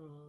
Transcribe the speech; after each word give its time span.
As 0.00 0.27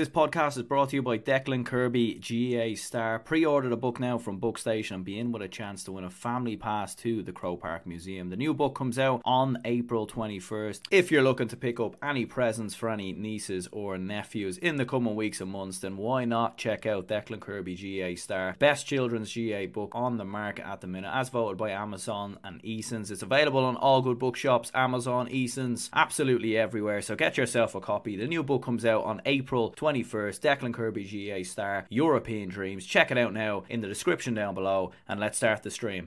this 0.00 0.08
podcast 0.08 0.56
is 0.56 0.62
brought 0.62 0.88
to 0.88 0.96
you 0.96 1.02
by 1.02 1.18
Declan 1.18 1.66
Kirby, 1.66 2.14
GAA 2.14 2.74
star. 2.74 3.18
Pre 3.18 3.44
order 3.44 3.68
the 3.68 3.76
book 3.76 4.00
now 4.00 4.16
from 4.16 4.40
Bookstation 4.40 4.92
and 4.92 5.04
be 5.04 5.18
in 5.18 5.30
with 5.30 5.42
a 5.42 5.48
chance 5.48 5.84
to 5.84 5.92
win 5.92 6.04
a 6.04 6.10
family 6.10 6.56
pass 6.56 6.94
to 6.94 7.22
the 7.22 7.32
Croke 7.32 7.60
Park 7.60 7.86
Museum. 7.86 8.30
The 8.30 8.36
new 8.36 8.54
book 8.54 8.74
comes 8.74 8.98
out 8.98 9.20
on 9.26 9.58
April 9.66 10.06
21st. 10.06 10.80
If 10.90 11.12
you're 11.12 11.22
looking 11.22 11.48
to 11.48 11.56
pick 11.58 11.78
up 11.78 11.96
any 12.02 12.24
presents 12.24 12.74
for 12.74 12.88
any 12.88 13.12
nieces 13.12 13.68
or 13.72 13.98
nephews 13.98 14.56
in 14.56 14.76
the 14.76 14.86
coming 14.86 15.16
weeks 15.16 15.42
and 15.42 15.50
months, 15.50 15.80
then 15.80 15.98
why 15.98 16.24
not 16.24 16.56
check 16.56 16.86
out 16.86 17.06
Declan 17.06 17.40
Kirby, 17.40 17.74
GAA 17.76 18.18
star? 18.18 18.56
Best 18.58 18.86
children's 18.86 19.34
GAA 19.34 19.66
book 19.66 19.92
on 19.92 20.16
the 20.16 20.24
market 20.24 20.66
at 20.66 20.80
the 20.80 20.86
minute, 20.86 21.10
as 21.12 21.28
voted 21.28 21.58
by 21.58 21.72
Amazon 21.72 22.38
and 22.42 22.64
Easons. 22.64 23.10
It's 23.10 23.20
available 23.20 23.66
on 23.66 23.76
all 23.76 24.00
good 24.00 24.18
bookshops, 24.18 24.70
Amazon, 24.72 25.28
Easons, 25.30 25.90
absolutely 25.92 26.56
everywhere. 26.56 27.02
So 27.02 27.16
get 27.16 27.36
yourself 27.36 27.74
a 27.74 27.82
copy. 27.82 28.16
The 28.16 28.26
new 28.26 28.42
book 28.42 28.62
comes 28.64 28.86
out 28.86 29.04
on 29.04 29.20
April 29.26 29.50
April 29.50 29.70
21st. 29.90 30.40
Declan 30.40 30.74
Kirby 30.74 31.04
GAA 31.04 31.44
star, 31.44 31.86
European 31.88 32.48
Dreams. 32.48 32.86
Check 32.86 33.10
it 33.10 33.18
out 33.18 33.32
now 33.32 33.64
in 33.68 33.80
the 33.80 33.88
description 33.88 34.34
down 34.34 34.54
below, 34.54 34.92
and 35.08 35.18
let's 35.18 35.36
start 35.36 35.62
the 35.62 35.70
stream. 35.70 36.06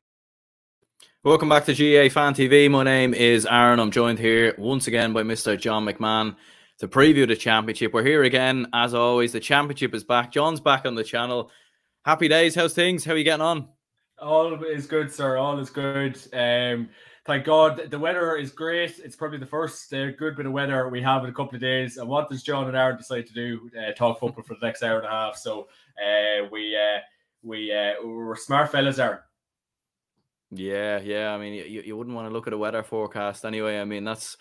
Welcome 1.24 1.50
back 1.50 1.66
to 1.66 1.74
GAA 1.74 2.10
Fan 2.14 2.34
TV. 2.34 2.70
My 2.70 2.84
name 2.84 3.14
is 3.14 3.46
Aaron. 3.46 3.80
I'm 3.80 3.92
joined 3.92 4.20
here 4.20 4.56
once 4.58 4.88
again 4.88 5.14
by 5.14 5.24
Mr. 5.24 5.60
John 5.60 5.86
McMahon 5.86 6.36
to 6.80 6.88
preview 6.88 7.28
the 7.28 7.36
championship. 7.36 7.94
We're 7.94 8.04
here 8.04 8.24
again, 8.24 8.68
as 8.74 8.94
always. 8.94 9.32
The 9.32 9.40
championship 9.40 9.94
is 9.94 10.04
back. 10.04 10.32
John's 10.32 10.60
back 10.60 10.86
on 10.86 10.96
the 10.96 11.04
channel. 11.04 11.50
Happy 12.06 12.28
days. 12.28 12.56
How's 12.56 12.74
things? 12.74 13.06
How 13.06 13.14
are 13.14 13.18
you 13.18 13.24
getting 13.24 13.42
on? 13.42 13.70
All 14.22 14.64
is 14.64 14.86
good, 14.86 15.12
sir. 15.12 15.38
All 15.38 15.60
is 15.60 15.70
good. 15.70 16.18
Um, 16.34 16.90
thank 17.26 17.46
God 17.46 17.90
the 17.90 18.00
weather 18.00 18.36
is 18.36 18.52
great. 18.52 19.00
It's 19.00 19.16
probably 19.16 19.38
the 19.38 19.46
first 19.46 19.94
uh, 19.94 20.12
good 20.12 20.36
bit 20.36 20.46
of 20.46 20.52
weather 20.52 20.90
we 20.90 21.02
have 21.02 21.24
in 21.24 21.30
a 21.30 21.34
couple 21.34 21.56
of 21.56 21.62
days. 21.62 21.98
And 21.98 22.08
what 22.08 22.30
does 22.30 22.44
John 22.44 22.68
and 22.68 22.76
Aaron 22.76 22.98
decide 22.98 23.28
to 23.28 23.34
do? 23.34 23.70
Uh, 23.78 23.92
talk 23.94 24.20
football 24.20 24.44
for 24.44 24.56
the 24.56 24.66
next 24.66 24.84
hour 24.84 24.98
and 24.98 25.08
a 25.08 25.10
half. 25.10 25.38
So 25.38 25.68
uh, 25.98 26.48
we 26.52 26.76
uh, 26.76 27.00
we 27.42 27.72
uh, 27.72 27.94
we're 28.04 28.36
smart 28.36 28.72
fellas, 28.72 29.00
Aaron. 29.00 29.20
Yeah, 30.52 31.00
yeah. 31.00 31.34
I 31.34 31.38
mean, 31.38 31.54
you, 31.54 31.82
you 31.82 31.98
wouldn't 31.98 32.16
want 32.16 32.28
to 32.28 32.34
look 32.34 32.48
at 32.48 32.54
a 32.54 32.58
weather 32.58 32.84
forecast 32.84 33.44
anyway. 33.44 33.80
I 33.80 33.86
mean, 33.86 34.04
that's 34.04 34.38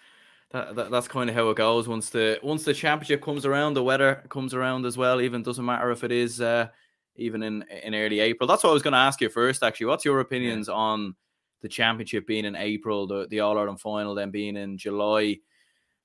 that, 0.50 0.74
that 0.76 0.90
that's 0.90 1.08
kind 1.08 1.30
of 1.30 1.36
how 1.36 1.48
it 1.50 1.56
goes. 1.56 1.88
Once 1.88 2.10
the 2.10 2.38
once 2.42 2.64
the 2.64 2.74
championship 2.74 3.22
comes 3.22 3.46
around, 3.46 3.74
the 3.74 3.82
weather 3.82 4.22
comes 4.28 4.54
around 4.54 4.84
as 4.84 4.98
well. 4.98 5.20
Even 5.20 5.42
doesn't 5.42 5.64
matter 5.64 5.90
if 5.90 6.04
it 6.04 6.12
is 6.12 6.40
uh, 6.40 6.68
even 7.16 7.42
in 7.42 7.64
in 7.82 7.94
early 7.94 8.20
April. 8.20 8.46
That's 8.46 8.62
what 8.62 8.70
I 8.70 8.74
was 8.74 8.82
going 8.82 8.92
to 8.92 8.98
ask 8.98 9.20
you 9.20 9.28
first. 9.30 9.62
Actually, 9.62 9.86
what's 9.86 10.04
your 10.04 10.20
opinions 10.20 10.68
yeah. 10.68 10.74
on? 10.74 11.14
The 11.62 11.68
championship 11.68 12.26
being 12.26 12.44
in 12.44 12.56
April, 12.56 13.06
the, 13.06 13.26
the 13.28 13.40
All 13.40 13.56
Ireland 13.56 13.80
final 13.80 14.14
then 14.14 14.30
being 14.30 14.56
in 14.56 14.76
July. 14.76 15.38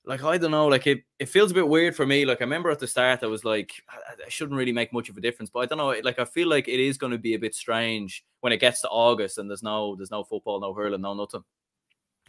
Like 0.04 0.24
I 0.24 0.38
don't 0.38 0.52
know, 0.52 0.68
like 0.68 0.86
it, 0.86 1.02
it 1.18 1.28
feels 1.28 1.50
a 1.50 1.54
bit 1.54 1.68
weird 1.68 1.94
for 1.94 2.06
me. 2.06 2.24
Like 2.24 2.40
I 2.40 2.44
remember 2.44 2.70
at 2.70 2.78
the 2.78 2.86
start, 2.86 3.22
I 3.22 3.26
was 3.26 3.44
like, 3.44 3.72
I 3.90 4.28
shouldn't 4.28 4.56
really 4.56 4.72
make 4.72 4.92
much 4.92 5.10
of 5.10 5.18
a 5.18 5.20
difference, 5.20 5.50
but 5.50 5.60
I 5.60 5.66
don't 5.66 5.76
know. 5.76 5.94
Like 6.02 6.18
I 6.18 6.24
feel 6.24 6.48
like 6.48 6.66
it 6.66 6.80
is 6.80 6.96
going 6.96 7.12
to 7.12 7.18
be 7.18 7.34
a 7.34 7.38
bit 7.38 7.54
strange 7.54 8.24
when 8.40 8.52
it 8.52 8.60
gets 8.60 8.80
to 8.82 8.88
August 8.88 9.36
and 9.36 9.50
there's 9.50 9.62
no 9.62 9.96
there's 9.96 10.10
no 10.10 10.24
football, 10.24 10.60
no 10.60 10.72
hurling, 10.72 11.02
no 11.02 11.12
nothing. 11.12 11.44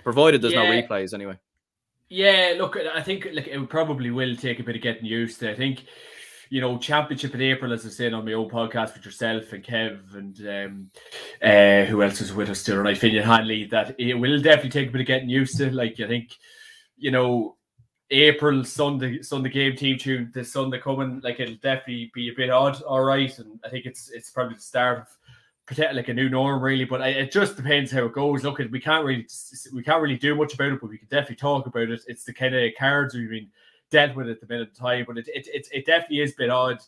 Provided 0.03 0.41
there's 0.41 0.53
yeah. 0.53 0.63
no 0.63 0.69
replays 0.69 1.13
anyway. 1.13 1.37
Yeah, 2.09 2.55
look, 2.57 2.75
I 2.75 3.01
think 3.01 3.27
like 3.31 3.47
it 3.47 3.69
probably 3.69 4.09
will 4.09 4.35
take 4.35 4.59
a 4.59 4.63
bit 4.63 4.75
of 4.75 4.81
getting 4.81 5.05
used 5.05 5.39
to. 5.41 5.51
I 5.51 5.55
think 5.55 5.85
you 6.49 6.61
know, 6.61 6.77
championship 6.77 7.35
in 7.35 7.41
April, 7.41 7.71
as 7.71 7.85
I 7.85 7.89
said 7.89 8.13
on 8.13 8.25
my 8.25 8.33
own 8.33 8.49
podcast 8.49 8.95
with 8.95 9.05
yourself 9.05 9.53
and 9.53 9.63
Kev 9.63 10.15
and 10.15 10.39
um, 10.47 10.91
uh, 11.41 11.85
who 11.85 12.01
else 12.01 12.21
is 12.21 12.33
with 12.33 12.49
us 12.49 12.59
still, 12.59 12.77
right? 12.77 12.97
Finian 12.97 13.23
Hanley, 13.23 13.65
that 13.65 13.95
it 13.99 14.15
will 14.15 14.41
definitely 14.41 14.71
take 14.71 14.89
a 14.89 14.91
bit 14.91 15.01
of 15.01 15.07
getting 15.07 15.29
used 15.29 15.57
to. 15.57 15.69
Like, 15.69 15.99
I 15.99 16.07
think, 16.07 16.35
you 16.97 17.11
know, 17.11 17.55
April 18.09 18.63
Sunday 18.63 19.21
Sunday 19.21 19.49
game 19.51 19.75
team 19.75 19.97
tune 19.99 20.31
this 20.33 20.51
Sunday 20.51 20.79
coming, 20.79 21.21
like 21.23 21.39
it'll 21.39 21.55
definitely 21.55 22.09
be 22.15 22.29
a 22.29 22.35
bit 22.35 22.49
odd, 22.49 22.81
all 22.81 23.03
right. 23.03 23.37
And 23.37 23.59
I 23.63 23.69
think 23.69 23.85
it's 23.85 24.09
it's 24.09 24.31
probably 24.31 24.55
the 24.55 24.61
start 24.61 24.99
of 24.99 25.07
like 25.93 26.07
a 26.07 26.13
new 26.15 26.29
norm 26.29 26.63
really 26.63 26.83
but 26.83 26.99
it 27.01 27.31
just 27.31 27.55
depends 27.55 27.91
how 27.91 28.03
it 28.03 28.13
goes 28.13 28.43
look 28.43 28.57
we 28.71 28.79
can't 28.79 29.05
really 29.05 29.27
we 29.71 29.83
can't 29.83 30.01
really 30.01 30.17
do 30.17 30.33
much 30.33 30.55
about 30.55 30.71
it 30.71 30.81
but 30.81 30.89
we 30.89 30.97
can 30.97 31.07
definitely 31.09 31.35
talk 31.35 31.67
about 31.67 31.89
it 31.89 32.01
it's 32.07 32.23
the 32.23 32.33
kind 32.33 32.55
of 32.55 32.71
cards 32.75 33.13
we've 33.13 33.29
been 33.29 33.47
dealt 33.89 34.15
with 34.15 34.29
at 34.29 34.39
the 34.39 34.47
minute 34.47 34.69
of 34.69 34.75
time. 34.75 35.05
But 35.07 35.17
it, 35.17 35.27
it, 35.27 35.47
it, 35.47 35.67
it 35.71 35.85
definitely 35.85 36.21
is 36.21 36.33
a 36.33 36.37
bit 36.37 36.49
odd. 36.49 36.79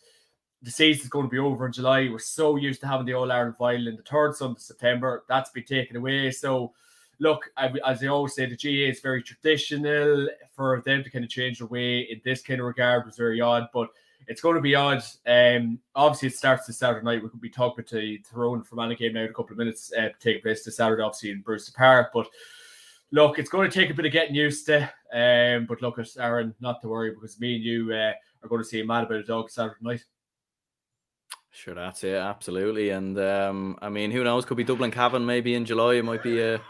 The 0.62 0.72
season's 0.72 1.10
going 1.10 1.26
to 1.26 1.32
be 1.32 1.40
over 1.40 1.66
in 1.66 1.74
July. 1.74 2.08
We're 2.10 2.20
so 2.20 2.56
used 2.56 2.82
to 2.82 2.88
having 2.88 3.06
the 3.06 3.14
All 3.14 3.32
Ireland 3.32 3.58
final 3.58 3.88
in 3.88 3.96
the 3.96 4.04
third 4.04 4.36
Sunday 4.36 4.58
of 4.58 4.62
September. 4.62 5.24
That's 5.28 5.50
been 5.50 5.64
taken 5.64 5.96
away. 5.96 6.30
So, 6.32 6.74
look, 7.20 7.50
as 7.58 8.04
I 8.04 8.08
always 8.08 8.36
say, 8.36 8.46
the 8.46 8.56
GAA 8.56 8.92
is 8.92 9.00
very 9.00 9.24
traditional. 9.24 10.30
For 10.56 10.84
them 10.86 11.04
to 11.04 11.10
kind 11.10 11.26
of 11.26 11.32
change 11.32 11.58
their 11.58 11.68
way 11.68 12.02
in 12.02 12.22
this 12.24 12.44
kind 12.44 12.60
of 12.60 12.68
regard 12.68 13.06
was 13.06 13.18
very 13.18 13.42
odd. 13.42 13.70
But 13.74 13.90
it's 14.28 14.42
going 14.42 14.56
to 14.56 14.62
be 14.62 14.76
odd. 14.76 15.04
Um, 15.26 15.80
obviously, 15.96 16.28
it 16.28 16.36
starts 16.36 16.68
this 16.68 16.78
Saturday 16.78 17.04
night. 17.04 17.24
We 17.24 17.30
could 17.30 17.42
be 17.42 17.50
talking 17.50 17.86
to 17.86 18.18
Tyrone 18.20 18.64
from 18.64 18.96
game 18.96 19.14
now 19.14 19.22
in 19.22 19.30
a 19.30 19.34
couple 19.34 19.54
of 19.54 19.58
minutes. 19.58 19.92
Uh, 19.98 20.10
take 20.20 20.44
place 20.44 20.64
this 20.64 20.78
Saturday, 20.78 21.02
obviously 21.02 21.32
in 21.32 21.42
Brewster 21.42 21.74
Park. 21.76 22.12
But 22.14 22.28
look, 23.12 23.40
it's 23.40 23.50
going 23.50 23.70
to 23.70 23.80
take 23.80 23.90
a 23.90 23.94
bit 23.94 24.06
of 24.06 24.12
getting 24.12 24.36
used 24.36 24.66
to. 24.68 24.84
Um, 25.14 25.66
but 25.68 25.82
look, 25.82 26.00
at 26.00 26.08
Aaron, 26.18 26.56
not 26.60 26.82
to 26.82 26.88
worry 26.88 27.12
because 27.12 27.40
me 27.40 27.56
and 27.56 27.64
you 27.64 27.94
uh, 27.94 28.14
are 28.44 28.50
going 28.50 28.62
to 28.62 28.68
see 28.68 28.82
a 28.82 28.86
mad 28.86 29.04
about 29.04 29.20
a 29.20 29.24
dog 29.24 29.50
Saturday 29.50 29.76
night. 29.82 30.04
Sure, 31.52 31.76
that's 31.76 32.04
it, 32.04 32.16
absolutely. 32.16 32.92
And 32.92 33.20
um, 33.20 33.78
I 33.82 33.90
mean, 33.90 34.12
who 34.12 34.24
knows? 34.24 34.46
Could 34.46 34.58
be 34.58 34.64
Dublin 34.64 34.92
Cavan 34.92 35.26
maybe 35.26 35.54
in 35.54 35.66
July. 35.66 35.96
It 35.96 36.06
might 36.06 36.24
be 36.24 36.40
a, 36.40 36.62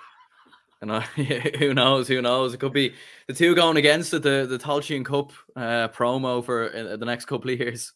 you 0.82 0.88
know, 0.88 1.00
who 1.60 1.76
knows? 1.76 2.08
Who 2.08 2.22
knows? 2.22 2.56
It 2.56 2.60
could 2.60 2.74
be 2.74 2.96
the 3.28 3.34
two 3.34 3.54
going 3.54 3.78
against 3.78 4.14
it, 4.16 4.24
the 4.24 4.48
the 4.50 4.58
Tailteann 4.58 5.06
Cup 5.06 5.34
uh, 5.56 5.90
promo 5.90 6.44
for 6.44 6.76
uh, 6.76 6.98
the 6.98 7.06
next 7.06 7.26
couple 7.26 7.52
of 7.52 7.60
years. 7.60 7.94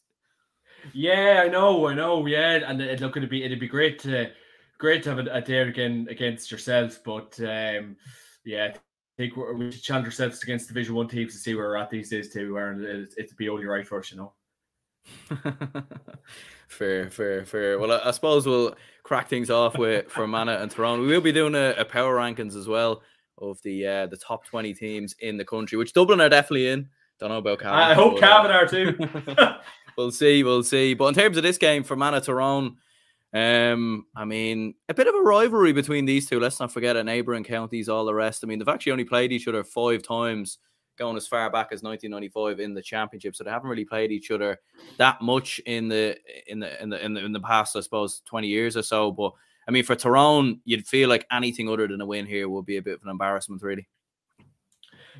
Yeah, 0.94 1.42
I 1.44 1.48
know, 1.48 1.88
I 1.88 1.96
know. 1.96 2.28
Yeah, 2.28 2.60
and 2.70 2.80
it, 2.80 3.02
look, 3.02 3.18
it'd 3.18 3.32
be 3.32 3.44
it'd 3.44 3.60
be 3.60 3.68
great 3.68 3.98
to 4.02 4.30
great 4.78 5.02
to 5.04 5.10
have 5.10 5.26
a, 5.26 5.32
a 5.32 5.42
day 5.42 5.62
again 5.62 6.06
against 6.12 6.52
yourself, 6.52 7.00
but 7.04 7.40
um 7.40 7.98
yeah, 8.46 8.74
I 8.74 8.78
think 9.18 9.36
we 9.36 9.72
should 9.72 9.82
challenge 9.82 10.06
ourselves 10.06 10.44
against 10.44 10.68
Division 10.68 10.96
One 10.96 11.08
teams 11.08 11.34
to 11.34 11.40
see 11.40 11.56
where 11.56 11.68
we're 11.68 11.78
at 11.78 11.90
these 11.90 12.10
days 12.10 12.32
too. 12.32 12.54
Where 12.54 12.74
it's, 12.74 13.16
it's 13.16 13.34
be 13.34 13.50
only 13.50 13.66
right 13.66 13.88
for 13.88 14.00
us, 14.00 14.12
you 14.12 14.18
know. 14.18 14.34
fair, 16.68 17.10
fair, 17.10 17.46
fair. 17.46 17.80
Well, 17.80 17.92
I, 17.92 18.10
I, 18.10 18.12
suppose 18.12 18.46
we'll 18.46 18.76
crack 19.04 19.28
things 19.28 19.50
off 19.50 19.78
with 19.78 20.10
Fermanagh 20.10 20.58
and 20.62 20.72
Tyrone. 20.72 21.02
We 21.02 21.08
will 21.08 21.22
be 21.22 21.32
doing 21.32 21.56
a, 21.56 21.76
a, 21.78 21.86
power 21.86 22.18
rankings 22.18 22.56
as 22.56 22.68
well 22.68 23.04
of 23.38 23.62
the 23.64 23.86
uh, 23.86 24.08
the 24.08 24.18
top 24.18 24.46
twenty 24.46 24.74
teams 24.74 25.16
in 25.20 25.38
the 25.38 25.46
country, 25.46 25.78
which 25.78 25.94
Dublin 25.94 26.22
are 26.22 26.30
definitely 26.30 26.70
in. 26.70 26.90
Don't 27.20 27.30
know 27.30 27.38
about 27.38 27.60
Cavan. 27.60 27.74
I 27.74 27.94
hope 27.94 28.20
Cavan 28.20 28.52
are 28.52 28.68
too. 28.68 28.98
we'll 29.98 30.12
see, 30.12 30.44
we'll 30.44 30.64
see. 30.64 30.94
But 30.94 31.08
in 31.08 31.14
terms 31.14 31.38
of 31.38 31.44
this 31.44 31.58
game, 31.58 31.84
for 31.84 31.90
Fermanagh 31.90 32.22
Tyrone, 32.22 32.78
um, 33.36 34.06
I 34.16 34.24
mean, 34.24 34.76
a 34.88 34.94
bit 34.94 35.08
of 35.08 35.14
a 35.14 35.22
rivalry 35.22 35.74
between 35.74 36.06
these 36.06 36.30
two. 36.30 36.40
Let's 36.40 36.60
not 36.62 36.72
forget, 36.72 36.96
a 36.96 37.04
neighbouring 37.04 37.44
counties, 37.44 37.90
all 37.90 38.06
the 38.06 38.14
rest. 38.14 38.44
I 38.44 38.48
mean, 38.48 38.60
they've 38.60 38.68
actually 38.68 38.94
only 38.94 39.04
played 39.04 39.34
each 39.34 39.50
other 39.50 39.62
five 39.66 40.04
times, 40.04 40.60
going 40.98 41.18
as 41.18 41.28
far 41.28 41.50
back 41.50 41.68
as 41.74 41.84
1995 41.84 42.62
in 42.62 42.74
the 42.74 42.82
championship. 42.82 43.36
So 43.36 43.44
they 43.44 43.50
haven't 43.50 43.70
really 43.70 43.84
played 43.84 44.14
each 44.14 44.32
other 44.32 44.60
that 44.98 45.22
much 45.22 45.60
in 45.66 45.90
the 45.90 46.18
in 46.48 46.60
the 46.60 46.82
in 46.82 46.90
the 46.90 47.06
in 47.06 47.14
the, 47.14 47.26
in 47.26 47.32
the 47.34 47.42
past, 47.42 47.76
I 47.76 47.82
suppose, 47.82 48.22
20 48.26 48.48
years 48.48 48.78
or 48.78 48.84
so. 48.84 49.12
But 49.12 49.34
I 49.68 49.72
mean, 49.72 49.84
for 49.84 49.96
Tyrone, 49.96 50.62
you'd 50.64 50.88
feel 50.88 51.10
like 51.10 51.28
anything 51.30 51.68
other 51.68 51.90
than 51.90 52.00
a 52.00 52.06
win 52.06 52.26
here 52.26 52.48
would 52.48 52.66
be 52.66 52.78
a 52.78 52.82
bit 52.82 52.96
of 52.96 53.04
an 53.04 53.10
embarrassment, 53.10 53.62
really. 53.62 53.90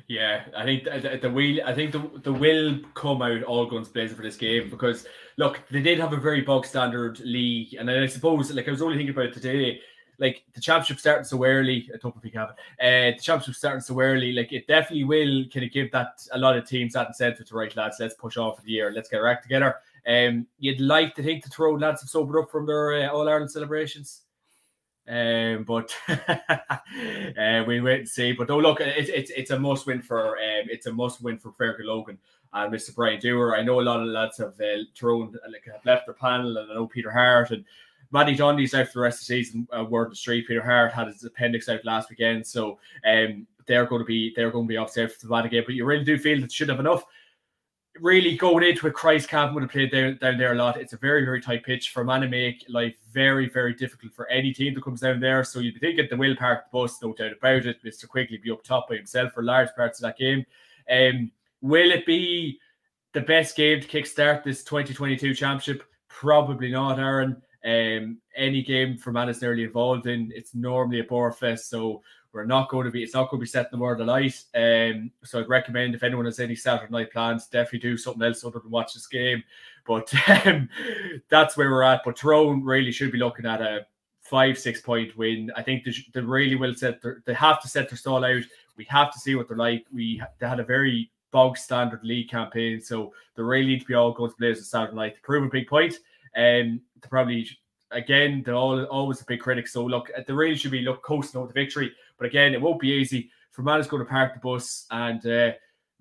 Yeah, 0.08 0.44
I 0.56 0.64
think 0.64 0.84
the, 0.84 1.18
the 1.20 1.30
will. 1.30 1.58
I 1.64 1.74
think 1.74 1.92
the, 1.92 2.10
the 2.22 2.32
will 2.32 2.78
come 2.94 3.22
out 3.22 3.42
all 3.42 3.66
guns 3.66 3.88
blazing 3.88 4.16
for 4.16 4.22
this 4.22 4.36
game 4.36 4.70
because 4.70 5.06
look, 5.36 5.60
they 5.70 5.82
did 5.82 5.98
have 5.98 6.12
a 6.12 6.16
very 6.16 6.42
bog 6.42 6.64
standard 6.64 7.18
league, 7.20 7.74
and 7.74 7.90
I 7.90 8.06
suppose 8.06 8.52
like 8.52 8.68
I 8.68 8.70
was 8.70 8.82
only 8.82 8.96
thinking 8.96 9.14
about 9.14 9.26
it 9.26 9.34
today. 9.34 9.80
like 10.18 10.44
the 10.54 10.60
championship 10.60 10.98
starting 10.98 11.24
so 11.24 11.44
early. 11.44 11.90
I 11.92 11.98
don't 11.98 12.20
think 12.22 12.34
Kevin. 12.34 12.54
Uh, 12.80 13.16
the 13.16 13.20
championship 13.20 13.54
starting 13.54 13.80
so 13.80 14.00
early, 14.00 14.32
like 14.32 14.52
it 14.52 14.66
definitely 14.66 15.04
will 15.04 15.44
kind 15.52 15.66
of 15.66 15.72
give 15.72 15.90
that 15.92 16.26
a 16.32 16.38
lot 16.38 16.56
of 16.56 16.68
teams 16.68 16.94
that 16.94 17.08
incentive 17.08 17.46
to 17.48 17.54
right 17.54 17.74
lads. 17.76 17.96
Let's 18.00 18.14
push 18.14 18.36
on 18.36 18.54
for 18.54 18.62
the 18.62 18.70
year. 18.70 18.92
Let's 18.92 19.08
get 19.08 19.20
our 19.20 19.26
act 19.26 19.42
together. 19.42 19.76
Um, 20.06 20.46
you'd 20.58 20.80
like 20.80 21.14
to 21.16 21.22
think 21.22 21.42
the 21.42 21.50
throw 21.50 21.74
lads 21.74 22.00
have 22.02 22.08
sobered 22.10 22.40
up 22.40 22.50
from 22.50 22.66
their 22.66 22.94
uh, 22.94 23.08
All 23.08 23.28
Ireland 23.28 23.50
celebrations. 23.50 24.22
Um, 25.08 25.64
but 25.64 25.94
uh, 26.08 27.64
we 27.66 27.80
wait 27.80 28.00
and 28.00 28.08
see. 28.08 28.32
But 28.32 28.50
oh, 28.50 28.58
look, 28.58 28.80
it's 28.80 29.08
it's 29.08 29.30
it's 29.30 29.50
a 29.50 29.58
must 29.58 29.86
win 29.86 30.02
for 30.02 30.36
um, 30.36 30.66
it's 30.68 30.86
a 30.86 30.92
must 30.92 31.22
win 31.22 31.38
for 31.38 31.52
Fergal 31.52 31.84
Logan 31.84 32.18
and 32.52 32.72
Mr. 32.72 32.94
Brian 32.94 33.20
Dooher. 33.20 33.56
I 33.56 33.62
know 33.62 33.80
a 33.80 33.82
lot 33.82 34.00
of 34.00 34.08
lads 34.08 34.38
have 34.38 34.60
uh, 34.60 34.82
thrown 34.96 35.36
like 35.50 35.66
have 35.72 35.84
left 35.84 36.06
the 36.06 36.12
panel, 36.12 36.56
and 36.56 36.72
I 36.72 36.74
know 36.74 36.86
Peter 36.86 37.10
Harte 37.10 37.52
and 37.52 37.64
Matty 38.10 38.34
Dundy's 38.34 38.74
out 38.74 38.88
for 38.88 38.94
the 38.94 39.00
rest 39.00 39.22
of 39.22 39.28
the 39.28 39.34
season. 39.34 39.68
Uh, 39.76 39.84
word 39.84 40.10
the 40.10 40.16
street. 40.16 40.46
Peter 40.48 40.62
Harte 40.62 40.92
had 40.92 41.08
his 41.08 41.24
appendix 41.24 41.68
out 41.68 41.84
last 41.84 42.10
weekend, 42.10 42.46
so 42.46 42.78
um, 43.06 43.46
they're 43.66 43.86
going 43.86 44.02
to 44.02 44.06
be 44.06 44.32
they're 44.34 44.50
going 44.50 44.66
to 44.66 44.68
be 44.68 44.78
out 44.78 44.92
for 44.92 45.26
the 45.26 45.34
again. 45.34 45.62
But 45.66 45.74
you 45.74 45.84
really 45.84 46.04
do 46.04 46.18
feel 46.18 46.40
that 46.40 46.52
should 46.52 46.68
have 46.68 46.80
enough 46.80 47.04
really 48.00 48.36
going 48.36 48.64
into 48.64 48.86
it, 48.86 48.94
Christ 48.94 49.28
Camp 49.28 49.54
would 49.54 49.62
have 49.62 49.70
played 49.70 49.90
down, 49.90 50.18
down 50.20 50.38
there 50.38 50.52
a 50.52 50.56
lot. 50.56 50.80
It's 50.80 50.92
a 50.92 50.98
very, 50.98 51.24
very 51.24 51.40
tight 51.40 51.64
pitch 51.64 51.90
Fermanagh 51.90 52.58
life 52.68 52.96
very, 53.12 53.48
very 53.48 53.74
difficult 53.74 54.12
for 54.12 54.28
any 54.28 54.52
team 54.52 54.74
that 54.74 54.84
comes 54.84 55.00
down 55.00 55.20
there. 55.20 55.44
So 55.44 55.60
you'd 55.60 55.74
be 55.74 55.80
thinking 55.80 56.06
the 56.10 56.16
will 56.16 56.36
park 56.36 56.64
the 56.64 56.78
bus, 56.78 57.00
no 57.02 57.12
doubt 57.12 57.32
about 57.32 57.66
it. 57.66 57.82
Mr. 57.84 58.08
Quigley 58.08 58.38
be 58.38 58.50
up 58.50 58.62
top 58.62 58.88
by 58.88 58.96
himself 58.96 59.32
for 59.32 59.42
large 59.42 59.68
parts 59.76 60.00
of 60.00 60.04
that 60.04 60.18
game. 60.18 60.44
Um, 60.90 61.30
will 61.60 61.90
it 61.90 62.06
be 62.06 62.58
the 63.12 63.20
best 63.20 63.56
game 63.56 63.80
to 63.80 63.88
kickstart 63.88 64.44
this 64.44 64.64
2022 64.64 65.34
championship? 65.34 65.84
Probably 66.08 66.70
not, 66.70 66.98
Aaron. 66.98 67.42
Um, 67.64 68.18
any 68.36 68.62
game 68.62 68.96
Fermanagh 68.96 69.30
is 69.30 69.42
nearly 69.42 69.64
involved 69.64 70.06
in, 70.06 70.30
it's 70.34 70.54
normally 70.54 71.00
a 71.00 71.04
bore 71.04 71.32
fest. 71.32 71.68
So 71.68 72.02
we're 72.36 72.44
not 72.44 72.68
going 72.68 72.84
to 72.84 72.90
be, 72.90 73.02
it's 73.02 73.14
not 73.14 73.30
going 73.30 73.40
to 73.40 73.44
be 73.44 73.48
setting 73.48 73.70
the 73.72 73.78
world 73.78 74.00
alight. 74.00 74.40
Um, 74.54 75.10
so 75.24 75.40
I'd 75.40 75.48
recommend 75.48 75.94
if 75.94 76.02
anyone 76.02 76.26
has 76.26 76.38
any 76.38 76.54
Saturday 76.54 76.92
night 76.92 77.10
plans, 77.10 77.46
definitely 77.46 77.78
do 77.78 77.96
something 77.96 78.22
else 78.22 78.44
other 78.44 78.60
than 78.60 78.70
watch 78.70 78.94
this 78.94 79.06
game. 79.06 79.42
But 79.86 80.12
um, 80.46 80.68
that's 81.28 81.56
where 81.56 81.70
we're 81.70 81.82
at. 81.82 82.02
But 82.04 82.16
Tyrone 82.16 82.62
really 82.62 82.92
should 82.92 83.10
be 83.10 83.18
looking 83.18 83.46
at 83.46 83.62
a 83.62 83.86
five, 84.20 84.58
six 84.58 84.80
point 84.80 85.16
win. 85.16 85.50
I 85.56 85.62
think 85.62 85.84
they, 85.84 85.92
they 86.12 86.20
really 86.20 86.56
will 86.56 86.74
set, 86.74 87.00
their, 87.00 87.22
they 87.24 87.34
have 87.34 87.60
to 87.62 87.68
set 87.68 87.88
their 87.88 87.96
stall 87.96 88.24
out. 88.24 88.42
We 88.76 88.84
have 88.90 89.12
to 89.12 89.18
see 89.18 89.34
what 89.34 89.48
they're 89.48 89.56
like. 89.56 89.86
We 89.92 90.22
they 90.38 90.46
had 90.46 90.60
a 90.60 90.64
very 90.64 91.10
bog 91.30 91.56
standard 91.56 92.04
league 92.04 92.28
campaign, 92.28 92.80
so 92.80 93.12
they 93.34 93.42
really 93.42 93.66
need 93.66 93.80
to 93.80 93.86
be 93.86 93.94
all 93.94 94.12
guns 94.12 94.34
blazing 94.38 94.64
Saturday 94.64 94.94
night 94.94 95.16
to 95.16 95.22
prove 95.22 95.44
a 95.44 95.48
big 95.48 95.66
point. 95.66 95.94
And 96.34 96.72
um, 96.72 96.80
to 97.00 97.08
probably 97.08 97.48
again, 97.90 98.42
they're 98.44 98.54
all, 98.54 98.84
always 98.84 99.20
a 99.20 99.24
big 99.24 99.40
critic. 99.40 99.68
So 99.68 99.84
look, 99.84 100.10
they 100.26 100.32
really 100.32 100.56
should 100.56 100.70
be 100.70 100.82
look 100.82 101.02
coasting 101.02 101.40
out 101.40 101.48
the 101.48 101.54
victory. 101.54 101.92
But 102.18 102.26
again, 102.26 102.54
it 102.54 102.60
won't 102.60 102.80
be 102.80 102.90
easy. 102.90 103.30
Fermanagh 103.50 103.80
is 103.80 103.86
going 103.86 104.04
to 104.04 104.10
park 104.10 104.34
the 104.34 104.40
bus. 104.40 104.86
And 104.90 105.24
uh, 105.26 105.52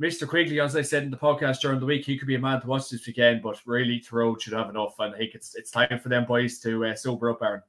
Mr. 0.01 0.27
Quigley, 0.27 0.59
as 0.59 0.75
I 0.75 0.81
said 0.81 1.03
in 1.03 1.11
the 1.11 1.17
podcast 1.17 1.61
during 1.61 1.79
the 1.79 1.85
week, 1.85 2.05
he 2.05 2.17
could 2.17 2.27
be 2.27 2.35
a 2.35 2.39
man 2.39 2.61
to 2.61 2.67
watch 2.67 2.89
this 2.89 3.07
weekend. 3.07 3.41
But 3.41 3.59
really, 3.65 3.99
Tyrone 3.99 4.39
should 4.39 4.53
have 4.53 4.69
enough. 4.69 4.95
And 4.99 5.15
I 5.15 5.17
think 5.17 5.35
it's 5.35 5.55
it's 5.55 5.71
time 5.71 5.99
for 5.99 6.09
them 6.09 6.25
boys 6.25 6.59
to 6.59 6.85
uh, 6.85 6.95
sober 6.95 7.29
up, 7.31 7.41
Aaron. 7.41 7.61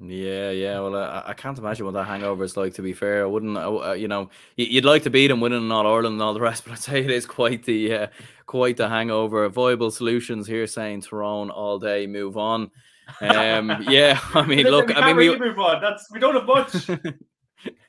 Yeah, 0.00 0.50
yeah. 0.50 0.80
Well, 0.80 0.96
uh, 0.96 1.22
I 1.24 1.34
can't 1.34 1.56
imagine 1.56 1.84
what 1.86 1.94
that 1.94 2.06
hangover 2.06 2.42
is 2.42 2.56
like. 2.56 2.74
To 2.74 2.82
be 2.82 2.92
fair, 2.92 3.22
I 3.22 3.26
wouldn't. 3.26 3.56
Uh, 3.56 3.92
you 3.92 4.08
know, 4.08 4.28
you'd 4.56 4.84
like 4.84 5.04
to 5.04 5.10
beat 5.10 5.28
them, 5.28 5.40
winning 5.40 5.70
all 5.70 5.86
Ireland 5.86 6.14
and 6.14 6.22
all 6.22 6.34
the 6.34 6.40
rest, 6.40 6.64
but 6.64 6.72
I'd 6.72 6.78
say 6.80 7.04
it 7.04 7.10
is 7.10 7.26
quite 7.26 7.64
the 7.64 7.94
uh, 7.94 8.06
quite 8.46 8.76
the 8.76 8.88
hangover. 8.88 9.48
Viable 9.48 9.92
solutions 9.92 10.48
here, 10.48 10.66
saying 10.66 11.02
Tyrone 11.02 11.50
all 11.50 11.78
day, 11.78 12.08
move 12.08 12.36
on. 12.36 12.72
Um, 13.20 13.84
yeah, 13.88 14.18
I 14.34 14.46
mean, 14.46 14.66
look, 14.66 14.94
I 14.96 15.12
mean, 15.12 15.16
we 15.16 15.38
move 15.38 15.58
on. 15.58 15.80
That's 15.80 16.10
we 16.10 16.20
don't 16.20 16.34
have 16.34 16.46
much. 16.46 17.14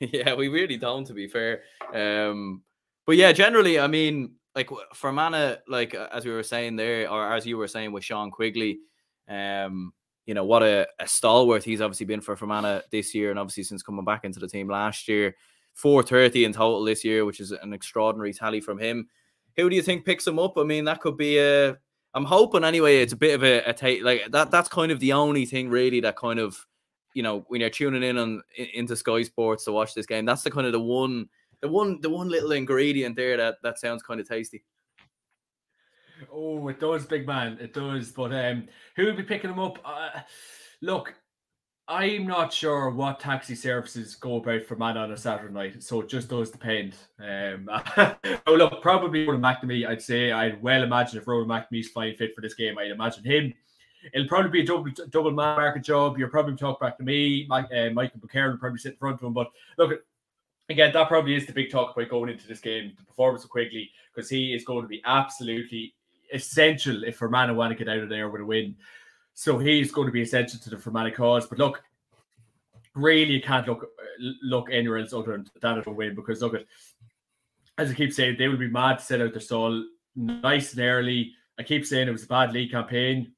yeah, 0.00 0.34
we 0.34 0.48
really 0.48 0.76
don't. 0.76 1.06
To 1.06 1.14
be 1.14 1.28
fair, 1.28 1.62
um, 1.92 2.62
but 3.06 3.16
yeah, 3.16 3.32
generally, 3.32 3.78
I 3.78 3.86
mean, 3.86 4.34
like 4.54 4.70
Fermanagh, 4.94 5.56
like 5.68 5.94
as 5.94 6.24
we 6.24 6.32
were 6.32 6.42
saying 6.42 6.76
there, 6.76 7.10
or 7.10 7.32
as 7.32 7.46
you 7.46 7.56
were 7.56 7.68
saying 7.68 7.92
with 7.92 8.04
Sean 8.04 8.30
Quigley, 8.30 8.80
um, 9.28 9.92
you 10.26 10.34
know 10.34 10.44
what 10.44 10.62
a, 10.62 10.86
a 10.98 11.06
stalwart 11.06 11.64
he's 11.64 11.80
obviously 11.80 12.06
been 12.06 12.20
for 12.20 12.36
Fermanagh 12.36 12.82
this 12.90 13.14
year, 13.14 13.30
and 13.30 13.38
obviously 13.38 13.64
since 13.64 13.82
coming 13.82 14.04
back 14.04 14.24
into 14.24 14.40
the 14.40 14.48
team 14.48 14.68
last 14.68 15.08
year, 15.08 15.34
four 15.74 16.02
thirty 16.02 16.44
in 16.44 16.52
total 16.52 16.84
this 16.84 17.04
year, 17.04 17.24
which 17.24 17.40
is 17.40 17.52
an 17.52 17.72
extraordinary 17.72 18.32
tally 18.32 18.60
from 18.60 18.78
him. 18.78 19.08
Who 19.56 19.70
do 19.70 19.76
you 19.76 19.82
think 19.82 20.04
picks 20.04 20.26
him 20.26 20.38
up? 20.38 20.58
I 20.58 20.64
mean, 20.64 20.84
that 20.84 21.00
could 21.00 21.16
be 21.16 21.38
a 21.38 21.78
I'm 22.16 22.24
hoping 22.24 22.64
anyway. 22.64 23.02
It's 23.02 23.12
a 23.12 23.16
bit 23.16 23.34
of 23.34 23.44
a, 23.44 23.58
a 23.58 23.74
take 23.74 24.02
like 24.02 24.30
that. 24.30 24.50
That's 24.50 24.70
kind 24.70 24.90
of 24.90 25.00
the 25.00 25.12
only 25.12 25.44
thing 25.44 25.68
really 25.68 26.00
that 26.00 26.16
kind 26.16 26.40
of 26.40 26.66
you 27.12 27.22
know 27.22 27.44
when 27.48 27.60
you're 27.60 27.68
tuning 27.68 28.02
in 28.02 28.16
on 28.16 28.42
into 28.56 28.96
Sky 28.96 29.22
Sports 29.22 29.64
to 29.64 29.72
watch 29.72 29.92
this 29.94 30.06
game. 30.06 30.24
That's 30.24 30.42
the 30.42 30.50
kind 30.50 30.66
of 30.66 30.72
the 30.72 30.80
one, 30.80 31.28
the 31.60 31.68
one, 31.68 32.00
the 32.00 32.08
one 32.08 32.30
little 32.30 32.52
ingredient 32.52 33.16
there 33.16 33.36
that 33.36 33.56
that 33.62 33.78
sounds 33.78 34.02
kind 34.02 34.18
of 34.18 34.26
tasty. 34.26 34.64
Oh, 36.32 36.66
it 36.68 36.80
does, 36.80 37.04
big 37.04 37.26
man. 37.26 37.58
It 37.60 37.74
does. 37.74 38.12
But 38.12 38.32
um, 38.32 38.66
who 38.96 39.04
would 39.04 39.18
be 39.18 39.22
picking 39.22 39.50
them 39.50 39.58
up? 39.58 39.78
Uh, 39.84 40.20
look, 40.80 41.14
I'm 41.88 42.26
not 42.26 42.52
sure 42.52 42.90
what 42.90 43.20
taxi 43.20 43.54
services 43.54 44.16
go 44.16 44.36
about 44.36 44.64
Fermanagh 44.64 45.04
on 45.04 45.12
a 45.12 45.16
Saturday 45.16 45.54
night, 45.54 45.82
so 45.82 46.00
it 46.00 46.08
just 46.08 46.28
does 46.28 46.50
depend. 46.50 46.96
Um, 47.20 47.68
oh 48.46 48.54
look, 48.54 48.82
probably 48.82 49.24
Ronan 49.24 49.40
McNamee. 49.40 49.86
I'd 49.86 50.02
say 50.02 50.32
I'd 50.32 50.60
well 50.60 50.82
imagine 50.82 51.20
if 51.20 51.28
Ronan 51.28 51.48
McNamee's 51.48 51.88
fine 51.88 52.16
fit 52.16 52.34
for 52.34 52.40
this 52.40 52.54
game, 52.54 52.76
I'd 52.76 52.90
imagine 52.90 53.24
him. 53.24 53.54
It'll 54.12 54.26
probably 54.26 54.50
be 54.50 54.60
a 54.62 54.66
double 54.66 54.90
double 55.10 55.30
man 55.30 55.56
market 55.56 55.84
job. 55.84 56.18
You're 56.18 56.28
probably 56.28 56.56
talk 56.56 56.80
back 56.80 56.96
to 56.98 57.04
me. 57.04 57.46
Mike, 57.48 57.68
uh, 57.72 57.90
Michael 57.90 58.18
Buchanan 58.20 58.50
will 58.50 58.58
probably 58.58 58.78
sit 58.78 58.92
in 58.92 58.98
front 58.98 59.20
of 59.20 59.26
him. 59.26 59.32
But 59.32 59.52
look, 59.78 60.00
again, 60.68 60.92
that 60.92 61.06
probably 61.06 61.36
is 61.36 61.46
the 61.46 61.52
big 61.52 61.70
talk 61.70 61.96
about 61.96 62.10
going 62.10 62.30
into 62.30 62.48
this 62.48 62.60
game. 62.60 62.94
The 62.98 63.04
performance 63.04 63.44
of 63.44 63.50
Quigley, 63.50 63.92
because 64.12 64.28
he 64.28 64.52
is 64.54 64.64
going 64.64 64.82
to 64.82 64.88
be 64.88 65.02
absolutely 65.04 65.94
essential 66.32 67.04
if 67.04 67.16
Fermanagh 67.16 67.54
want 67.54 67.76
to 67.76 67.84
get 67.84 67.92
out 67.92 68.02
of 68.02 68.08
there 68.08 68.28
with 68.28 68.42
a 68.42 68.44
win. 68.44 68.74
So 69.38 69.58
he's 69.58 69.92
going 69.92 70.06
to 70.06 70.12
be 70.12 70.22
essential 70.22 70.58
to 70.58 70.70
the 70.70 70.78
Fermanagh 70.78 71.14
cause. 71.14 71.46
But 71.46 71.58
look, 71.58 71.84
really, 72.94 73.34
you 73.34 73.42
can't 73.42 73.68
look 73.68 73.86
look 74.42 74.70
anywhere 74.72 74.98
else 74.98 75.12
other 75.12 75.32
than 75.32 75.46
that 75.60 75.86
a 75.86 75.90
win 75.90 76.14
because 76.14 76.40
look 76.40 76.54
at 76.54 76.64
as 77.76 77.90
I 77.90 77.94
keep 77.94 78.14
saying, 78.14 78.36
they 78.38 78.48
will 78.48 78.56
be 78.56 78.70
mad 78.70 78.98
to 78.98 79.04
set 79.04 79.20
out 79.20 79.32
their 79.32 79.40
stall 79.40 79.84
nice 80.14 80.72
and 80.72 80.80
early. 80.80 81.34
I 81.58 81.62
keep 81.62 81.84
saying 81.84 82.08
it 82.08 82.12
was 82.12 82.24
a 82.24 82.28
bad 82.28 82.54
league 82.54 82.70
campaign. 82.70 83.32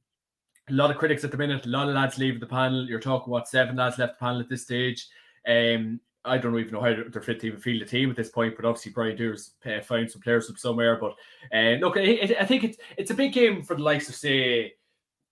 A 0.71 0.73
lot 0.73 0.93
of 0.93 0.99
critics 0.99 1.25
at 1.25 1.33
the 1.33 1.37
minute, 1.37 1.67
a 1.67 1.69
lot 1.69 1.89
of 1.89 1.97
lads 1.97 2.17
leaving 2.17 2.39
the 2.39 2.47
panel. 2.47 2.89
You're 2.89 3.01
talking 3.01 3.33
what 3.33 3.49
seven 3.49 3.75
lads 3.75 3.99
left 3.99 4.21
the 4.21 4.25
panel 4.25 4.41
at 4.41 4.49
this 4.49 4.63
stage. 4.63 5.09
Um, 5.49 5.99
I 6.25 6.39
don't 6.39 6.57
even 6.57 6.75
know 6.75 6.81
how 6.81 6.95
they're 6.95 7.23
fit 7.23 7.43
even 7.43 7.59
field 7.59 7.83
the 7.83 7.87
team 7.87 8.11
at 8.11 8.17
this 8.17 8.29
point, 8.29 8.55
but 8.55 8.65
obviously 8.65 8.93
Brian 8.93 9.17
Dooher's 9.17 9.55
uh, 9.67 9.81
found 9.81 10.11
some 10.11 10.21
players 10.21 10.47
from 10.47 10.57
somewhere. 10.57 10.97
But 10.97 11.15
uh, 11.53 11.79
look, 11.81 11.97
I, 11.97 12.37
I 12.39 12.45
think 12.45 12.63
it's 12.63 12.79
it's 12.97 13.11
a 13.11 13.15
big 13.15 13.33
game 13.33 13.63
for 13.63 13.75
the 13.75 13.83
likes 13.83 14.09
of 14.09 14.15
say 14.15 14.75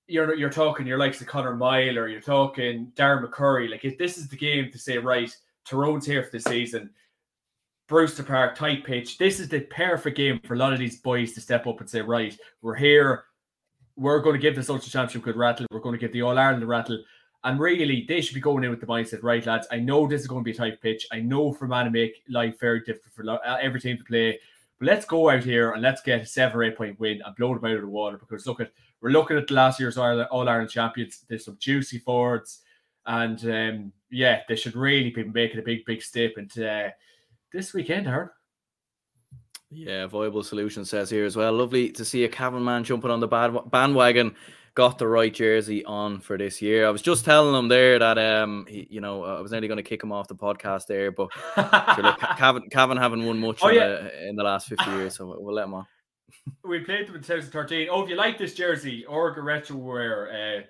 you're 0.08 0.34
you're 0.34 0.50
talking 0.50 0.86
your 0.86 0.98
likes 0.98 1.20
of 1.20 1.26
Connor 1.26 1.56
Meyler 1.56 2.02
or 2.02 2.08
you're 2.08 2.20
talking 2.20 2.92
Darren 2.94 3.24
McCurry. 3.24 3.70
Like 3.70 3.84
if 3.84 3.98
this 3.98 4.18
is 4.18 4.28
the 4.28 4.36
game 4.36 4.70
to 4.70 4.78
say, 4.78 4.98
right, 4.98 5.34
Tyrone's 5.64 6.06
here 6.06 6.22
for 6.22 6.30
the 6.30 6.40
season. 6.40 6.90
Brewster 7.88 8.24
Park, 8.24 8.56
tight 8.56 8.84
pitch. 8.84 9.16
This 9.16 9.38
is 9.38 9.48
the 9.48 9.60
perfect 9.60 10.16
game 10.16 10.40
for 10.44 10.54
a 10.54 10.58
lot 10.58 10.72
of 10.72 10.78
these 10.80 11.00
boys 11.00 11.32
to 11.34 11.40
step 11.40 11.68
up 11.68 11.80
and 11.80 11.88
say, 11.88 12.00
right, 12.00 12.36
we're 12.60 12.74
here. 12.74 13.24
We're 13.94 14.20
going 14.20 14.34
to 14.34 14.42
give 14.42 14.56
this 14.56 14.68
Ulster 14.68 14.90
Championship 14.90 15.22
good 15.22 15.36
rattle. 15.36 15.66
We're 15.70 15.80
going 15.80 15.94
to 15.94 16.00
give 16.00 16.12
the 16.12 16.22
All 16.22 16.36
Ireland 16.36 16.64
a 16.64 16.66
rattle. 16.66 17.02
And 17.44 17.60
really, 17.60 18.04
they 18.08 18.20
should 18.20 18.34
be 18.34 18.40
going 18.40 18.64
in 18.64 18.70
with 18.70 18.80
the 18.80 18.86
mindset, 18.86 19.22
right, 19.22 19.46
lads? 19.46 19.68
I 19.70 19.78
know 19.78 20.08
this 20.08 20.20
is 20.20 20.26
going 20.26 20.42
to 20.42 20.44
be 20.44 20.50
a 20.50 20.54
tight 20.54 20.82
pitch. 20.82 21.06
I 21.12 21.20
know 21.20 21.52
Fermanagh 21.52 21.84
to 21.84 21.90
make 21.90 22.24
life 22.28 22.58
very 22.58 22.80
difficult 22.80 23.14
for 23.14 23.30
uh, 23.30 23.56
every 23.62 23.80
team 23.80 23.98
to 23.98 24.04
play. 24.04 24.40
But 24.80 24.86
let's 24.86 25.06
go 25.06 25.30
out 25.30 25.44
here 25.44 25.70
and 25.70 25.80
let's 25.80 26.02
get 26.02 26.22
a 26.22 26.26
seven 26.26 26.56
or 26.58 26.64
eight 26.64 26.76
point 26.76 26.98
win 26.98 27.22
and 27.24 27.36
blow 27.36 27.54
them 27.54 27.64
out 27.64 27.76
of 27.76 27.82
the 27.82 27.88
water 27.88 28.18
because 28.18 28.46
look 28.48 28.60
at 28.60 28.72
we're 29.00 29.10
looking 29.10 29.36
at 29.36 29.46
the 29.46 29.54
last 29.54 29.78
year's 29.78 29.98
All 29.98 30.48
Ireland 30.48 30.70
champions. 30.70 31.24
There's 31.28 31.44
some 31.44 31.56
juicy 31.60 31.98
forwards, 31.98 32.62
and 33.06 33.42
um, 33.44 33.92
yeah, 34.10 34.40
they 34.48 34.56
should 34.56 34.74
really 34.74 35.10
be 35.10 35.24
making 35.24 35.58
a 35.58 35.62
big, 35.62 35.84
big 35.84 36.02
step 36.02 36.32
into 36.38 36.70
uh, 36.70 36.90
this 37.52 37.74
weekend, 37.74 38.06
Aaron. 38.06 38.30
Yeah, 39.70 40.06
viable 40.06 40.42
solution 40.42 40.84
says 40.84 41.10
here 41.10 41.24
as 41.24 41.36
well. 41.36 41.52
Lovely 41.52 41.90
to 41.90 42.04
see 42.04 42.24
a 42.24 42.28
Cavan 42.28 42.64
man 42.64 42.84
jumping 42.84 43.10
on 43.10 43.20
the 43.20 43.28
bandwagon. 43.70 44.34
Got 44.74 44.98
the 44.98 45.08
right 45.08 45.32
jersey 45.32 45.84
on 45.86 46.20
for 46.20 46.36
this 46.36 46.60
year. 46.60 46.86
I 46.86 46.90
was 46.90 47.00
just 47.00 47.24
telling 47.24 47.58
him 47.58 47.68
there 47.68 47.98
that 47.98 48.18
um, 48.18 48.66
he, 48.68 48.86
you 48.90 49.00
know, 49.00 49.24
I 49.24 49.40
was 49.40 49.50
nearly 49.50 49.68
going 49.68 49.78
to 49.78 49.82
kick 49.82 50.02
him 50.02 50.12
off 50.12 50.28
the 50.28 50.34
podcast 50.34 50.86
there, 50.86 51.10
but 51.10 51.30
sure, 51.94 52.04
look, 52.04 52.18
Cavan, 52.18 52.68
Cavan 52.70 52.98
haven't 52.98 53.24
won 53.24 53.38
much 53.38 53.60
oh, 53.62 53.70
yeah. 53.70 53.86
the, 53.86 54.28
in 54.28 54.36
the 54.36 54.44
last 54.44 54.68
fifty 54.68 54.90
years, 54.90 55.16
so 55.16 55.34
we'll 55.40 55.54
let 55.54 55.64
him 55.64 55.74
on 55.74 55.86
we 56.64 56.80
played 56.80 57.06
them 57.06 57.16
in 57.16 57.22
2013. 57.22 57.88
Oh, 57.90 58.02
if 58.02 58.08
you 58.08 58.16
like 58.16 58.38
this 58.38 58.54
jersey, 58.54 59.04
Orga 59.08 59.42
Retro 59.42 59.76
Wear, 59.76 60.30
uh, 60.30 60.62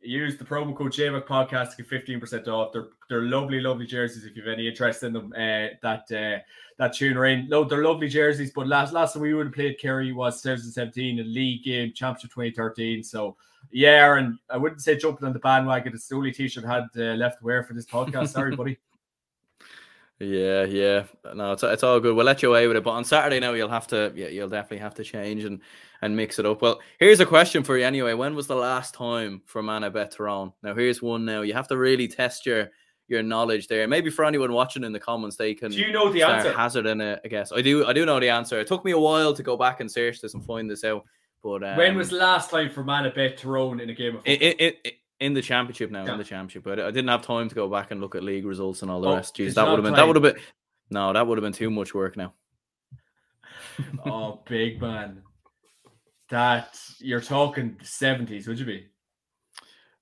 use 0.00 0.36
the 0.36 0.44
promo 0.44 0.76
code 0.76 0.92
JMAC 0.92 1.26
podcast 1.26 1.70
to 1.70 1.76
get 1.78 1.88
fifteen 1.88 2.20
percent 2.20 2.48
off. 2.48 2.72
They're 2.72 2.88
they're 3.08 3.22
lovely, 3.22 3.60
lovely 3.60 3.86
jerseys. 3.86 4.24
If 4.24 4.36
you've 4.36 4.48
any 4.48 4.68
interest 4.68 5.02
in 5.02 5.12
them, 5.12 5.32
uh, 5.34 5.74
that 5.82 6.04
uh, 6.12 6.42
that 6.78 6.94
tune 6.94 7.16
are 7.16 7.26
in. 7.26 7.48
No, 7.48 7.64
they're 7.64 7.84
lovely 7.84 8.08
jerseys. 8.08 8.52
But 8.54 8.66
last 8.66 8.92
last 8.92 9.14
time 9.14 9.22
we 9.22 9.34
would 9.34 9.46
have 9.46 9.54
played 9.54 9.78
Kerry 9.78 10.12
was 10.12 10.42
2017 10.42 11.18
in 11.18 11.34
league 11.34 11.64
game 11.64 11.92
championship 11.94 12.30
2013. 12.30 13.02
So 13.02 13.36
yeah, 13.70 14.16
and 14.16 14.38
I 14.48 14.56
wouldn't 14.56 14.82
say 14.82 14.96
jumping 14.96 15.26
on 15.26 15.32
the 15.32 15.38
bandwagon. 15.38 15.92
It's 15.94 16.08
the 16.08 16.16
only 16.16 16.32
t-shirt 16.32 16.64
I 16.64 16.74
had 16.74 16.88
uh, 16.96 17.14
left 17.14 17.38
to 17.38 17.44
wear 17.44 17.62
for 17.62 17.74
this 17.74 17.86
podcast. 17.86 18.28
Sorry, 18.28 18.54
buddy. 18.56 18.78
Yeah, 20.18 20.64
yeah. 20.64 21.04
No, 21.34 21.52
it's 21.52 21.62
it's 21.62 21.82
all 21.82 22.00
good. 22.00 22.16
We'll 22.16 22.24
let 22.24 22.42
you 22.42 22.48
away 22.48 22.66
with 22.66 22.76
it. 22.76 22.84
But 22.84 22.92
on 22.92 23.04
Saturday 23.04 23.38
now, 23.38 23.52
you'll 23.52 23.68
have 23.68 23.86
to, 23.88 24.12
yeah, 24.14 24.28
you'll 24.28 24.48
definitely 24.48 24.78
have 24.78 24.94
to 24.94 25.04
change 25.04 25.44
and 25.44 25.60
and 26.00 26.16
mix 26.16 26.38
it 26.38 26.46
up. 26.46 26.62
Well, 26.62 26.80
here's 26.98 27.20
a 27.20 27.26
question 27.26 27.62
for 27.62 27.76
you 27.76 27.84
anyway. 27.84 28.14
When 28.14 28.34
was 28.34 28.46
the 28.46 28.56
last 28.56 28.94
time 28.94 29.42
Fermanagh 29.44 29.90
bet 29.90 30.12
Tyrone? 30.12 30.52
Now, 30.62 30.74
here's 30.74 31.02
one. 31.02 31.24
Now 31.26 31.42
you 31.42 31.52
have 31.52 31.68
to 31.68 31.76
really 31.76 32.08
test 32.08 32.46
your 32.46 32.70
your 33.08 33.22
knowledge 33.22 33.68
there. 33.68 33.86
Maybe 33.86 34.10
for 34.10 34.24
anyone 34.24 34.52
watching 34.52 34.84
in 34.84 34.92
the 34.92 35.00
comments, 35.00 35.36
they 35.36 35.54
can. 35.54 35.70
Do 35.70 35.78
you 35.78 35.92
know 35.92 36.10
the 36.10 36.22
answer? 36.22 36.52
Hazard 36.52 36.86
in 36.86 37.00
it, 37.02 37.20
I 37.22 37.28
guess. 37.28 37.52
I 37.52 37.60
do. 37.60 37.84
I 37.84 37.92
do 37.92 38.06
know 38.06 38.18
the 38.18 38.30
answer. 38.30 38.58
It 38.58 38.66
took 38.66 38.86
me 38.86 38.92
a 38.92 38.98
while 38.98 39.34
to 39.34 39.42
go 39.42 39.56
back 39.56 39.80
and 39.80 39.90
search 39.90 40.22
this 40.22 40.32
and 40.32 40.44
find 40.44 40.70
this 40.70 40.82
out. 40.82 41.04
But 41.42 41.62
um, 41.62 41.76
when 41.76 41.94
was 41.94 42.08
the 42.08 42.16
last 42.16 42.50
time 42.50 42.70
Fermanagh 42.70 43.14
bet 43.14 43.36
Tyrone 43.36 43.80
in 43.80 43.90
a 43.90 43.94
game 43.94 44.16
of 44.16 44.24
football? 44.24 44.34
It, 44.34 44.60
it, 44.60 44.80
it, 44.82 44.94
in 45.20 45.34
the 45.34 45.42
championship 45.42 45.90
now, 45.90 46.04
yeah. 46.04 46.12
in 46.12 46.18
the 46.18 46.24
championship. 46.24 46.64
But 46.64 46.80
I 46.80 46.90
didn't 46.90 47.08
have 47.08 47.22
time 47.22 47.48
to 47.48 47.54
go 47.54 47.68
back 47.68 47.90
and 47.90 48.00
look 48.00 48.14
at 48.14 48.22
league 48.22 48.44
results 48.44 48.82
and 48.82 48.90
all 48.90 49.00
the 49.00 49.08
oh, 49.08 49.16
rest. 49.16 49.36
Jeez, 49.36 49.54
that 49.54 49.66
would 49.66 49.78
have 49.78 49.84
been 49.84 49.94
that 49.94 50.06
would 50.06 50.16
have 50.16 50.22
been 50.22 50.42
no, 50.90 51.12
that 51.12 51.26
would 51.26 51.38
have 51.38 51.42
been 51.42 51.52
too 51.52 51.70
much 51.70 51.94
work 51.94 52.16
now. 52.16 52.34
oh, 54.06 54.42
big 54.48 54.80
man. 54.80 55.22
That 56.30 56.78
you're 56.98 57.20
talking 57.20 57.78
seventies, 57.82 58.46
would 58.46 58.58
you 58.58 58.66
be? 58.66 58.86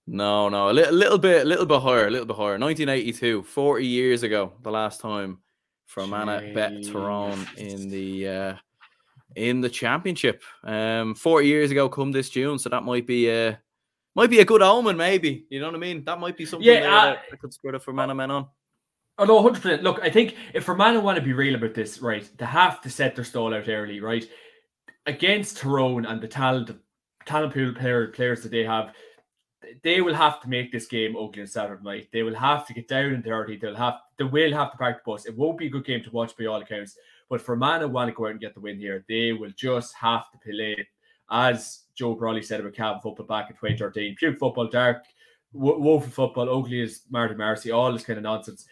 No, 0.07 0.51
no, 0.51 0.71
a 0.71 0.73
little, 0.73 0.95
little 0.95 1.19
bit, 1.19 1.43
a 1.43 1.49
little 1.49 1.65
bit 1.65 1.81
higher, 1.81 2.07
a 2.07 2.11
little 2.11 2.27
bit 2.27 2.37
higher. 2.37 2.59
1982, 2.59 3.43
40 3.43 3.87
years 3.87 4.23
ago, 4.23 4.53
the 4.63 4.71
last 4.71 5.01
time 5.01 5.39
Fermanagh 5.87 6.53
bet 6.53 6.85
Tyrone 6.85 7.47
in 7.57 7.89
the 7.89 8.29
uh, 8.29 8.55
in 9.37 9.61
the 9.61 9.71
championship. 9.71 10.43
Um, 10.63 11.15
40 11.15 11.47
years 11.47 11.71
ago, 11.71 11.89
come 11.89 12.13
this 12.13 12.29
June, 12.29 12.59
so 12.59 12.69
that 12.69 12.83
might 12.83 13.07
be 13.07 13.31
uh 13.31 13.55
might 14.15 14.31
be 14.31 14.41
a 14.41 14.45
good 14.45 14.63
omen, 14.63 14.97
maybe. 14.97 15.47
You 15.51 15.61
know 15.61 15.67
what 15.67 15.75
I 15.75 15.79
mean? 15.79 16.05
That 16.05 16.21
might 16.21 16.37
be 16.37 16.47
something 16.47 16.67
yeah, 16.67 16.81
that, 16.81 17.23
that 17.31 17.41
could 17.41 17.53
spur 17.53 17.73
the 17.73 17.81
Fermanagh 17.81 18.15
men 18.15 18.31
on. 18.31 18.47
Oh 19.19 19.25
no, 19.25 19.41
hundred 19.43 19.63
percent. 19.63 19.83
Look, 19.83 20.01
I 20.03 20.11
think 20.11 20.35
if 20.55 20.65
Fermanagh 20.65 21.01
want 21.01 21.17
to 21.17 21.23
be 21.23 21.33
real 21.33 21.55
about 21.55 21.75
this, 21.75 22.01
right, 22.01 22.29
they 22.37 22.47
have 22.47 22.81
to 22.83 22.91
set 22.91 23.15
their 23.15 23.25
stall 23.25 23.55
out 23.55 23.69
early, 23.69 24.01
right, 24.01 24.29
against 25.07 25.59
Tyrone 25.59 26.07
and 26.07 26.21
the 26.21 26.29
talent, 26.29 26.71
talent 27.25 27.55
pool 27.55 27.73
player, 27.75 28.09
players 28.09 28.43
that 28.43 28.51
they 28.51 28.65
have. 28.65 28.93
They 29.83 30.03
will 30.03 30.15
have 30.15 30.43
to 30.43 30.49
make 30.49 30.71
this 30.73 30.87
game 30.87 31.17
ugly 31.17 31.41
on 31.41 31.47
Saturday 31.47 31.83
night. 31.83 32.09
They 32.13 32.23
will 32.23 32.35
have 32.35 32.67
to 32.67 32.75
get 32.75 32.87
down 32.87 33.15
and 33.15 33.25
dirty. 33.25 33.57
They'll 33.57 33.75
have, 33.75 33.95
they 34.19 34.25
will 34.25 34.53
have 34.53 34.73
to 34.73 34.77
park 34.77 35.03
the 35.03 35.11
bus. 35.11 35.25
It 35.25 35.37
won't 35.37 35.57
be 35.57 35.69
a 35.69 35.71
good 35.71 35.87
game 35.87 36.03
to 36.03 36.11
watch 36.11 36.37
by 36.37 36.45
all 36.45 36.61
accounts. 36.61 36.99
But 37.31 37.41
Fermanagh 37.41 37.87
want 37.87 38.11
to 38.11 38.15
go 38.15 38.27
out 38.27 38.33
and 38.33 38.41
get 38.41 38.53
the 38.53 38.61
win 38.61 38.79
here. 38.79 39.07
They 39.09 39.33
will 39.33 39.53
just 39.57 39.95
have 39.95 40.31
to 40.33 40.39
play, 40.39 40.87
as 41.31 41.83
Joe 41.95 42.17
Brolly 42.17 42.45
said 42.45 42.61
about 42.61 42.75
Cavan 42.75 43.01
football 43.01 43.27
back 43.27 43.51
in 43.51 43.57
2013. 43.57 44.17
Puke 44.17 44.39
football, 44.39 44.69
dark, 44.69 45.05
woeful 45.53 46.11
football, 46.11 46.59
ugly 46.59 46.83
as 46.83 47.03
Marty 47.11 47.35
Marcy, 47.35 47.71
all 47.71 47.93
this 47.93 48.05
kind 48.05 48.17
of 48.17 48.25
nonsense 48.25 48.67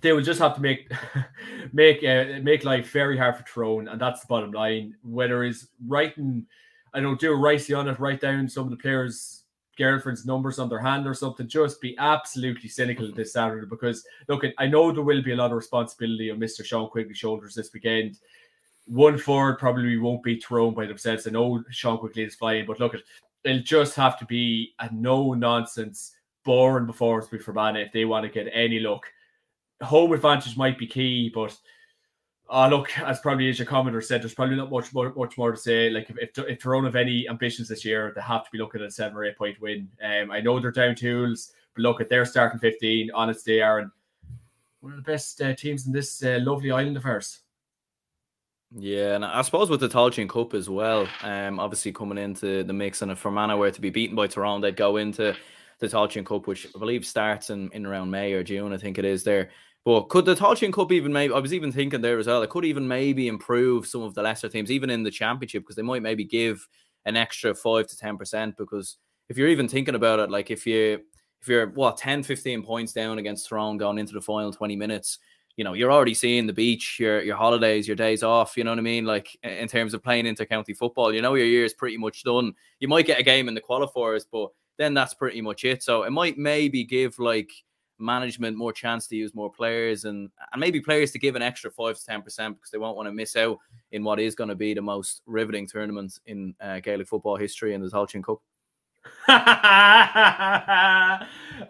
they 0.00 0.12
will 0.12 0.22
just 0.22 0.40
have 0.40 0.54
to 0.54 0.60
make 0.60 0.90
make 1.72 2.02
uh, 2.04 2.40
make 2.42 2.64
life 2.64 2.90
very 2.90 3.16
hard 3.16 3.36
for 3.36 3.44
Tyrone, 3.44 3.88
and 3.88 4.00
that's 4.00 4.20
the 4.20 4.26
bottom 4.26 4.52
line. 4.52 4.94
Whether 5.02 5.44
it's 5.44 5.68
writing, 5.86 6.46
I 6.94 7.00
don't 7.00 7.20
do 7.20 7.32
a 7.32 7.36
ricey 7.36 7.76
on 7.76 7.88
it, 7.88 8.00
write 8.00 8.20
down 8.20 8.48
some 8.48 8.64
of 8.64 8.70
the 8.70 8.76
players' 8.76 9.44
girlfriends' 9.78 10.26
numbers 10.26 10.58
on 10.58 10.68
their 10.68 10.80
hand 10.80 11.06
or 11.06 11.14
something. 11.14 11.48
Just 11.48 11.80
be 11.80 11.96
absolutely 11.98 12.68
cynical 12.68 13.10
this 13.12 13.32
Saturday 13.32 13.66
because 13.68 14.04
look, 14.28 14.44
I 14.58 14.66
know 14.66 14.92
there 14.92 15.02
will 15.02 15.22
be 15.22 15.32
a 15.32 15.36
lot 15.36 15.50
of 15.50 15.56
responsibility 15.56 16.30
on 16.30 16.38
Mister 16.38 16.64
Sean 16.64 16.88
Quigley's 16.88 17.18
shoulders 17.18 17.54
this 17.54 17.72
weekend. 17.72 18.18
One 18.90 19.18
forward 19.18 19.58
probably 19.58 19.96
won't 19.98 20.22
be 20.22 20.36
Tyrone 20.36 20.74
by 20.74 20.86
themselves. 20.86 21.26
I 21.26 21.30
know 21.30 21.62
Sean 21.70 21.98
Quigley 21.98 22.24
is 22.24 22.34
flying, 22.34 22.66
but 22.66 22.80
look, 22.80 22.96
it'll 23.44 23.62
just 23.62 23.94
have 23.94 24.18
to 24.18 24.24
be 24.26 24.74
a 24.80 24.92
no 24.92 25.32
nonsense, 25.32 26.12
boring 26.44 26.86
performance 26.86 27.28
for 27.28 27.38
Fermanagh 27.38 27.86
if 27.86 27.92
they 27.92 28.04
want 28.04 28.24
to 28.24 28.30
get 28.30 28.50
any 28.52 28.80
luck 28.80 29.06
home 29.82 30.12
advantage 30.12 30.56
might 30.56 30.78
be 30.78 30.86
key, 30.86 31.30
but 31.34 31.56
uh, 32.48 32.68
look, 32.68 32.98
as 33.00 33.20
probably 33.20 33.48
as 33.48 33.58
your 33.58 33.66
commenter 33.66 34.02
said, 34.02 34.22
there's 34.22 34.34
probably 34.34 34.56
not 34.56 34.70
much 34.70 34.92
more 34.92 35.12
much 35.14 35.38
more 35.38 35.52
to 35.52 35.56
say. 35.56 35.88
Like 35.88 36.10
if 36.10 36.18
if, 36.18 36.38
if 36.38 36.58
Tyrone 36.58 36.84
have 36.84 36.96
any 36.96 37.28
ambitions 37.28 37.68
this 37.68 37.84
year, 37.84 38.12
they 38.14 38.20
have 38.22 38.44
to 38.44 38.50
be 38.50 38.58
looking 38.58 38.80
at 38.80 38.88
a 38.88 38.90
seven 38.90 39.16
or 39.16 39.24
eight 39.24 39.38
point 39.38 39.60
win. 39.60 39.88
Um, 40.02 40.30
I 40.30 40.40
know 40.40 40.58
they're 40.58 40.72
down 40.72 40.96
tools, 40.96 41.52
but 41.74 41.82
look 41.82 42.00
at 42.00 42.08
their 42.08 42.24
starting 42.24 42.58
fifteen. 42.58 43.10
Are 43.12 43.28
and 43.78 43.90
one 44.80 44.92
of 44.92 44.96
the 44.96 45.10
best 45.10 45.40
uh, 45.40 45.54
teams 45.54 45.86
in 45.86 45.92
this 45.92 46.22
uh, 46.24 46.40
lovely 46.42 46.70
island 46.72 46.96
of 46.96 47.06
ours. 47.06 47.40
Yeah, 48.72 49.16
and 49.16 49.24
I 49.24 49.42
suppose 49.42 49.68
with 49.68 49.80
the 49.80 49.88
Tailteann 49.88 50.28
Cup 50.28 50.54
as 50.54 50.70
well, 50.70 51.08
um, 51.22 51.58
obviously 51.58 51.92
coming 51.92 52.18
into 52.18 52.62
the 52.62 52.72
mix, 52.72 53.02
and 53.02 53.10
if 53.10 53.18
Fermanagh 53.18 53.56
were 53.56 53.70
to 53.72 53.80
be 53.80 53.90
beaten 53.90 54.14
by 54.14 54.28
Tyrone, 54.28 54.60
they'd 54.60 54.76
go 54.76 54.96
into 54.96 55.34
the 55.80 55.88
Tailteann 55.88 56.24
Cup, 56.24 56.46
which 56.46 56.68
I 56.74 56.78
believe 56.78 57.04
starts 57.04 57.50
in, 57.50 57.68
in 57.72 57.84
around 57.84 58.10
May 58.12 58.32
or 58.32 58.44
June, 58.44 58.72
I 58.72 58.76
think 58.76 58.96
it 58.98 59.04
is 59.04 59.24
there. 59.24 59.50
But 59.84 60.08
could 60.08 60.24
the 60.24 60.36
Tailteann 60.36 60.72
Cup 60.72 60.92
even 60.92 61.12
maybe? 61.12 61.34
I 61.34 61.40
was 61.40 61.52
even 61.52 61.72
thinking 61.72 62.00
there 62.00 62.18
as 62.18 62.28
well. 62.28 62.42
It 62.42 62.50
could 62.50 62.64
even 62.64 62.86
maybe 62.86 63.26
improve 63.26 63.86
some 63.86 64.02
of 64.02 64.14
the 64.14 64.22
lesser 64.22 64.48
teams, 64.48 64.70
even 64.70 64.90
in 64.90 65.02
the 65.02 65.10
championship, 65.10 65.64
because 65.64 65.74
they 65.76 65.82
might 65.82 66.02
maybe 66.02 66.24
give 66.24 66.64
an 67.06 67.16
extra 67.16 67.54
five 67.54 67.88
to 67.88 67.96
ten 67.96 68.18
percent. 68.18 68.56
Because 68.56 68.98
if 69.28 69.36
you're 69.36 69.48
even 69.48 69.66
thinking 69.68 69.94
about 69.96 70.20
it, 70.20 70.30
like 70.30 70.50
if 70.50 70.64
you 70.66 71.00
if 71.40 71.48
you're 71.48 71.68
what 71.68 71.96
10, 71.96 72.22
15 72.22 72.62
points 72.62 72.92
down 72.92 73.18
against 73.18 73.48
Tyrone 73.48 73.78
going 73.78 73.98
into 73.98 74.12
the 74.12 74.20
final 74.20 74.52
20 74.52 74.76
minutes, 74.76 75.18
you 75.56 75.64
know, 75.64 75.74
you're 75.74 75.92
already 75.92 76.14
seeing 76.14 76.46
the 76.46 76.52
beach, 76.52 76.98
your 76.98 77.22
your 77.22 77.36
holidays, 77.36 77.86
your 77.86 77.96
days 77.96 78.22
off, 78.22 78.56
you 78.56 78.64
know 78.64 78.70
what 78.70 78.78
I 78.78 78.82
mean? 78.82 79.04
Like 79.04 79.36
in 79.42 79.68
terms 79.68 79.94
of 79.94 80.02
playing 80.02 80.26
inter-county 80.26 80.74
football, 80.74 81.12
you 81.12 81.22
know 81.22 81.34
your 81.34 81.46
year 81.46 81.64
is 81.64 81.74
pretty 81.74 81.96
much 81.96 82.22
done. 82.24 82.54
You 82.78 82.88
might 82.88 83.06
get 83.06 83.20
a 83.20 83.22
game 83.22 83.48
in 83.48 83.54
the 83.54 83.60
qualifiers, 83.60 84.24
but 84.30 84.50
then 84.78 84.94
that's 84.94 85.14
pretty 85.14 85.40
much 85.40 85.64
it. 85.64 85.82
So 85.82 86.04
it 86.04 86.10
might 86.10 86.38
maybe 86.38 86.84
give 86.84 87.18
like 87.18 87.50
management 87.98 88.56
more 88.56 88.72
chance 88.72 89.06
to 89.06 89.16
use 89.16 89.34
more 89.34 89.52
players 89.52 90.06
and 90.06 90.30
and 90.52 90.60
maybe 90.60 90.80
players 90.80 91.10
to 91.12 91.18
give 91.18 91.36
an 91.36 91.42
extra 91.42 91.70
five 91.70 91.98
to 91.98 92.04
ten 92.04 92.22
percent 92.22 92.56
because 92.56 92.70
they 92.70 92.78
won't 92.78 92.96
want 92.96 93.06
to 93.06 93.12
miss 93.12 93.36
out 93.36 93.58
in 93.92 94.02
what 94.02 94.18
is 94.18 94.34
going 94.34 94.48
to 94.48 94.54
be 94.54 94.72
the 94.72 94.80
most 94.80 95.20
riveting 95.26 95.66
tournament 95.66 96.18
in 96.26 96.54
uh, 96.60 96.80
Gaelic 96.80 97.08
football 97.08 97.36
history 97.36 97.74
in 97.74 97.82
the 97.82 97.88
Tailteann 97.88 98.24
Cup. 98.24 98.40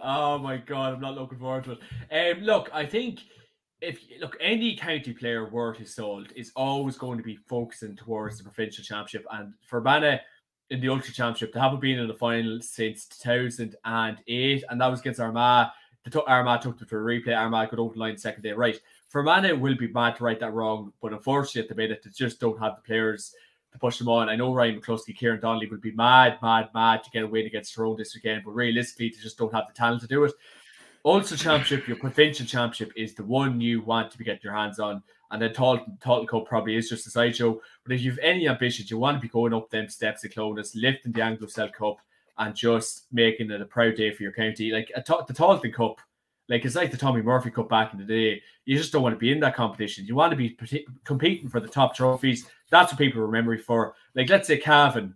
oh 0.03 0.39
my 0.39 0.57
god, 0.67 0.95
I'm 0.95 1.01
not 1.01 1.15
looking 1.15 1.39
forward 1.39 1.65
to 1.65 1.73
it. 1.73 2.37
Um, 2.37 2.43
look, 2.43 2.71
I 2.73 2.87
think 2.87 3.21
if 3.81 4.05
look 4.21 4.37
any 4.41 4.77
county 4.77 5.13
player 5.13 5.49
worth 5.49 5.79
his 5.79 5.95
salt 5.95 6.29
is 6.37 6.53
always 6.55 6.97
going 6.97 7.19
to 7.19 7.25
be 7.25 7.37
focusing 7.37 7.97
towards 7.97 8.39
the 8.39 8.45
provincial 8.45 8.85
championship 8.85 9.27
and 9.33 9.55
Fermanagh 9.63 10.19
in 10.71 10.81
the 10.81 10.89
Ulster 10.89 11.13
championship 11.13 11.53
they 11.53 11.61
haven't 11.61 11.81
been 11.81 11.99
in 11.99 12.09
the 12.09 12.15
final 12.15 12.61
since 12.61 13.07
2008 13.07 14.65
and 14.69 14.81
that 14.81 14.87
was 14.87 15.01
against 15.01 15.21
Armagh 15.21 15.69
the 16.05 16.11
t- 16.11 16.21
Armagh 16.27 16.63
took 16.63 16.79
them 16.79 16.89
to 16.89 16.97
a 16.97 17.01
replay. 17.01 17.37
Armagh 17.37 17.71
could 17.71 17.79
open 17.79 17.99
line 17.99 18.17
second 18.17 18.43
day 18.43 18.53
right. 18.53 18.81
Fermanagh 19.09 19.55
will 19.55 19.77
be 19.77 19.89
mad 19.89 20.17
to 20.17 20.25
right 20.25 20.41
that 20.41 20.55
wrong, 20.55 20.93
but 21.03 21.13
unfortunately 21.13 21.63
at 21.63 21.69
the 21.69 21.75
minute 21.75 22.03
they 22.03 22.11
just 22.11 22.41
don't 22.41 22.59
have 22.59 22.77
the 22.77 22.83
players 22.83 23.35
to 23.73 23.79
push 23.79 23.99
them 23.99 24.09
on. 24.09 24.29
I 24.29 24.37
know 24.37 24.55
Ryan 24.55 24.81
McCluskey, 24.81 25.17
Kieran 25.17 25.41
Donnelly 25.41 25.67
will 25.67 25.79
be 25.79 25.93
mad, 25.93 26.39
mad, 26.43 26.71
mad 26.75 27.05
to 27.05 27.11
get 27.11 27.25
a 27.25 27.27
win 27.27 27.47
against 27.47 27.75
Tyrone 27.75 27.97
this 27.97 28.15
weekend, 28.15 28.43
but 28.45 28.53
realistically 28.53 29.11
they 29.11 29.23
just 29.23 29.39
don't 29.39 29.53
have 29.53 29.69
the 29.69 29.75
talent 29.75 30.01
to 30.03 30.09
do 30.09 30.25
it. 30.25 30.33
Also, 31.03 31.35
championship, 31.35 31.89
your 31.89 31.97
provincial 31.97 32.45
championship 32.45 32.93
is 32.95 33.15
the 33.15 33.25
one 33.25 33.61
you 33.61 33.81
want 33.81 34.11
to 34.11 34.19
be 34.19 34.25
getting 34.25 34.41
your 34.43 34.53
hands 34.53 34.79
on. 34.79 35.03
And 35.31 35.41
then 35.41 35.51
Tailteann, 35.51 35.99
Tailteann 36.01 36.29
Cup 36.29 36.47
probably 36.47 36.77
is 36.77 36.91
just 36.91 37.07
a 37.07 37.11
sideshow. 37.11 37.61
But 37.85 37.95
if 37.95 38.03
you've 38.03 38.19
any 38.19 38.49
ambitions, 38.49 38.91
you 38.91 38.99
want 38.99 39.17
to 39.17 39.21
be 39.21 39.29
going 39.29 39.55
up 39.55 39.71
them 39.71 39.89
steps 39.89 40.25
of 40.25 40.35
Clones, 40.35 40.75
lifting 40.75 41.13
the 41.13 41.23
Anglo-Celt 41.23 41.73
Cup, 41.73 41.97
and 42.37 42.55
just 42.55 43.07
making 43.13 43.51
it 43.51 43.61
a 43.61 43.67
proud 43.67 43.95
day 43.95 44.11
for 44.11 44.23
your 44.23 44.33
county. 44.33 44.73
Like 44.73 44.91
a 44.95 45.01
the 45.01 45.33
Tailteann 45.33 45.73
Cup, 45.73 46.01
like 46.49 46.65
it's 46.65 46.75
like 46.75 46.91
the 46.91 46.97
Tommy 46.97 47.23
Murphy 47.23 47.51
Cup 47.51 47.69
back 47.69 47.93
in 47.93 47.99
the 47.99 48.05
day. 48.05 48.43
You 48.67 48.77
just 48.77 48.93
don't 48.93 49.03
want 49.03 49.15
to 49.15 49.19
be 49.19 49.33
in 49.33 49.41
that 49.41 49.55
competition. 49.55 50.05
You 50.05 50.17
want 50.17 50.33
to 50.33 50.37
be 50.37 50.59
competing 51.05 51.49
for 51.49 51.61
the 51.61 51.69
top 51.69 51.95
trophies. 51.95 52.47
That's 52.71 52.93
what 52.93 52.99
people 52.99 53.23
remember 53.23 53.55
you 53.55 53.63
for. 53.63 53.95
Like 54.15 54.29
let's 54.29 54.49
say 54.49 54.59
Cavan 54.59 55.15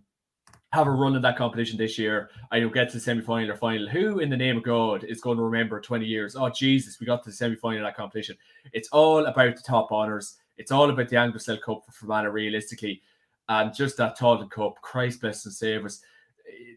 have 0.75 0.87
a 0.87 0.91
run 0.91 1.15
in 1.15 1.21
that 1.21 1.37
competition 1.37 1.77
this 1.77 1.97
year. 1.97 2.29
I 2.51 2.59
will 2.59 2.69
get 2.69 2.89
to 2.89 2.97
the 2.97 2.99
semi 2.99 3.21
final 3.21 3.51
or 3.51 3.55
final. 3.55 3.87
Who 3.87 4.19
in 4.19 4.29
the 4.29 4.37
name 4.37 4.57
of 4.57 4.63
God 4.63 5.03
is 5.03 5.21
going 5.21 5.37
to 5.37 5.43
remember 5.43 5.81
20 5.81 6.05
years? 6.05 6.35
Oh 6.35 6.49
Jesus, 6.49 6.99
we 6.99 7.05
got 7.05 7.23
to 7.23 7.29
the 7.29 7.35
semi 7.35 7.55
final 7.55 7.79
of 7.79 7.85
that 7.85 7.97
competition. 7.97 8.37
It's 8.73 8.89
all 8.89 9.25
about 9.25 9.55
the 9.55 9.61
top 9.61 9.91
honours. 9.91 10.37
It's 10.57 10.71
all 10.71 10.89
about 10.89 11.09
the 11.09 11.17
Anglo-Celt 11.17 11.61
Cup 11.61 11.85
for 11.85 11.91
Fermanagh, 11.91 12.29
realistically. 12.29 13.01
And 13.49 13.73
just 13.73 13.97
that 13.97 14.17
Tailteann 14.17 14.49
Cup, 14.49 14.79
Christ 14.81 15.21
bless 15.21 15.45
and 15.45 15.53
save 15.53 15.85
us 15.85 16.01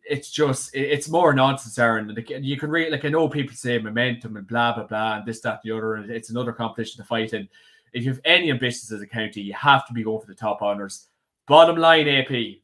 it's 0.09 0.31
just 0.31 0.75
it's 0.75 1.09
more 1.09 1.35
nonsense, 1.35 1.79
Aaron. 1.79 2.17
You 2.41 2.57
can 2.57 2.71
read 2.71 2.91
like 2.91 3.05
I 3.05 3.09
know 3.09 3.29
people 3.29 3.55
say 3.55 3.79
momentum 3.79 4.37
and 4.37 4.47
blah 4.47 4.75
blah 4.75 4.87
blah 4.87 5.17
and 5.17 5.27
this 5.27 5.41
that 5.41 5.61
and 5.63 5.71
the 5.71 5.77
other, 5.77 5.95
and 5.95 6.11
it's 6.11 6.31
another 6.31 6.53
competition 6.53 7.03
to 7.03 7.07
fight 7.07 7.35
in. 7.35 7.49
If 7.93 8.05
you 8.05 8.11
have 8.11 8.21
any 8.25 8.51
ambitions 8.51 8.93
as 8.93 9.01
a 9.01 9.07
county, 9.07 9.41
you 9.41 9.55
have 9.55 9.87
to 9.87 9.93
be 9.93 10.03
going 10.03 10.21
for 10.21 10.27
the 10.27 10.35
top 10.35 10.63
honours. 10.63 11.09
Bottom 11.47 11.77
line, 11.77 12.09
AP, 12.09 12.59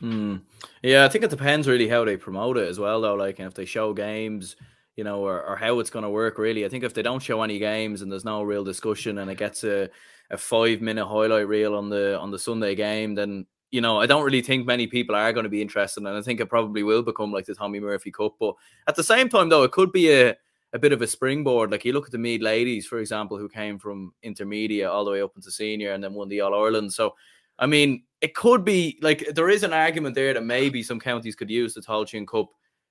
Mm. 0.00 0.42
Yeah, 0.82 1.04
I 1.04 1.08
think 1.08 1.24
it 1.24 1.30
depends 1.30 1.68
really 1.68 1.88
how 1.88 2.04
they 2.04 2.16
promote 2.16 2.56
it 2.56 2.68
as 2.68 2.78
well, 2.78 3.00
though. 3.00 3.14
Like, 3.14 3.40
if 3.40 3.54
they 3.54 3.64
show 3.64 3.92
games, 3.92 4.56
you 4.96 5.04
know, 5.04 5.20
or, 5.20 5.42
or 5.42 5.56
how 5.56 5.78
it's 5.80 5.90
going 5.90 6.04
to 6.04 6.10
work, 6.10 6.38
really. 6.38 6.64
I 6.64 6.68
think 6.68 6.84
if 6.84 6.94
they 6.94 7.02
don't 7.02 7.22
show 7.22 7.42
any 7.42 7.58
games 7.58 8.02
and 8.02 8.10
there's 8.10 8.24
no 8.24 8.42
real 8.42 8.64
discussion 8.64 9.18
and 9.18 9.30
it 9.30 9.38
gets 9.38 9.64
a, 9.64 9.88
a 10.30 10.36
five 10.36 10.80
minute 10.80 11.06
highlight 11.06 11.48
reel 11.48 11.74
on 11.74 11.88
the 11.88 12.18
on 12.18 12.30
the 12.30 12.38
Sunday 12.38 12.74
game, 12.74 13.14
then 13.14 13.46
you 13.70 13.80
know, 13.80 13.98
I 13.98 14.06
don't 14.06 14.24
really 14.24 14.42
think 14.42 14.66
many 14.66 14.86
people 14.86 15.16
are 15.16 15.32
going 15.32 15.44
to 15.44 15.50
be 15.50 15.62
interested, 15.62 16.04
and 16.04 16.08
I 16.08 16.20
think 16.20 16.40
it 16.40 16.50
probably 16.50 16.82
will 16.82 17.02
become 17.02 17.32
like 17.32 17.46
the 17.46 17.54
Tommy 17.54 17.80
Murphy 17.80 18.10
Cup. 18.10 18.34
But 18.38 18.54
at 18.86 18.96
the 18.96 19.02
same 19.02 19.30
time, 19.30 19.48
though, 19.48 19.62
it 19.62 19.72
could 19.72 19.92
be 19.92 20.12
a 20.12 20.36
a 20.74 20.78
bit 20.78 20.92
of 20.92 21.02
a 21.02 21.06
springboard. 21.06 21.70
Like 21.70 21.84
you 21.84 21.92
look 21.92 22.06
at 22.06 22.12
the 22.12 22.18
Meath 22.18 22.42
ladies, 22.42 22.86
for 22.86 22.98
example, 22.98 23.38
who 23.38 23.48
came 23.48 23.78
from 23.78 24.12
intermediate 24.22 24.88
all 24.88 25.04
the 25.04 25.10
way 25.10 25.22
up 25.22 25.32
into 25.36 25.50
senior 25.50 25.92
and 25.92 26.02
then 26.02 26.14
won 26.14 26.28
the 26.28 26.40
All 26.40 26.54
Ireland. 26.54 26.92
So, 26.92 27.14
I 27.58 27.66
mean, 27.66 28.04
it 28.22 28.34
could 28.34 28.64
be 28.64 28.98
like 29.02 29.26
there 29.34 29.50
is 29.50 29.64
an 29.64 29.72
argument 29.72 30.14
there 30.14 30.32
that 30.32 30.44
maybe 30.44 30.82
some 30.82 31.00
counties 31.00 31.34
could 31.34 31.50
use 31.50 31.74
the 31.74 31.80
Tailteann 31.82 32.26
Cup 32.26 32.48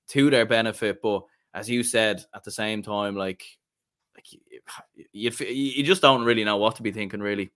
to 0.09 0.29
their 0.29 0.45
benefit. 0.45 1.01
But 1.01 1.23
as 1.53 1.69
you 1.69 1.83
said, 1.83 2.23
at 2.35 2.43
the 2.43 2.51
same 2.51 2.83
time, 2.83 3.15
like, 3.15 3.45
like 4.15 4.25
you, 4.33 4.39
you, 5.13 5.31
you 5.39 5.83
just 5.83 6.01
don't 6.01 6.25
really 6.25 6.43
know 6.43 6.57
what 6.57 6.75
to 6.75 6.83
be 6.83 6.91
thinking, 6.91 7.21
really. 7.21 7.51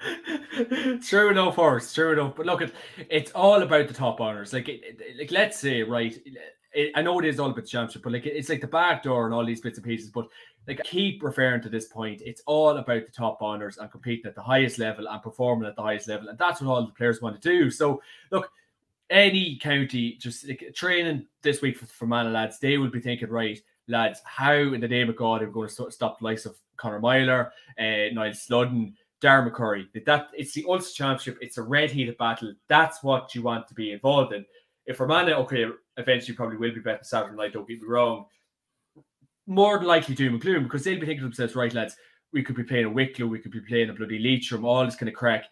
true 1.02 1.30
enough, 1.30 1.56
Forrest. 1.56 1.94
True 1.94 2.14
enough. 2.14 2.34
But 2.34 2.46
look, 2.46 2.62
it, 2.62 2.74
it's 3.10 3.32
all 3.32 3.62
about 3.62 3.88
the 3.88 3.94
top 3.94 4.18
honors. 4.18 4.54
Like, 4.54 4.68
it, 4.70 4.98
like 5.18 5.30
let's 5.30 5.58
say, 5.58 5.82
right. 5.82 6.18
It, 6.74 6.92
I 6.94 7.02
know 7.02 7.18
it 7.18 7.24
is 7.24 7.38
all 7.38 7.50
about 7.50 7.64
the 7.64 7.68
championship, 7.68 8.02
but 8.02 8.12
like 8.12 8.26
it's 8.26 8.48
like 8.48 8.60
the 8.60 8.66
back 8.66 9.02
door 9.02 9.26
and 9.26 9.34
all 9.34 9.44
these 9.44 9.60
bits 9.60 9.78
and 9.78 9.86
pieces. 9.86 10.10
But 10.10 10.28
like, 10.66 10.80
I 10.80 10.82
keep 10.82 11.22
referring 11.22 11.60
to 11.62 11.68
this 11.68 11.86
point. 11.86 12.22
It's 12.24 12.42
all 12.46 12.76
about 12.76 13.04
the 13.06 13.12
top 13.12 13.42
honors 13.42 13.78
and 13.78 13.90
competing 13.90 14.26
at 14.26 14.34
the 14.34 14.42
highest 14.42 14.78
level 14.78 15.08
and 15.08 15.22
performing 15.22 15.68
at 15.68 15.76
the 15.76 15.82
highest 15.82 16.08
level, 16.08 16.28
and 16.28 16.38
that's 16.38 16.60
what 16.60 16.70
all 16.70 16.86
the 16.86 16.92
players 16.92 17.20
want 17.20 17.40
to 17.40 17.48
do. 17.48 17.70
So, 17.70 18.00
look, 18.30 18.50
any 19.10 19.56
county 19.56 20.16
just 20.20 20.48
like, 20.48 20.72
training 20.74 21.26
this 21.42 21.60
week 21.60 21.76
for, 21.76 21.86
Fermanagh 21.86 22.30
lads, 22.30 22.58
they 22.58 22.78
would 22.78 22.92
be 22.92 23.00
thinking, 23.00 23.28
right, 23.28 23.60
lads, 23.88 24.20
how 24.24 24.54
in 24.54 24.80
the 24.80 24.88
name 24.88 25.10
of 25.10 25.16
God 25.16 25.42
are 25.42 25.46
we 25.46 25.52
going 25.52 25.68
to 25.68 25.90
stop 25.90 26.18
the 26.18 26.24
likes 26.24 26.46
of 26.46 26.56
Conor 26.76 27.00
Meyler, 27.00 27.52
uh, 27.78 28.12
Niall 28.12 28.32
Sludden, 28.32 28.96
Darren 29.20 29.50
McCurry. 29.50 29.86
That 30.04 30.28
it's 30.32 30.52
the 30.52 30.64
Ulster 30.68 30.94
Championship. 30.94 31.38
It's 31.40 31.58
a 31.58 31.62
red 31.62 31.90
heated 31.90 32.18
battle. 32.18 32.54
That's 32.68 33.02
what 33.02 33.34
you 33.34 33.42
want 33.42 33.68
to 33.68 33.74
be 33.74 33.92
involved 33.92 34.32
in. 34.32 34.44
If 34.86 34.96
Fermanagh, 34.96 35.34
okay, 35.42 35.66
eventually 35.96 36.36
probably 36.36 36.56
will 36.56 36.74
be 36.74 36.80
better 36.80 37.04
Saturday 37.04 37.36
night. 37.36 37.52
Don't 37.52 37.68
get 37.68 37.80
me 37.80 37.86
wrong. 37.86 38.26
More 39.46 39.78
than 39.78 39.88
likely 39.88 40.14
doom 40.14 40.34
and 40.34 40.42
gloom 40.42 40.64
because 40.64 40.84
they'll 40.84 41.00
be 41.00 41.06
thinking 41.06 41.18
to 41.18 41.24
themselves, 41.24 41.56
right, 41.56 41.72
lads, 41.74 41.96
we 42.32 42.42
could 42.42 42.56
be 42.56 42.64
playing 42.64 42.86
a 42.86 42.90
Wicklow, 42.90 43.26
we 43.26 43.38
could 43.38 43.50
be 43.50 43.60
playing 43.60 43.90
a 43.90 43.92
bloody 43.92 44.18
Leitrim, 44.18 44.64
all 44.64 44.84
this 44.84 44.96
kind 44.96 45.08
of 45.08 45.14
crack. 45.14 45.44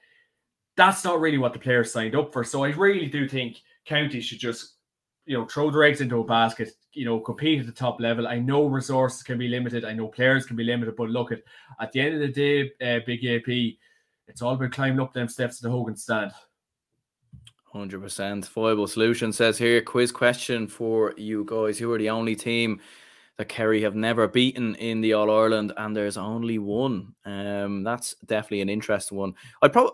That's 0.77 1.05
not 1.05 1.21
really 1.21 1.39
what 1.39 1.53
the 1.53 1.59
players 1.59 1.93
signed 1.93 2.17
up 2.17 2.33
for. 2.33 2.45
So 2.45 2.65
I 2.65 2.71
really 2.71 3.07
do 3.07 3.29
think 3.29 3.59
counties 3.85 4.25
should 4.25 4.39
just, 4.39 4.77
you 5.27 5.37
know, 5.37 5.45
throw 5.47 5.71
their 5.71 5.85
eggs 5.85 6.01
into 6.01 6.21
a 6.21 6.25
basket, 6.25 6.71
you 6.93 7.05
know, 7.05 7.21
compete 7.21 7.61
at 7.61 7.67
the 7.67 7.73
top 7.73 8.01
level. 8.01 8.27
I 8.27 8.39
know 8.39 8.67
resources 8.67 9.23
can 9.23 9.37
be 9.37 9.49
limited. 9.49 9.85
I 9.85 9.93
know 9.93 10.09
players 10.09 10.47
can 10.47 10.57
be 10.57 10.65
limited, 10.65 10.97
but 10.97 11.11
look 11.11 11.33
at 11.33 11.43
at 11.81 11.93
the 11.93 12.01
end 12.01 12.15
of 12.15 12.21
the 12.21 12.29
day, 12.29 12.71
uh, 12.81 13.01
Big 13.05 13.25
AP, 13.25 13.77
it's 14.27 14.43
all 14.43 14.55
about 14.55 14.73
climbing 14.73 15.01
up 15.01 15.13
them 15.13 15.29
steps 15.29 15.59
to 15.59 15.65
the 15.65 15.71
Hogan 15.71 15.97
stand. 15.97 16.33
Hundred 17.73 18.01
percent. 18.01 18.47
Viable 18.47 18.89
solution 18.89 19.33
says 19.33 19.57
here. 19.57 19.81
Quiz 19.81 20.11
question 20.11 20.67
for 20.67 21.15
you 21.17 21.45
guys: 21.45 21.79
Who 21.79 21.93
are 21.93 21.99
the 21.99 22.11
only 22.11 22.35
team 22.35 22.81
that 23.41 23.49
Kerry 23.49 23.81
have 23.81 23.95
never 23.95 24.29
beaten 24.29 24.75
in 24.75 25.01
the 25.01 25.13
All 25.15 25.31
Ireland, 25.31 25.73
and 25.79 25.97
there's 25.97 26.17
only 26.17 26.59
one. 26.59 27.15
Um, 27.25 27.83
that's 27.85 28.15
definitely 28.27 28.61
an 28.61 28.69
interesting 28.69 29.17
one. 29.17 29.33
I'd 29.63 29.73
probably 29.73 29.93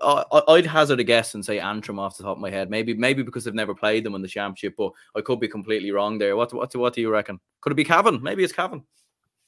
I'd 0.49 0.66
hazard 0.66 1.00
a 1.00 1.04
guess 1.04 1.35
and 1.35 1.45
say 1.45 1.61
Antrim 1.61 1.99
off 1.99 2.16
the 2.16 2.25
top 2.25 2.38
of 2.38 2.40
my 2.40 2.50
head. 2.50 2.71
Maybe 2.71 2.95
maybe 2.95 3.23
because 3.23 3.45
they've 3.45 3.54
never 3.54 3.75
played 3.75 4.04
them 4.04 4.14
in 4.14 4.23
the 4.23 4.26
championship, 4.26 4.75
but 4.76 4.90
I 5.14 5.21
could 5.21 5.38
be 5.38 5.47
completely 5.47 5.92
wrong 5.92 6.18
there. 6.18 6.35
What 6.35 6.52
what 6.54 6.75
what 6.75 6.95
do 6.95 7.02
you 7.02 7.11
reckon? 7.11 7.38
Could 7.61 7.73
it 7.73 7.76
be 7.76 7.85
Cavan? 7.85 8.23
Maybe 8.23 8.42
it's 8.42 8.52
Cavan. 8.52 8.83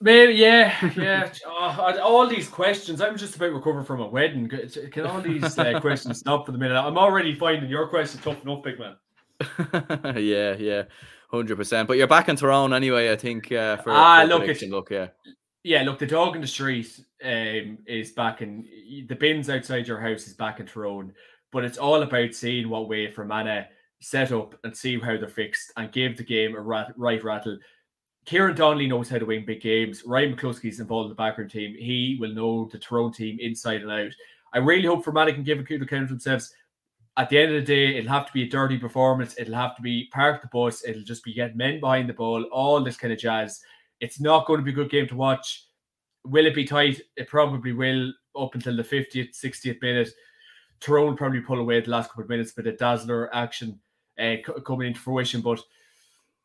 Maybe 0.00 0.34
yeah, 0.34 0.92
yeah. 0.96 1.32
Oh, 1.44 1.98
all 2.02 2.26
these 2.28 2.48
questions. 2.48 3.00
I'm 3.00 3.16
just 3.16 3.34
about 3.34 3.52
recovering 3.52 3.84
from 3.84 4.00
a 4.00 4.06
wedding. 4.06 4.48
Can 4.48 5.06
all 5.06 5.20
these 5.20 5.58
uh, 5.58 5.80
questions 5.82 6.20
stop 6.20 6.46
for 6.46 6.52
the 6.52 6.58
minute? 6.58 6.78
I'm 6.78 6.98
already 6.98 7.34
finding 7.34 7.68
your 7.68 7.88
question 7.88 8.20
tough 8.20 8.42
enough, 8.44 8.62
big 8.62 8.78
man. 8.78 8.96
yeah, 10.16 10.54
yeah. 10.56 10.84
Hundred 11.30 11.56
percent. 11.56 11.88
But 11.88 11.96
you're 11.96 12.06
back 12.06 12.28
in 12.28 12.36
Tyrone 12.36 12.72
anyway. 12.72 13.10
I 13.10 13.16
think. 13.16 13.50
Uh, 13.50 13.76
for, 13.78 13.90
ah, 13.90 14.20
for 14.22 14.28
look, 14.28 14.62
look, 14.62 14.90
yeah, 14.90 15.08
yeah. 15.64 15.82
Look, 15.82 15.98
the 15.98 16.06
dog 16.06 16.36
in 16.36 16.42
the 16.42 16.46
street 16.46 16.98
um, 17.24 17.78
is 17.86 18.12
back 18.12 18.40
in 18.40 18.66
the 19.08 19.16
bins 19.16 19.50
outside 19.50 19.88
your 19.88 20.00
house 20.00 20.28
is 20.28 20.34
back 20.34 20.60
in 20.60 20.66
Tyrone. 20.66 21.12
But 21.50 21.64
it's 21.64 21.78
all 21.78 22.02
about 22.02 22.34
seeing 22.34 22.68
what 22.68 22.88
way 22.88 23.10
Fermanagh 23.10 23.66
set 24.00 24.30
up 24.30 24.54
and 24.62 24.76
see 24.76 24.98
how 25.00 25.16
they're 25.16 25.28
fixed 25.28 25.72
and 25.76 25.90
give 25.90 26.16
the 26.16 26.22
game 26.22 26.54
a 26.54 26.60
rat, 26.60 26.92
right 26.96 27.22
rattle. 27.24 27.58
Kieran 28.28 28.54
Donnelly 28.54 28.86
knows 28.86 29.08
how 29.08 29.18
to 29.18 29.24
win 29.24 29.46
big 29.46 29.62
games. 29.62 30.04
Ryan 30.04 30.36
McCluskey's 30.36 30.80
involved 30.80 31.06
in 31.06 31.10
the 31.10 31.14
backroom 31.14 31.48
team. 31.48 31.74
He 31.78 32.18
will 32.20 32.34
know 32.34 32.68
the 32.70 32.78
Tyrone 32.78 33.12
team 33.12 33.38
inside 33.40 33.80
and 33.80 33.90
out. 33.90 34.12
I 34.52 34.58
really 34.58 34.86
hope 34.86 35.04
Fermanagh 35.04 35.32
can 35.32 35.44
give 35.44 35.58
a 35.58 35.62
good 35.62 35.82
account 35.82 36.04
of 36.04 36.08
themselves 36.10 36.52
at 37.18 37.28
the 37.28 37.38
end 37.38 37.52
of 37.52 37.66
the 37.66 37.66
day, 37.66 37.96
it'll 37.96 38.12
have 38.12 38.26
to 38.26 38.32
be 38.32 38.44
a 38.44 38.48
dirty 38.48 38.78
performance. 38.78 39.34
It'll 39.36 39.56
have 39.56 39.74
to 39.74 39.82
be 39.82 40.08
park 40.12 40.40
the 40.40 40.48
bus. 40.52 40.84
It'll 40.86 41.02
just 41.02 41.24
be 41.24 41.34
get 41.34 41.56
men 41.56 41.80
behind 41.80 42.08
the 42.08 42.12
ball, 42.12 42.44
all 42.44 42.80
this 42.80 42.96
kind 42.96 43.12
of 43.12 43.18
jazz. 43.18 43.60
It's 43.98 44.20
not 44.20 44.46
going 44.46 44.58
to 44.60 44.64
be 44.64 44.70
a 44.70 44.74
good 44.74 44.88
game 44.88 45.08
to 45.08 45.16
watch. 45.16 45.64
Will 46.24 46.46
it 46.46 46.54
be 46.54 46.64
tight? 46.64 47.00
It 47.16 47.26
probably 47.26 47.72
will 47.72 48.12
up 48.38 48.54
until 48.54 48.76
the 48.76 48.84
50th, 48.84 49.36
60th 49.36 49.82
minute. 49.82 50.10
Tyrone 50.78 51.16
probably 51.16 51.40
pull 51.40 51.58
away 51.58 51.80
the 51.80 51.90
last 51.90 52.08
couple 52.08 52.22
of 52.22 52.30
minutes, 52.30 52.52
but 52.52 52.68
a 52.68 52.76
dazzler 52.76 53.34
action 53.34 53.80
uh, 54.20 54.36
coming 54.64 54.86
into 54.86 55.00
fruition. 55.00 55.40
But 55.40 55.60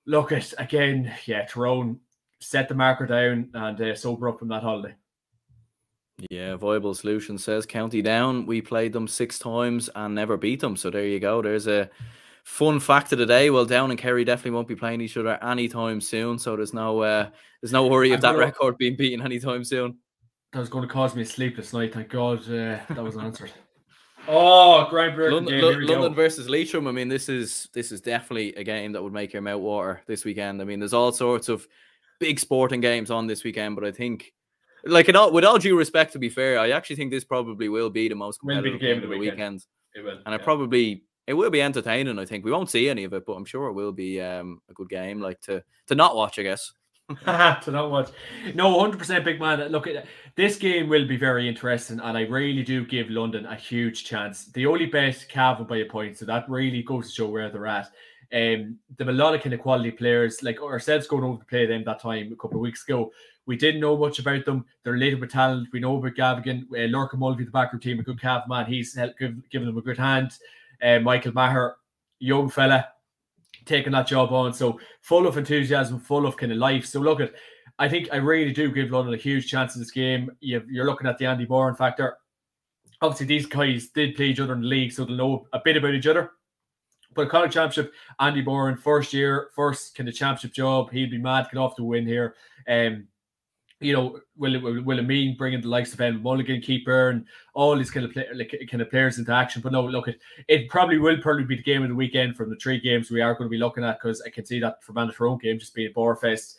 look 0.05 0.31
at 0.31 0.53
again, 0.57 1.13
yeah, 1.25 1.45
Tyrone 1.45 1.99
set 2.39 2.67
the 2.67 2.75
marker 2.75 3.05
down 3.05 3.49
and 3.53 3.81
uh, 3.81 3.95
sober 3.95 4.29
up 4.29 4.39
from 4.39 4.49
that 4.49 4.63
holiday. 4.63 4.95
Yeah, 6.29 6.55
viable 6.55 6.93
solution 6.93 7.37
says 7.37 7.65
County 7.65 8.01
Down. 8.01 8.45
We 8.45 8.61
played 8.61 8.93
them 8.93 9.07
six 9.07 9.39
times 9.39 9.89
and 9.95 10.13
never 10.13 10.37
beat 10.37 10.59
them. 10.59 10.75
So 10.75 10.89
there 10.89 11.07
you 11.07 11.19
go. 11.19 11.41
There's 11.41 11.67
a 11.67 11.89
fun 12.43 12.79
fact 12.79 13.11
of 13.11 13.19
the 13.19 13.25
day. 13.25 13.49
Well, 13.49 13.65
Down 13.65 13.89
and 13.89 13.99
Kerry 13.99 14.23
definitely 14.23 14.51
won't 14.51 14.67
be 14.67 14.75
playing 14.75 15.01
each 15.01 15.17
other 15.17 15.43
anytime 15.43 15.99
soon. 15.99 16.37
So 16.37 16.55
there's 16.55 16.73
no 16.73 17.01
uh, 17.01 17.29
there's 17.61 17.73
no 17.73 17.87
worry 17.87 18.11
of 18.11 18.21
that 18.21 18.37
record 18.37 18.77
being 18.77 18.95
beaten 18.95 19.25
anytime 19.25 19.63
soon. 19.63 19.97
That 20.51 20.59
was 20.59 20.69
going 20.69 20.87
to 20.87 20.93
cause 20.93 21.15
me 21.15 21.23
a 21.23 21.25
sleepless 21.25 21.73
night. 21.73 21.93
Thank 21.93 22.09
God 22.09 22.41
uh, 22.43 22.77
that 22.89 23.03
was 23.03 23.17
answered. 23.17 23.51
Oh, 24.27 24.87
Graham 24.89 25.19
London, 25.19 25.59
game, 25.59 25.81
London 25.81 26.13
versus 26.13 26.49
Leitrim. 26.49 26.87
I 26.87 26.91
mean, 26.91 27.09
this 27.09 27.27
is 27.27 27.67
this 27.73 27.91
is 27.91 28.01
definitely 28.01 28.53
a 28.55 28.63
game 28.63 28.93
that 28.93 29.03
would 29.03 29.13
make 29.13 29.33
your 29.33 29.41
mouth 29.41 29.61
water 29.61 30.01
this 30.07 30.23
weekend. 30.23 30.61
I 30.61 30.65
mean, 30.65 30.79
there's 30.79 30.93
all 30.93 31.11
sorts 31.11 31.49
of 31.49 31.67
big 32.19 32.39
sporting 32.39 32.79
games 32.79 33.11
on 33.11 33.27
this 33.27 33.43
weekend, 33.43 33.75
but 33.75 33.83
I 33.83 33.91
think 33.91 34.33
like 34.85 35.09
in 35.09 35.15
all, 35.15 35.31
with 35.31 35.43
all 35.43 35.57
due 35.57 35.77
respect, 35.77 36.13
to 36.13 36.19
be 36.19 36.29
fair, 36.29 36.59
I 36.59 36.71
actually 36.71 36.95
think 36.95 37.11
this 37.11 37.23
probably 37.23 37.69
will 37.69 37.89
be 37.89 38.07
the 38.07 38.15
most 38.15 38.39
competitive 38.39 38.79
the 38.79 38.85
game, 38.85 39.03
of 39.03 39.09
the 39.09 39.17
weekend. 39.17 39.37
weekend. 39.37 39.65
It 39.95 40.01
will, 40.01 40.11
and 40.11 40.21
yeah. 40.27 40.33
I 40.33 40.37
probably 40.37 41.03
it 41.27 41.33
will 41.33 41.49
be 41.49 41.61
entertaining. 41.61 42.17
I 42.17 42.25
think 42.25 42.45
we 42.45 42.51
won't 42.51 42.69
see 42.69 42.89
any 42.89 43.03
of 43.03 43.13
it, 43.13 43.25
but 43.25 43.33
I'm 43.33 43.45
sure 43.45 43.67
it 43.67 43.73
will 43.73 43.91
be 43.91 44.21
um, 44.21 44.61
a 44.69 44.73
good 44.73 44.89
game. 44.89 45.19
Like 45.21 45.41
to 45.41 45.63
to 45.87 45.95
not 45.95 46.15
watch, 46.15 46.39
I 46.39 46.43
guess. 46.43 46.71
To 47.25 47.71
not 47.71 47.91
watch. 47.91 48.09
No, 48.55 48.77
100% 48.77 49.23
big 49.25 49.39
man. 49.39 49.59
Look, 49.69 49.87
at 49.87 50.05
this 50.35 50.57
game 50.57 50.87
will 50.87 51.07
be 51.07 51.17
very 51.17 51.47
interesting, 51.47 51.99
and 51.99 52.17
I 52.17 52.21
really 52.21 52.63
do 52.63 52.85
give 52.85 53.09
London 53.09 53.45
a 53.45 53.55
huge 53.55 54.05
chance. 54.05 54.45
The 54.45 54.65
only 54.65 54.85
bet 54.85 55.25
Cavan 55.29 55.65
by 55.65 55.77
a 55.77 55.85
point, 55.85 56.17
so 56.17 56.25
that 56.25 56.49
really 56.49 56.81
goes 56.81 57.09
to 57.09 57.13
show 57.13 57.27
where 57.27 57.49
they're 57.49 57.67
at. 57.67 57.89
Um, 58.33 58.79
lot 58.99 59.35
of 59.35 59.41
kind 59.41 59.53
of 59.53 59.59
quality 59.59 59.91
players, 59.91 60.41
like 60.41 60.61
ourselves 60.61 61.05
going 61.05 61.23
over 61.23 61.39
to 61.39 61.45
play 61.45 61.65
them 61.65 61.83
that 61.83 61.99
time 61.99 62.31
a 62.31 62.35
couple 62.35 62.57
of 62.57 62.61
weeks 62.61 62.83
ago. 62.83 63.11
We 63.45 63.57
didn't 63.57 63.81
know 63.81 63.97
much 63.97 64.19
about 64.19 64.45
them. 64.45 64.65
They're 64.83 64.97
later 64.97 65.17
with 65.17 65.31
talent. 65.31 65.67
We 65.73 65.81
know 65.81 65.97
about 65.97 66.15
Gavigan, 66.15 66.63
uh, 66.71 66.87
Lorcan 66.89 67.19
Mulvey, 67.19 67.43
the 67.43 67.51
backroom 67.51 67.81
team, 67.81 67.99
a 67.99 68.03
good 68.03 68.21
calf 68.21 68.45
man. 68.47 68.65
He's 68.65 68.95
helped 68.95 69.19
give, 69.19 69.35
giving 69.49 69.67
them 69.67 69.77
a 69.77 69.81
good 69.81 69.97
hand. 69.97 70.31
Uh, 70.81 70.99
Michael 70.99 71.33
Maher, 71.33 71.75
young 72.19 72.49
fella, 72.49 72.87
taking 73.65 73.93
that 73.93 74.07
job 74.07 74.31
on. 74.31 74.53
So 74.53 74.79
full 75.01 75.27
of 75.27 75.37
enthusiasm, 75.37 75.99
full 75.99 76.25
of 76.25 76.37
kind 76.37 76.51
of 76.51 76.57
life. 76.57 76.85
So 76.85 76.99
look 76.99 77.19
at, 77.19 77.33
I 77.79 77.89
think 77.89 78.09
I 78.11 78.17
really 78.17 78.51
do 78.51 78.71
give 78.71 78.91
London 78.91 79.13
a 79.13 79.17
huge 79.17 79.49
chance 79.49 79.75
in 79.75 79.81
this 79.81 79.91
game. 79.91 80.29
you 80.39 80.59
are 80.81 80.85
looking 80.85 81.07
at 81.07 81.17
the 81.17 81.25
Andy 81.25 81.45
Moran 81.45 81.75
factor. 81.75 82.17
Obviously, 83.01 83.25
these 83.25 83.45
guys 83.45 83.89
did 83.89 84.15
play 84.15 84.27
each 84.27 84.39
other 84.39 84.53
in 84.53 84.61
the 84.61 84.67
league, 84.67 84.91
so 84.91 85.03
they'll 85.03 85.15
know 85.15 85.47
a 85.51 85.59
bit 85.63 85.77
about 85.77 85.93
each 85.93 86.07
other. 86.07 86.31
But 87.15 87.27
a 87.27 87.29
Connacht 87.29 87.53
Championship, 87.53 87.93
Andy 88.19 88.41
Moran, 88.41 88.77
first 88.77 89.13
year, 89.13 89.49
first 89.55 89.95
kind 89.95 90.07
of 90.07 90.15
championship 90.15 90.53
job. 90.53 90.91
He'd 90.91 91.11
be 91.11 91.17
mad, 91.17 91.47
get 91.51 91.59
off 91.59 91.75
to 91.75 91.83
win 91.83 92.07
here. 92.07 92.35
Um, 92.67 93.07
you 93.83 93.93
know, 93.93 94.19
will 94.37 94.99
it 94.99 95.03
mean 95.03 95.35
bringing 95.37 95.61
the 95.61 95.67
likes 95.67 95.91
of 95.91 95.99
Ben 95.99 96.21
Mulligan, 96.21 96.61
keeper, 96.61 97.09
and 97.09 97.25
all 97.53 97.75
these 97.75 97.91
kind 97.91 98.05
of 98.05 98.13
play, 98.13 98.25
like, 98.33 98.53
kind 98.69 98.81
of 98.81 98.89
players 98.89 99.17
into 99.17 99.33
action? 99.33 99.61
But 99.61 99.71
no, 99.71 99.83
look, 99.85 100.07
it 100.07 100.19
it 100.47 100.69
probably 100.69 100.97
will 100.97 101.17
probably 101.21 101.43
be 101.43 101.57
the 101.57 101.63
game 101.63 101.83
of 101.83 101.89
the 101.89 101.95
weekend 101.95 102.35
from 102.35 102.49
the 102.49 102.55
three 102.57 102.79
games 102.79 103.11
we 103.11 103.21
are 103.21 103.33
going 103.33 103.47
to 103.47 103.51
be 103.51 103.57
looking 103.57 103.83
at 103.83 103.99
because 104.01 104.21
I 104.21 104.29
can 104.29 104.45
see 104.45 104.59
that 104.59 104.83
for 104.83 104.93
Tyrone 104.93 105.37
game 105.37 105.59
just 105.59 105.75
being 105.75 105.91
a 105.95 106.15
fest. 106.15 106.57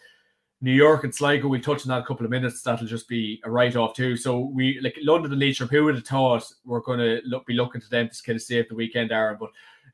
New 0.61 0.73
York 0.73 1.05
and 1.05 1.15
Sligo, 1.15 1.49
we'll 1.49 1.61
touch 1.61 1.83
on 1.83 1.89
that 1.89 2.03
a 2.03 2.07
couple 2.07 2.25
of 2.25 2.31
minutes. 2.31 2.63
That'll 2.63 2.87
just 2.87 3.07
be 3.07 3.41
a 3.45 3.51
write 3.51 3.77
off 3.77 3.95
too. 3.95 4.17
So 4.17 4.39
we 4.39 4.81
like 4.81 4.97
London 5.03 5.31
and 5.33 5.41
Leitrim. 5.41 5.69
Who 5.69 5.85
would 5.85 5.97
have 5.97 6.07
thought 6.07 6.51
we're 6.65 6.81
going 6.81 7.01
to 7.01 7.21
look, 7.27 7.45
be 7.45 7.53
looking 7.53 7.83
to 7.83 7.91
them 7.91 8.09
to 8.09 8.23
kind 8.23 8.37
of 8.37 8.43
save 8.43 8.69
the 8.69 8.75
weekend, 8.75 9.13
Aaron? 9.13 9.37
But 9.39 9.51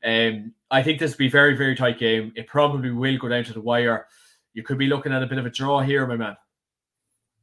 um, 0.07 0.53
I 0.69 0.81
think 0.81 0.99
this 0.99 1.11
will 1.11 1.17
be 1.17 1.29
very 1.29 1.57
very 1.57 1.75
tight 1.75 1.99
game. 1.99 2.31
It 2.35 2.47
probably 2.47 2.91
will 2.91 3.17
go 3.17 3.27
down 3.27 3.43
to 3.45 3.53
the 3.53 3.59
wire. 3.59 4.07
You 4.53 4.63
could 4.63 4.77
be 4.77 4.87
looking 4.87 5.11
at 5.11 5.23
a 5.23 5.27
bit 5.27 5.39
of 5.39 5.45
a 5.45 5.49
draw 5.49 5.81
here, 5.81 6.05
my 6.07 6.15
man. 6.15 6.37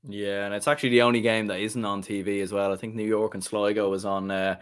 Yeah, 0.05 0.47
and 0.47 0.55
it's 0.55 0.69
actually 0.69 0.91
the 0.91 1.03
only 1.03 1.21
game 1.21 1.47
that 1.49 1.61
isn't 1.61 1.85
on 1.85 2.03
TV 2.03 2.43
as 2.43 2.53
well. 2.53 2.73
I 2.73 2.77
think 2.77 2.95
New 2.95 3.07
York 3.07 3.35
and 3.35 3.43
Sligo 3.43 3.91
was 3.91 4.05
on 4.05 4.31
uh, 4.31 4.57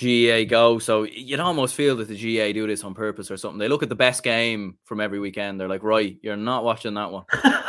GAA 0.00 0.44
Go, 0.44 0.78
so 0.78 1.02
you'd 1.04 1.40
almost 1.40 1.74
feel 1.74 1.96
that 1.96 2.08
the 2.08 2.14
GAA 2.14 2.52
do 2.52 2.66
this 2.66 2.84
on 2.84 2.94
purpose 2.94 3.30
or 3.30 3.36
something. 3.36 3.58
They 3.58 3.68
look 3.68 3.82
at 3.82 3.88
the 3.88 3.96
best 3.96 4.22
game 4.22 4.76
from 4.84 5.00
every 5.00 5.18
weekend. 5.18 5.60
They're 5.60 5.68
like, 5.68 5.82
right, 5.82 6.16
you're 6.22 6.36
not 6.36 6.64
watching 6.64 6.94
that 6.94 7.10
one. 7.10 7.24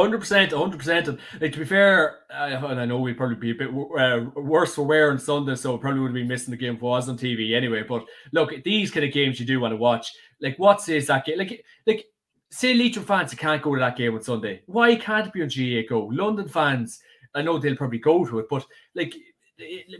hundred 0.00 0.18
percent, 0.18 0.52
hundred 0.52 0.78
percent. 0.78 1.08
And 1.08 1.18
like 1.40 1.52
to 1.52 1.58
be 1.58 1.64
fair, 1.64 2.20
uh, 2.32 2.66
and 2.66 2.80
I 2.80 2.84
know 2.84 2.98
we'd 2.98 3.16
probably 3.16 3.36
be 3.36 3.50
a 3.50 3.54
bit 3.54 3.70
uh, 3.70 4.30
worse 4.40 4.74
for 4.74 4.84
wear 4.84 5.10
on 5.10 5.18
Sunday, 5.18 5.54
so 5.54 5.76
probably 5.78 6.00
would 6.00 6.08
have 6.08 6.14
been 6.14 6.28
missing 6.28 6.50
the 6.50 6.56
game 6.56 6.74
if 6.74 6.82
it 6.82 6.84
was 6.84 7.08
on 7.08 7.18
TV 7.18 7.54
anyway. 7.54 7.82
But 7.86 8.04
look, 8.32 8.52
these 8.64 8.90
kind 8.90 9.04
of 9.06 9.12
games 9.12 9.38
you 9.38 9.46
do 9.46 9.60
want 9.60 9.72
to 9.72 9.76
watch. 9.76 10.12
Like, 10.40 10.58
what 10.58 10.80
is 10.80 10.88
is 10.88 11.06
that 11.08 11.24
game? 11.24 11.38
Like, 11.38 11.64
like 11.86 12.06
say 12.52 12.74
Leitrim 12.74 13.04
fans 13.04 13.34
can't 13.34 13.62
go 13.62 13.74
to 13.74 13.80
that 13.80 13.96
game 13.96 14.14
on 14.14 14.22
Sunday. 14.22 14.62
Why 14.66 14.94
can't 14.94 15.26
it 15.26 15.32
be 15.32 15.42
on 15.42 15.48
GAA 15.48 15.88
Go? 15.88 16.06
London 16.12 16.46
fans, 16.46 17.00
I 17.34 17.42
know 17.42 17.58
they'll 17.58 17.76
probably 17.76 17.98
go 17.98 18.24
to 18.26 18.38
it, 18.40 18.46
but 18.48 18.64
like 18.94 19.14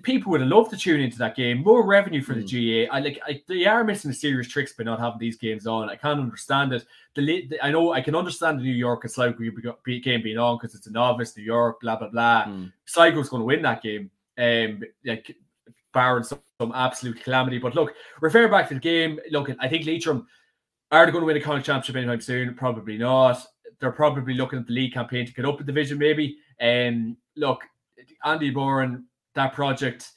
people 0.02 0.30
would 0.30 0.40
have 0.40 0.50
loved 0.50 0.70
to 0.70 0.76
tune 0.76 1.00
into 1.00 1.18
that 1.18 1.34
game. 1.34 1.62
More 1.62 1.86
revenue 1.86 2.22
for 2.22 2.34
mm. 2.34 2.46
the 2.46 2.86
GAA. 2.86 2.94
I 2.94 3.00
like 3.00 3.20
I, 3.26 3.42
they 3.48 3.64
are 3.64 3.84
missing 3.84 4.10
the 4.10 4.14
serious 4.14 4.48
tricks 4.48 4.74
by 4.74 4.84
not 4.84 5.00
having 5.00 5.18
these 5.18 5.38
games 5.38 5.66
on. 5.66 5.88
I 5.88 5.96
can't 5.96 6.20
understand 6.20 6.74
it. 6.74 6.84
The, 7.14 7.46
the 7.48 7.64
I 7.64 7.70
know 7.70 7.92
I 7.92 8.02
can 8.02 8.14
understand 8.14 8.58
the 8.58 8.64
New 8.64 8.72
York 8.72 9.04
and 9.04 9.10
Sligo 9.10 9.38
game 9.38 10.22
being 10.22 10.38
on 10.38 10.58
because 10.58 10.74
it's 10.74 10.86
a 10.86 10.92
novice 10.92 11.36
New 11.36 11.44
York, 11.44 11.80
blah 11.80 11.96
blah 11.96 12.08
blah. 12.08 12.44
Mm. 12.44 12.72
Sligo's 12.84 13.30
going 13.30 13.40
to 13.40 13.46
win 13.46 13.62
that 13.62 13.82
game. 13.82 14.10
Um, 14.38 14.82
like 15.04 15.34
barring 15.94 16.24
some, 16.24 16.40
some 16.60 16.72
absolute 16.74 17.22
calamity. 17.22 17.58
But 17.58 17.74
look, 17.74 17.94
refer 18.20 18.48
back 18.48 18.68
to 18.68 18.74
the 18.74 18.80
game. 18.80 19.20
Look, 19.30 19.50
I 19.58 19.68
think 19.68 19.86
Leitrim 19.86 20.26
are 20.92 21.06
they 21.06 21.12
going 21.12 21.22
to 21.22 21.26
win 21.26 21.36
a 21.36 21.40
Connacht 21.40 21.66
championship 21.66 21.96
anytime 21.96 22.20
soon? 22.20 22.54
Probably 22.54 22.98
not. 22.98 23.42
They're 23.80 23.90
probably 23.90 24.34
looking 24.34 24.58
at 24.58 24.66
the 24.66 24.74
league 24.74 24.92
campaign 24.92 25.26
to 25.26 25.32
get 25.32 25.44
up 25.44 25.58
a 25.58 25.64
division, 25.64 25.98
maybe. 25.98 26.36
And 26.60 26.96
um, 26.96 27.16
look, 27.36 27.62
Andy 28.24 28.50
Moran 28.50 29.06
that 29.34 29.54
project, 29.54 30.10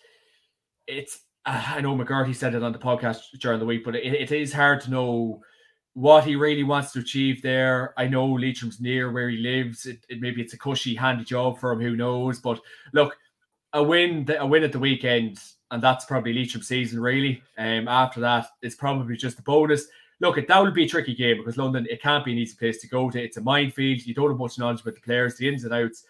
it's 0.88 1.22
uh, 1.46 1.64
I 1.68 1.82
know 1.82 1.96
McGarty 1.96 2.36
said 2.36 2.56
it 2.56 2.64
on 2.64 2.74
the 2.74 2.80
podcast 2.80 3.22
during 3.40 3.60
the 3.60 3.66
week, 3.66 3.84
but 3.86 3.96
it, 3.96 4.14
it 4.14 4.32
is 4.32 4.54
hard 4.54 4.82
to 4.82 4.92
know 4.92 5.42
what 5.94 6.26
he 6.26 6.36
really 6.36 6.64
wants 6.64 6.92
to 6.92 7.00
achieve 7.00 7.42
there. 7.42 7.94
I 7.98 8.08
know 8.08 8.28
Leitrim's 8.28 8.82
near 8.82 9.12
where 9.12 9.30
he 9.30 9.38
lives. 9.38 9.86
It, 9.86 10.06
it, 10.10 10.20
maybe 10.20 10.42
it's 10.42 10.54
a 10.54 10.58
cushy, 10.58 10.94
handy 10.94 11.24
job 11.24 11.58
for 11.58 11.72
him. 11.72 11.80
Who 11.80 11.96
knows? 11.96 12.40
But 12.40 12.60
look, 12.94 13.16
a 13.72 13.82
win, 13.82 14.28
a 14.38 14.46
win 14.46 14.64
at 14.64 14.74
the 14.74 14.80
weekend, 14.80 15.40
and 15.72 15.82
that's 15.82 16.06
probably 16.06 16.34
Leitrim's 16.34 16.68
season. 16.68 17.00
Really, 17.00 17.42
um, 17.58 17.88
after 17.88 18.20
that, 18.20 18.48
it's 18.62 18.76
probably 18.76 19.16
just 19.16 19.40
a 19.40 19.44
bonus. 19.44 19.88
Look, 20.22 20.36
that 20.48 20.60
will 20.60 20.72
be 20.72 20.86
a 20.86 20.90
tricky 20.90 21.14
game 21.14 21.38
because 21.38 21.58
London, 21.58 21.88
it 21.90 22.02
can't 22.02 22.24
be 22.24 22.32
an 22.32 22.38
easy 22.38 22.56
place 22.56 22.80
to 22.80 22.88
go 22.88 23.10
to. 23.10 23.22
It's 23.22 23.38
a 23.38 23.42
minefield. 23.42 24.06
You 24.06 24.14
don't 24.14 24.30
have 24.30 24.40
much 24.40 24.58
knowledge 24.58 24.82
about 24.82 24.96
the 24.96 25.02
players, 25.02 25.36
the 25.36 25.50
ins 25.50 25.66
and 25.66 25.74
outs 25.74 26.06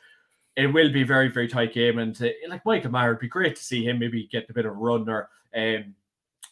it 0.56 0.68
will 0.68 0.91
be 0.91 1.02
a 1.02 1.06
very, 1.06 1.28
very 1.28 1.48
tight 1.48 1.74
game. 1.74 2.00
And 2.00 2.20
uh, 2.22 2.30
like 2.48 2.65
Michael 2.65 2.91
Maher, 2.91 3.10
it'd 3.10 3.20
be 3.20 3.28
great 3.28 3.56
to 3.56 3.63
see 3.63 3.84
him 3.84 4.00
maybe 4.00 4.28
get 4.28 4.50
a 4.50 4.54
bit 4.54 4.65
of 4.65 4.72
a 4.72 4.76
run 4.76 5.08
or, 5.10 5.30
um, 5.56 5.94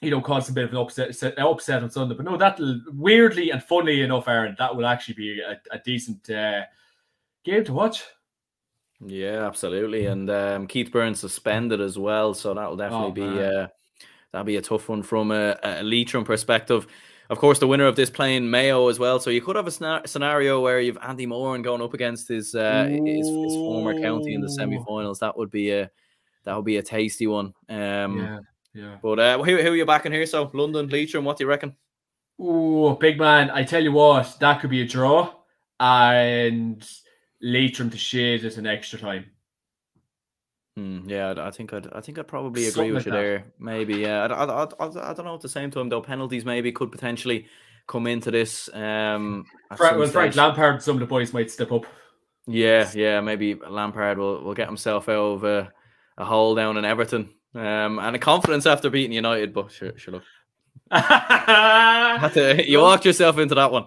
you 0.01 0.11
know, 0.11 0.21
cause 0.21 0.49
a 0.49 0.53
bit 0.53 0.65
of 0.65 0.71
an 0.71 0.77
upset, 0.77 1.39
upset 1.39 1.83
on 1.83 1.89
Sunday. 1.89 2.15
But 2.15 2.25
no, 2.25 2.37
that'll 2.37 2.81
weirdly 2.87 3.51
and 3.51 3.63
funnily 3.63 4.01
enough, 4.01 4.27
Aaron, 4.27 4.55
that 4.59 4.75
will 4.75 4.85
actually 4.85 5.15
be 5.15 5.39
a, 5.39 5.59
a 5.71 5.79
decent 5.79 6.29
uh, 6.29 6.63
game 7.45 7.63
to 7.63 7.73
watch. 7.73 8.03
Yeah, 9.05 9.45
absolutely. 9.45 10.05
And 10.05 10.29
um, 10.29 10.67
Keith 10.67 10.91
Beirne 10.91 11.15
suspended 11.15 11.79
as 11.79 11.97
well, 11.97 12.33
so 12.33 12.53
that'll 12.53 12.75
definitely 12.75 13.23
oh, 13.23 13.33
be 13.33 13.43
uh, 13.43 13.67
that'll 14.31 14.45
be 14.45 14.57
a 14.57 14.61
tough 14.61 14.87
one 14.87 15.03
from 15.03 15.31
a, 15.31 15.57
a 15.63 15.83
Leitrim 15.83 16.23
perspective 16.23 16.87
of 17.33 17.39
course, 17.39 17.59
the 17.59 17.67
winner 17.67 17.85
of 17.85 17.95
this 17.95 18.09
playing 18.09 18.49
Mayo 18.49 18.87
as 18.87 18.99
well. 18.99 19.19
So 19.19 19.29
you 19.29 19.41
could 19.41 19.57
have 19.57 19.67
a 19.67 20.07
scenario 20.07 20.61
where 20.61 20.79
you've 20.79 20.97
Andy 21.01 21.25
Moran 21.25 21.63
going 21.63 21.81
up 21.81 21.93
against 21.93 22.29
his, 22.29 22.55
uh, 22.55 22.85
his, 22.85 23.27
his 23.27 23.55
former 23.55 23.99
county 23.99 24.35
in 24.35 24.41
the 24.41 24.49
semi-finals. 24.49 25.19
That 25.19 25.35
would 25.35 25.51
be 25.51 25.71
a 25.71 25.91
that 26.45 26.55
would 26.55 26.65
be 26.65 26.77
a 26.77 26.83
tasty 26.83 27.27
one. 27.27 27.53
Um, 27.67 28.19
yeah, 28.19 28.39
yeah. 28.73 28.97
But 29.01 29.19
uh, 29.19 29.37
who, 29.39 29.57
who 29.57 29.71
are 29.71 29.75
you 29.75 29.85
backing 29.85 30.11
here? 30.11 30.25
So 30.25 30.49
London, 30.53 30.87
Leitrim. 30.87 31.25
What 31.25 31.37
do 31.37 31.43
you 31.43 31.49
reckon? 31.49 31.75
Oh, 32.39 32.93
big 32.93 33.17
man! 33.19 33.49
I 33.49 33.63
tell 33.63 33.83
you 33.83 33.91
what, 33.91 34.37
that 34.39 34.61
could 34.61 34.69
be 34.69 34.81
a 34.81 34.87
draw, 34.87 35.33
and 35.79 36.87
Leitrim 37.41 37.89
to 37.89 37.97
shade 37.97 38.45
at 38.45 38.57
an 38.57 38.67
extra 38.67 38.99
time. 38.99 39.25
Mm, 40.77 41.07
yeah, 41.07 41.35
I 41.37 41.51
think 41.51 41.71
I'd 41.71 41.87
I 41.93 42.01
think 42.01 42.17
I'd 42.17 42.27
probably 42.27 42.63
agree 42.63 42.71
Something 42.71 42.93
with 42.93 43.01
like 43.01 43.05
you 43.05 43.11
that. 43.11 43.17
there. 43.17 43.45
Maybe, 43.59 43.95
yeah. 43.95 44.23
I, 44.25 44.43
I, 44.43 44.63
I, 44.63 45.11
I, 45.11 45.13
don't 45.13 45.25
know. 45.25 45.35
At 45.35 45.41
the 45.41 45.49
same 45.49 45.69
time, 45.69 45.89
though, 45.89 46.01
penalties 46.01 46.45
maybe 46.45 46.71
could 46.71 46.91
potentially 46.91 47.45
come 47.87 48.07
into 48.07 48.31
this. 48.31 48.69
Um, 48.73 49.45
Frank, 49.77 49.97
well, 49.97 50.07
Frank 50.07 50.35
Lampard, 50.35 50.81
some 50.81 50.95
of 50.95 50.99
the 50.99 51.05
boys 51.05 51.31
might 51.31 51.51
step 51.51 51.71
up. 51.71 51.85
Yeah, 52.47 52.89
yeah. 52.95 53.21
Maybe 53.21 53.53
Lampard 53.55 54.17
will, 54.17 54.43
will 54.43 54.55
get 54.55 54.67
himself 54.67 55.09
out 55.09 55.13
of 55.15 55.43
a, 55.43 55.71
a 56.17 56.25
hole 56.25 56.55
down 56.55 56.77
in 56.77 56.85
Everton. 56.85 57.29
Um, 57.55 57.99
and 57.99 58.15
a 58.15 58.19
confidence 58.19 58.65
after 58.65 58.89
beating 58.89 59.11
United, 59.11 59.53
but 59.53 59.71
sure, 59.71 59.95
sure 59.97 60.15
look. 60.15 60.23
to, 62.33 62.63
you 62.65 62.79
walked 62.79 63.05
yourself 63.05 63.37
into 63.37 63.53
that 63.55 63.71
one. 63.71 63.85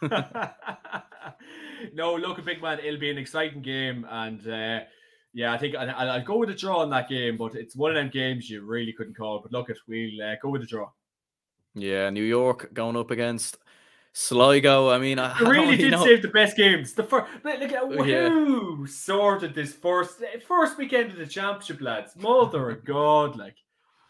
no, 1.94 2.14
look, 2.14 2.38
a 2.38 2.42
big 2.42 2.62
man. 2.62 2.78
It'll 2.78 3.00
be 3.00 3.10
an 3.10 3.18
exciting 3.18 3.62
game, 3.62 4.06
and 4.08 4.46
uh, 4.46 4.80
yeah, 5.32 5.52
I 5.52 5.58
think 5.58 5.76
I, 5.76 6.16
will 6.16 6.24
go 6.24 6.38
with 6.38 6.50
a 6.50 6.54
draw 6.54 6.82
in 6.82 6.90
that 6.90 7.08
game, 7.08 7.36
but 7.36 7.54
it's 7.54 7.76
one 7.76 7.90
of 7.90 7.96
them 7.96 8.10
games 8.10 8.48
you 8.48 8.62
really 8.62 8.92
couldn't 8.92 9.16
call. 9.16 9.40
But 9.40 9.52
look, 9.52 9.70
at 9.70 9.76
we'll 9.86 10.22
uh, 10.22 10.36
go 10.42 10.48
with 10.48 10.62
a 10.62 10.66
draw. 10.66 10.90
Yeah, 11.74 12.10
New 12.10 12.22
York 12.22 12.72
going 12.72 12.96
up 12.96 13.10
against 13.10 13.58
Sligo. 14.12 14.90
I 14.90 14.98
mean, 14.98 15.18
I, 15.18 15.32
I 15.38 15.48
really 15.48 15.76
did 15.76 15.92
know. 15.92 16.04
save 16.04 16.22
the 16.22 16.28
best 16.28 16.56
games. 16.56 16.92
The 16.94 17.04
first, 17.04 17.30
look 17.44 17.72
at 17.72 17.82
oh, 17.82 18.02
who 18.02 18.80
yeah. 18.80 18.86
sorted 18.90 19.54
this 19.54 19.74
first 19.74 20.22
first 20.46 20.78
weekend 20.78 21.12
of 21.12 21.18
the 21.18 21.26
championship, 21.26 21.80
lads. 21.80 22.16
Mother 22.16 22.70
of 22.70 22.84
God, 22.84 23.36
like 23.36 23.56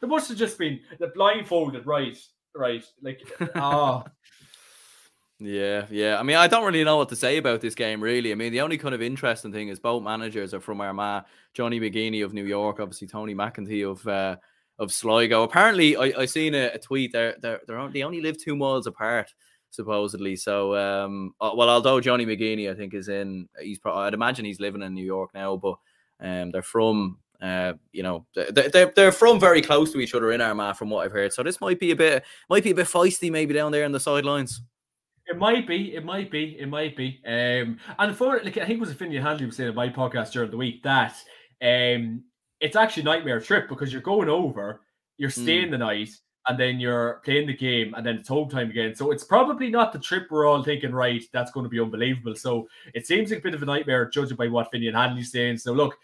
there 0.01 0.09
must 0.09 0.29
have 0.29 0.39
just 0.39 0.59
been 0.59 0.81
the 0.99 1.09
blindfolded, 1.09 1.87
right, 1.87 2.17
right, 2.55 2.85
like 3.03 3.21
ah. 3.55 4.05
oh. 4.07 4.11
Yeah, 5.41 5.87
yeah. 5.91 6.19
I 6.19 6.25
mean, 6.25 6.37
I 6.37 6.49
don't 6.49 6.65
really 6.65 6.83
know 6.83 6.97
what 6.97 7.09
to 7.11 7.17
say 7.17 7.37
about 7.37 7.61
this 7.61 7.77
game, 7.77 8.03
really. 8.03 8.33
I 8.33 8.35
mean, 8.35 8.53
the 8.53 8.61
only 8.61 8.77
kind 8.77 8.95
of 8.95 9.01
interesting 9.01 9.53
thing 9.53 9.69
is 9.69 9.79
both 9.79 10.03
managers 10.03 10.53
are 10.53 10.61
from 10.61 10.81
Armagh. 10.81 11.25
Johnny 11.55 11.79
McGeeney 11.79 12.25
of 12.25 12.33
New 12.35 12.45
York, 12.45 12.81
obviously 12.81 13.07
Tony 13.07 13.35
McEntee 13.35 13.89
of 13.89 14.07
uh, 14.09 14.37
of 14.81 14.93
Sligo. 14.93 15.45
Apparently, 15.45 15.97
I, 15.97 16.23
I 16.23 16.25
seen 16.25 16.55
a, 16.55 16.71
a 16.75 16.79
tweet. 16.79 17.13
They're, 17.13 17.37
they're, 17.41 17.61
they're 17.67 17.89
they 17.89 18.03
only 18.03 18.21
live 18.21 18.37
two 18.37 18.57
miles 18.57 18.89
apart, 18.89 19.33
supposedly. 19.71 20.35
So, 20.35 20.75
um, 20.77 21.35
uh, 21.41 21.53
well, 21.55 21.71
although 21.71 22.01
Johnny 22.01 22.27
McGeeney, 22.27 22.71
I 22.71 22.75
think, 22.75 22.95
is 22.95 23.09
in, 23.09 23.49
he's 23.61 23.79
probably, 23.79 24.03
I'd 24.03 24.15
imagine 24.15 24.45
he's 24.45 24.61
living 24.61 24.83
in 24.83 24.95
New 24.95 25.05
York 25.07 25.31
now, 25.35 25.57
but 25.57 25.77
um, 26.21 26.51
they're 26.51 26.63
from 26.63 27.19
uh, 27.41 27.75
you 27.93 28.03
know, 28.03 28.27
they're, 28.35 28.93
they're 28.97 29.13
from 29.13 29.39
very 29.39 29.63
close 29.63 29.93
to 29.93 30.01
each 30.01 30.15
other 30.15 30.33
in 30.33 30.41
Armagh, 30.41 30.75
from 30.75 30.91
what 30.91 31.05
I've 31.05 31.13
heard. 31.13 31.33
So 31.33 31.45
this 31.45 31.61
might 31.61 31.79
be 31.79 31.93
a 31.93 31.97
bit, 31.97 32.25
might 32.51 32.65
be 32.65 32.71
a 32.71 32.75
bit 32.75 32.87
feisty, 32.87 33.31
maybe 33.31 33.55
down 33.55 33.71
there 33.71 33.85
in 33.85 33.93
the 33.93 34.01
sidelines. 34.01 34.61
It 35.29 35.37
might 35.37 35.67
be, 35.67 35.95
it 35.95 36.05
might 36.05 36.31
be, 36.31 36.57
it 36.59 36.69
might 36.69 36.97
be. 36.97 37.21
Um, 37.27 37.79
and 37.99 38.17
for 38.17 38.41
like 38.43 38.57
I 38.57 38.65
think 38.65 38.79
it 38.79 38.81
was 38.81 38.91
a 38.91 38.95
Finian 38.95 39.23
Hanley 39.23 39.47
was 39.47 39.57
saying 39.57 39.69
in 39.69 39.75
my 39.75 39.89
podcast 39.89 40.33
during 40.33 40.51
the 40.51 40.57
week 40.57 40.83
that 40.85 41.15
um, 41.63 42.25
it's 42.61 42.77
actually 42.77 43.03
nightmare 43.03 43.41
trip 43.41 43.69
because 43.69 43.93
you're 43.93 44.03
going 44.03 44.29
over, 44.29 44.81
you're 45.19 45.31
staying 45.31 45.69
mm. 45.69 45.73
the 45.73 45.79
night, 45.79 46.11
and 46.49 46.59
then 46.59 46.81
you're 46.81 47.21
playing 47.25 47.47
the 47.47 47.55
game, 47.55 47.95
and 47.95 48.07
then 48.07 48.17
it's 48.17 48.29
home 48.29 48.49
time 48.49 48.71
again. 48.71 48.95
So 48.95 49.11
it's 49.11 49.25
probably 49.25 49.69
not 49.69 49.93
the 49.93 49.99
trip 49.99 50.29
we're 50.31 50.47
all 50.47 50.63
thinking, 50.63 50.93
right? 50.93 51.23
That's 51.33 51.51
going 51.51 51.65
to 51.65 51.71
be 51.71 51.81
unbelievable. 51.81 52.35
So 52.35 52.67
it 52.95 53.07
seems 53.07 53.31
like 53.31 53.41
a 53.41 53.43
bit 53.43 53.55
of 53.55 53.63
a 53.63 53.67
nightmare, 53.67 54.09
judging 54.09 54.37
by 54.37 54.49
what 54.49 54.73
Finian 54.73 54.95
Hanley's 54.95 55.31
saying. 55.31 55.59
So 55.59 55.73
look, 55.73 55.99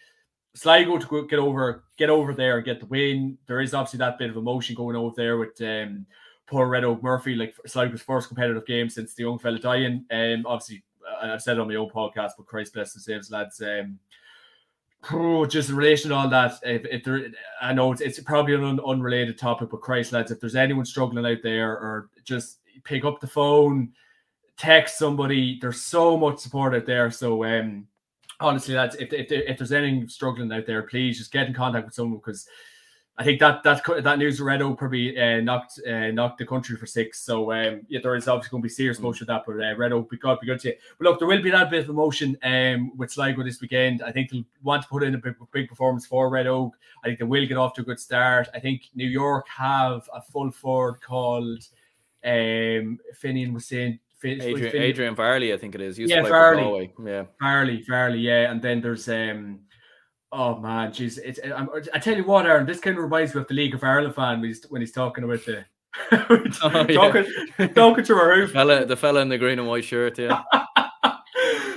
Sligo 0.54 0.98
to 0.98 1.26
get 1.28 1.38
over, 1.38 1.84
get 1.96 2.10
over 2.10 2.34
there 2.34 2.56
and 2.56 2.64
get 2.64 2.78
the 2.78 2.86
win. 2.86 3.38
There 3.46 3.62
is 3.62 3.72
obviously 3.72 3.98
that 3.98 4.18
bit 4.18 4.30
of 4.30 4.36
emotion 4.36 4.74
going 4.74 4.96
over 4.96 5.14
there 5.16 5.38
with 5.38 5.58
um, 5.62 6.06
poor 6.46 6.68
Red 6.68 6.84
Óg 6.84 7.02
Murphy, 7.02 7.34
like 7.34 7.54
Sligo's 7.66 8.02
first 8.02 8.28
competitive 8.28 8.66
game 8.66 8.88
since 8.88 9.14
the 9.14 9.24
young 9.24 9.38
fella 9.38 9.58
dying. 9.58 10.04
Um, 10.10 10.44
obviously, 10.46 10.82
I've 11.22 11.42
said 11.42 11.58
on 11.58 11.68
my 11.68 11.74
own 11.76 11.90
podcast, 11.90 12.32
but 12.36 12.46
Christ 12.46 12.74
bless 12.74 12.92
the 12.92 13.00
saves, 13.00 13.30
lads. 13.30 13.60
Um, 13.60 13.98
just 15.48 15.68
in 15.68 15.76
relation 15.76 16.10
to 16.10 16.16
all 16.16 16.28
that, 16.28 16.54
if, 16.62 16.84
if 16.86 17.04
there, 17.04 17.28
I 17.60 17.72
know 17.72 17.92
it's, 17.92 18.00
it's 18.00 18.20
probably 18.20 18.54
an 18.54 18.64
un, 18.64 18.80
unrelated 18.80 19.38
topic, 19.38 19.70
but 19.70 19.82
Christ, 19.82 20.12
lads, 20.12 20.30
if 20.30 20.40
there's 20.40 20.56
anyone 20.56 20.84
struggling 20.84 21.26
out 21.26 21.42
there, 21.42 21.72
or 21.72 22.08
just 22.24 22.58
pick 22.84 23.04
up 23.04 23.20
the 23.20 23.26
phone, 23.26 23.92
text 24.56 24.98
somebody. 24.98 25.58
There's 25.60 25.82
so 25.82 26.16
much 26.16 26.38
support 26.38 26.74
out 26.74 26.86
there. 26.86 27.10
So, 27.10 27.44
um, 27.44 27.86
honestly, 28.40 28.74
lads, 28.74 28.96
if, 28.96 29.12
if, 29.12 29.30
if 29.30 29.58
there's 29.58 29.72
anything 29.72 30.08
struggling 30.08 30.52
out 30.52 30.66
there, 30.66 30.82
please 30.82 31.18
just 31.18 31.32
get 31.32 31.46
in 31.46 31.54
contact 31.54 31.86
with 31.86 31.94
someone 31.94 32.18
because 32.18 32.46
I 33.16 33.22
think 33.22 33.38
that 33.40 33.62
that 33.62 33.82
that 34.02 34.18
news 34.18 34.40
Red 34.40 34.60
Óg 34.60 34.76
probably 34.76 35.16
uh, 35.16 35.40
knocked 35.40 35.80
uh, 35.86 36.10
knocked 36.10 36.38
the 36.38 36.46
country 36.46 36.76
for 36.76 36.86
six. 36.86 37.20
So 37.20 37.52
um, 37.52 37.82
yeah, 37.88 38.00
there 38.02 38.16
is 38.16 38.26
obviously 38.26 38.50
going 38.50 38.62
to 38.62 38.66
be 38.66 38.74
serious 38.74 38.98
mm. 38.98 39.02
motion 39.02 39.26
with 39.26 39.28
that, 39.28 39.44
but 39.46 39.64
uh, 39.64 39.76
Red 39.76 39.92
Óg, 39.92 40.10
be 40.10 40.16
good, 40.16 40.40
be 40.40 40.48
good 40.48 40.58
to 40.60 40.68
you. 40.70 40.74
But 40.98 41.04
look, 41.04 41.18
there 41.20 41.28
will 41.28 41.42
be 41.42 41.50
that 41.50 41.70
bit 41.70 41.84
of 41.84 41.90
emotion 41.90 42.36
um, 42.42 42.96
with 42.96 43.12
Sligo 43.12 43.44
this 43.44 43.60
weekend. 43.60 44.02
I 44.02 44.10
think 44.10 44.30
they'll 44.30 44.44
want 44.64 44.82
to 44.82 44.88
put 44.88 45.04
in 45.04 45.14
a 45.14 45.18
big, 45.18 45.36
big 45.52 45.68
performance 45.68 46.06
for 46.06 46.28
Red 46.28 46.46
Óg. 46.46 46.72
I 47.04 47.06
think 47.06 47.20
they 47.20 47.24
will 47.24 47.46
get 47.46 47.56
off 47.56 47.74
to 47.74 47.82
a 47.82 47.84
good 47.84 48.00
start. 48.00 48.48
I 48.52 48.58
think 48.58 48.82
New 48.96 49.08
York 49.08 49.46
have 49.48 50.08
a 50.12 50.20
full 50.20 50.50
forward 50.50 51.00
called 51.00 51.62
um, 52.24 52.98
Finian 53.22 53.52
was 53.52 53.66
saying. 53.66 54.00
Adrian, 54.24 54.74
Adrian 54.74 55.14
Varley, 55.14 55.52
I 55.52 55.58
think 55.58 55.74
it 55.74 55.82
is. 55.82 55.98
yeah, 55.98 56.22
Varley. 56.22 56.90
Yeah, 57.04 57.24
Varley, 57.38 57.84
Varley, 57.86 58.20
yeah. 58.20 58.50
And 58.50 58.62
then 58.62 58.80
there's 58.80 59.06
um, 59.06 59.60
Oh 60.36 60.58
man, 60.58 60.90
jeez, 60.90 61.20
it's. 61.24 61.38
I'm, 61.44 61.68
I 61.94 62.00
tell 62.00 62.16
you 62.16 62.24
what, 62.24 62.44
Aaron, 62.44 62.66
this 62.66 62.80
kind 62.80 62.96
of 62.96 63.04
reminds 63.04 63.36
me 63.36 63.40
of 63.40 63.46
the 63.46 63.54
League 63.54 63.72
of 63.72 63.84
Ireland 63.84 64.16
fan 64.16 64.40
when 64.40 64.48
he's 64.48 64.64
when 64.64 64.82
he's 64.82 64.90
talking 64.90 65.22
about 65.22 65.44
the 65.44 65.64
oh, 66.12 66.44
talking, 66.92 67.24
yeah. 67.56 67.68
talking 67.68 68.04
to 68.04 68.14
roof. 68.16 68.50
Fella, 68.50 68.84
the 68.84 68.96
fella 68.96 69.20
in 69.20 69.28
the 69.28 69.38
green 69.38 69.60
and 69.60 69.68
white 69.68 69.84
shirt, 69.84 70.18
yeah. 70.18 70.42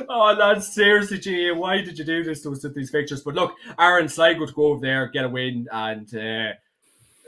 oh, 0.10 0.36
lad, 0.36 0.64
seriously, 0.64 1.20
gee, 1.20 1.52
why 1.52 1.84
did 1.84 2.00
you 2.00 2.04
do 2.04 2.24
this 2.24 2.42
to 2.42 2.52
us 2.52 2.64
with 2.64 2.74
these 2.74 2.90
pictures? 2.90 3.22
But 3.22 3.36
look, 3.36 3.54
Aaron 3.78 4.10
Sligo 4.10 4.48
to 4.48 4.54
go 4.54 4.66
over 4.72 4.82
there, 4.82 5.06
get 5.10 5.26
a 5.26 5.30
win, 5.30 5.68
and 5.72 6.16
uh, 6.16 6.54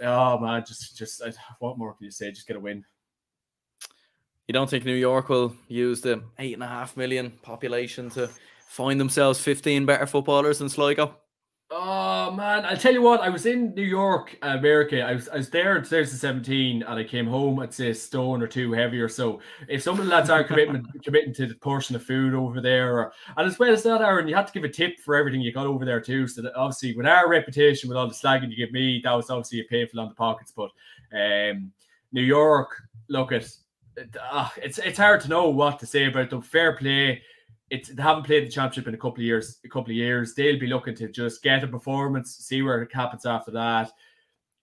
oh 0.02 0.40
man, 0.40 0.64
just, 0.68 0.98
just 0.98 1.22
what 1.60 1.78
more 1.78 1.94
can 1.94 2.06
you 2.06 2.12
say? 2.12 2.32
Just 2.32 2.48
get 2.48 2.58
a 2.58 2.60
win. 2.60 2.84
You 4.48 4.54
don't 4.54 4.68
think 4.68 4.84
New 4.84 4.96
York 4.96 5.30
will 5.30 5.54
use 5.68 6.02
the 6.02 6.24
eight 6.40 6.56
and 6.56 6.64
a 6.64 6.68
half 6.68 6.98
million 6.98 7.30
population 7.44 8.10
to 8.10 8.32
find 8.70 9.02
themselves 9.02 9.42
15 9.42 9.86
better 9.88 10.06
footballers 10.06 10.60
than 10.60 10.70
Sligo? 10.70 11.16
Oh 11.72 12.32
man, 12.32 12.66
I'll 12.66 12.78
tell 12.78 12.94
you 12.94 13.02
what. 13.02 13.22
I 13.22 13.30
was 13.30 13.46
in 13.46 13.76
New 13.76 13.84
York, 13.84 14.36
America. 14.42 15.02
I 15.04 15.14
was 15.14 15.30
I 15.30 15.38
was 15.38 15.52
there 15.52 15.76
in 15.76 15.84
2017, 15.84 16.82
and 16.82 17.00
I 17.00 17.04
came 17.04 17.28
home. 17.28 17.60
I'd 17.60 17.74
say 17.74 17.90
a 17.90 17.96
stone 17.96 18.42
or 18.42 18.48
two 18.48 18.72
heavier. 18.72 19.08
So 19.08 19.40
if 19.68 19.84
some 19.84 20.00
of 20.00 20.06
the 20.06 20.12
lads 20.12 20.32
aren't 20.32 20.48
committing 20.48 20.84
committing 21.04 21.34
to 21.36 21.46
the 21.46 21.54
portion 21.56 21.96
of 21.96 22.04
food 22.04 22.34
over 22.34 22.60
there, 22.60 22.98
or, 22.98 23.14
and 23.38 23.48
as 23.48 23.60
well 23.60 23.72
as 23.72 23.84
that, 23.84 24.02
Aaron, 24.02 24.28
you 24.28 24.36
had 24.36 24.48
to 24.48 24.54
give 24.54 24.64
a 24.64 24.70
tip 24.70 25.00
for 25.00 25.16
everything 25.16 25.42
you 25.42 25.52
got 25.52 25.68
over 25.68 25.86
there 25.86 26.02
too. 26.02 26.28
So 26.28 26.42
that 26.42 26.56
obviously, 26.56 26.96
with 26.96 27.06
our 27.06 27.30
reputation, 27.30 27.88
with 27.88 27.98
all 27.98 28.08
the 28.08 28.16
slagging 28.16 28.50
you 28.50 28.58
give 28.58 28.72
me, 28.72 29.02
that 29.04 29.14
was 29.14 29.30
obviously 29.30 29.60
a 29.60 29.66
painful 29.66 30.00
on 30.00 30.10
the 30.10 30.16
pockets. 30.16 30.52
But 30.56 30.72
um, 31.14 31.72
New 32.12 32.24
York, 32.24 32.82
look 33.10 33.32
at 33.32 33.48
uh, 34.32 34.50
it's 34.58 34.80
it's 34.80 34.98
hard 34.98 35.22
to 35.22 35.30
know 35.30 35.50
what 35.50 35.78
to 35.80 35.86
say 35.86 36.06
about 36.06 36.32
them. 36.32 36.42
Fair 36.42 36.76
play 36.76 37.22
it's 37.70 37.90
they 37.90 38.02
haven't 38.02 38.24
played 38.24 38.46
the 38.46 38.52
championship 38.52 38.88
in 38.88 38.94
a 38.94 38.98
couple 38.98 39.20
of 39.20 39.26
years. 39.26 39.60
A 39.64 39.70
couple 39.70 39.92
of 39.92 39.98
years, 39.98 40.34
they'll 40.34 40.60
be 40.60 40.68
looking 40.68 40.96
to 40.96 41.10
just 41.10 41.44
get 41.44 41.64
a 41.64 41.68
performance, 41.68 42.36
see 42.36 42.62
where 42.62 42.82
it 42.82 42.94
happens 42.94 43.26
after 43.26 43.52
that. 43.52 43.92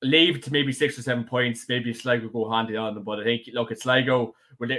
Leave 0.02 0.42
to 0.42 0.52
maybe 0.52 0.72
six 0.72 0.98
or 0.98 1.02
seven 1.02 1.24
points. 1.24 1.66
Maybe 1.68 1.92
Sligo 1.94 2.28
go 2.28 2.50
handy 2.50 2.76
on 2.76 2.94
them, 2.94 3.04
but 3.04 3.20
I 3.20 3.24
think 3.24 3.48
look 3.52 3.72
at 3.72 3.80
Sligo. 3.80 4.34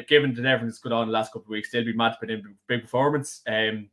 Given 0.07 0.33
that 0.33 0.45
everything's 0.45 0.79
good 0.79 0.91
on 0.91 1.07
the 1.07 1.13
last 1.13 1.31
couple 1.31 1.45
of 1.45 1.49
weeks, 1.49 1.71
they'll 1.71 1.85
be 1.85 1.93
mad 1.93 2.13
to 2.13 2.17
put 2.19 2.29
in 2.29 2.55
big 2.67 2.81
performance. 2.83 3.41
Um, 3.47 3.89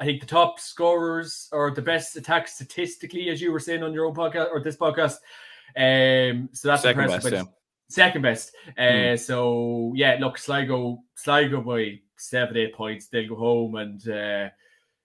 I 0.00 0.04
think 0.04 0.20
the 0.20 0.26
top 0.26 0.58
scorers 0.58 1.48
or 1.52 1.70
the 1.70 1.82
best 1.82 2.16
attack 2.16 2.48
statistically, 2.48 3.28
as 3.28 3.40
you 3.40 3.52
were 3.52 3.60
saying 3.60 3.82
on 3.82 3.92
your 3.92 4.06
own 4.06 4.14
podcast 4.14 4.50
or 4.50 4.60
this 4.60 4.76
podcast. 4.76 5.16
Um, 5.76 6.48
so 6.52 6.68
that's 6.68 6.82
second 6.82 7.02
impressive. 7.02 7.30
Best, 7.30 7.44
yeah. 7.44 7.52
Second 7.88 8.22
best. 8.22 8.52
Uh, 8.76 8.80
mm. 8.80 9.18
So 9.18 9.92
yeah, 9.94 10.16
look, 10.20 10.38
Sligo, 10.38 11.02
Sligo 11.14 11.60
by 11.60 12.00
seven, 12.22 12.56
eight 12.56 12.74
points. 12.74 13.06
They'll 13.06 13.28
go 13.28 13.36
home, 13.36 13.74
and 13.76 14.00
uh, 14.08 14.48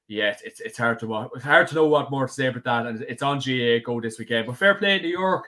yeah, 0.08 0.36
it's 0.44 0.60
it's 0.62 0.78
hard 0.78 1.00
to 1.00 1.30
it's 1.36 1.44
hard 1.44 1.68
to 1.70 1.76
know 1.76 1.88
what 1.88 2.12
more 2.12 2.28
to 2.28 2.34
say 2.34 2.48
about 2.48 2.64
that. 2.64 2.86
And 2.86 3.02
it's 3.04 3.24
on 3.24 3.40
GAA 3.40 3.80
go 3.86 4.00
this 4.00 4.20
weekend. 4.20 4.48
But 4.48 4.58
fair 4.58 4.76
play, 4.76 5.00
New 5.00 5.10
York. 5.10 5.48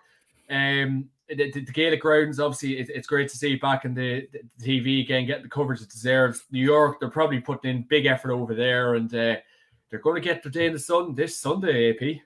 Um, 0.50 1.10
the, 1.30 1.52
the, 1.52 1.62
Gaelic 1.62 2.02
grounds, 2.02 2.40
obviously, 2.40 2.80
it, 2.80 2.90
it's 2.90 3.08
great 3.08 3.30
to 3.30 3.38
see 3.38 3.56
back 3.56 3.86
in 3.86 3.94
the, 3.94 4.28
the, 4.32 4.66
TV 4.66 5.04
again, 5.04 5.28
getting 5.28 5.44
the 5.44 5.50
coverage 5.50 5.80
it 5.80 5.90
deserves. 5.90 6.44
New 6.52 6.64
York, 6.64 7.00
they're 7.00 7.10
probably 7.12 7.40
putting 7.40 7.70
in 7.70 7.84
big 7.84 8.08
effort 8.08 8.32
over 8.32 8.56
there, 8.56 8.96
and 8.96 9.14
uh, 9.14 9.36
they're 9.90 10.00
going 10.00 10.20
to 10.20 10.28
get 10.28 10.42
their 10.42 10.52
day 10.52 10.66
in 10.66 10.74
the 10.74 10.80
sun 10.80 11.14
this 11.14 11.38
Sunday. 11.38 11.92
AP. 11.92 12.22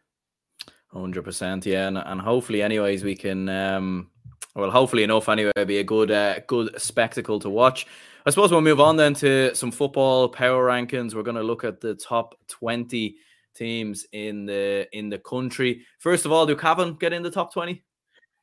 Hundred 0.94 1.24
percent, 1.24 1.66
yeah, 1.66 1.88
and, 1.88 1.98
and 1.98 2.22
hopefully, 2.22 2.62
anyways, 2.62 3.04
we 3.04 3.16
can. 3.16 3.50
um 3.50 4.10
well, 4.56 4.72
hopefully 4.72 5.04
enough 5.04 5.30
anyway, 5.30 5.52
It'll 5.56 5.66
be 5.66 5.80
a 5.80 5.84
good, 5.84 6.12
uh, 6.12 6.40
good 6.48 6.80
spectacle 6.80 7.40
to 7.40 7.50
watch. 7.50 7.88
I 8.26 8.30
suppose 8.30 8.52
we'll 8.52 8.62
move 8.62 8.80
on 8.80 8.96
then 8.96 9.14
to 9.16 9.54
some 9.54 9.72
football 9.72 10.30
power 10.30 10.68
rankings. 10.68 11.14
We're 11.14 11.24
going 11.24 11.36
to 11.36 11.44
look 11.44 11.64
at 11.64 11.82
the 11.82 11.96
top 11.96 12.36
20 12.48 13.16
teams 13.56 14.06
in 14.14 14.46
the 14.46 14.88
in 14.94 15.10
the 15.10 15.20
country. 15.20 15.86
First 16.00 16.26
of 16.26 16.32
all, 16.32 16.46
do 16.46 16.56
Cavan 16.56 16.96
get 16.96 17.14
in 17.14 17.22
the 17.22 17.32
top 17.32 17.54
20? 17.54 17.84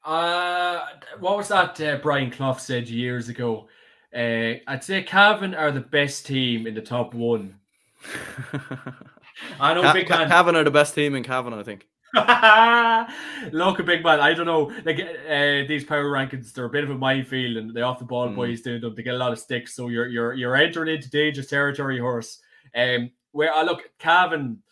Uh, 0.05 0.81
what 1.19 1.37
was 1.37 1.49
that 1.49 1.81
uh, 1.81 1.99
Brian 2.03 2.31
Clough 2.31 2.55
said 2.55 2.89
years 2.89 3.29
ago? 3.29 3.69
Uh, 4.15 4.61
I'd 4.67 4.83
say 4.83 5.03
Cavan 5.03 5.55
are 5.55 5.71
the 5.71 5.81
best 5.81 6.27
team 6.27 6.67
in 6.67 6.75
the 6.75 6.83
top 6.83 7.15
one. 7.15 7.57
I 9.61 9.75
know 9.75 9.83
Ca- 9.83 9.93
big. 9.93 10.07
Cavan 10.07 10.57
are 10.57 10.65
the 10.65 10.71
best 10.71 10.95
team 10.95 11.15
in 11.15 11.23
Cavan, 11.23 11.55
I 11.55 11.63
think. 11.63 11.87
Look, 13.53 13.79
a 13.79 13.83
big 13.85 14.03
man. 14.03 14.19
I 14.19 14.35
don't 14.35 14.47
know. 14.47 14.73
Like 14.85 14.99
uh, 14.99 15.69
these 15.69 15.85
power 15.85 16.05
rankings, 16.05 16.53
they're 16.53 16.65
a 16.65 16.71
bit 16.71 16.83
of 16.83 16.91
a 16.91 16.99
minefield, 16.99 17.57
and 17.57 17.73
they 17.73 17.83
off 17.83 18.01
the 18.01 18.05
ball 18.05 18.29
mm. 18.29 18.35
boys 18.35 18.63
doing 18.63 18.81
them. 18.81 18.95
They 18.97 19.05
get 19.05 19.15
a 19.15 19.19
lot 19.19 19.33
of 19.33 19.39
sticks, 19.39 19.75
so 19.75 19.89
you're 19.89 20.09
you're 20.09 20.35
you're 20.35 20.57
entering 20.57 20.95
into 20.97 21.09
dangerous 21.09 21.47
territory, 21.47 22.01
horse. 22.01 22.41
Um, 22.75 23.11
where 23.31 23.55
I 23.55 23.63
look, 23.63 23.91
Cavan. 23.99 24.63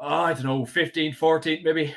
Oh, 0.00 0.08
I 0.08 0.32
don't 0.32 0.44
know, 0.44 0.66
15, 0.66 1.12
14, 1.12 1.62
maybe. 1.62 1.94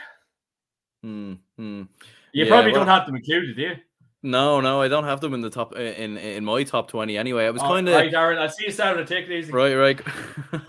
Hmm. 1.02 1.34
hmm. 1.58 1.84
You 2.32 2.44
yeah, 2.44 2.48
probably 2.48 2.72
well, 2.72 2.82
don't 2.82 2.88
have 2.90 3.08
them 3.08 3.16
included, 3.16 3.56
do 3.56 3.62
you? 3.62 3.76
No, 4.22 4.62
no, 4.62 4.82
I 4.82 4.88
don't 4.88 5.06
have 5.06 5.20
them 5.20 5.34
in 5.34 5.42
the 5.42 5.50
top 5.50 5.76
in 5.76 6.18
in 6.18 6.44
my 6.44 6.64
top 6.64 6.90
twenty 6.90 7.18
anyway. 7.18 7.46
I 7.46 7.50
was 7.50 7.62
oh, 7.62 7.68
kind 7.68 7.88
of 7.88 7.96
right, 7.96 8.12
Darren. 8.12 8.38
I 8.38 8.48
see 8.48 8.66
you 8.66 8.72
Saturday. 8.72 9.06
Take 9.06 9.30
it 9.30 9.32
easy. 9.32 9.52
Right, 9.52 9.74
right. 9.74 10.02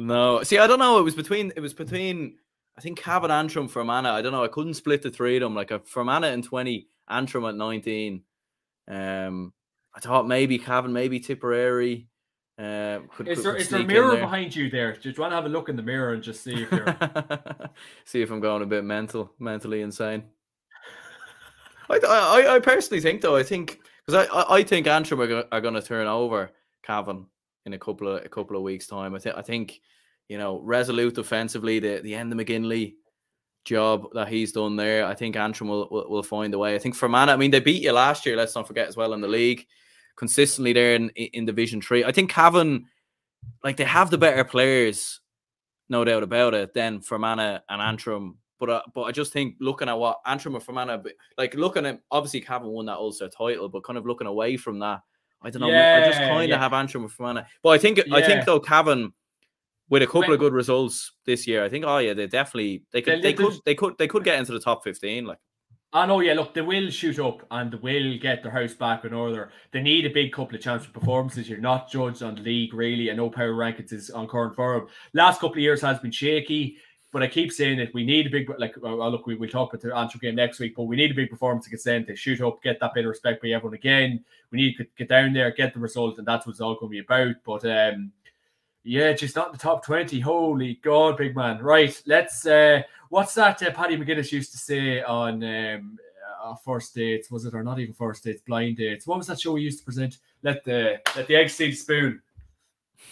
No, 0.00 0.42
see, 0.42 0.58
I 0.58 0.66
don't 0.66 0.78
know. 0.78 0.98
It 0.98 1.02
was 1.02 1.14
between 1.14 1.52
it 1.56 1.60
was 1.60 1.74
between 1.74 2.36
I 2.80 2.82
think 2.82 2.98
Cavan 2.98 3.30
Antrim 3.30 3.68
for 3.68 3.80
Fermanagh. 3.80 4.14
I 4.14 4.22
don't 4.22 4.32
know. 4.32 4.42
I 4.42 4.48
couldn't 4.48 4.72
split 4.72 5.02
the 5.02 5.10
three 5.10 5.36
of 5.36 5.42
them. 5.42 5.54
Like 5.54 5.70
a 5.70 5.80
Fermanagh 5.80 6.32
in 6.32 6.40
twenty, 6.40 6.88
Antrim 7.10 7.44
at 7.44 7.54
nineteen. 7.54 8.22
Um, 8.88 9.52
I 9.94 10.00
thought 10.00 10.26
maybe 10.26 10.58
Cavan, 10.58 10.90
maybe 10.90 11.20
Tipperary. 11.20 12.08
Uh, 12.58 13.00
could, 13.14 13.28
is 13.28 13.42
there, 13.42 13.52
could 13.52 13.60
is 13.60 13.68
there 13.68 13.80
a 13.80 13.84
mirror 13.84 14.12
there. 14.12 14.22
behind 14.22 14.56
you 14.56 14.70
there? 14.70 14.96
Do 14.96 15.10
you 15.10 15.14
want 15.18 15.30
to 15.32 15.34
have 15.34 15.44
a 15.44 15.50
look 15.50 15.68
in 15.68 15.76
the 15.76 15.82
mirror 15.82 16.14
and 16.14 16.22
just 16.22 16.42
see 16.42 16.62
if 16.62 16.72
you're 16.72 16.96
see 18.06 18.22
if 18.22 18.30
I'm 18.30 18.40
going 18.40 18.62
a 18.62 18.66
bit 18.66 18.82
mental, 18.82 19.30
mentally 19.38 19.82
insane? 19.82 20.22
I, 21.90 22.00
I, 22.08 22.54
I 22.54 22.58
personally 22.60 23.02
think 23.02 23.20
though. 23.20 23.36
I 23.36 23.42
think 23.42 23.78
because 24.06 24.26
I, 24.32 24.54
I 24.54 24.62
think 24.62 24.86
Antrim 24.86 25.20
are, 25.20 25.44
are 25.52 25.60
going 25.60 25.74
to 25.74 25.82
turn 25.82 26.06
over 26.06 26.50
Cavan 26.82 27.26
in 27.66 27.74
a 27.74 27.78
couple 27.78 28.08
of 28.08 28.24
a 28.24 28.28
couple 28.30 28.56
of 28.56 28.62
weeks' 28.62 28.86
time. 28.86 29.14
I 29.14 29.18
think 29.18 29.36
I 29.36 29.42
think 29.42 29.82
you 30.30 30.38
know 30.38 30.60
resolute 30.60 31.18
offensively. 31.18 31.80
The 31.80 32.00
the 32.02 32.12
Enda 32.12 32.34
McGinley 32.34 32.94
job 33.64 34.06
that 34.14 34.28
he's 34.28 34.52
done 34.52 34.76
there. 34.76 35.04
I 35.04 35.14
think 35.14 35.36
Antrim 35.36 35.68
will, 35.68 35.88
will, 35.90 36.08
will 36.08 36.22
find 36.22 36.54
a 36.54 36.58
way. 36.58 36.74
I 36.74 36.78
think 36.78 36.94
Fermanagh, 36.94 37.34
I 37.34 37.36
mean, 37.36 37.50
they 37.50 37.60
beat 37.60 37.82
you 37.82 37.92
last 37.92 38.24
year. 38.24 38.36
Let's 38.36 38.54
not 38.54 38.66
forget 38.66 38.88
as 38.88 38.96
well 38.96 39.12
in 39.12 39.20
the 39.20 39.28
league, 39.28 39.66
consistently 40.16 40.72
there 40.72 40.94
in 40.94 41.10
in 41.10 41.44
Division 41.44 41.82
Three. 41.82 42.04
I 42.04 42.12
think 42.12 42.30
Cavan, 42.30 42.86
like 43.64 43.76
they 43.76 43.84
have 43.84 44.10
the 44.10 44.18
better 44.18 44.44
players, 44.44 45.20
no 45.88 46.04
doubt 46.04 46.22
about 46.22 46.54
it. 46.54 46.74
Than 46.74 47.00
Fermanagh 47.00 47.58
and 47.68 47.82
Antrim. 47.82 48.38
But 48.60 48.70
uh, 48.70 48.82
but 48.94 49.02
I 49.02 49.10
just 49.12 49.32
think 49.32 49.56
looking 49.58 49.88
at 49.88 49.98
what 49.98 50.20
Antrim 50.26 50.54
or 50.54 50.60
Fermanagh, 50.60 51.02
like 51.38 51.54
looking 51.54 51.86
at 51.86 52.00
obviously 52.12 52.40
Cavan 52.40 52.68
won 52.68 52.86
that 52.86 52.98
Ulster 52.98 53.28
title, 53.28 53.68
but 53.68 53.82
kind 53.82 53.98
of 53.98 54.06
looking 54.06 54.28
away 54.28 54.56
from 54.56 54.78
that, 54.78 55.00
I 55.42 55.50
don't 55.50 55.62
know. 55.62 55.70
Yeah, 55.70 56.02
I 56.04 56.06
just 56.06 56.20
kind 56.20 56.44
of 56.44 56.48
yeah. 56.50 56.58
have 56.58 56.72
Antrim 56.72 57.02
with 57.02 57.14
Fermanagh. 57.14 57.46
But 57.64 57.70
I 57.70 57.78
think 57.78 57.98
yeah. 57.98 58.14
I 58.14 58.22
think 58.22 58.44
though 58.44 58.60
Cavan 58.60 59.12
with 59.90 60.02
a 60.02 60.06
couple 60.06 60.20
when, 60.20 60.32
of 60.32 60.38
good 60.38 60.54
results 60.54 61.12
this 61.26 61.46
year, 61.46 61.62
I 61.62 61.68
think 61.68 61.84
oh 61.86 61.98
yeah, 61.98 62.14
they 62.14 62.26
definitely 62.26 62.84
they 62.92 63.02
could 63.02 63.22
they, 63.22 63.34
could 63.34 63.54
they 63.66 63.74
could 63.74 63.98
they 63.98 64.08
could 64.08 64.24
get 64.24 64.38
into 64.38 64.52
the 64.52 64.60
top 64.60 64.82
fifteen. 64.82 65.26
Like 65.26 65.38
I 65.92 66.06
know, 66.06 66.20
yeah. 66.20 66.34
Look, 66.34 66.54
they 66.54 66.62
will 66.62 66.88
shoot 66.90 67.18
up 67.18 67.44
and 67.50 67.72
they 67.72 67.76
will 67.76 68.16
get 68.18 68.42
their 68.42 68.52
house 68.52 68.74
back 68.74 69.04
in 69.04 69.12
order. 69.12 69.50
They 69.72 69.82
need 69.82 70.06
a 70.06 70.10
big 70.10 70.32
couple 70.32 70.54
of 70.54 70.62
championship 70.62 70.94
performances. 70.94 71.48
You're 71.48 71.58
not 71.58 71.90
judged 71.90 72.22
on 72.22 72.36
the 72.36 72.42
league 72.42 72.72
really. 72.72 73.10
I 73.10 73.14
know 73.14 73.28
power 73.28 73.52
rankings 73.52 73.92
is 73.92 74.08
on 74.10 74.28
current 74.28 74.54
forum. 74.54 74.86
Last 75.12 75.40
couple 75.40 75.56
of 75.56 75.58
years 75.58 75.82
has 75.82 75.98
been 75.98 76.12
shaky. 76.12 76.78
But 77.12 77.24
I 77.24 77.26
keep 77.26 77.50
saying 77.50 77.80
it. 77.80 77.92
We 77.92 78.04
need 78.04 78.28
a 78.28 78.30
big 78.30 78.48
like. 78.60 78.76
Well, 78.80 79.10
look, 79.10 79.26
we 79.26 79.34
will 79.34 79.48
talk 79.48 79.74
about 79.74 79.82
the 79.82 79.96
Antrim 79.96 80.20
game 80.20 80.36
next 80.36 80.60
week, 80.60 80.76
but 80.76 80.84
we 80.84 80.94
need 80.94 81.10
a 81.10 81.14
big 81.14 81.28
performance 81.28 81.66
against 81.66 81.84
them 81.84 82.06
to 82.06 82.14
shoot 82.14 82.40
up, 82.40 82.62
get 82.62 82.78
that 82.78 82.94
bit 82.94 83.04
of 83.04 83.08
respect 83.08 83.42
by 83.42 83.48
everyone 83.48 83.74
again. 83.74 84.24
We 84.52 84.58
need 84.58 84.76
to 84.76 84.86
get 84.96 85.08
down 85.08 85.32
there, 85.32 85.50
get 85.50 85.74
the 85.74 85.80
result, 85.80 86.18
and 86.18 86.26
that's 86.26 86.46
what 86.46 86.52
it's 86.52 86.60
all 86.60 86.76
going 86.76 86.86
to 86.86 86.90
be 86.90 86.98
about. 87.00 87.34
But 87.44 87.64
um, 87.64 88.12
yeah, 88.90 89.12
just 89.12 89.36
not 89.36 89.46
in 89.46 89.52
the 89.52 89.58
top 89.58 89.84
twenty. 89.86 90.18
Holy 90.18 90.80
God, 90.82 91.16
big 91.16 91.36
man! 91.36 91.62
Right, 91.62 92.02
let's. 92.06 92.44
uh 92.44 92.82
What's 93.08 93.34
that? 93.34 93.62
Uh, 93.62 93.70
Paddy 93.70 93.96
McGuinness 93.96 94.32
used 94.32 94.50
to 94.50 94.58
say 94.58 95.00
on 95.02 95.44
um, 95.44 95.96
uh, 96.42 96.56
first 96.56 96.92
dates. 96.92 97.30
Was 97.30 97.44
it 97.44 97.54
or 97.54 97.62
not 97.62 97.78
even 97.78 97.94
first 97.94 98.24
dates? 98.24 98.42
Blind 98.42 98.78
dates. 98.78 99.06
What 99.06 99.18
was 99.18 99.28
that 99.28 99.38
show 99.38 99.52
we 99.52 99.62
used 99.62 99.78
to 99.78 99.84
present? 99.84 100.18
Let 100.42 100.64
the 100.64 101.00
let 101.14 101.28
the 101.28 101.36
egg 101.36 101.50
see 101.50 101.70
the 101.70 101.76
spoon. 101.76 102.20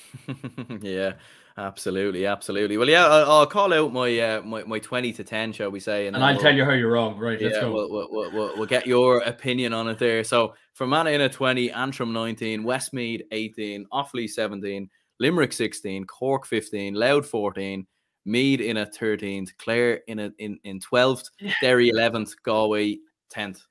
yeah. 0.80 1.12
Absolutely, 1.56 2.24
absolutely. 2.24 2.76
Well, 2.76 2.88
yeah, 2.88 3.04
I'll, 3.04 3.30
I'll 3.32 3.46
call 3.46 3.74
out 3.74 3.92
my, 3.92 4.16
uh, 4.16 4.42
my 4.42 4.62
my 4.62 4.78
twenty 4.78 5.12
to 5.14 5.24
ten, 5.24 5.52
shall 5.52 5.70
we 5.70 5.80
say, 5.80 6.06
and, 6.06 6.14
and 6.14 6.24
I'll 6.24 6.34
we'll, 6.34 6.42
tell 6.42 6.54
you 6.54 6.64
how 6.64 6.70
you're 6.70 6.92
wrong. 6.92 7.18
Right, 7.18 7.40
let's 7.40 7.56
yeah, 7.56 7.62
go. 7.62 7.72
We'll, 7.72 7.90
we'll, 7.90 8.32
we'll, 8.32 8.56
we'll, 8.58 8.66
get 8.66 8.86
your 8.86 9.18
opinion 9.22 9.72
on 9.72 9.88
it 9.88 9.98
there. 9.98 10.22
So, 10.22 10.54
Fermanagh 10.74 11.14
in 11.14 11.20
a 11.22 11.28
twenty, 11.28 11.72
Antrim 11.72 12.12
nineteen, 12.12 12.62
Westmeath 12.62 13.22
eighteen, 13.32 13.86
Offaly 13.92 14.30
seventeen, 14.30 14.88
Limerick 15.20 15.52
sixteen, 15.52 16.04
Cork 16.04 16.46
fifteen, 16.46 16.94
Louth 16.94 17.26
fourteen, 17.26 17.86
Meath 18.24 18.60
in 18.60 18.78
a 18.78 18.86
thirteenth, 18.86 19.56
Clare 19.58 20.00
in 20.08 20.18
a 20.18 20.32
in 20.38 20.58
in 20.64 20.80
twelfth, 20.80 21.30
yeah. 21.40 21.54
Derry 21.60 21.88
eleventh, 21.88 22.34
Galway 22.42 22.98
tenth. 23.30 23.62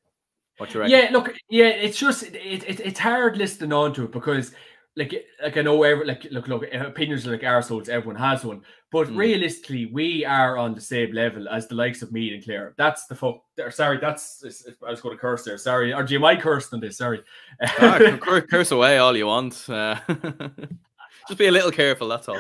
What 0.58 0.74
you 0.74 0.80
reckon? 0.80 1.00
Yeah, 1.00 1.10
look, 1.12 1.36
yeah, 1.50 1.68
it's 1.68 2.00
just 2.00 2.24
it, 2.24 2.36
it, 2.36 2.80
it's 2.80 3.00
hard 3.00 3.38
listening 3.38 3.74
on 3.74 3.94
to 3.94 4.06
it 4.06 4.12
because 4.12 4.52
like 4.96 5.14
like 5.42 5.56
I 5.56 5.62
know 5.62 5.84
every 5.84 6.06
like 6.06 6.26
look 6.32 6.48
look 6.48 6.64
opinions 6.74 7.28
are 7.28 7.32
like 7.32 7.44
assholes, 7.44 7.88
everyone 7.88 8.20
has 8.20 8.44
one. 8.44 8.64
But 8.92 9.10
mm. 9.10 9.18
realistically, 9.18 9.86
we 9.86 10.26
are 10.26 10.58
on 10.58 10.74
the 10.74 10.82
same 10.82 11.14
level 11.14 11.48
as 11.50 11.68
the 11.68 11.76
likes 11.76 12.02
of 12.02 12.12
Meath 12.12 12.34
and 12.34 12.44
Clare. 12.44 12.74
That's 12.78 13.06
the 13.06 13.16
fuck. 13.16 13.42
Sorry, 13.70 14.00
that's 14.00 14.44
I 14.86 14.90
was 14.90 15.02
going 15.02 15.16
to 15.16 15.22
curse 15.22 15.44
there. 15.44 15.58
Sorry, 15.60 15.94
or 15.94 16.08
mind 16.20 16.42
cursing 16.42 16.78
on 16.78 16.80
this? 16.80 16.98
Sorry. 16.98 17.24
ah, 17.62 18.18
curse 18.50 18.72
away 18.72 18.98
all 18.98 19.16
you 19.16 19.28
want. 19.28 19.70
Uh, 19.70 20.00
just 21.28 21.38
be 21.38 21.48
a 21.48 21.52
little 21.52 21.72
careful. 21.72 22.08
That's 22.08 22.28
all. 22.28 22.40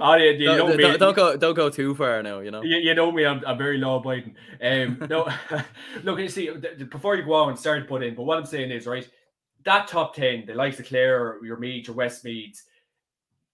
Oh, 0.00 0.14
yeah, 0.14 0.30
you 0.30 0.44
don't, 0.46 0.58
know 0.58 0.68
me. 0.68 0.82
Don't, 0.82 0.98
don't, 0.98 1.16
go 1.16 1.36
don't 1.36 1.54
go 1.54 1.70
too 1.70 1.94
far 1.94 2.22
now. 2.22 2.40
You 2.40 2.50
know. 2.50 2.62
You, 2.62 2.76
you 2.78 2.94
know 2.94 3.12
me. 3.12 3.24
I'm, 3.24 3.42
I'm 3.46 3.58
very 3.58 3.78
law 3.78 4.00
abiding. 4.00 4.34
Um, 4.62 5.06
no, 5.08 5.28
look. 6.02 6.18
You 6.18 6.28
see, 6.28 6.50
before 6.90 7.16
you 7.16 7.24
go 7.24 7.34
on, 7.34 7.56
sorry 7.56 7.80
to 7.80 7.86
put 7.86 8.02
in, 8.02 8.14
but 8.14 8.24
what 8.24 8.38
I'm 8.38 8.46
saying 8.46 8.70
is 8.70 8.86
right 8.86 9.08
that 9.64 9.88
top 9.88 10.14
10, 10.14 10.46
the 10.46 10.54
likes 10.54 10.78
of 10.78 10.86
Clare, 10.86 11.44
your 11.44 11.58
Meath, 11.58 11.88
your 11.88 11.96
Westmeaths, 11.96 12.62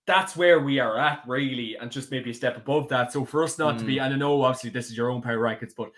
that's 0.06 0.36
where 0.36 0.60
we 0.60 0.78
are 0.78 0.98
at, 0.98 1.22
really, 1.26 1.76
and 1.76 1.90
just 1.90 2.10
maybe 2.10 2.30
a 2.30 2.34
step 2.34 2.56
above 2.56 2.88
that. 2.88 3.12
So 3.12 3.24
for 3.24 3.42
us 3.42 3.58
not 3.58 3.76
mm. 3.76 3.78
to 3.78 3.84
be, 3.84 3.96
mm. 3.96 4.04
and 4.04 4.14
I 4.14 4.16
know 4.16 4.42
obviously 4.42 4.70
this 4.70 4.90
is 4.90 4.96
your 4.96 5.10
own 5.10 5.22
power 5.22 5.38
rankings, 5.38 5.72
but 5.76 5.90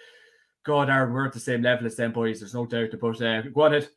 God, 0.65 0.89
Aaron, 0.89 1.13
we're 1.13 1.27
at 1.27 1.33
the 1.33 1.41
same 1.41 1.63
level 1.63 1.87
as 1.87 1.97
them 1.97 2.13
boys. 2.13 2.41
There's 2.41 2.55
no 2.55 2.67
doubt 2.67 2.95
about 2.95 3.21
uh, 3.21 3.43
go 3.43 3.63
on 3.63 3.75
it. 3.75 3.91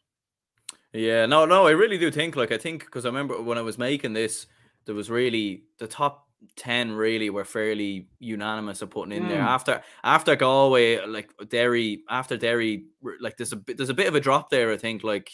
Yeah, 0.93 1.27
no, 1.27 1.45
no, 1.45 1.67
I 1.67 1.71
really 1.71 1.99
do 1.99 2.09
think 2.09 2.35
like 2.35 2.51
I 2.51 2.57
think 2.57 2.85
because 2.85 3.05
I 3.05 3.09
remember 3.09 3.39
when 3.41 3.59
I 3.59 3.61
was 3.61 3.77
making 3.77 4.13
this, 4.13 4.47
there 4.89 4.95
was 4.95 5.09
really 5.09 5.65
the 5.77 5.87
top 5.87 6.27
10 6.55 6.93
really 6.93 7.29
were 7.29 7.45
fairly 7.45 8.07
unanimous 8.17 8.81
of 8.81 8.89
putting 8.89 9.15
in 9.15 9.25
mm. 9.25 9.29
there 9.29 9.41
after 9.41 9.83
after 10.03 10.35
Galway 10.35 11.05
like 11.05 11.29
Derry 11.49 12.01
after 12.09 12.37
Derry 12.37 12.85
like 13.19 13.37
there's 13.37 13.51
a 13.51 13.57
bit 13.57 13.77
there's 13.77 13.89
a 13.89 13.93
bit 13.93 14.07
of 14.07 14.15
a 14.15 14.19
drop 14.19 14.49
there 14.49 14.71
I 14.71 14.77
think 14.77 15.03
like 15.03 15.29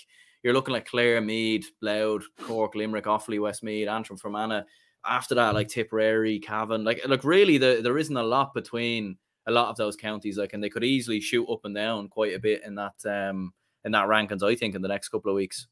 you're 0.46 0.54
looking 0.54 0.74
like 0.74 0.86
Clare, 0.86 1.22
Meath 1.22 1.72
Louth, 1.82 2.28
Cork, 2.39 2.76
Limerick, 2.76 3.06
Offaly, 3.06 3.41
Westmeath, 3.41 3.88
Antrim, 3.88 4.20
Fermanagh. 4.20 4.65
After 5.04 5.34
that, 5.34 5.56
like 5.56 5.70
Tipperary, 5.70 6.38
Cavan, 6.38 6.84
like 6.84 7.02
look, 7.08 7.24
really, 7.24 7.58
the, 7.58 7.80
there 7.82 7.98
isn't 7.98 8.15
a 8.15 8.22
lot 8.22 8.54
between 8.54 9.18
a 9.48 9.52
lot 9.52 9.70
of 9.70 9.76
those 9.76 9.96
counties. 9.96 10.38
Like, 10.38 10.54
and 10.54 10.63
they 10.63 10.70
could 10.70 10.84
easily 10.84 11.20
shoot 11.20 11.50
up 11.50 11.62
and 11.63 11.74
down 11.74 12.10
quite 12.10 12.36
a 12.36 12.39
bit 12.39 12.63
in 12.63 12.76
that 12.76 12.94
um 13.06 13.54
in 13.86 13.91
that 13.94 14.08
rankings. 14.08 14.44
I 14.44 14.56
think 14.56 14.76
in 14.76 14.84
the 14.84 14.88
next 14.88 15.10
couple 15.10 15.32
of 15.32 15.36
weeks. 15.36 15.65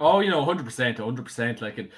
Oh, 0.00 0.20
you 0.20 0.30
know, 0.30 0.44
hundred 0.44 0.64
percent, 0.64 0.98
hundred 0.98 1.24
percent. 1.24 1.62
Like, 1.62 1.78
and 1.78 1.90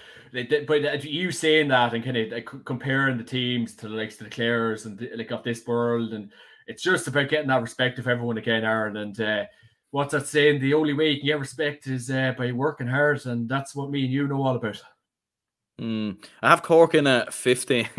but 0.66 1.04
you 1.04 1.30
saying 1.30 1.68
that 1.68 1.94
and 1.94 2.04
kind 2.04 2.16
of 2.16 2.32
like 2.32 2.48
comparing 2.64 3.16
the 3.16 3.24
teams 3.24 3.74
to 3.76 3.88
the 3.88 3.94
likes 3.94 4.20
of 4.20 4.24
the 4.24 4.30
Clares 4.30 4.86
and 4.86 4.98
the, 4.98 5.10
like 5.16 5.30
of 5.30 5.42
this 5.44 5.66
world, 5.66 6.12
and 6.12 6.30
it's 6.66 6.82
just 6.82 7.08
about 7.08 7.28
getting 7.28 7.48
that 7.48 7.62
respect 7.62 7.98
of 7.98 8.08
everyone 8.08 8.38
again, 8.38 8.64
Aaron. 8.64 8.96
And 8.96 9.18
uh, 9.20 9.44
what's 9.90 10.12
that 10.12 10.26
saying? 10.26 10.60
The 10.60 10.74
only 10.74 10.92
way 10.92 11.10
you 11.10 11.20
can 11.20 11.26
get 11.26 11.40
respect 11.40 11.86
is 11.86 12.10
uh, 12.10 12.34
by 12.36 12.52
working 12.52 12.88
hard, 12.88 13.24
and 13.26 13.48
that's 13.48 13.74
what 13.74 13.90
me 13.90 14.04
and 14.04 14.12
you 14.12 14.28
know 14.28 14.42
all 14.42 14.56
about. 14.56 14.82
Mm, 15.80 16.24
I 16.42 16.50
have 16.50 16.62
Cork 16.62 16.94
in 16.94 17.06
at 17.06 17.32
fifty. 17.32 17.88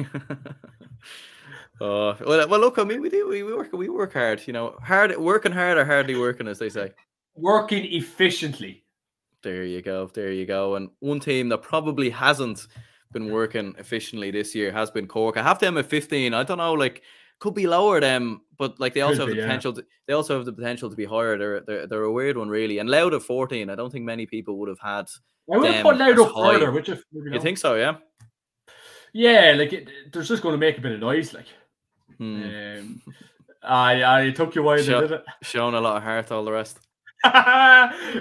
Oh 1.82 2.16
well, 2.26 2.48
well, 2.48 2.60
look. 2.60 2.80
I 2.80 2.84
mean, 2.84 3.02
we 3.02 3.10
do. 3.10 3.28
We, 3.28 3.44
we 3.44 3.54
work. 3.54 3.74
We 3.74 3.90
work 3.90 4.14
hard. 4.14 4.42
You 4.48 4.54
know, 4.54 4.78
hard 4.82 5.16
working 5.18 5.52
hard 5.52 5.78
or 5.78 5.86
hardly 5.86 6.16
working, 6.16 6.48
as 6.48 6.60
they 6.60 6.70
say. 6.70 6.92
Working 7.36 7.84
efficiently. 7.92 8.85
There 9.46 9.64
you 9.64 9.84
go. 9.84 10.08
There 10.08 10.32
you 10.32 10.48
go. 10.48 10.74
And 10.74 10.90
one 11.02 11.20
team 11.20 11.50
that 11.50 11.62
probably 11.62 12.10
hasn't 12.10 12.66
been 13.12 13.32
working 13.32 13.76
efficiently 13.78 14.32
this 14.32 14.56
year 14.56 14.72
has 14.72 14.90
been 14.90 15.08
Cork. 15.08 15.38
I 15.38 15.44
have 15.44 15.60
them 15.60 15.78
at 15.78 15.86
fifteen. 15.86 16.34
I 16.34 16.42
don't 16.42 16.58
know. 16.58 16.74
Like 16.74 17.04
could 17.38 17.54
be 17.54 17.68
lower 17.68 18.00
them, 18.00 18.42
but 18.58 18.80
like 18.80 18.96
they 18.96 19.02
also 19.02 19.28
have 19.28 19.36
the 19.36 19.40
potential. 19.40 19.72
Yeah. 19.76 19.82
To, 19.82 19.88
they 20.08 20.14
also 20.14 20.36
have 20.36 20.46
the 20.46 20.52
potential 20.52 20.90
to 20.90 20.96
be 20.96 21.06
higher. 21.06 21.38
They're, 21.38 21.62
they're 21.62 21.86
they're 21.86 22.04
a 22.06 22.12
weird 22.12 22.38
one, 22.38 22.50
really. 22.50 22.80
And 22.80 22.90
Louth 22.90 23.14
at 23.14 23.22
fourteen, 23.22 23.70
I 23.70 23.76
don't 23.76 23.92
think 23.92 24.04
many 24.04 24.26
people 24.26 24.58
would 24.58 24.68
have 24.68 24.80
had. 24.80 25.06
I 25.54 25.58
would 25.58 25.72
have 25.72 25.84
put 25.84 25.98
Louth 25.98 26.18
up 26.18 26.32
high. 26.34 26.54
further. 26.54 26.72
Which 26.72 26.90
if, 26.90 27.04
you, 27.12 27.26
know. 27.26 27.36
you, 27.36 27.40
think 27.40 27.60
so? 27.60 27.76
Yeah. 27.76 27.98
Yeah, 29.14 29.54
like 29.56 29.74
it, 29.74 29.90
they're 30.12 30.24
just 30.24 30.42
going 30.42 30.54
to 30.54 30.58
make 30.58 30.80
a 30.80 30.82
bit 30.82 30.94
of 30.94 31.00
noise, 31.00 31.36
like. 31.36 31.46
Hmm. 32.18 32.44
Um, 32.44 33.02
I 33.62 34.22
I 34.22 34.32
took 34.32 34.56
you 34.56 34.64
while 34.64 34.82
Show, 34.82 35.02
they 35.02 35.08
did 35.08 35.20
it. 35.20 35.26
Showing 35.44 35.76
a 35.76 35.82
lot 35.82 35.98
of 35.98 36.04
heart, 36.04 36.32
all 36.32 36.46
the 36.46 36.52
rest. 36.52 36.80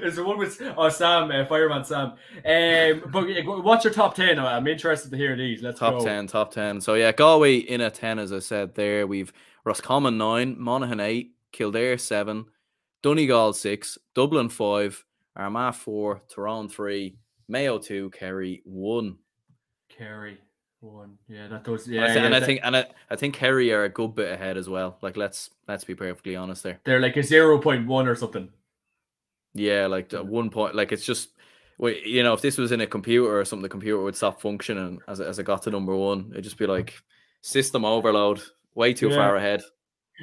Is 0.03 0.17
the 0.17 0.25
one 0.25 0.38
with 0.38 0.61
oh 0.77 0.88
Sam, 0.88 1.31
uh, 1.31 1.45
Fireman 1.45 1.85
Sam. 1.85 2.12
Um, 2.45 3.11
but 3.11 3.62
what's 3.62 3.85
your 3.85 3.93
top 3.93 4.14
ten? 4.14 4.38
I'm 4.38 4.67
interested 4.67 5.11
to 5.11 5.17
hear 5.17 5.37
these. 5.37 5.62
Let's 5.62 5.79
top 5.79 5.99
go. 5.99 6.05
ten, 6.05 6.27
top 6.27 6.51
ten. 6.53 6.81
So 6.81 6.95
yeah, 6.95 7.12
Galway 7.12 7.57
in 7.57 7.81
a 7.81 7.90
ten, 7.90 8.19
as 8.19 8.33
I 8.33 8.38
said 8.38 8.75
there. 8.75 9.07
We've 9.07 9.33
Roscommon 9.64 10.19
nine, 10.19 10.57
Monaghan 10.59 11.01
eight, 11.01 11.35
Kildare 11.53 11.99
seven, 11.99 12.47
Donegal 13.03 13.53
six, 13.53 13.99
Dublin 14.14 14.49
five, 14.49 15.05
Armagh 15.37 15.75
four, 15.75 16.23
Tyrone 16.29 16.69
three, 16.69 17.17
Mayo 17.49 17.79
two, 17.79 18.11
Kerry 18.11 18.62
one. 18.64 19.17
Kerry 19.88 20.38
one. 20.81 21.19
Yeah, 21.29 21.49
that 21.49 21.64
does. 21.64 21.88
Yeah, 21.88 22.05
and, 22.05 22.14
yeah, 22.14 22.25
and 22.25 22.35
I 22.35 22.40
think 22.40 22.61
and 22.62 22.77
I, 22.77 22.87
I 23.11 23.17
think 23.17 23.35
Kerry 23.35 23.73
are 23.73 23.85
a 23.85 23.88
good 23.88 24.14
bit 24.14 24.33
ahead 24.33 24.57
as 24.57 24.69
well. 24.69 24.99
Like 25.01 25.17
let's 25.17 25.51
let's 25.69 25.85
be 25.85 25.95
perfectly 25.95 26.37
honest 26.37 26.62
there. 26.62 26.81
They're 26.85 27.01
like 27.01 27.17
a 27.17 27.23
zero 27.23 27.59
point 27.59 27.87
one 27.87 28.07
or 28.07 28.14
something. 28.14 28.49
Yeah, 29.55 29.87
like 29.87 30.12
at 30.12 30.27
one 30.27 30.51
point, 30.51 30.75
like 30.75 30.93
it's 30.93 31.05
just, 31.05 31.31
you 31.79 32.23
know, 32.23 32.33
if 32.33 32.40
this 32.40 32.59
was 32.59 32.73
in 32.73 32.81
a 32.81 32.87
computer 32.87 33.38
or 33.38 33.45
something, 33.45 33.62
the 33.62 33.69
computer 33.69 34.03
would 34.03 34.17
stop 34.17 34.40
functioning 34.40 35.01
as 35.07 35.21
as 35.21 35.38
it 35.38 35.45
got 35.45 35.62
to 35.62 35.71
number 35.71 35.95
one. 35.95 36.29
It'd 36.33 36.45
just 36.45 36.59
be 36.59 36.67
like 36.67 36.95
system 37.40 37.85
overload, 37.85 38.43
way 38.75 38.93
too 38.93 39.11
yeah. 39.11 39.17
far 39.17 39.37
ahead. 39.37 39.62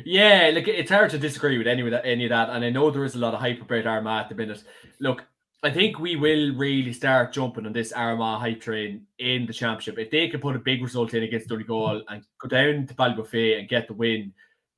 Yeah, 0.06 0.52
like 0.54 0.68
it's 0.68 0.92
hard 0.92 1.10
to 1.12 1.18
disagree 1.18 1.58
with 1.58 1.68
any 1.68 1.82
of 1.82 1.92
that, 1.92 2.06
any 2.06 2.26
of 2.26 2.30
that, 2.30 2.50
and 2.50 2.64
I 2.64 2.70
know 2.70 2.92
there 2.92 3.04
is 3.06 3.16
a 3.16 3.20
lot 3.20 3.34
of 3.34 3.40
hype 3.40 3.62
about 3.62 3.86
Armagh 3.86 4.24
at 4.24 4.30
the 4.30 4.36
minute. 4.36 4.64
Look, 5.00 5.26
I 5.64 5.70
think 5.70 6.00
we 6.00 6.16
will 6.16 6.56
really 6.56 6.92
start 6.92 7.34
jumping 7.34 7.66
on 7.66 7.74
this 7.74 7.92
Armagh 7.92 8.40
hype 8.40 8.62
train 8.62 9.06
in 9.20 9.46
the 9.46 9.54
championship. 9.54 10.00
If 10.00 10.10
they 10.10 10.28
can 10.28 10.40
put 10.40 10.56
a 10.56 10.60
big 10.60 10.82
result 10.82 11.14
in 11.14 11.24
against 11.24 11.50
Donegal 11.50 12.02
mm-hmm. 12.02 12.14
and 12.14 12.24
go 12.40 12.48
down 12.48 12.88
to 12.88 12.94
Ballybofey 12.96 13.60
and 13.60 13.70
get 13.70 13.88
the 13.88 13.94
win, 13.94 14.34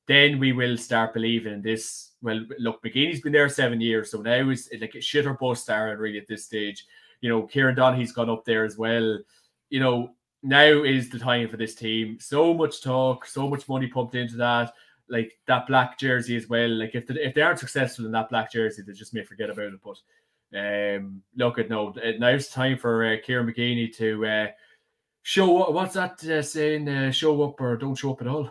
then 0.06 0.38
we 0.38 0.52
will 0.52 0.76
start 0.76 1.14
believing 1.14 1.54
in 1.54 1.62
this 1.62 2.10
well, 2.24 2.44
look, 2.58 2.82
McGeeney's 2.82 3.20
been 3.20 3.32
there 3.32 3.48
seven 3.50 3.82
years, 3.82 4.10
so 4.10 4.22
now 4.22 4.48
is 4.48 4.70
like 4.80 4.94
a 4.94 5.00
shit 5.00 5.26
or 5.26 5.34
bust 5.34 5.68
Aaron 5.68 5.98
really 5.98 6.18
at 6.18 6.26
this 6.26 6.46
stage. 6.46 6.86
You 7.20 7.28
know, 7.28 7.42
Kieran 7.42 7.76
Donaghy's 7.76 8.12
gone 8.12 8.30
up 8.30 8.46
there 8.46 8.64
as 8.64 8.78
well. 8.78 9.18
You 9.68 9.80
know, 9.80 10.14
now 10.42 10.82
is 10.82 11.10
the 11.10 11.18
time 11.18 11.48
for 11.48 11.58
this 11.58 11.74
team. 11.74 12.18
So 12.18 12.54
much 12.54 12.82
talk, 12.82 13.26
so 13.26 13.46
much 13.46 13.68
money 13.68 13.88
pumped 13.88 14.14
into 14.14 14.36
that. 14.38 14.72
Like 15.08 15.38
that 15.46 15.66
black 15.66 15.98
jersey 15.98 16.34
as 16.34 16.48
well. 16.48 16.70
Like 16.70 16.94
if 16.94 17.06
the, 17.06 17.26
if 17.26 17.34
they 17.34 17.42
aren't 17.42 17.58
successful 17.58 18.06
in 18.06 18.12
that 18.12 18.30
black 18.30 18.50
jersey, 18.50 18.82
they 18.82 18.94
just 18.94 19.12
may 19.12 19.22
forget 19.22 19.50
about 19.50 19.74
it. 19.74 19.80
But 19.84 20.98
um, 20.98 21.22
look 21.36 21.58
at 21.58 21.68
no, 21.68 21.94
now 22.18 22.28
it's 22.28 22.50
time 22.50 22.78
for 22.78 23.04
uh, 23.04 23.16
Kieran 23.22 23.46
McGeeney 23.46 23.94
to 23.96 24.26
uh, 24.26 24.46
show. 25.22 25.70
What's 25.70 25.94
that 25.94 26.24
uh, 26.24 26.40
saying? 26.40 26.88
Uh, 26.88 27.10
show 27.10 27.42
up 27.42 27.60
or 27.60 27.76
don't 27.76 27.96
show 27.96 28.12
up 28.12 28.22
at 28.22 28.28
all. 28.28 28.50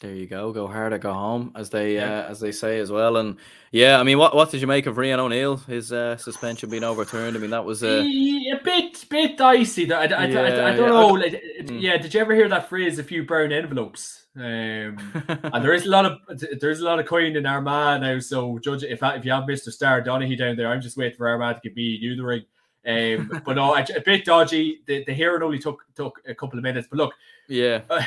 There 0.00 0.14
you 0.14 0.26
go. 0.26 0.50
Go 0.50 0.66
hard 0.66 0.94
or 0.94 0.98
go 0.98 1.12
home, 1.12 1.52
as 1.54 1.68
they 1.68 1.96
yeah. 1.96 2.20
uh, 2.20 2.30
as 2.30 2.40
they 2.40 2.52
say 2.52 2.78
as 2.78 2.90
well. 2.90 3.18
And 3.18 3.36
yeah, 3.70 4.00
I 4.00 4.02
mean, 4.02 4.16
what 4.16 4.34
what 4.34 4.50
did 4.50 4.62
you 4.62 4.66
make 4.66 4.86
of 4.86 4.96
Rian 4.96 5.18
O'Neill? 5.18 5.58
His 5.58 5.92
uh, 5.92 6.16
suspension 6.16 6.70
being 6.70 6.84
overturned. 6.84 7.36
I 7.36 7.40
mean, 7.40 7.50
that 7.50 7.66
was 7.66 7.84
uh... 7.84 8.02
a 8.02 8.60
bit 8.64 9.04
bit 9.10 9.36
dicey. 9.36 9.92
I, 9.92 10.04
I, 10.04 10.04
yeah, 10.04 10.40
I, 10.40 10.72
I 10.72 10.76
don't 10.76 10.88
know. 10.88 11.08
Like, 11.08 11.42
mm. 11.60 11.82
Yeah, 11.82 11.98
did 11.98 12.14
you 12.14 12.20
ever 12.20 12.34
hear 12.34 12.48
that 12.48 12.70
phrase? 12.70 12.98
A 12.98 13.04
few 13.04 13.24
brown 13.24 13.52
envelopes. 13.52 14.24
Um, 14.36 14.42
and 15.28 15.62
there 15.62 15.74
is 15.74 15.84
a 15.84 15.90
lot 15.90 16.06
of 16.06 16.40
there's 16.60 16.80
a 16.80 16.84
lot 16.84 16.98
of 16.98 17.04
coin 17.04 17.36
in 17.36 17.44
Armagh 17.44 18.00
now. 18.00 18.18
So 18.20 18.58
judge 18.58 18.84
if 18.84 19.02
if 19.02 19.24
you 19.26 19.32
have 19.32 19.46
Mister 19.46 19.70
Star 19.70 20.00
Donaghy 20.00 20.38
down 20.38 20.56
there, 20.56 20.68
I'm 20.68 20.80
just 20.80 20.96
waiting 20.96 21.18
for 21.18 21.28
Armagh 21.28 21.56
to 21.56 21.68
give 21.68 21.76
me 21.76 21.82
you 21.82 22.16
the 22.16 22.24
ring. 22.24 22.44
Um, 22.86 23.42
but 23.44 23.56
no, 23.56 23.74
a, 23.74 23.84
a 23.94 24.00
bit 24.00 24.24
dodgy. 24.24 24.80
The 24.86 25.04
the 25.04 25.12
hearing 25.12 25.42
only 25.42 25.58
took 25.58 25.84
took 25.94 26.22
a 26.26 26.34
couple 26.34 26.58
of 26.58 26.62
minutes. 26.62 26.88
But 26.90 26.96
look, 26.96 27.14
yeah. 27.48 27.82
Uh, 27.90 28.02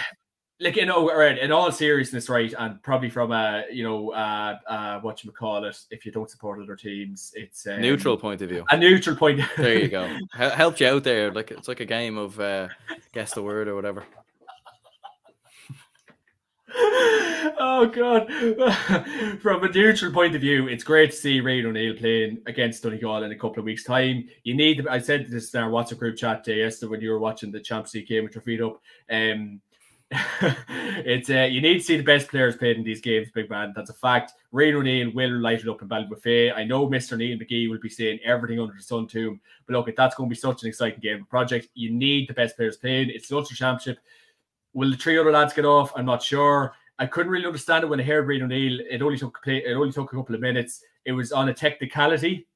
like 0.63 0.77
you 0.77 0.85
know, 0.85 1.13
right, 1.13 1.37
in 1.37 1.51
all 1.51 1.71
seriousness, 1.71 2.29
right, 2.29 2.53
and 2.57 2.81
probably 2.81 3.09
from 3.09 3.31
a 3.31 3.65
you 3.71 3.83
know, 3.83 4.11
uh, 4.11 4.57
uh, 4.67 4.99
what 5.01 5.23
you 5.23 5.31
call 5.31 5.63
it, 5.65 5.77
if 5.91 6.05
you 6.05 6.11
don't 6.11 6.29
support 6.29 6.61
other 6.61 6.75
teams, 6.75 7.33
it's 7.35 7.67
um, 7.67 7.81
neutral 7.81 8.17
point 8.17 8.41
of 8.41 8.49
view. 8.49 8.63
A 8.71 8.77
neutral 8.77 9.15
point. 9.15 9.41
there 9.57 9.77
you 9.77 9.89
go. 9.89 10.17
Helped 10.33 10.79
you 10.79 10.87
out 10.87 11.03
there. 11.03 11.31
Like 11.31 11.51
it's 11.51 11.67
like 11.67 11.81
a 11.81 11.85
game 11.85 12.17
of 12.17 12.39
uh, 12.39 12.69
guess 13.11 13.33
the 13.33 13.43
word 13.43 13.67
or 13.67 13.75
whatever. 13.75 14.05
oh 17.59 17.85
god! 17.93 18.31
From 19.41 19.63
a 19.63 19.69
neutral 19.69 20.13
point 20.13 20.33
of 20.33 20.41
view, 20.41 20.69
it's 20.69 20.83
great 20.83 21.11
to 21.11 21.17
see 21.17 21.41
Rian 21.41 21.65
O'Neill 21.65 21.95
playing 21.95 22.39
against 22.45 22.83
Donegal 22.83 23.23
in 23.23 23.31
a 23.31 23.35
couple 23.35 23.59
of 23.59 23.65
weeks' 23.65 23.83
time. 23.83 24.29
You 24.43 24.55
need. 24.55 24.87
I 24.87 24.99
said 24.99 25.29
this 25.29 25.53
in 25.53 25.61
our 25.61 25.69
WhatsApp 25.69 25.99
group 25.99 26.15
chat 26.15 26.47
yesterday 26.47 26.89
when 26.89 27.01
you 27.01 27.11
were 27.11 27.19
watching 27.19 27.51
the 27.51 27.59
Champions 27.59 27.93
League 27.95 28.07
game 28.07 28.23
with 28.23 28.35
your 28.35 28.41
feet 28.41 28.61
up. 28.61 28.81
Um, 29.11 29.59
it's 31.05 31.29
uh, 31.29 31.47
you 31.49 31.61
need 31.61 31.79
to 31.79 31.83
see 31.83 31.97
the 31.97 32.03
best 32.03 32.27
players 32.27 32.55
played 32.55 32.77
in 32.77 32.83
these 32.83 33.01
games, 33.01 33.29
big 33.33 33.49
man. 33.49 33.73
That's 33.75 33.89
a 33.89 33.93
fact. 33.93 34.33
Rian 34.53 34.75
O'Neill 34.75 35.11
will 35.13 35.39
light 35.39 35.61
it 35.61 35.69
up 35.69 35.81
in 35.81 35.89
Ballybofey. 35.89 36.55
I 36.55 36.63
know 36.63 36.87
Mr. 36.87 37.17
Neil 37.17 37.37
McGee 37.37 37.69
will 37.69 37.79
be 37.79 37.89
saying 37.89 38.19
everything 38.23 38.59
under 38.59 38.73
the 38.75 38.83
sun 38.83 39.07
to 39.07 39.29
him. 39.29 39.41
But 39.65 39.73
look, 39.73 39.95
that's 39.95 40.15
going 40.15 40.29
to 40.29 40.33
be 40.33 40.39
such 40.39 40.61
an 40.63 40.69
exciting 40.69 40.99
game 40.99 41.25
project. 41.25 41.69
You 41.73 41.91
need 41.91 42.29
the 42.29 42.33
best 42.33 42.55
players 42.55 42.77
playing. 42.77 43.09
It's 43.09 43.27
the 43.27 43.37
Ulster 43.37 43.55
Championship. 43.55 44.03
Will 44.73 44.91
the 44.91 44.97
three 44.97 45.17
other 45.17 45.31
lads 45.31 45.53
get 45.53 45.65
off? 45.65 45.91
I'm 45.95 46.05
not 46.05 46.21
sure. 46.21 46.73
I 46.99 47.07
couldn't 47.07 47.31
really 47.31 47.47
understand 47.47 47.83
it 47.83 47.87
when 47.87 47.99
I 47.99 48.03
heard 48.03 48.27
Rian 48.27 48.43
O'Neill. 48.43 48.79
It 48.89 49.01
only 49.01 49.17
took 49.17 49.39
it 49.45 49.73
only 49.73 49.91
took 49.91 50.13
a 50.13 50.15
couple 50.15 50.35
of 50.35 50.41
minutes. 50.41 50.83
It 51.05 51.11
was 51.11 51.31
on 51.31 51.49
a 51.49 51.53
technicality, 51.53 52.47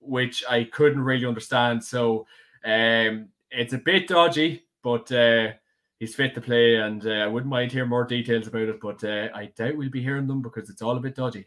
which 0.00 0.44
I 0.48 0.64
couldn't 0.64 1.02
really 1.02 1.26
understand. 1.26 1.82
So 1.82 2.26
um, 2.64 3.28
it's 3.50 3.72
a 3.72 3.78
bit 3.78 4.08
dodgy, 4.08 4.64
but 4.82 5.10
uh, 5.12 5.52
he's 6.00 6.16
fit 6.16 6.34
to 6.34 6.40
play, 6.40 6.76
and 6.76 7.06
uh, 7.06 7.10
I 7.10 7.26
wouldn't 7.28 7.50
mind 7.50 7.70
hearing 7.70 7.90
more 7.90 8.04
details 8.04 8.48
about 8.48 8.62
it. 8.62 8.80
But 8.80 9.04
uh, 9.04 9.28
I 9.32 9.52
doubt 9.56 9.76
we'll 9.76 9.90
be 9.90 10.02
hearing 10.02 10.26
them 10.26 10.42
because 10.42 10.68
it's 10.68 10.82
all 10.82 10.96
a 10.96 11.00
bit 11.00 11.14
dodgy. 11.14 11.46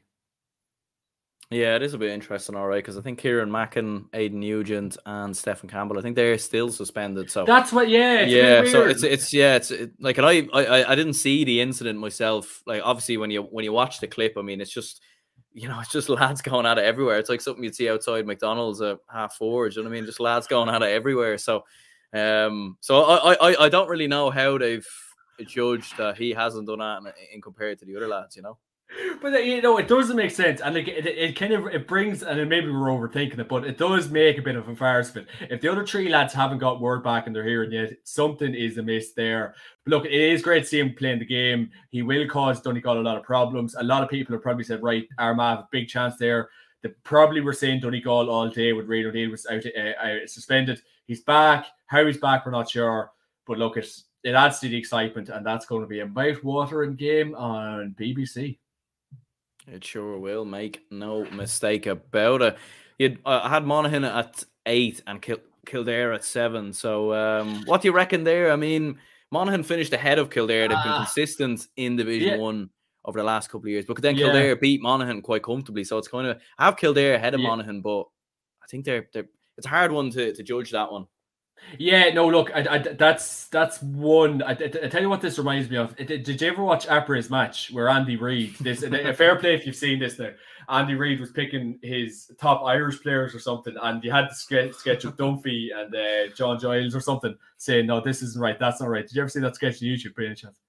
Yeah, 1.49 1.76
it 1.76 1.84
is 1.84 1.93
a 1.93 1.97
bit 1.97 2.12
interesting, 2.12 2.56
all 2.56 2.68
right, 2.68 2.78
because 2.78 2.97
I 2.97 3.01
think 3.01 3.20
Kieran 3.20 3.51
Mackin, 3.51 4.06
Aidan 4.14 4.39
Nugent, 4.39 4.97
and 5.06 5.36
Stefan 5.36 5.70
Campbell, 5.70 5.99
I 5.99 6.01
think 6.01 6.16
they're 6.16 6.38
still 6.38 6.72
suspended. 6.72 7.30
So 7.30 7.43
that's 7.45 7.72
what, 7.72 7.89
yeah, 7.89 8.22
yeah. 8.22 8.64
So 8.66 8.88
it's 8.88 9.04
it's 9.04 9.34
yeah, 9.34 9.56
it's 9.56 9.70
it, 9.70 9.91
like, 9.99 10.18
and 10.18 10.26
I, 10.26 10.47
I 10.54 10.91
I 10.91 10.95
didn't 10.95 11.14
see 11.14 11.43
the 11.43 11.60
incident 11.60 11.99
myself. 11.99 12.64
Like, 12.66 12.82
obviously, 12.84 13.18
when 13.18 13.30
you 13.30 13.43
when 13.43 13.66
you 13.66 13.74
watch 13.74 13.99
the 13.99 14.08
clip, 14.08 14.34
I 14.38 14.41
mean, 14.41 14.62
it's 14.62 14.74
just 14.74 15.01
you 15.54 15.68
know, 15.68 15.80
it's 15.80 15.91
just 15.91 16.10
lads 16.10 16.41
going 16.41 16.66
at 16.66 16.78
it 16.78 16.86
everywhere. 16.86 17.20
It's 17.20 17.30
like 17.30 17.41
something 17.41 17.64
you'd 17.64 17.76
see 17.76 17.89
outside 17.89 18.26
McDonald's 18.26 18.82
at 18.82 18.97
half 19.12 19.36
four. 19.36 19.70
Do 19.70 19.76
you 19.76 19.84
know 19.84 19.89
what 19.89 19.95
I 19.95 19.99
mean? 19.99 20.06
Just 20.06 20.20
lads 20.20 20.47
going 20.47 20.70
at 20.70 20.82
it 20.82 20.89
everywhere. 20.89 21.38
So, 21.38 21.64
um, 22.14 22.78
so 22.82 23.03
I 23.03 23.34
I 23.34 23.66
I 23.66 23.70
don't 23.70 23.89
really 23.89 24.07
know 24.07 24.30
how 24.30 24.57
they've 24.57 24.88
judged 25.45 25.97
that 25.97 26.18
he 26.18 26.32
hasn't 26.32 26.68
done 26.68 26.80
that 26.80 26.99
in, 26.99 27.11
in 27.36 27.41
compared 27.41 27.80
to 27.80 27.86
the 27.86 27.95
other 27.95 28.07
lads. 28.07 28.36
You 28.36 28.43
know? 28.43 28.57
But 29.22 29.34
uh, 29.34 29.38
you 29.38 29.61
know 29.61 29.78
it 29.78 29.88
doesn't 29.88 30.16
make 30.16 30.32
sense 30.32 30.61
and 30.61 30.76
like 30.76 30.88
it, 30.88 31.05
it 31.05 31.36
kind 31.36 31.53
of 31.53 31.68
it 31.68 31.88
brings 31.88 32.22
and 32.22 32.47
maybe 32.49 32.70
we're 32.70 32.89
overthinking 32.89 33.39
it 33.39 33.47
but 33.47 33.66
it 33.66 33.78
does 33.78 34.09
make 34.09 34.38
a 34.38 34.41
bit 34.41 34.55
of 34.55 34.68
it 34.70 35.28
if 35.49 35.61
the 35.61 35.72
other 35.72 35.86
three 35.86 36.09
lads 36.09 36.34
haven't 36.34 36.59
got 36.59 36.82
word 36.82 37.03
back 37.03 37.26
and 37.26 37.36
they're 37.36 37.45
hearing 37.45 37.72
yet 37.72 37.93
something 38.03 38.53
is 38.53 38.78
amiss 38.78 39.14
there. 39.14 39.55
But 39.84 39.91
look 39.91 40.05
it 40.05 40.11
is 40.11 40.41
great 40.41 40.64
to 40.64 40.66
see 40.70 40.80
him 40.80 40.93
playing 40.93 41.20
the 41.20 41.26
game. 41.26 41.72
He 41.89 42.01
will 42.01 42.28
cause 42.28 42.61
Donegal 42.61 42.99
a 42.99 43.01
lot 43.01 43.18
of 43.18 43.24
problems. 43.24 43.76
A 43.76 43.84
lot 43.84 44.03
of 44.03 44.09
people 44.09 44.36
have 44.36 44.43
probably 44.43 44.64
said 44.64 44.84
right 44.84 45.07
Armagh 45.18 45.57
have 45.57 45.59
a 45.59 45.68
big 45.72 45.88
chance 45.88 46.18
there. 46.18 46.49
They 46.82 46.89
probably 47.03 47.41
were 47.41 47.53
saying 47.53 47.80
Donegal 47.80 48.30
all 48.30 48.49
day 48.49 48.74
with 48.74 48.88
Rian 48.88 49.09
O'Neill 49.09 49.32
was 49.32 49.47
out 49.47 49.64
uh, 49.66 50.05
uh, 50.05 50.28
suspended 50.28 50.82
he's 51.08 51.22
back 51.22 51.66
how 51.88 52.06
he's 52.06 52.18
back 52.18 52.45
we're 52.45 52.51
not 52.51 52.70
sure 52.70 53.12
but 53.45 53.58
look 53.58 53.78
it's 53.78 54.06
it 54.24 54.36
adds 54.36 54.60
to 54.60 54.70
the 54.70 54.78
excitement 54.78 55.30
and 55.30 55.45
that's 55.45 55.66
going 55.66 55.82
to 55.82 55.88
be 55.88 55.99
a 55.99 56.08
mouth 56.08 56.43
watering 56.43 56.95
game 56.95 57.36
on 57.36 57.95
BBC 57.99 58.58
it 59.68 59.84
sure 59.84 60.18
will. 60.18 60.45
Make 60.45 60.82
no 60.91 61.26
mistake 61.32 61.86
about 61.86 62.41
it. 62.41 62.58
You 62.99 63.18
uh, 63.26 63.47
had 63.47 63.66
Monaghan 63.66 64.04
at 64.04 64.43
eight 64.66 65.01
and 65.08 65.22
Kil- 65.22 65.38
Kildare 65.66 66.14
at 66.14 66.24
seven. 66.24 66.74
So, 66.74 67.14
um, 67.14 67.64
what 67.66 67.82
do 67.82 67.88
you 67.88 67.93
reckon 67.93 68.24
there? 68.24 68.51
I 68.51 68.56
mean, 68.56 68.99
Monaghan 69.32 69.64
finished 69.64 69.93
ahead 69.93 70.20
of 70.20 70.30
Kildare. 70.30 70.68
They've 70.68 70.78
been 70.84 70.91
ah. 70.91 71.04
consistent 71.06 71.68
in 71.78 71.95
Division 71.95 72.30
yeah. 72.30 72.38
One 72.38 72.70
over 73.06 73.20
the 73.20 73.26
last 73.26 73.47
couple 73.47 73.66
of 73.66 73.70
years, 73.70 73.86
but 73.86 74.01
then 74.01 74.16
yeah. 74.16 74.26
Kildare 74.26 74.56
beat 74.56 74.82
Monaghan 74.82 75.22
quite 75.22 75.43
comfortably. 75.43 75.84
So 75.84 75.97
it's 75.97 76.08
kind 76.08 76.28
of 76.28 76.39
I 76.58 76.66
have 76.66 76.78
Kildare 76.78 77.16
ahead 77.16 77.34
of 77.34 77.39
yeah. 77.39 77.47
Monaghan, 77.47 77.82
but 77.82 78.04
I 78.62 78.68
think 78.70 78.86
they're 78.86 79.08
they're 79.14 79.30
it's 79.58 79.68
a 79.68 79.70
hard 79.70 79.91
one 79.91 80.10
to, 80.12 80.34
to 80.34 80.43
judge 80.43 80.72
that 80.72 80.91
one. 80.91 81.08
Yeah, 81.78 82.10
no, 82.14 82.28
look, 82.28 82.51
I, 82.54 82.66
I, 82.70 82.78
that's 82.78 83.47
that's 83.47 83.82
one. 83.82 84.41
I, 84.43 84.51
I, 84.51 84.51
I, 84.51 84.88
tell 84.89 85.01
you 85.01 85.10
what, 85.10 85.22
this 85.22 85.38
reminds 85.38 85.70
me 85.70 85.78
of. 85.78 85.95
Did, 85.95 86.24
did 86.24 86.41
you 86.41 86.47
ever 86.49 86.64
watch 86.64 86.88
Après 86.88 87.30
Match 87.30 87.72
where 87.72 87.89
Andy 87.89 88.16
Reid? 88.16 88.56
This 88.60 88.84
a 88.84 89.14
fair 89.14 89.38
play 89.38 89.56
if 89.56 89.66
you've 89.66 89.76
seen 89.76 89.99
this. 89.99 90.16
There, 90.16 90.36
Andy 90.70 90.95
Reid 90.95 91.20
was 91.20 91.32
picking 91.32 91.80
his 91.82 92.32
top 92.39 92.64
Irish 92.64 93.01
players 93.01 93.34
or 93.34 93.39
something, 93.39 93.76
and 93.82 94.04
you 94.04 94.12
had 94.12 94.30
the 94.30 94.36
sketch, 94.36 94.74
sketch 94.74 95.06
of 95.06 95.16
Dunphy 95.16 95.70
and 95.76 95.93
uh, 95.95 96.34
John 96.36 96.60
Giles 96.60 96.95
or 96.95 96.99
something 96.99 97.36
saying, 97.58 97.88
"No, 97.88 98.01
this 98.01 98.22
isn't 98.22 98.41
right. 98.41 98.60
That's 98.60 98.82
not 98.82 98.89
right." 98.89 99.08
Did 99.08 99.16
you 99.16 99.22
ever 99.22 99.30
see 99.30 99.39
that 99.39 99.56
sketch 99.56 99.82
on 99.82 99.88
YouTube? 99.88 100.16
By 100.16 100.26
any 100.26 100.36
chance? 100.36 100.60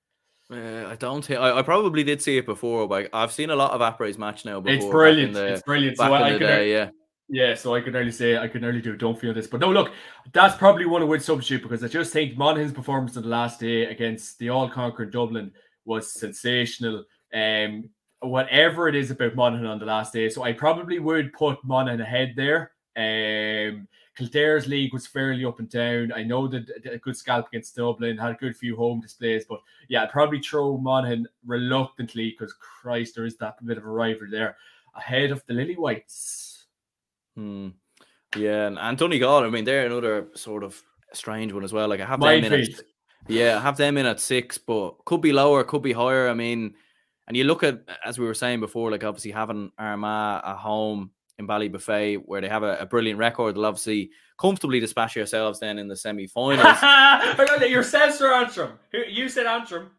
Uh, 0.52 0.88
I 0.88 0.96
don't 0.96 1.24
think 1.24 1.40
I, 1.40 1.58
I, 1.58 1.62
probably 1.62 2.04
did 2.04 2.20
see 2.20 2.36
it 2.36 2.44
before, 2.44 2.86
but 2.86 3.08
I've 3.14 3.32
seen 3.32 3.50
a 3.50 3.56
lot 3.56 3.72
of 3.72 3.80
Après 3.80 4.16
Match 4.18 4.44
now. 4.44 4.60
Before, 4.60 4.74
it's 4.74 4.84
brilliant. 4.84 5.34
The, 5.34 5.54
it's 5.54 5.62
brilliant. 5.62 5.96
so 5.96 6.04
I, 6.04 6.34
I 6.34 6.38
day, 6.38 6.70
yeah. 6.70 6.90
Yeah, 7.28 7.54
so 7.54 7.74
I 7.74 7.80
can 7.80 7.96
only 7.96 8.12
say 8.12 8.36
I 8.36 8.48
can 8.48 8.64
only 8.64 8.82
do 8.82 8.96
don't 8.96 9.18
feel 9.18 9.32
this. 9.32 9.46
But 9.46 9.60
no, 9.60 9.70
look, 9.70 9.92
that's 10.32 10.56
probably 10.56 10.84
one 10.84 11.00
of 11.02 11.08
would 11.08 11.22
substitute 11.22 11.62
because 11.62 11.82
I 11.82 11.88
just 11.88 12.12
think 12.12 12.36
Monaghan's 12.36 12.72
performance 12.72 13.16
on 13.16 13.22
the 13.22 13.28
last 13.30 13.58
day 13.60 13.86
against 13.86 14.38
the 14.38 14.50
all 14.50 14.68
conquering 14.68 15.10
Dublin 15.10 15.50
was 15.84 16.12
sensational. 16.12 17.04
Um 17.32 17.88
whatever 18.20 18.88
it 18.88 18.94
is 18.94 19.10
about 19.10 19.34
Monaghan 19.34 19.66
on 19.66 19.78
the 19.78 19.84
last 19.84 20.12
day. 20.12 20.28
So 20.30 20.42
I 20.42 20.52
probably 20.52 20.98
would 20.98 21.32
put 21.32 21.58
Monaghan 21.64 22.00
ahead 22.02 22.34
there. 22.36 22.72
Um 22.96 23.88
Kildare's 24.16 24.68
league 24.68 24.92
was 24.92 25.06
fairly 25.06 25.44
up 25.44 25.58
and 25.58 25.68
down. 25.68 26.12
I 26.12 26.22
know 26.22 26.46
that 26.46 26.68
a 26.88 26.98
good 26.98 27.16
scalp 27.16 27.48
against 27.48 27.74
Dublin 27.74 28.16
had 28.18 28.30
a 28.32 28.34
good 28.34 28.56
few 28.56 28.76
home 28.76 29.00
displays, 29.00 29.44
but 29.48 29.60
yeah, 29.88 30.04
I'd 30.04 30.12
probably 30.12 30.40
throw 30.40 30.76
Monaghan 30.76 31.26
reluctantly 31.44 32.30
because 32.30 32.52
Christ, 32.52 33.16
there 33.16 33.26
is 33.26 33.36
that 33.38 33.64
bit 33.64 33.78
of 33.78 33.84
a 33.84 33.88
rivalry 33.88 34.30
there 34.30 34.56
ahead 34.94 35.32
of 35.32 35.42
the 35.46 35.54
Lily 35.54 35.74
Whites. 35.74 36.53
Hmm. 37.36 37.68
Yeah, 38.36 38.66
and, 38.66 38.78
and 38.78 38.98
Donegal, 38.98 39.44
I 39.44 39.48
mean, 39.48 39.64
they're 39.64 39.86
another 39.86 40.28
sort 40.34 40.64
of 40.64 40.80
strange 41.12 41.52
one 41.52 41.64
as 41.64 41.72
well. 41.72 41.88
Like 41.88 42.00
I 42.00 42.06
have 42.06 42.20
them 42.20 42.44
in 42.44 42.52
at, 42.52 42.68
yeah, 43.28 43.56
I 43.56 43.60
have 43.60 43.76
them 43.76 43.96
in 43.96 44.06
at 44.06 44.20
six, 44.20 44.58
but 44.58 45.04
could 45.04 45.20
be 45.20 45.32
lower, 45.32 45.64
could 45.64 45.82
be 45.82 45.92
higher. 45.92 46.28
I 46.28 46.34
mean, 46.34 46.74
and 47.26 47.36
you 47.36 47.44
look 47.44 47.62
at 47.62 47.80
as 48.04 48.18
we 48.18 48.26
were 48.26 48.34
saying 48.34 48.60
before, 48.60 48.90
like 48.90 49.04
obviously 49.04 49.30
having 49.30 49.70
Armagh 49.78 50.42
at 50.44 50.56
home 50.56 51.10
in 51.38 51.46
Ballybofey, 51.46 52.22
where 52.24 52.40
they 52.40 52.48
have 52.48 52.62
a, 52.62 52.76
a, 52.78 52.86
brilliant 52.86 53.18
record, 53.18 53.56
they'll 53.56 53.66
obviously 53.66 54.10
comfortably 54.38 54.78
dispatch 54.78 55.16
yourselves 55.16 55.58
then 55.58 55.78
in 55.78 55.88
the 55.88 55.96
semi-finals. 55.96 56.78
Yourselves 57.68 58.20
or 58.20 58.32
Antrim? 58.32 58.72
You 58.92 59.28
said 59.28 59.46
Antrim. 59.46 59.90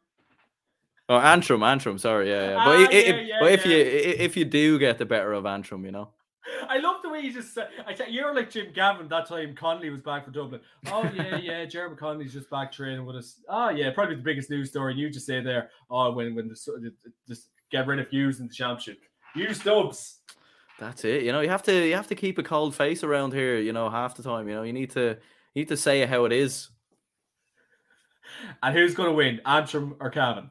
Oh, 1.10 1.18
Antrim, 1.18 1.62
Antrim. 1.62 1.98
Sorry, 1.98 2.30
yeah, 2.30 2.50
yeah. 2.50 2.56
But, 2.56 2.78
ah, 2.80 2.88
it, 2.90 3.08
yeah, 3.08 3.22
yeah, 3.22 3.38
but 3.40 3.52
if 3.52 3.66
you 3.66 3.78
if 3.78 4.38
you 4.38 4.46
do 4.46 4.80
get 4.80 4.98
the 4.98 5.06
better 5.06 5.34
of 5.34 5.46
Antrim, 5.46 5.86
you 5.86 5.92
know. 5.92 6.10
I 6.70 6.78
love 6.80 7.02
the 7.02 7.10
way 7.10 7.20
you 7.20 7.34
just 7.34 7.54
said. 7.54 7.70
I 7.86 7.94
tell 7.94 8.10
you're 8.10 8.34
like 8.34 8.50
Jim 8.50 8.68
Gavin 8.74 9.08
that 9.10 9.28
time. 9.28 9.56
Connolly 9.56 9.90
was 9.90 10.02
back 10.02 10.26
for 10.26 10.32
Dublin. 10.32 10.62
Oh 10.88 11.10
yeah, 11.16 11.38
yeah. 11.38 11.66
Jeremy 11.70 11.96
Connolly's 11.96 12.34
just 12.34 12.50
back 12.50 12.72
training 12.72 13.06
with 13.06 13.16
us. 13.16 13.42
Oh 13.50 13.70
yeah, 13.70 13.92
probably 13.92 14.16
the 14.16 14.22
biggest 14.22 14.50
news 14.50 14.70
story. 14.70 14.92
And 14.92 15.00
you 15.00 15.10
just 15.10 15.26
say 15.26 15.42
there. 15.42 15.70
Oh, 15.90 16.12
when 16.12 16.36
when 16.36 16.48
the 16.48 16.94
just 17.28 17.50
get 17.72 17.88
rid 17.88 18.00
of 18.00 18.10
Hughes 18.10 18.40
in 18.40 18.48
the 18.48 18.54
championship. 18.54 19.00
Hughes 19.34 19.60
Dubs. 19.60 20.20
That's 20.80 21.06
it. 21.06 21.24
You 21.24 21.32
know, 21.32 21.42
you 21.42 21.50
have 21.50 21.64
to 21.64 21.88
you 21.88 21.96
have 21.96 22.08
to 22.08 22.16
keep 22.16 22.38
a 22.38 22.44
cold 22.44 22.76
face 22.76 23.04
around 23.04 23.34
here. 23.34 23.58
You 23.60 23.74
know, 23.74 23.90
half 23.90 24.16
the 24.16 24.24
time. 24.24 24.48
You 24.48 24.56
know, 24.56 24.64
you 24.64 24.74
need 24.74 24.92
to 24.92 25.18
you 25.54 25.62
need 25.62 25.70
to 25.70 25.78
say 25.78 26.06
how 26.06 26.26
it 26.26 26.32
is. 26.32 26.70
And 28.62 28.76
who's 28.76 28.96
going 28.96 29.10
to 29.10 29.16
win, 29.16 29.40
Antrim 29.46 29.96
or 30.00 30.10
Cavan? 30.10 30.50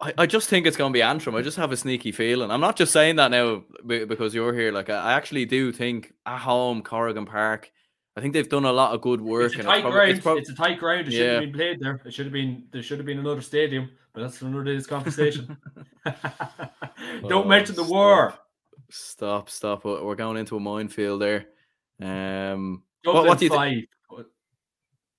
I, 0.00 0.14
I 0.18 0.26
just 0.26 0.48
think 0.48 0.66
it's 0.66 0.76
going 0.76 0.92
to 0.92 0.96
be 0.96 1.02
Antrim. 1.02 1.34
I 1.34 1.42
just 1.42 1.56
have 1.56 1.72
a 1.72 1.76
sneaky 1.76 2.12
feeling. 2.12 2.50
I'm 2.50 2.60
not 2.60 2.76
just 2.76 2.92
saying 2.92 3.16
that 3.16 3.30
now 3.30 3.64
because 3.84 4.34
you're 4.34 4.54
here. 4.54 4.70
Like 4.70 4.90
I 4.90 5.12
actually 5.12 5.44
do 5.44 5.72
think 5.72 6.12
at 6.24 6.38
home, 6.38 6.82
Corrigan 6.82 7.26
Park. 7.26 7.72
I 8.16 8.20
think 8.20 8.32
they've 8.32 8.48
done 8.48 8.64
a 8.64 8.72
lot 8.72 8.94
of 8.94 9.00
good 9.00 9.20
work. 9.20 9.52
It's 9.52 9.60
a 9.60 9.62
tight 9.62 9.84
ground. 9.84 10.10
It's, 10.10 10.20
prob- 10.20 10.38
it's, 10.38 10.50
a 10.50 10.54
tight 10.54 10.78
ground. 10.78 11.06
It 11.08 11.12
yeah. 11.12 11.18
should 11.18 11.30
have 11.30 11.40
been 11.42 11.52
played 11.52 11.80
there. 11.80 12.00
It 12.04 12.12
should 12.12 12.26
have 12.26 12.32
been. 12.32 12.64
There 12.72 12.82
should 12.82 12.98
have 12.98 13.06
been 13.06 13.18
another 13.18 13.40
stadium, 13.40 13.90
but 14.12 14.22
that's 14.22 14.42
another 14.42 14.64
day's 14.64 14.86
conversation. 14.86 15.56
Don't 16.04 17.32
oh, 17.32 17.44
mention 17.44 17.74
the 17.74 17.84
stop. 17.84 17.92
war. 17.92 18.34
Stop, 18.90 19.50
stop. 19.50 19.84
We're 19.84 20.14
going 20.14 20.36
into 20.36 20.56
a 20.56 20.60
minefield 20.60 21.20
there. 21.20 21.46
Um, 22.00 22.82
Dublin 23.04 23.22
what, 23.22 23.28
what 23.28 23.38
do 23.38 23.44
you 23.44 23.50
five. 23.50 23.84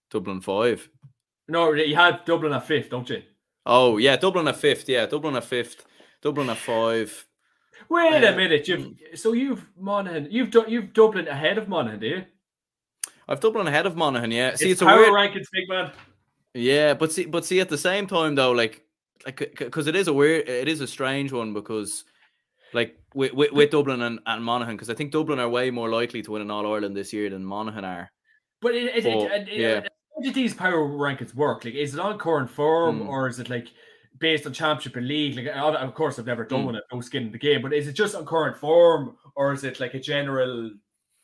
Dublin 0.10 0.42
five. 0.42 0.90
No, 1.48 1.74
you 1.74 1.96
had 1.96 2.26
Dublin 2.26 2.54
at 2.54 2.66
fifth, 2.66 2.90
don't 2.90 3.10
you? 3.10 3.22
Oh 3.66 3.98
yeah, 3.98 4.16
Dublin 4.16 4.48
a 4.48 4.54
fifth. 4.54 4.90
Yeah, 4.90 5.06
Dublin 5.06 5.36
a 5.36 5.42
fifth. 5.42 5.86
Dublin 6.22 6.50
a 6.50 6.56
five. 6.56 7.28
Wait 7.90 8.24
a 8.24 8.36
minute. 8.36 8.68
You've 8.68 8.84
hmm. 8.84 9.16
so 9.16 9.34
you've 9.34 9.66
Monaghan. 9.78 10.28
You've 10.30 10.54
you've 10.68 10.94
Dublin 10.94 11.28
ahead 11.28 11.58
of 11.58 11.68
Monaghan, 11.68 12.00
do 12.00 12.08
you? 12.08 12.26
I've 13.28 13.40
Dublin 13.40 13.68
ahead 13.68 13.86
of 13.86 13.96
Monaghan. 13.96 14.32
Yeah. 14.32 14.56
See, 14.56 14.72
it's, 14.72 14.82
it's 14.82 14.84
power 14.84 15.04
a 15.04 15.12
weird... 15.12 15.14
rankings, 15.14 15.48
big 15.52 15.70
man. 15.70 15.92
Yeah, 16.54 16.96
but 16.96 17.12
see, 17.12 17.26
but 17.26 17.46
see, 17.46 17.60
at 17.60 17.70
the 17.70 17.78
same 17.78 18.08
time 18.08 18.36
though, 18.36 18.52
like, 18.52 18.84
like, 19.26 19.54
because 19.58 19.86
it 19.86 19.96
is 19.96 20.08
a 20.08 20.14
weird, 20.14 20.50
it 20.50 20.68
is 20.68 20.82
a 20.82 20.88
strange 20.88 21.32
one 21.32 21.54
because, 21.54 22.06
like, 22.74 23.00
with 23.14 23.34
with, 23.34 23.52
with 23.52 23.70
Dublin 23.70 24.02
and, 24.02 24.20
and 24.26 24.44
Monaghan, 24.44 24.76
because 24.76 24.90
I 24.90 24.96
think 24.96 25.12
Dublin 25.12 25.40
are 25.40 25.48
way 25.48 25.70
more 25.70 25.90
likely 25.90 26.24
to 26.24 26.32
win 26.32 26.42
an 26.42 26.50
All 26.50 26.74
Ireland 26.74 26.98
this 26.98 27.14
year 27.14 27.30
than 27.30 27.46
Monaghan 27.46 27.86
are. 27.86 28.12
But 28.62 28.74
it, 28.74 28.96
it, 28.96 29.04
but, 29.04 29.32
it, 29.32 29.50
it, 29.50 29.60
yeah 29.60 29.82
how 30.16 30.22
did 30.22 30.34
these 30.34 30.54
power 30.54 30.88
rankings 30.88 31.34
work? 31.36 31.66
Like, 31.66 31.76
is 31.76 31.94
it 31.94 32.00
on 32.00 32.18
current 32.18 32.50
form 32.50 33.02
Mm. 33.02 33.08
or 33.10 33.28
is 33.28 33.40
it 33.40 33.50
like 33.50 33.68
based 34.20 34.46
on 34.46 34.54
championship 34.54 34.96
and 34.98 35.08
league? 35.08 35.36
Like, 35.36 35.48
of 35.48 35.94
course, 35.94 36.20
I've 36.20 36.26
never 36.26 36.44
done 36.44 36.62
Mm. 36.64 36.66
one, 36.66 36.76
I've 36.76 36.82
no 36.92 37.02
skin 37.02 37.24
in 37.24 37.32
the 37.32 37.38
game, 37.38 37.62
but 37.62 37.74
is 37.74 37.88
it 37.88 37.94
just 37.94 38.16
on 38.16 38.26
current 38.26 38.58
form 38.58 39.16
or 39.36 39.54
is 39.54 39.64
it 39.64 39.80
like 39.80 39.94
a 39.94 40.00
general, 40.00 40.72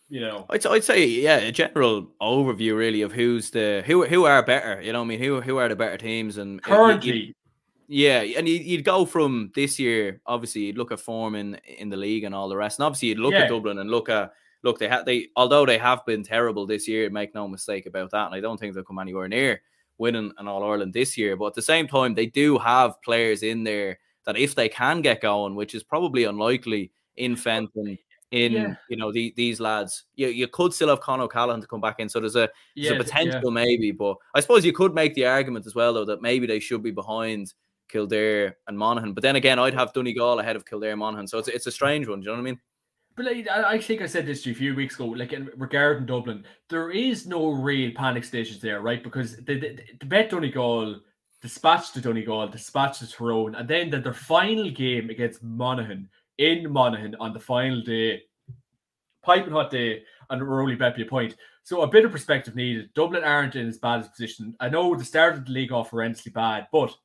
you 0.09 0.21
know? 0.21 0.45
I'd, 0.49 0.65
I'd 0.65 0.83
say 0.83 1.05
yeah, 1.05 1.37
a 1.37 1.51
general 1.51 2.11
overview 2.21 2.77
really 2.77 3.01
of 3.01 3.11
who's 3.11 3.49
the 3.49 3.83
who 3.85 4.05
who 4.05 4.25
are 4.25 4.43
better. 4.43 4.81
You 4.81 4.93
know, 4.93 5.01
I 5.01 5.05
mean, 5.05 5.19
who 5.19 5.41
who 5.41 5.57
are 5.57 5.67
the 5.67 5.75
better 5.75 5.97
teams 5.97 6.37
and 6.37 6.61
Currently, 6.63 7.33
Yeah, 7.87 8.21
and 8.21 8.47
you'd, 8.47 8.63
you'd 8.63 8.83
go 8.85 9.05
from 9.05 9.51
this 9.55 9.77
year. 9.77 10.19
Obviously, 10.25 10.61
you'd 10.61 10.77
look 10.77 10.91
at 10.91 10.99
form 10.99 11.35
in 11.35 11.55
in 11.77 11.89
the 11.89 11.97
league 11.97 12.23
and 12.23 12.33
all 12.33 12.47
the 12.49 12.55
rest. 12.57 12.79
And 12.79 12.85
obviously, 12.85 13.09
you'd 13.09 13.19
look 13.19 13.33
Yeah. 13.33 13.43
at 13.43 13.49
Dublin 13.49 13.77
and 13.79 13.91
look 13.91 14.09
at 14.09 14.31
look 14.65 14.79
they 14.79 14.89
had 14.89 15.05
they 15.05 15.29
although 15.37 15.65
they 15.65 15.77
have 15.77 16.05
been 16.05 16.23
terrible 16.23 16.65
this 16.65 16.87
year. 16.87 17.09
Make 17.09 17.33
no 17.33 17.47
mistake 17.47 17.85
about 17.85 18.11
that. 18.11 18.25
And 18.25 18.35
I 18.35 18.41
don't 18.41 18.59
think 18.59 18.73
they'll 18.73 18.83
come 18.83 18.99
anywhere 18.99 19.29
near 19.29 19.61
winning 19.97 20.33
an 20.37 20.47
All 20.47 20.63
Ireland 20.63 20.93
this 20.93 21.17
year. 21.17 21.37
But 21.37 21.47
at 21.47 21.53
the 21.53 21.61
same 21.61 21.87
time, 21.87 22.13
they 22.13 22.25
do 22.25 22.57
have 22.57 23.01
players 23.01 23.43
in 23.43 23.63
there 23.63 23.99
that 24.25 24.37
if 24.37 24.55
they 24.55 24.67
can 24.67 25.01
get 25.01 25.21
going, 25.21 25.55
which 25.55 25.75
is 25.75 25.83
probably 25.83 26.25
unlikely 26.25 26.91
in 27.15 27.35
Fenton. 27.35 27.97
In 28.31 28.51
Yeah. 28.51 28.75
you 28.89 28.97
know 28.97 29.11
the, 29.11 29.33
these 29.37 29.59
lads, 29.59 30.05
you, 30.15 30.27
you 30.27 30.47
could 30.47 30.73
still 30.73 30.89
have 30.89 30.99
Con 30.99 31.21
O'Callaghan 31.21 31.61
to 31.61 31.67
come 31.67 31.79
back 31.79 31.99
in, 31.99 32.09
so 32.09 32.19
there's 32.19 32.35
a 32.35 32.49
there's 32.75 32.89
yeah, 32.89 32.91
a 32.93 32.97
potential 32.97 33.51
maybe, 33.51 33.91
but 33.91 34.17
I 34.33 34.39
suppose 34.39 34.65
you 34.65 34.73
could 34.73 34.95
make 34.95 35.13
the 35.13 35.27
argument 35.27 35.67
as 35.67 35.75
well 35.75 35.93
though 35.93 36.05
that 36.05 36.23
maybe 36.23 36.47
they 36.47 36.59
should 36.59 36.81
be 36.81 36.91
behind 36.91 37.53
Kildare 37.87 38.57
and 38.67 38.77
Monaghan. 38.77 39.13
But 39.13 39.21
then 39.21 39.35
again, 39.35 39.59
I'd 39.59 39.75
have 39.75 39.93
Donegal 39.93 40.39
ahead 40.39 40.55
of 40.55 40.65
Kildare 40.65 40.91
and 40.91 40.99
Monaghan, 40.99 41.27
so 41.27 41.37
it's 41.37 41.47
it's 41.47 41.67
a 41.67 41.71
strange 41.71 42.07
one. 42.07 42.19
Do 42.19 42.25
you 42.25 42.31
know 42.31 42.41
what 42.41 42.49
I 42.49 42.51
mean? 42.51 42.59
But 43.15 43.25
like, 43.25 43.47
I 43.47 43.77
think 43.77 44.01
I 44.01 44.07
said 44.07 44.25
this 44.25 44.43
to 44.43 44.49
you 44.49 44.55
a 44.55 44.57
few 44.57 44.75
weeks 44.75 44.95
ago. 44.95 45.05
Like 45.05 45.31
in, 45.31 45.49
regarding 45.55 46.05
Dublin, 46.05 46.43
there 46.69 46.91
is 46.91 47.25
no 47.25 47.51
real 47.51 47.91
panic 47.95 48.25
stations 48.25 48.61
there, 48.61 48.81
right? 48.81 49.01
Because 49.03 49.37
the 49.37 49.59
the, 49.59 49.79
the 49.99 50.05
Bet 50.05 50.29
Donegal 50.29 50.99
dispatched 51.41 51.93
to 51.93 52.01
Donegal, 52.01 52.49
dispatched 52.49 52.99
to 52.99 53.11
Tyrone, 53.11 53.55
and 53.55 53.67
then 53.69 53.89
the, 53.89 53.99
their 53.99 54.13
final 54.13 54.69
game 54.69 55.09
against 55.09 55.43
Monaghan 55.43 56.09
in 56.37 56.69
Monaghan 56.69 57.15
on 57.19 57.33
the 57.33 57.39
final 57.39 57.81
day, 57.81 58.23
piping 59.23 59.53
hot 59.53 59.71
day, 59.71 60.03
and 60.29 60.41
we're 60.41 60.61
only 60.61 60.75
bet 60.75 60.99
a 60.99 61.05
point. 61.05 61.35
So 61.63 61.81
a 61.81 61.87
bit 61.87 62.05
of 62.05 62.11
perspective 62.11 62.55
needed. 62.55 62.93
Dublin 62.93 63.23
aren't 63.23 63.55
in 63.55 63.67
as 63.67 63.77
bad 63.77 64.05
a 64.05 64.09
position. 64.09 64.55
I 64.59 64.69
know 64.69 64.93
the 64.95 65.05
start 65.05 65.35
of 65.35 65.45
the 65.45 65.51
league 65.51 65.71
off 65.71 65.91
horrendously 65.91 66.33
bad, 66.33 66.67
but 66.71 66.95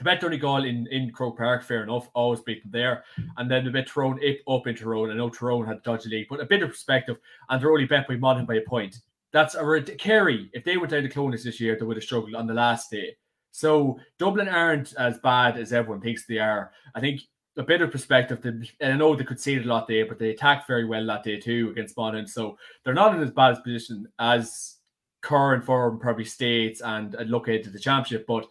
the 0.00 0.04
Bet 0.04 0.22
Donegal 0.22 0.64
in, 0.64 0.86
in 0.86 1.10
Croke 1.10 1.36
Park, 1.36 1.62
fair 1.62 1.82
enough, 1.82 2.08
always 2.14 2.40
beat 2.40 2.62
them 2.62 2.72
there 2.72 3.04
and 3.36 3.50
then 3.50 3.66
a 3.66 3.70
bit 3.70 3.88
thrown 3.88 4.18
up, 4.48 4.66
in 4.66 4.74
Tyrone. 4.74 5.10
I 5.10 5.14
know 5.14 5.28
Tyrone 5.28 5.66
had 5.66 5.82
dodgy 5.82 6.08
league, 6.08 6.26
but 6.30 6.40
a 6.40 6.46
bit 6.46 6.62
of 6.62 6.70
perspective, 6.70 7.18
and 7.50 7.60
they're 7.60 7.70
only 7.70 7.84
bet 7.84 8.08
by 8.08 8.16
by 8.16 8.54
a 8.54 8.62
point. 8.62 9.00
That's 9.30 9.56
a 9.56 9.64
rid- 9.64 9.98
Kerry. 9.98 10.48
If 10.54 10.64
they 10.64 10.78
went 10.78 10.90
down 10.90 11.02
to 11.02 11.10
Clones 11.10 11.44
this 11.44 11.60
year, 11.60 11.76
they 11.78 11.84
would 11.84 11.98
have 11.98 12.04
struggled 12.04 12.34
on 12.34 12.46
the 12.46 12.54
last 12.54 12.90
day. 12.90 13.14
So 13.50 14.00
Dublin 14.18 14.48
aren't 14.48 14.94
as 14.94 15.18
bad 15.18 15.58
as 15.58 15.74
everyone 15.74 16.00
thinks 16.00 16.24
they 16.24 16.38
are. 16.38 16.72
I 16.94 17.00
think 17.00 17.20
a 17.58 17.62
bit 17.62 17.82
of 17.82 17.92
perspective, 17.92 18.42
and 18.46 18.66
I 18.80 18.96
know 18.96 19.14
they 19.14 19.24
it 19.58 19.66
a 19.66 19.68
lot 19.68 19.86
there, 19.86 20.06
but 20.06 20.18
they 20.18 20.30
attacked 20.30 20.66
very 20.66 20.86
well 20.86 21.04
that 21.06 21.24
day 21.24 21.38
too 21.38 21.68
against 21.72 21.96
Monaghan. 21.96 22.26
So 22.26 22.56
they're 22.84 22.94
not 22.94 23.14
in 23.14 23.22
as 23.22 23.32
bad 23.32 23.58
a 23.58 23.60
position 23.60 24.08
as 24.18 24.76
current 25.20 25.62
form 25.62 25.98
probably 25.98 26.24
states 26.24 26.80
and, 26.80 27.14
and 27.16 27.28
look 27.28 27.48
into 27.48 27.68
the 27.68 27.78
championship. 27.78 28.26
But 28.26 28.46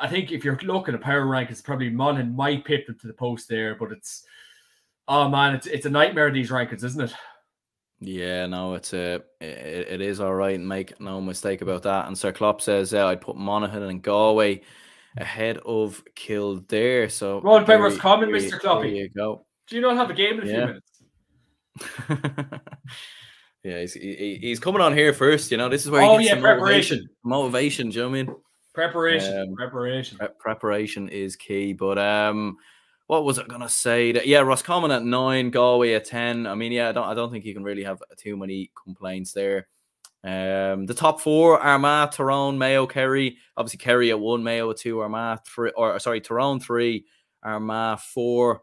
I 0.00 0.08
think 0.08 0.32
if 0.32 0.44
you're 0.44 0.58
looking 0.62 0.94
at 0.94 1.00
power 1.00 1.26
rank, 1.26 1.50
rankings, 1.50 1.62
probably 1.62 1.90
Monaghan 1.90 2.34
might 2.34 2.64
pip 2.64 2.86
them 2.86 2.98
to 3.00 3.06
the 3.06 3.12
post 3.12 3.48
there, 3.48 3.74
but 3.74 3.92
it's 3.92 4.24
oh 5.08 5.28
man, 5.28 5.54
it's 5.54 5.66
it's 5.66 5.86
a 5.86 5.90
nightmare 5.90 6.28
of 6.28 6.34
these 6.34 6.50
rankings, 6.50 6.84
isn't 6.84 7.02
it? 7.02 7.14
Yeah, 8.00 8.46
no, 8.46 8.74
it's 8.74 8.94
uh, 8.94 9.18
a 9.42 9.44
it, 9.44 9.88
it 9.90 10.00
is 10.00 10.20
all 10.20 10.34
right. 10.34 10.58
Make 10.58 10.98
no 11.00 11.20
mistake 11.20 11.60
about 11.60 11.82
that. 11.82 12.06
And 12.06 12.16
Sir 12.16 12.32
Klopp 12.32 12.62
says, 12.62 12.92
"Yeah, 12.92 13.06
I'd 13.06 13.20
put 13.20 13.36
Monaghan 13.36 13.82
and 13.82 14.02
Galway 14.02 14.62
ahead 15.18 15.58
of 15.66 16.02
Kildare." 16.14 17.10
So 17.10 17.40
papers 17.40 17.92
there- 17.92 18.00
coming, 18.00 18.30
Mr. 18.30 18.52
you- 18.52 18.58
Kloppy. 18.58 18.82
There 18.82 19.02
you 19.02 19.08
go. 19.10 19.44
Do 19.68 19.76
you 19.76 19.82
not 19.82 19.96
have 19.96 20.10
a 20.10 20.14
game 20.14 20.40
in 20.40 20.42
a 20.42 20.46
few 20.46 20.56
minutes? 20.56 21.02
yeah, 23.62 23.80
he's, 23.80 23.92
he, 23.94 24.38
he's 24.40 24.58
coming 24.58 24.80
on 24.80 24.96
here 24.96 25.12
first. 25.12 25.50
You 25.50 25.58
know, 25.58 25.68
this 25.68 25.84
is 25.84 25.90
where 25.90 26.02
Oh, 26.02 26.16
he 26.18 26.24
gets 26.24 26.34
yeah, 26.36 26.40
preparation. 26.40 27.08
motivation. 27.22 27.88
Motivation. 27.88 27.88
Do 27.90 27.96
you 27.98 28.02
know 28.02 28.08
what 28.10 28.18
I 28.18 28.22
mean? 28.22 28.34
Preparation, 28.72 29.48
Um, 29.50 29.54
preparation. 29.56 30.18
Pre- 30.18 30.28
preparation 30.38 31.08
is 31.08 31.36
key. 31.36 31.72
But 31.72 31.98
um, 31.98 32.56
what 33.06 33.24
was 33.24 33.38
I 33.38 33.46
gonna 33.46 33.68
say? 33.68 34.12
That, 34.12 34.26
yeah, 34.26 34.40
Roscommon 34.40 34.90
at 34.90 35.04
nine, 35.04 35.50
Galway 35.50 35.94
at 35.94 36.04
ten. 36.04 36.46
I 36.46 36.54
mean, 36.54 36.72
yeah, 36.72 36.88
I 36.90 36.92
don't, 36.92 37.08
I 37.08 37.14
don't 37.14 37.32
think 37.32 37.44
you 37.44 37.54
can 37.54 37.64
really 37.64 37.84
have 37.84 38.00
too 38.16 38.36
many 38.36 38.70
complaints 38.80 39.32
there. 39.32 39.66
Um, 40.22 40.86
the 40.86 40.94
top 40.94 41.20
four: 41.20 41.58
Armagh, 41.58 42.12
Tyrone, 42.12 42.58
Mayo, 42.58 42.86
Kerry. 42.86 43.38
Obviously, 43.56 43.78
Kerry 43.78 44.10
at 44.10 44.20
one, 44.20 44.44
Mayo 44.44 44.70
at 44.70 44.76
two, 44.76 45.00
Armagh 45.00 45.44
three, 45.44 45.72
or 45.76 45.98
sorry, 45.98 46.20
Tyrone 46.20 46.60
three, 46.60 47.06
Armagh 47.42 47.98
four. 48.00 48.62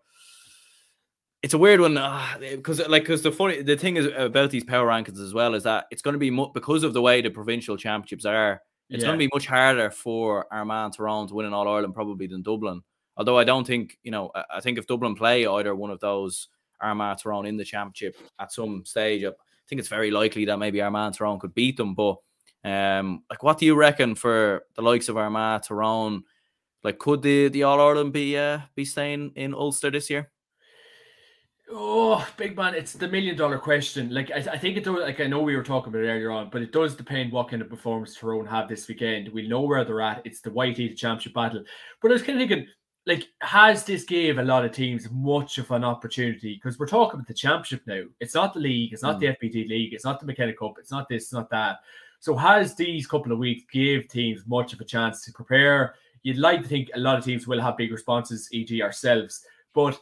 It's 1.44 1.54
a 1.54 1.58
weird 1.58 1.80
one 1.80 2.00
because, 2.40 2.86
like, 2.88 3.04
because 3.04 3.22
the 3.22 3.32
funny 3.32 3.62
the 3.62 3.78
thing 3.78 3.96
is 3.96 4.08
about 4.18 4.50
these 4.52 4.64
power 4.64 4.88
rankings 4.88 5.20
as 5.22 5.34
well 5.34 5.54
is 5.54 5.64
that 5.64 5.86
it's 5.92 6.02
going 6.02 6.14
to 6.14 6.20
be 6.20 6.32
mu- 6.32 6.52
because 6.54 6.84
of 6.84 6.94
the 6.94 7.02
way 7.02 7.22
the 7.22 7.30
provincial 7.30 7.78
championships 7.78 8.26
are. 8.26 8.62
It's 8.90 9.04
Yeah. 9.04 9.10
going 9.10 9.20
to 9.20 9.26
be 9.26 9.30
much 9.34 9.46
harder 9.48 9.90
for 9.92 10.48
Armagh 10.52 10.94
Tyrone 10.94 11.28
to 11.28 11.34
win 11.34 11.46
an 11.46 11.54
All 11.54 11.68
Ireland 11.68 11.94
probably 11.94 12.28
than 12.28 12.42
Dublin. 12.42 12.82
Although 13.18 13.38
I 13.38 13.44
don't 13.44 13.66
think, 13.68 13.98
you 14.04 14.12
know, 14.12 14.32
I- 14.36 14.62
think 14.62 14.78
if 14.78 14.88
Dublin 14.88 15.16
play 15.16 15.46
either 15.46 15.76
one 15.76 15.90
of 15.92 16.00
those 16.00 16.48
Armagh 16.80 17.18
Tyrone 17.18 17.46
in 17.48 17.58
the 17.58 17.66
championship 17.66 18.16
at 18.40 18.52
some 18.54 18.86
stage, 18.86 19.24
I 19.26 19.32
think 19.68 19.80
it's 19.80 19.90
very 19.90 20.12
likely 20.12 20.46
that 20.46 20.58
maybe 20.60 20.82
Armagh 20.82 21.14
Tyrone 21.14 21.40
could 21.40 21.54
beat 21.54 21.76
them. 21.78 21.96
But 21.96 22.18
um, 22.64 23.24
like, 23.30 23.44
what 23.44 23.58
do 23.58 23.66
you 23.66 23.76
reckon 23.76 24.16
for 24.16 24.66
the 24.76 24.82
likes 24.82 25.10
of 25.10 25.18
Armagh, 25.18 25.64
Tyrone? 25.64 26.24
Like, 26.84 27.00
could 27.00 27.22
the 27.22 27.50
the 27.50 27.64
All 27.64 27.82
Ireland 27.82 28.14
be 28.14 28.38
uh, 28.38 28.60
be 28.76 28.86
staying 28.86 29.32
in 29.36 29.54
Ulster 29.54 29.90
this 29.92 30.10
year? 30.10 30.32
Oh, 31.70 32.26
big 32.38 32.56
man, 32.56 32.76
it's 32.76 32.94
the 32.94 33.10
million 33.10 33.36
dollar 33.36 33.60
question. 33.60 34.14
Like 34.14 34.32
I, 34.32 34.38
I 34.54 34.58
think 34.58 34.78
it 34.78 34.86
does. 34.86 35.02
Like 35.02 35.20
I 35.20 35.28
know 35.28 35.42
we 35.42 35.56
were 35.56 35.64
talking 35.64 35.90
about 35.90 36.04
it 36.04 36.08
earlier 36.08 36.32
on, 36.32 36.50
but 36.50 36.62
it 36.62 36.72
does 36.72 36.96
depend 36.96 37.34
what 37.34 37.50
kind 37.50 37.62
of 37.62 37.70
performance 37.70 38.16
Tyrone 38.16 38.46
have 38.46 38.70
this 38.70 38.88
weekend. 38.88 39.28
We 39.30 39.48
know 39.48 39.62
where 39.62 39.84
they're 39.84 40.02
at. 40.02 40.22
It's 40.24 40.40
the 40.40 40.52
White 40.52 40.78
Heat 40.78 40.96
Championship 40.96 41.34
battle. 41.34 41.64
But 42.02 42.12
I 42.12 42.14
was 42.14 42.24
kind 42.24 42.42
of 42.42 42.48
thinking, 42.48 42.68
like, 43.06 43.28
has 43.42 43.84
this 43.84 44.06
gave 44.06 44.38
a 44.38 44.44
lot 44.44 44.64
of 44.64 44.72
teams 44.72 45.10
much 45.12 45.58
of 45.58 45.70
an 45.72 45.84
opportunity? 45.84 46.56
Because 46.56 46.80
we're 46.80 46.88
talking 46.88 47.16
about 47.16 47.28
the 47.28 47.34
championship 47.34 47.82
now. 47.86 48.04
It's 48.22 48.36
not 48.36 48.54
the 48.54 48.62
league. 48.62 48.94
It's 48.94 49.04
not 49.04 49.16
hmm. 49.16 49.20
the 49.22 49.28
FBD 49.28 49.68
league. 49.68 49.94
It's 49.94 50.06
not 50.06 50.22
the 50.22 50.26
McKenna 50.26 50.54
Cup. 50.54 50.76
It's 50.80 50.92
not 50.92 51.10
this. 51.10 51.24
It's 51.24 51.34
not 51.34 51.50
that. 51.50 51.80
So 52.22 52.34
has 52.36 52.76
these 52.76 53.08
couple 53.08 53.34
of 53.34 53.40
weeks 53.40 53.66
give 53.72 54.08
teams 54.08 54.44
much 54.48 54.72
of 54.72 54.80
a 54.80 54.86
chance 54.86 55.24
to 55.26 55.34
prepare? 55.34 55.96
You'd 56.24 56.38
like 56.38 56.62
to 56.62 56.68
think 56.68 56.90
a 56.94 57.00
lot 57.00 57.18
of 57.18 57.26
teams 57.26 57.46
will 57.46 57.62
have 57.62 57.78
big 57.78 57.92
responses, 57.92 58.50
e.g., 58.52 58.82
ourselves, 58.82 59.46
but 59.74 60.00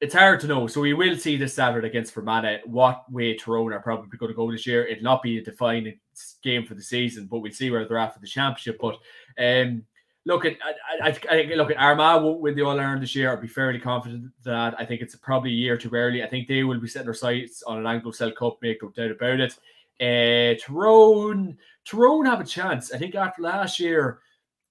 it's 0.00 0.14
hard 0.14 0.40
to 0.40 0.46
know. 0.46 0.66
So 0.66 0.80
we 0.80 0.94
will 0.94 1.16
see 1.16 1.36
this 1.36 1.54
Saturday 1.54 1.88
against 1.88 2.14
Fermanagh 2.14 2.60
what 2.66 3.10
way 3.10 3.36
Tyrone 3.36 3.72
are 3.72 3.80
probably 3.80 4.16
going 4.16 4.30
to 4.30 4.36
go 4.36 4.50
this 4.50 4.66
year. 4.66 4.86
It'll 4.86 5.02
not 5.02 5.22
be 5.22 5.38
a 5.38 5.44
defining 5.44 5.98
game 6.42 6.64
for 6.64 6.74
the 6.74 6.82
season, 6.82 7.26
but 7.26 7.40
we'll 7.40 7.52
see 7.52 7.70
where 7.70 7.86
they're 7.86 7.98
at 7.98 8.14
for 8.14 8.20
the 8.20 8.26
championship. 8.26 8.78
But 8.80 8.98
um, 9.38 9.82
look 10.24 10.44
at 10.44 10.56
I, 11.02 11.08
I, 11.08 11.36
I 11.36 11.54
look 11.54 11.70
at 11.70 11.78
Armagh 11.78 12.22
won't 12.22 12.40
win 12.40 12.54
the 12.54 12.62
All 12.62 12.78
Ireland 12.78 13.02
this 13.02 13.16
year. 13.16 13.32
I'd 13.32 13.40
be 13.40 13.48
fairly 13.48 13.80
confident 13.80 14.30
that 14.44 14.78
I 14.78 14.84
think 14.84 15.00
it's 15.00 15.16
probably 15.16 15.50
a 15.50 15.54
year 15.54 15.76
too 15.76 15.90
early. 15.92 16.22
I 16.22 16.28
think 16.28 16.46
they 16.46 16.62
will 16.62 16.78
be 16.78 16.88
setting 16.88 17.06
their 17.06 17.14
sights 17.14 17.62
on 17.64 17.78
an 17.78 17.86
Anglo-Celt 17.86 18.36
Cup, 18.36 18.58
make 18.62 18.82
no 18.82 18.90
doubt 18.90 19.10
about 19.10 19.40
it. 19.40 19.58
Uh, 20.00 20.54
Tyrone, 20.64 21.58
Tyrone 21.84 22.26
have 22.26 22.40
a 22.40 22.44
chance. 22.44 22.92
I 22.92 22.98
think 22.98 23.16
after 23.16 23.42
last 23.42 23.80
year, 23.80 24.20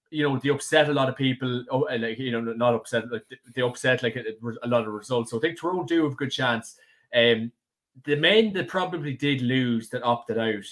you 0.10 0.28
know, 0.28 0.38
they 0.38 0.50
upset 0.50 0.90
a 0.90 0.94
lot 0.94 1.10
of 1.10 1.16
people. 1.16 1.64
Oh, 1.72 1.88
like 2.00 2.20
you 2.20 2.32
know, 2.32 2.42
not 2.42 2.74
upset, 2.74 3.12
like 3.12 3.26
they 3.54 3.62
upset 3.62 4.04
like 4.04 4.16
a, 4.16 4.24
a 4.64 4.68
lot 4.68 4.88
of 4.88 4.94
results. 4.94 5.32
So 5.32 5.38
I 5.38 5.42
think 5.42 5.60
Tyrone 5.60 5.86
do 5.86 6.04
have 6.04 6.14
a 6.14 6.16
good 6.16 6.32
chance. 6.32 6.78
Um, 7.16 7.52
the 8.06 8.16
men 8.16 8.54
that 8.54 8.68
probably 8.68 9.14
did 9.14 9.42
lose 9.42 9.90
that 9.90 10.04
opted 10.04 10.38
out, 10.38 10.66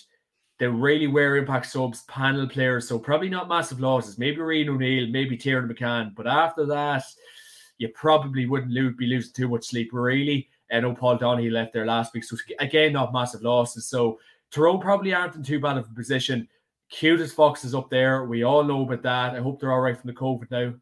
they 0.60 0.68
really 0.68 1.08
were 1.08 1.38
impact 1.38 1.66
subs, 1.66 2.04
panel 2.04 2.48
players. 2.48 2.88
So 2.88 3.00
probably 3.00 3.30
not 3.30 3.50
massive 3.50 3.80
losses. 3.80 4.18
Maybe 4.18 4.38
Ryan 4.38 4.70
O'Neill, 4.70 5.08
maybe 5.10 5.38
Tiernan 5.38 5.74
McCann. 5.74 6.16
But 6.16 6.28
after 6.28 6.66
that, 6.68 7.04
you 7.78 7.90
probably 7.90 8.46
wouldn't 8.46 8.98
be 8.98 9.08
losing 9.08 9.34
too 9.34 9.50
much 9.50 9.66
sleep, 9.66 9.90
really. 9.92 10.50
I 10.72 10.80
know 10.80 10.94
Paul 10.94 11.18
Donahue 11.18 11.52
left 11.52 11.74
there 11.74 11.86
last 11.86 12.14
week. 12.14 12.24
So 12.24 12.38
again, 12.60 12.94
not 12.94 13.14
massive 13.14 13.42
losses. 13.42 13.88
So 13.88 14.20
Tyrone 14.52 14.80
probably 14.80 15.14
aren't 15.14 15.36
in 15.36 15.44
too 15.44 15.60
bad 15.60 15.78
of 15.78 15.90
a 15.90 15.94
position. 15.94 16.48
Cutest 16.90 17.36
Fox 17.36 17.64
is 17.64 17.76
up 17.76 17.90
there. 17.90 18.26
We 18.26 18.44
all 18.44 18.64
know 18.64 18.84
about 18.84 19.04
that. 19.04 19.36
I 19.36 19.40
hope 19.40 19.60
they're 19.60 19.72
all 19.72 19.82
right 19.82 19.98
from 19.98 20.08
the 20.08 20.16
COVID 20.16 20.52
now. 20.52 20.74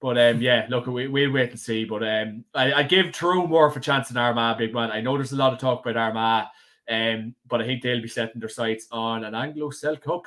But 0.00 0.18
um, 0.18 0.42
yeah, 0.42 0.66
look, 0.70 0.86
we, 0.86 1.08
we'll 1.08 1.32
wait 1.32 1.50
and 1.50 1.60
see. 1.60 1.84
But 1.84 2.02
um, 2.02 2.44
I, 2.54 2.72
I 2.74 2.82
give 2.82 3.12
Tyrone 3.12 3.48
more 3.48 3.66
of 3.66 3.76
a 3.76 3.80
chance 3.80 4.08
than 4.08 4.16
Armagh, 4.16 4.58
big 4.58 4.74
man. 4.74 4.90
I 4.90 5.00
know 5.00 5.16
there's 5.16 5.32
a 5.32 5.36
lot 5.36 5.52
of 5.52 5.58
talk 5.58 5.84
about 5.84 5.96
Armagh, 5.96 6.46
um, 6.88 7.34
but 7.48 7.62
I 7.62 7.64
think 7.64 7.82
they'll 7.82 8.02
be 8.02 8.08
setting 8.08 8.40
their 8.40 8.48
sights 8.48 8.86
on 8.90 9.24
an 9.24 9.34
Anglo-Celt 9.34 10.02
Cup. 10.02 10.26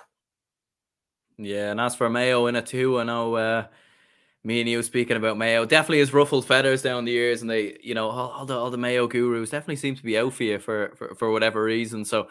Yeah, 1.38 1.72
and 1.72 1.80
as 1.80 1.96
for 1.96 2.10
Mayo 2.10 2.48
in 2.48 2.56
it 2.56 2.66
too, 2.66 3.00
I 3.00 3.04
know 3.04 3.36
uh, 3.36 3.68
me 4.44 4.60
and 4.60 4.68
you 4.68 4.82
speaking 4.82 5.18
about 5.18 5.38
Mayo 5.38 5.66
definitely 5.66 6.00
has 6.00 6.14
ruffled 6.14 6.48
feathers 6.48 6.82
down 6.82 7.06
the 7.06 7.12
years, 7.12 7.42
and 7.42 7.50
they, 7.50 7.78
you 7.84 7.94
know, 7.94 8.10
all, 8.10 8.30
all 8.32 8.46
the 8.46 8.58
all 8.58 8.72
the 8.72 8.78
Mayo 8.78 9.06
gurus 9.06 9.52
definitely 9.52 9.76
seem 9.76 9.96
to 9.96 10.04
be 10.04 10.18
out 10.18 10.34
for 10.34 10.44
you 10.44 10.58
for 10.58 10.94
for, 10.96 11.14
for 11.14 11.32
whatever 11.32 11.64
reason. 11.64 12.04
So 12.04 12.30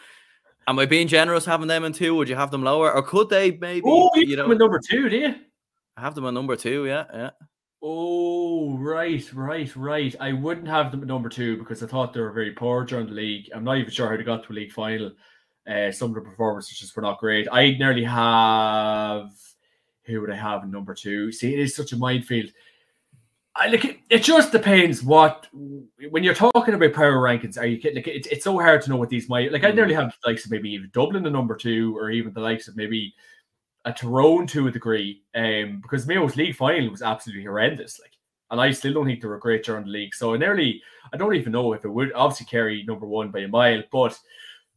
Am 0.68 0.78
I 0.78 0.86
being 0.86 1.06
generous 1.06 1.44
having 1.44 1.68
them 1.68 1.84
in 1.84 1.92
two? 1.92 2.14
Would 2.16 2.28
you 2.28 2.34
have 2.34 2.50
them 2.50 2.64
lower, 2.64 2.92
or 2.92 3.02
could 3.02 3.28
they 3.28 3.52
maybe? 3.52 3.82
Oh, 3.86 4.10
you, 4.14 4.26
you 4.26 4.36
know, 4.36 4.46
number 4.48 4.80
two, 4.80 5.08
do 5.08 5.16
you? 5.16 5.34
I 5.96 6.00
have 6.00 6.14
them 6.14 6.26
at 6.26 6.34
number 6.34 6.56
two. 6.56 6.86
Yeah, 6.86 7.04
yeah. 7.12 7.30
Oh, 7.82 8.76
right, 8.78 9.24
right, 9.32 9.76
right. 9.76 10.14
I 10.18 10.32
wouldn't 10.32 10.66
have 10.66 10.90
them 10.90 11.02
at 11.02 11.06
number 11.06 11.28
two 11.28 11.56
because 11.58 11.82
I 11.82 11.86
thought 11.86 12.12
they 12.12 12.20
were 12.20 12.32
very 12.32 12.52
poor 12.52 12.84
during 12.84 13.06
the 13.06 13.12
league. 13.12 13.48
I'm 13.54 13.64
not 13.64 13.78
even 13.78 13.92
sure 13.92 14.10
how 14.10 14.16
they 14.16 14.24
got 14.24 14.44
to 14.44 14.52
a 14.52 14.54
league 14.54 14.72
final. 14.72 15.12
Uh, 15.70 15.92
some 15.92 16.08
of 16.10 16.14
the 16.16 16.20
performances 16.20 16.78
just 16.78 16.96
were 16.96 17.02
not 17.02 17.18
great. 17.18 17.46
I 17.50 17.72
nearly 17.72 18.04
have 18.04 19.30
who 20.06 20.20
would 20.20 20.30
I 20.30 20.36
have 20.36 20.62
in 20.62 20.70
number 20.70 20.94
two? 20.94 21.32
See, 21.32 21.52
it 21.52 21.58
is 21.58 21.74
such 21.74 21.92
a 21.92 21.96
minefield. 21.96 22.50
I 23.58 23.68
like 23.68 23.84
it, 23.84 23.98
it 24.10 24.22
just 24.22 24.52
depends 24.52 25.02
what 25.02 25.46
when 26.10 26.22
you're 26.22 26.34
talking 26.34 26.74
about 26.74 26.92
power 26.92 27.16
rankings, 27.16 27.58
are 27.58 27.66
you 27.66 27.80
like 27.94 28.06
it, 28.06 28.26
it's 28.30 28.44
so 28.44 28.58
hard 28.58 28.82
to 28.82 28.90
know 28.90 28.96
what 28.96 29.08
these 29.08 29.28
might 29.28 29.52
like 29.52 29.64
I 29.64 29.70
nearly 29.70 29.94
mm. 29.94 30.02
have 30.02 30.14
the 30.22 30.30
likes 30.30 30.44
of 30.44 30.50
maybe 30.50 30.70
even 30.70 30.90
Dublin 30.92 31.22
the 31.22 31.30
number 31.30 31.56
two, 31.56 31.96
or 31.96 32.10
even 32.10 32.32
the 32.32 32.40
likes 32.40 32.68
of 32.68 32.76
maybe 32.76 33.14
a 33.84 33.92
Tyrone 33.92 34.46
to 34.48 34.68
a 34.68 34.70
degree. 34.70 35.22
Um 35.34 35.80
because 35.80 36.06
Mayo's 36.06 36.36
league 36.36 36.56
final 36.56 36.90
was 36.90 37.02
absolutely 37.02 37.44
horrendous. 37.44 37.98
Like 38.00 38.12
and 38.50 38.60
I 38.60 38.70
still 38.70 38.92
don't 38.92 39.06
think 39.06 39.20
they 39.20 39.28
were 39.28 39.38
great 39.38 39.64
during 39.64 39.84
the 39.84 39.90
league. 39.90 40.14
So 40.14 40.34
I 40.34 40.36
nearly 40.36 40.82
I 41.12 41.16
don't 41.16 41.34
even 41.34 41.52
know 41.52 41.72
if 41.72 41.84
it 41.84 41.90
would 41.90 42.12
obviously 42.12 42.46
carry 42.46 42.84
number 42.84 43.06
one 43.06 43.30
by 43.30 43.40
a 43.40 43.48
mile, 43.48 43.82
but 43.90 44.18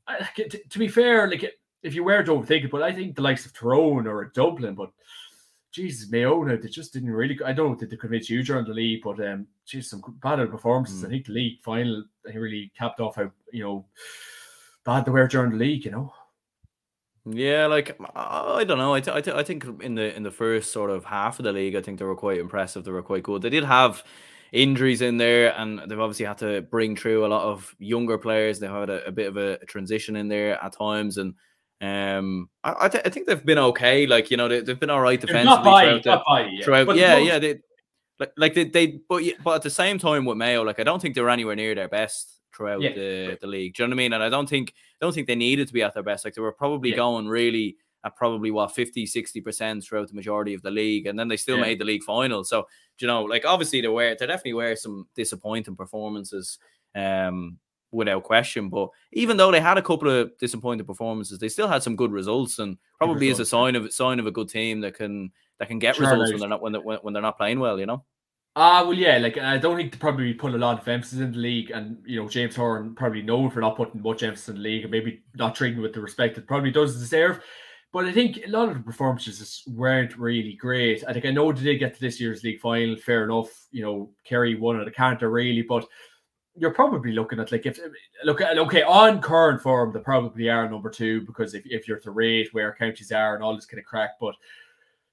I, 0.07 0.27
to, 0.35 0.49
to, 0.49 0.79
be 0.79 0.87
fair, 0.87 1.29
like 1.29 1.53
if 1.83 1.93
you 1.93 2.03
were 2.03 2.23
to 2.23 2.31
overthink 2.31 2.65
it, 2.65 2.71
but 2.71 2.81
I 2.81 2.91
think 2.91 3.15
the 3.15 3.21
likes 3.21 3.45
of 3.45 3.53
Tyrone 3.53 4.07
or 4.07 4.21
a 4.21 4.31
Dublin, 4.33 4.73
but 4.73 4.89
Jesus, 5.71 6.09
Mayo, 6.09 6.43
they 6.45 6.67
just 6.67 6.93
didn't 6.93 7.11
really. 7.11 7.37
I 7.45 7.53
don't 7.53 7.69
know 7.69 7.75
did 7.75 7.91
they 7.91 7.97
convince 7.97 8.29
you 8.29 8.43
during 8.43 8.65
the 8.65 8.73
league, 8.73 9.01
but 9.03 9.19
um, 9.25 9.45
geez, 9.65 9.89
some 9.89 10.01
bad 10.21 10.37
performances. 10.49 11.03
Mm. 11.03 11.05
I 11.05 11.09
think 11.09 11.25
the 11.27 11.33
league 11.33 11.61
final 11.61 12.03
he 12.31 12.37
really 12.37 12.71
capped 12.77 12.99
off 12.99 13.15
how 13.17 13.31
you 13.51 13.63
know 13.63 13.85
bad 14.83 15.05
they 15.05 15.11
were 15.11 15.27
during 15.27 15.51
the 15.51 15.57
league. 15.57 15.85
You 15.85 15.91
know. 15.91 16.13
Yeah, 17.25 17.67
like 17.67 17.99
I 18.15 18.63
don't 18.63 18.79
know. 18.79 18.95
I, 18.95 19.01
th- 19.01 19.15
I, 19.15 19.21
th- 19.21 19.35
I 19.35 19.43
think 19.43 19.65
in 19.81 19.93
the 19.93 20.15
in 20.15 20.23
the 20.23 20.31
first 20.31 20.71
sort 20.71 20.89
of 20.89 21.05
half 21.05 21.37
of 21.37 21.43
the 21.43 21.53
league, 21.53 21.75
I 21.75 21.81
think 21.81 21.99
they 21.99 22.05
were 22.05 22.15
quite 22.15 22.39
impressive. 22.39 22.83
They 22.83 22.91
were 22.91 23.03
quite 23.03 23.23
good. 23.23 23.43
They 23.43 23.49
did 23.49 23.65
have 23.65 24.03
injuries 24.51 25.01
in 25.01 25.17
there, 25.17 25.53
and 25.55 25.79
they've 25.87 25.99
obviously 25.99 26.25
had 26.25 26.39
to 26.39 26.61
bring 26.61 26.95
through 26.95 27.25
a 27.25 27.27
lot 27.27 27.43
of 27.43 27.75
younger 27.77 28.17
players. 28.17 28.57
They 28.57 28.67
had 28.67 28.89
a, 28.89 29.05
a 29.05 29.11
bit 29.11 29.27
of 29.27 29.37
a 29.37 29.59
transition 29.65 30.15
in 30.15 30.27
there 30.27 30.63
at 30.63 30.73
times, 30.73 31.19
and 31.19 31.35
um, 31.81 32.49
I, 32.63 32.75
I, 32.81 32.89
th- 32.89 33.03
I, 33.05 33.09
think 33.09 33.27
they've 33.27 33.45
been 33.45 33.57
okay. 33.57 34.05
Like 34.05 34.31
you 34.31 34.37
know, 34.37 34.47
they, 34.47 34.57
have 34.57 34.79
been 34.79 34.89
all 34.89 35.01
right 35.01 35.19
defensively. 35.19 35.45
Not 35.45 35.63
by, 35.63 35.83
throughout 35.83 36.05
not 36.05 36.23
by, 36.27 36.47
yeah. 36.47 36.63
Throughout, 36.63 36.95
yeah, 36.95 37.17
yeah. 37.17 37.39
They, 37.39 37.59
like, 38.19 38.33
like 38.37 38.53
they, 38.53 38.65
they, 38.65 38.99
but 39.07 39.23
but 39.43 39.55
at 39.55 39.61
the 39.61 39.69
same 39.69 39.97
time 39.97 40.25
with 40.25 40.37
Mayo, 40.37 40.63
like 40.63 40.79
I 40.79 40.83
don't 40.83 41.01
think 41.01 41.15
they're 41.15 41.29
anywhere 41.29 41.55
near 41.55 41.75
their 41.75 41.87
best 41.87 42.39
throughout 42.53 42.81
yeah. 42.81 42.93
the, 42.93 43.37
the 43.39 43.47
league. 43.47 43.75
Do 43.75 43.83
you 43.83 43.87
know 43.87 43.91
what 43.91 43.95
I 43.95 44.03
mean? 44.03 44.13
And 44.13 44.23
I 44.23 44.29
don't 44.29 44.49
think 44.49 44.73
I 45.01 45.05
don't 45.05 45.13
think 45.13 45.27
they 45.27 45.35
needed 45.35 45.67
to 45.67 45.73
be 45.73 45.81
at 45.81 45.93
their 45.93 46.03
best. 46.03 46.25
Like 46.25 46.33
they 46.33 46.41
were 46.41 46.51
probably 46.51 46.89
yeah. 46.89 46.97
going 46.97 47.27
really 47.27 47.77
at 48.03 48.15
probably 48.15 48.51
what 48.51 48.73
50 48.73 49.05
60% 49.05 49.83
throughout 49.83 50.07
the 50.07 50.13
majority 50.13 50.53
of 50.53 50.61
the 50.61 50.71
league 50.71 51.05
and 51.05 51.19
then 51.19 51.27
they 51.27 51.37
still 51.37 51.57
yeah. 51.57 51.63
made 51.63 51.79
the 51.79 51.85
league 51.85 52.03
final 52.03 52.43
so 52.43 52.65
you 52.99 53.07
know 53.07 53.23
like 53.23 53.45
obviously 53.45 53.81
there 53.81 53.91
were 53.91 54.15
there 54.17 54.27
definitely 54.27 54.53
were 54.53 54.75
some 54.75 55.05
disappointing 55.15 55.75
performances 55.75 56.59
um 56.95 57.57
without 57.91 58.23
question. 58.23 58.69
But 58.69 58.89
even 59.11 59.37
though 59.37 59.51
they 59.51 59.59
had 59.59 59.77
a 59.77 59.81
couple 59.81 60.09
of 60.09 60.37
disappointing 60.37 60.85
performances, 60.85 61.39
they 61.39 61.49
still 61.49 61.67
had 61.67 61.83
some 61.83 61.95
good 61.95 62.11
results, 62.11 62.59
and 62.59 62.77
probably 62.97 63.29
is 63.29 63.39
a 63.39 63.45
sign 63.45 63.75
of 63.75 63.91
sign 63.93 64.19
of 64.19 64.27
a 64.27 64.31
good 64.31 64.49
team 64.49 64.81
that 64.81 64.95
can 64.95 65.31
that 65.59 65.67
can 65.67 65.79
get 65.79 65.99
results 65.99 66.31
when 66.31 66.39
they're 66.39 66.49
not 66.49 66.61
when 66.61 66.71
they're, 66.73 66.81
when 66.81 67.13
they're 67.13 67.21
not 67.21 67.37
playing 67.37 67.59
well. 67.59 67.79
You 67.79 67.85
know. 67.85 68.03
Ah, 68.55 68.79
uh, 68.79 68.85
well, 68.85 68.93
yeah. 68.93 69.17
Like 69.17 69.37
I 69.37 69.57
don't 69.57 69.77
think 69.77 69.91
they 69.91 69.97
probably 69.97 70.33
put 70.33 70.53
a 70.53 70.57
lot 70.57 70.81
of 70.81 70.87
emphasis 70.87 71.19
in 71.19 71.31
the 71.31 71.37
league, 71.37 71.71
and 71.71 71.97
you 72.05 72.21
know 72.21 72.27
James 72.27 72.55
Horan 72.55 72.95
probably 72.95 73.21
known 73.21 73.49
for 73.51 73.61
not 73.61 73.77
putting 73.77 74.01
much 74.01 74.23
emphasis 74.23 74.49
in 74.49 74.55
the 74.55 74.61
league, 74.61 74.83
and 74.83 74.91
maybe 74.91 75.21
not 75.35 75.55
treating 75.55 75.81
with 75.81 75.93
the 75.93 76.01
respect 76.01 76.35
that 76.35 76.47
probably 76.47 76.71
does 76.71 76.99
deserve. 76.99 77.41
But 77.91 78.05
I 78.05 78.11
think 78.11 78.39
a 78.45 78.49
lot 78.49 78.69
of 78.69 78.75
the 78.75 78.83
performances 78.83 79.63
weren't 79.67 80.17
really 80.17 80.53
great. 80.53 81.03
I 81.07 81.13
think 81.13 81.25
I 81.25 81.31
know 81.31 81.51
they 81.51 81.63
did 81.63 81.79
get 81.79 81.95
to 81.95 81.99
this 81.99 82.19
year's 82.19 82.43
league 82.43 82.59
final, 82.59 82.95
fair 82.95 83.23
enough. 83.23 83.49
You 83.71 83.83
know, 83.83 84.11
Kerry 84.25 84.55
won 84.55 84.79
at 84.79 84.87
a 84.87 84.91
canter 84.91 85.29
really, 85.29 85.63
but 85.63 85.87
you're 86.59 86.73
probably 86.73 87.13
looking 87.13 87.39
at 87.39 87.51
like 87.51 87.65
if 87.65 87.79
look 88.25 88.41
at 88.41 88.57
okay 88.57 88.83
on 88.83 89.21
current 89.21 89.61
form 89.61 89.91
they 89.93 89.99
probably 89.99 90.49
are 90.49 90.69
number 90.69 90.89
two 90.89 91.21
because 91.21 91.53
if, 91.53 91.63
if 91.65 91.87
you're 91.87 91.99
to 91.99 92.11
rate 92.11 92.53
where 92.53 92.75
counties 92.77 93.11
are 93.11 93.35
and 93.35 93.43
all 93.43 93.55
this 93.55 93.65
kind 93.65 93.79
of 93.79 93.85
crack 93.85 94.11
but 94.19 94.35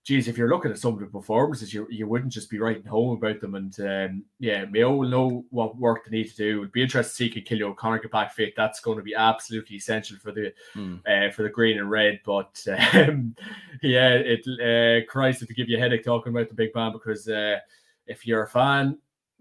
geez 0.02 0.28
if 0.28 0.36
you're 0.36 0.48
looking 0.48 0.70
at 0.70 0.78
some 0.78 0.94
of 0.94 1.00
the 1.00 1.06
performances 1.06 1.72
you, 1.72 1.86
you 1.90 2.06
wouldn't 2.06 2.32
just 2.32 2.50
be 2.50 2.58
writing 2.58 2.84
home 2.84 3.16
about 3.16 3.40
them 3.40 3.54
and 3.54 3.78
um, 3.80 4.24
yeah 4.38 4.64
Mayo 4.64 4.94
will 4.94 5.08
know 5.08 5.44
what 5.50 5.76
work 5.76 6.04
they 6.04 6.16
need 6.16 6.30
to 6.30 6.36
do. 6.36 6.58
It'd 6.58 6.72
be 6.72 6.82
interested 6.82 7.10
to 7.10 7.16
see 7.16 7.28
can 7.28 7.42
Cillian 7.58 7.70
O'Connor 7.70 7.98
get 7.98 8.12
back 8.12 8.32
fit? 8.32 8.54
That's 8.56 8.80
going 8.80 8.98
to 8.98 9.04
be 9.04 9.16
absolutely 9.16 9.76
essential 9.76 10.16
for 10.18 10.32
the 10.32 10.52
mm. 10.74 11.00
uh, 11.06 11.32
for 11.32 11.42
the 11.42 11.48
green 11.48 11.78
and 11.78 11.90
red 11.90 12.20
but 12.24 12.64
um, 12.94 13.34
yeah 13.82 14.10
it 14.10 14.46
uh, 14.46 15.04
Christ 15.10 15.46
to 15.46 15.54
give 15.54 15.68
you 15.68 15.76
a 15.76 15.80
headache 15.80 16.04
talking 16.04 16.32
about 16.32 16.48
the 16.48 16.54
big 16.54 16.74
man 16.74 16.92
because 16.92 17.28
uh, 17.28 17.58
if 18.06 18.26
you're 18.26 18.44
a 18.44 18.48
fan 18.48 18.98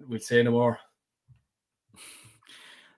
we'll 0.08 0.20
say 0.20 0.43
no 0.43 0.51
more 0.51 0.80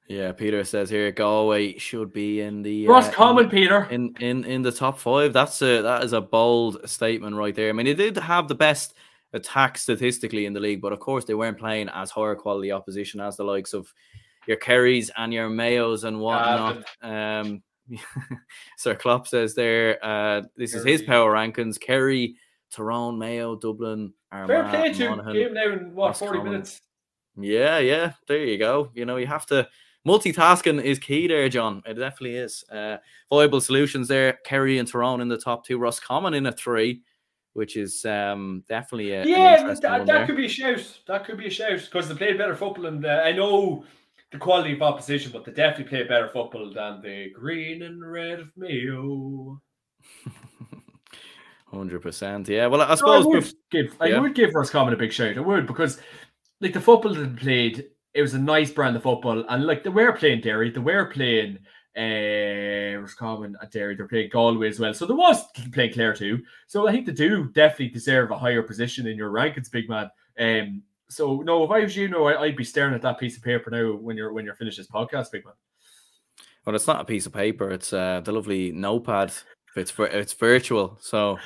yeah, 0.07 0.31
Peter 0.31 0.63
says 0.63 0.89
here 0.89 1.11
Galway 1.11 1.77
should 1.77 2.13
be 2.13 2.41
in 2.41 2.61
the 2.61 2.87
Ross 2.87 3.09
uh, 3.09 3.11
Common, 3.11 3.49
Peter. 3.49 3.85
In 3.91 4.15
in 4.19 4.45
in 4.45 4.61
the 4.61 4.71
top 4.71 4.99
five. 4.99 5.33
That's 5.33 5.61
a 5.61 5.81
that 5.81 6.03
is 6.03 6.13
a 6.13 6.21
bold 6.21 6.87
statement 6.89 7.35
right 7.35 7.53
there. 7.53 7.69
I 7.69 7.73
mean, 7.73 7.85
they 7.85 7.93
did 7.93 8.17
have 8.17 8.47
the 8.47 8.55
best 8.55 8.95
attack 9.33 9.77
statistically 9.77 10.45
in 10.45 10.53
the 10.53 10.59
league, 10.59 10.81
but 10.81 10.93
of 10.93 10.99
course 10.99 11.25
they 11.25 11.33
weren't 11.33 11.57
playing 11.57 11.89
as 11.89 12.09
higher 12.09 12.35
quality 12.35 12.71
opposition 12.71 13.19
as 13.19 13.35
the 13.35 13.43
likes 13.43 13.73
of 13.73 13.93
your 14.47 14.57
Kerrys 14.57 15.09
and 15.17 15.33
your 15.33 15.49
Mayos 15.49 16.05
and 16.05 16.19
whatnot. 16.19 16.85
um, 17.01 17.61
Sir 18.77 18.95
Klopp 18.95 19.27
says 19.27 19.53
there, 19.55 20.03
uh, 20.03 20.43
this 20.55 20.71
Kerry. 20.71 20.93
is 20.93 21.01
his 21.01 21.07
power 21.07 21.33
rankings. 21.33 21.79
Kerry, 21.79 22.35
Tyrone, 22.71 23.17
Mayo, 23.17 23.55
Dublin, 23.55 24.13
Armagh, 24.31 24.47
Fair 24.47 24.69
play 24.69 24.93
to 24.93 25.33
game 25.33 25.53
now 25.53 25.71
in 25.73 25.93
what 25.93 26.17
40 26.17 26.37
Common. 26.37 26.51
minutes. 26.53 26.81
Yeah, 27.37 27.79
yeah. 27.79 28.13
There 28.27 28.43
you 28.43 28.57
go. 28.57 28.89
You 28.93 29.05
know, 29.05 29.17
you 29.17 29.27
have 29.27 29.45
to 29.47 29.67
multitasking 30.05 30.83
is 30.83 30.99
key 30.99 31.27
there, 31.27 31.47
John. 31.49 31.81
It 31.85 31.93
definitely 31.93 32.37
is. 32.37 32.63
Uh, 32.71 32.97
viable 33.29 33.61
solutions 33.61 34.07
there. 34.07 34.39
Kerry 34.43 34.77
and 34.77 34.87
Tyrone 34.87 35.21
in 35.21 35.27
the 35.27 35.37
top 35.37 35.65
two. 35.65 35.77
Roscommon 35.77 36.33
in 36.33 36.45
a 36.45 36.51
three, 36.51 37.01
which 37.53 37.77
is 37.77 38.05
um, 38.05 38.63
definitely 38.67 39.13
a, 39.13 39.25
yeah. 39.25 39.73
that, 39.81 40.05
that 40.05 40.27
could 40.27 40.37
be 40.37 40.45
a 40.45 40.49
shout. 40.49 40.99
That 41.07 41.25
could 41.25 41.37
be 41.37 41.47
a 41.47 41.51
shout 41.51 41.79
because 41.85 42.09
they 42.09 42.15
played 42.15 42.37
better 42.37 42.55
football, 42.55 42.87
and 42.87 43.05
uh, 43.05 43.21
I 43.23 43.31
know 43.31 43.85
the 44.31 44.37
quality 44.37 44.73
of 44.73 44.81
opposition, 44.81 45.31
but 45.31 45.45
they 45.45 45.51
definitely 45.51 45.85
play 45.85 46.03
better 46.03 46.27
football 46.27 46.71
than 46.73 47.01
the 47.01 47.29
green 47.31 47.83
and 47.83 48.05
red 48.05 48.39
of 48.39 48.51
Mayo. 48.57 49.61
Hundred 51.67 52.01
percent, 52.01 52.47
yeah. 52.47 52.67
Well, 52.67 52.81
I 52.81 52.95
suppose 52.95 53.25
no, 53.25 53.31
I 53.31 53.35
would 53.35 53.53
give 53.71 53.95
I 53.99 54.07
yeah. 54.07 54.19
would 54.19 54.35
give 54.35 54.55
Roscommon 54.55 54.93
a 54.93 54.97
big 54.97 55.11
shout. 55.11 55.37
I 55.37 55.41
would 55.41 55.67
because 55.67 55.99
like 56.61 56.73
the 56.73 56.81
football 56.81 57.13
that 57.13 57.35
they 57.35 57.41
played 57.41 57.85
it 58.17 58.21
was 58.23 58.33
a 58.33 58.39
nice 58.39 58.71
brand 58.71 58.95
of 58.95 59.03
football. 59.03 59.45
And 59.47 59.65
like 59.65 59.83
they 59.83 59.91
were 59.91 60.11
playing 60.11 60.41
Derry, 60.41 60.71
they 60.71 60.79
were 60.79 61.05
playing 61.05 61.59
uh 61.95 62.99
Roscommon 62.99 63.55
at 63.61 63.71
Derry, 63.71 63.95
they're 63.95 64.07
playing 64.07 64.31
Galway 64.31 64.69
as 64.69 64.79
well. 64.79 64.93
So 64.93 65.05
there 65.05 65.15
was 65.15 65.43
playing 65.71 65.93
Clare 65.93 66.15
too. 66.15 66.41
So 66.65 66.87
I 66.87 66.91
think 66.91 67.05
they 67.05 67.11
do 67.11 67.49
definitely 67.49 67.89
deserve 67.89 68.31
a 68.31 68.37
higher 68.37 68.63
position 68.63 69.05
in 69.05 69.17
your 69.17 69.29
rankings, 69.29 69.71
big 69.71 69.87
man. 69.87 70.09
Um 70.39 70.81
so 71.09 71.41
no, 71.41 71.63
if 71.63 71.69
I 71.69 71.81
was 71.81 71.95
you, 71.95 72.09
know, 72.09 72.27
I, 72.27 72.41
would 72.41 72.55
be 72.55 72.63
staring 72.63 72.95
at 72.95 73.03
that 73.03 73.19
piece 73.19 73.37
of 73.37 73.43
paper 73.43 73.69
now 73.69 73.93
when 73.93 74.17
you're 74.17 74.33
when 74.33 74.45
you're 74.45 74.55
finished 74.55 74.77
this 74.77 74.87
podcast, 74.87 75.31
big 75.31 75.45
man. 75.45 75.53
Well, 76.65 76.75
it's 76.75 76.87
not 76.87 76.99
a 76.99 77.05
piece 77.05 77.25
of 77.27 77.33
paper; 77.33 77.71
it's 77.71 77.93
uh, 77.93 78.19
the 78.25 78.33
lovely 78.33 78.73
notepad. 78.73 79.31
It's 79.77 79.93
it's 79.97 80.33
virtual, 80.33 80.97
so 80.99 81.37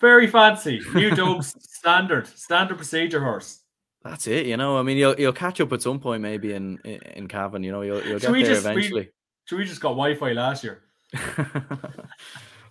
very 0.00 0.28
fancy. 0.28 0.80
New 0.94 1.10
Dubs 1.10 1.56
standard 1.74 2.28
standard 2.28 2.76
procedure 2.76 3.20
horse. 3.20 3.64
That's 4.04 4.26
it, 4.26 4.46
you 4.46 4.56
know. 4.56 4.78
I 4.78 4.82
mean, 4.82 4.96
you'll 4.96 5.14
you'll 5.18 5.32
catch 5.32 5.60
up 5.60 5.72
at 5.72 5.82
some 5.82 5.98
point, 5.98 6.22
maybe 6.22 6.52
in 6.52 6.78
in, 6.84 7.26
Cavan. 7.28 7.62
You 7.62 7.72
know, 7.72 7.82
you'll 7.82 8.02
you'll 8.04 8.20
get 8.20 8.30
there 8.32 8.42
just, 8.42 8.66
eventually. 8.66 9.02
We, 9.02 9.10
so 9.44 9.56
we 9.56 9.64
just 9.64 9.80
got 9.80 9.90
Wi-Fi 9.90 10.32
last 10.32 10.64
year. 10.64 10.82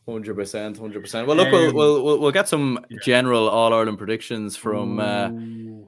Hundred 0.10 0.36
percent, 0.36 0.78
hundred 0.78 1.02
percent. 1.02 1.28
Well, 1.28 1.36
look, 1.36 1.52
we'll, 1.52 1.74
we'll 1.74 2.20
we'll 2.20 2.32
get 2.32 2.48
some 2.48 2.80
yeah. 2.90 2.98
general 3.04 3.50
All 3.50 3.74
Ireland 3.74 3.98
predictions 3.98 4.56
from 4.56 5.02
uh, 5.02 5.30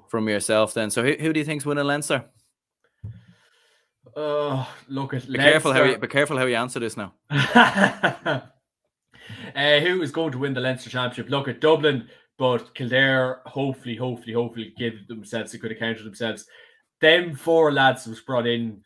from 0.09 0.27
yourself 0.27 0.73
then. 0.73 0.89
So, 0.89 1.03
who, 1.03 1.13
who 1.17 1.31
do 1.31 1.39
you 1.39 1.45
think's 1.45 1.65
winning 1.65 1.85
Leinster? 1.85 2.25
Uh, 4.13 4.65
look 4.89 5.13
at 5.13 5.25
be 5.25 5.37
Leinster. 5.37 5.51
careful 5.51 5.71
how 5.71 5.83
you 5.85 5.97
be 5.97 6.07
careful 6.07 6.37
how 6.37 6.45
you 6.47 6.57
answer 6.57 6.81
this 6.81 6.97
now. 6.97 7.13
uh, 7.29 8.41
who 9.55 10.01
is 10.01 10.11
going 10.11 10.33
to 10.33 10.37
win 10.37 10.53
the 10.53 10.59
Leinster 10.59 10.89
Championship? 10.89 11.31
Look 11.31 11.47
at 11.47 11.61
Dublin 11.61 12.09
but 12.39 12.73
Kildare 12.73 13.41
hopefully, 13.45 13.97
hopefully, 13.97 14.33
hopefully 14.33 14.73
give 14.77 15.07
themselves 15.07 15.53
a 15.53 15.57
good 15.57 15.73
account 15.73 15.97
of 15.97 16.05
themselves. 16.05 16.47
Them 17.01 17.35
four 17.35 17.73
lads 17.73 18.07
was 18.07 18.21
brought 18.21 18.47
in 18.47 18.81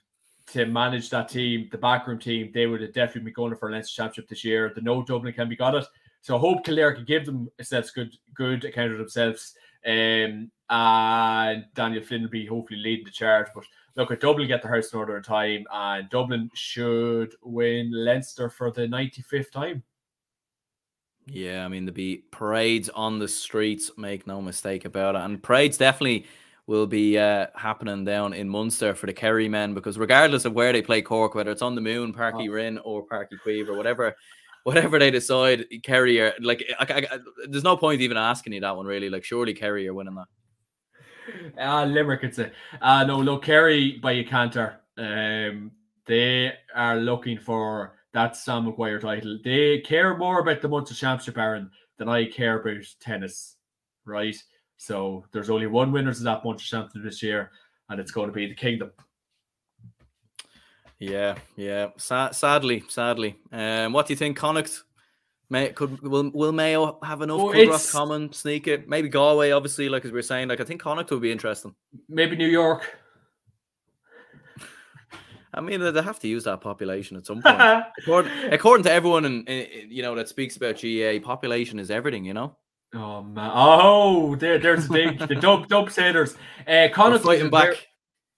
to 0.47 0.65
manage 0.65 1.09
that 1.11 1.29
team, 1.29 1.69
the 1.71 1.77
backroom 1.77 2.19
team, 2.19 2.51
they 2.51 2.65
would 2.65 2.81
have 2.81 2.93
definitely 2.93 3.29
be 3.29 3.31
going 3.31 3.55
for 3.55 3.69
a 3.69 3.71
Leinster 3.71 3.95
Championship 3.95 4.27
this 4.27 4.43
year. 4.43 4.73
The 4.73 4.81
no 4.81 5.03
Dublin 5.03 5.33
can 5.33 5.47
be 5.47 5.55
got 5.55 5.75
it. 5.75 5.85
So 6.21 6.35
I 6.35 6.39
hope 6.39 6.65
Kildare 6.65 6.95
can 6.95 7.05
give 7.05 7.25
themselves 7.25 7.91
good 7.91 8.13
good 8.33 8.65
account 8.65 8.91
of 8.91 8.97
themselves. 8.97 9.53
Um, 9.85 10.49
and 10.69 11.65
Daniel 11.75 12.03
Flynn 12.03 12.23
will 12.23 12.29
be 12.29 12.47
hopefully 12.47 12.79
leading 12.79 13.05
the 13.05 13.11
charge. 13.11 13.47
But 13.53 13.65
look 13.95 14.11
at 14.11 14.21
Dublin 14.21 14.47
get 14.47 14.63
the 14.63 14.67
house 14.67 14.91
in 14.91 14.99
order 14.99 15.17
in 15.17 15.23
time, 15.23 15.65
and 15.71 16.09
Dublin 16.09 16.49
should 16.55 17.35
win 17.43 17.91
Leinster 17.93 18.49
for 18.49 18.71
the 18.71 18.87
95th 18.87 19.51
time. 19.51 19.83
Yeah, 21.25 21.65
I 21.65 21.67
mean, 21.67 21.85
there'll 21.85 21.95
be 21.95 22.23
parades 22.31 22.89
on 22.89 23.19
the 23.19 23.27
streets, 23.27 23.91
make 23.97 24.27
no 24.27 24.41
mistake 24.41 24.85
about 24.85 25.15
it. 25.15 25.21
And 25.21 25.41
parades 25.41 25.77
definitely 25.77 26.25
will 26.67 26.87
be 26.87 27.17
uh, 27.17 27.47
happening 27.55 28.03
down 28.05 28.33
in 28.33 28.47
Munster 28.47 28.93
for 28.93 29.05
the 29.05 29.13
Kerry 29.13 29.49
men 29.49 29.73
because 29.73 29.97
regardless 29.97 30.45
of 30.45 30.53
where 30.53 30.73
they 30.73 30.81
play 30.81 31.01
Cork, 31.01 31.35
whether 31.35 31.51
it's 31.51 31.61
on 31.61 31.75
the 31.75 31.81
Moon, 31.81 32.13
Páirc 32.13 32.33
Uí 32.33 32.51
Rinn, 32.51 32.77
or 32.79 33.05
Páirc 33.05 33.27
Uí 33.33 33.39
Chaoimh, 33.45 33.69
or 33.69 33.77
whatever, 33.77 34.15
whatever 34.63 34.99
they 34.99 35.11
decide, 35.11 35.65
Kerry 35.83 36.19
are 36.19 36.33
like, 36.41 36.63
I, 36.79 36.85
I, 36.93 37.15
I, 37.15 37.19
there's 37.47 37.63
no 37.63 37.77
point 37.77 38.01
even 38.01 38.17
asking 38.17 38.53
you 38.53 38.61
that 38.61 38.75
one 38.75 38.85
really. 38.85 39.09
Like, 39.09 39.23
surely 39.23 39.53
Kerry 39.53 39.87
are 39.87 39.93
winning 39.93 40.15
that. 40.15 40.27
Ah, 41.57 41.81
uh, 41.81 41.85
Limerick, 41.85 42.23
it's 42.23 42.39
a 42.39 42.51
uh, 42.81 43.05
no. 43.05 43.17
Look, 43.19 43.43
Kerry 43.43 43.97
by 44.01 44.13
a 44.13 44.23
canter. 44.25 44.81
Um, 44.97 45.71
they 46.05 46.53
are 46.75 46.97
looking 46.97 47.37
for 47.37 47.93
that 48.13 48.37
Sam 48.37 48.65
Maguire 48.65 48.99
title. 48.99 49.39
They 49.43 49.79
care 49.79 50.15
more 50.17 50.39
about 50.39 50.61
the 50.61 50.69
Munster 50.69 50.95
Championship, 50.95 51.37
Aaron, 51.37 51.69
than 51.97 52.09
I 52.09 52.25
care 52.25 52.59
about 52.59 52.83
tennis, 52.99 53.57
right? 54.05 54.35
So 54.77 55.25
there's 55.31 55.49
only 55.49 55.67
one 55.67 55.91
winner 55.91 56.11
of 56.11 56.19
that 56.21 56.45
Munster 56.45 56.67
Championship 56.67 57.03
this 57.03 57.23
year, 57.23 57.51
and 57.89 57.99
it's 57.99 58.11
going 58.11 58.27
to 58.27 58.33
be 58.33 58.47
the 58.47 58.55
Kingdom. 58.55 58.91
Yeah, 60.99 61.35
yeah. 61.55 61.89
Sa- 61.97 62.31
sadly, 62.31 62.83
sadly. 62.87 63.35
Um, 63.51 63.93
what 63.93 64.07
do 64.07 64.13
you 64.13 64.17
think, 64.17 64.37
Connacht? 64.37 64.83
May 65.49 65.69
could 65.69 66.01
will 66.01 66.31
will 66.31 66.51
Mayo 66.51 66.97
have 67.03 67.21
enough? 67.21 67.39
Oh, 67.39 67.51
could 67.51 67.67
Roscommon 67.67 68.31
sneak 68.31 68.67
it? 68.67 68.87
Maybe 68.87 69.09
Galway, 69.09 69.51
obviously, 69.51 69.89
like 69.89 70.05
as 70.05 70.11
we 70.11 70.19
are 70.19 70.23
saying. 70.23 70.47
Like 70.47 70.61
I 70.61 70.63
think 70.63 70.81
Connacht 70.81 71.11
would 71.11 71.21
be 71.21 71.31
interesting. 71.31 71.75
Maybe 72.07 72.35
New 72.35 72.47
York. 72.47 72.97
I 75.53 75.61
mean, 75.61 75.79
they 75.79 76.01
have 76.01 76.19
to 76.19 76.27
use 76.27 76.45
that 76.45 76.61
population 76.61 77.17
at 77.17 77.25
some 77.25 77.41
point. 77.41 77.57
according, 77.99 78.31
according, 78.51 78.83
to 78.85 78.91
everyone, 78.91 79.25
and 79.25 79.47
you 79.47 80.01
know 80.01 80.15
that 80.15 80.29
speaks 80.29 80.57
about 80.57 80.81
GAA, 80.81 81.19
population 81.23 81.79
is 81.79 81.91
everything. 81.91 82.25
You 82.25 82.33
know. 82.33 82.57
Oh 82.95 83.23
man! 83.23 83.51
Oh, 83.53 84.35
there, 84.35 84.57
there's 84.57 84.87
the 84.87 84.93
big 84.93 85.19
the 85.27 85.35
dub 85.35 85.67
dub 85.67 85.91
sailors. 85.91 86.35
Uh, 86.67 86.87
Connacht 86.91 87.23
fighting 87.23 87.49
back. 87.49 87.87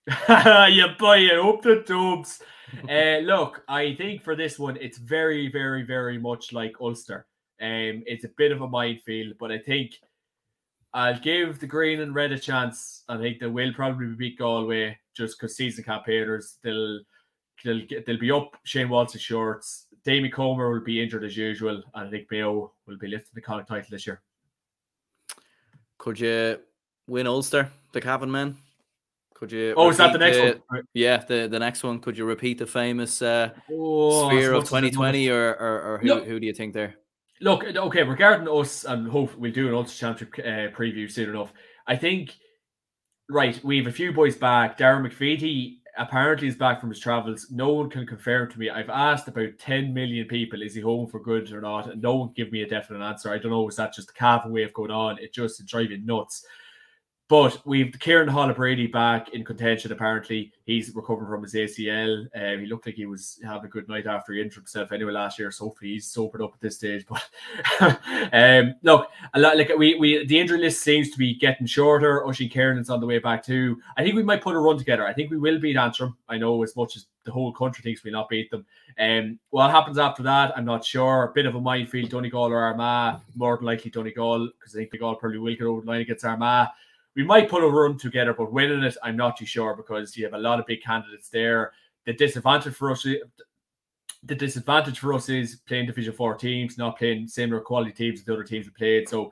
you 0.72 0.88
buy 1.00 1.18
it 1.18 1.40
up 1.40 1.62
the 1.62 1.84
dubs. 1.86 2.42
uh, 2.90 3.20
look, 3.20 3.64
I 3.68 3.96
think 3.96 4.22
for 4.22 4.36
this 4.36 4.60
one, 4.60 4.78
it's 4.78 4.98
very, 4.98 5.52
very, 5.52 5.84
very 5.84 6.18
much 6.18 6.54
like 6.54 6.76
Ulster. 6.80 7.26
Um, 7.62 8.04
it's 8.06 8.26
a 8.26 8.30
bit 8.38 8.52
of 8.52 8.62
a 8.62 8.68
minefield, 8.68 9.34
but 9.40 9.52
I 9.52 9.60
think 9.60 9.96
I'll 10.94 11.20
give 11.20 11.60
the 11.60 11.68
green 11.68 12.02
and 12.02 12.14
red 12.14 12.32
a 12.32 12.40
chance. 12.40 13.04
I 13.08 13.18
think 13.18 13.40
they 13.40 13.48
will 13.48 13.74
probably 13.74 14.08
beat 14.08 14.38
Galway 14.38 14.98
just 15.16 15.40
because 15.40 15.56
season 15.56 15.84
campaigners. 15.84 16.58
They'll 16.64 17.00
they'll 17.64 17.86
get, 17.86 18.06
they'll 18.06 18.20
be 18.20 18.32
up 18.32 18.58
Shane 18.64 18.90
Walsh's 18.90 19.22
shorts. 19.22 19.88
Damien 20.04 20.32
Comer 20.32 20.72
will 20.72 20.84
be 20.84 21.02
injured 21.02 21.24
as 21.24 21.36
usual, 21.36 21.82
and 21.96 22.08
I 22.08 22.10
think 22.10 22.28
Mayo 22.30 22.72
will 22.86 22.98
be 22.98 23.08
lifting 23.08 23.32
the 23.34 23.42
Connacht 23.42 23.68
title 23.68 23.88
this 23.90 24.06
year. 24.06 24.22
Could 25.98 26.20
you 26.20 26.60
win 27.08 27.26
Ulster, 27.26 27.72
the 27.92 28.02
Cavan 28.02 28.32
men? 28.32 28.58
Could 29.34 29.52
you? 29.52 29.74
Oh, 29.76 29.90
is 29.90 29.98
that 29.98 30.14
the 30.14 30.20
next 30.20 30.38
the, 30.38 30.62
one? 30.68 30.84
Yeah, 30.94 31.18
the, 31.18 31.48
the 31.48 31.60
next 31.60 31.84
one. 31.84 32.00
Could 32.00 32.18
you 32.18 32.26
repeat 32.26 32.58
the 32.58 32.66
famous 32.66 33.22
uh, 33.22 33.50
oh, 33.72 34.30
sphere 34.30 34.54
of 34.54 34.64
2020, 34.64 35.30
or, 35.30 35.56
or, 35.56 35.82
or 35.82 35.98
who, 35.98 36.24
who 36.24 36.40
do 36.40 36.48
you 36.48 36.54
think 36.54 36.74
there? 36.74 36.96
Look, 37.42 37.66
okay, 37.66 38.04
regarding 38.04 38.48
us, 38.48 38.86
and 38.86 39.10
hope 39.10 39.36
we'll 39.36 39.52
do 39.52 39.68
an 39.68 39.74
Ulster 39.74 39.98
Championship 39.98 40.40
uh, 40.40 40.78
preview 40.78 41.12
soon 41.12 41.30
enough. 41.30 41.52
I 41.86 41.98
think, 41.98 42.34
right, 43.30 43.64
we 43.64 43.78
have 43.78 43.88
a 43.88 43.92
few 43.92 44.12
boys 44.12 44.36
back. 44.36 44.78
Dara 44.78 45.02
McVeety 45.02 45.78
apparently 45.98 46.48
is 46.48 46.56
back 46.56 46.80
from 46.80 46.90
his 46.90 47.00
travels. 47.00 47.48
No 47.50 47.70
one 47.70 47.90
can 47.90 48.06
confirm 48.06 48.52
to 48.52 48.60
me. 48.60 48.70
I've 48.70 48.90
asked 48.90 49.28
about 49.28 49.58
10 49.60 49.94
million 49.94 50.28
people, 50.28 50.62
is 50.62 50.76
he 50.76 50.82
home 50.82 51.08
for 51.08 51.20
good 51.20 51.52
or 51.52 51.62
not? 51.62 51.92
And 51.92 52.02
no 52.02 52.16
one 52.16 52.34
give 52.36 52.52
me 52.52 52.64
a 52.64 52.68
definite 52.68 53.06
answer. 53.06 53.32
I 53.32 53.38
don't 53.38 53.52
know, 53.52 53.68
is 53.68 53.78
that 53.78 53.94
just 53.94 54.10
a 54.10 54.14
Cavan 54.14 54.52
way 54.52 54.64
of 54.64 54.74
going 54.74 54.92
on? 54.92 55.18
It 55.20 55.34
just 55.34 55.60
is 55.60 55.66
driving 55.66 56.06
nuts. 56.06 56.46
But 57.28 57.60
we've 57.66 57.92
Kieran 58.00 58.30
Holobrady 58.30 58.92
back 58.92 59.30
in 59.30 59.44
contention. 59.44 59.92
Apparently, 59.92 60.52
he's 60.66 60.94
recovering 60.94 61.28
from 61.28 61.42
his 61.42 61.56
ACL. 61.56 62.28
Um, 62.36 62.60
he 62.60 62.68
looked 62.68 62.86
like 62.86 62.94
he 62.94 63.08
was 63.08 63.40
having 63.44 63.66
a 63.66 63.68
good 63.68 63.90
night 63.90 64.06
after 64.06 64.34
he 64.34 64.42
injured 64.42 64.62
himself 64.62 64.92
anyway 64.92 65.12
last 65.12 65.40
year. 65.40 65.50
So 65.50 65.66
hopefully 65.66 65.94
he's 65.94 66.06
sobered 66.06 66.44
up 66.44 66.54
at 66.54 66.62
this 66.62 66.76
stage. 66.76 67.06
But 67.80 68.00
um, 68.32 68.76
look, 68.84 69.10
a 69.34 69.40
lot 69.40 69.58
like 69.58 69.72
we 69.76 69.96
we 69.96 70.24
the 70.28 70.40
injury 70.40 70.60
list 70.60 70.84
seems 70.84 71.10
to 71.12 71.18
be 71.18 71.34
getting 71.34 71.66
shorter. 71.66 72.28
Oisin 72.28 72.48
Kiernan's 72.48 72.92
on 72.92 73.00
the 73.00 73.08
way 73.08 73.18
back 73.18 73.44
too. 73.44 73.82
I 73.98 74.04
think 74.04 74.16
we 74.16 74.22
might 74.22 74.44
put 74.44 74.56
a 74.56 74.60
run 74.60 74.78
together. 74.78 75.08
I 75.08 75.14
think 75.14 75.32
we 75.32 75.38
will 75.38 75.60
beat 75.60 75.78
Antrim. 75.78 76.16
I 76.30 76.38
know 76.38 76.62
as 76.62 76.76
much 76.76 76.96
as 76.96 77.08
the 77.24 77.32
whole 77.32 77.52
country 77.52 77.82
thinks 77.82 78.04
we 78.04 78.12
not 78.12 78.30
beat 78.30 78.52
them. 78.52 78.68
Um, 79.00 79.40
what 79.50 79.72
happens 79.72 79.98
after 79.98 80.22
that, 80.24 80.56
I'm 80.56 80.66
not 80.66 80.86
sure. 80.86 81.24
A 81.24 81.34
bit 81.34 81.48
of 81.48 81.56
a 81.56 81.62
minefield, 81.62 82.12
Donegal 82.12 82.52
or 82.52 82.60
Armagh. 82.60 83.22
More 83.36 83.58
than 83.58 83.66
likely 83.66 83.90
Donegal 83.90 84.50
because 84.60 84.76
I 84.76 84.80
think 84.80 84.92
Donegal 84.92 85.16
probably 85.16 85.40
will 85.40 85.56
get 85.56 85.64
over 85.64 85.82
the 85.82 85.88
line 85.88 86.02
against 86.02 86.24
Armagh 86.24 86.68
we 87.16 87.24
might 87.24 87.50
put 87.50 87.64
a 87.64 87.68
run 87.68 87.98
together, 87.98 88.34
but 88.34 88.52
winning 88.52 88.84
it, 88.84 88.98
I'm 89.04 89.16
not 89.16 89.38
too 89.38 89.46
sure 89.46 89.76
because 89.76 90.18
you 90.18 90.26
have 90.26 90.34
a 90.34 90.40
lot 90.40 90.60
of 90.60 90.66
big 90.66 90.84
candidates 90.84 91.30
there. 91.30 91.72
The 92.06 92.14
disadvantage 92.14 92.74
for 92.74 92.92
us, 92.92 93.04
the 94.24 94.36
disadvantage 94.36 95.00
for 95.00 95.14
us 95.14 95.30
is 95.30 95.56
playing 95.68 95.88
Division 95.88 96.14
Four 96.14 96.36
teams, 96.36 96.78
not 96.78 96.98
playing 96.98 97.28
similar 97.28 97.62
quality 97.62 97.92
teams 97.92 98.20
as 98.20 98.26
the 98.26 98.34
other 98.34 98.44
teams 98.44 98.66
have 98.66 98.76
played. 98.76 99.08
So 99.08 99.32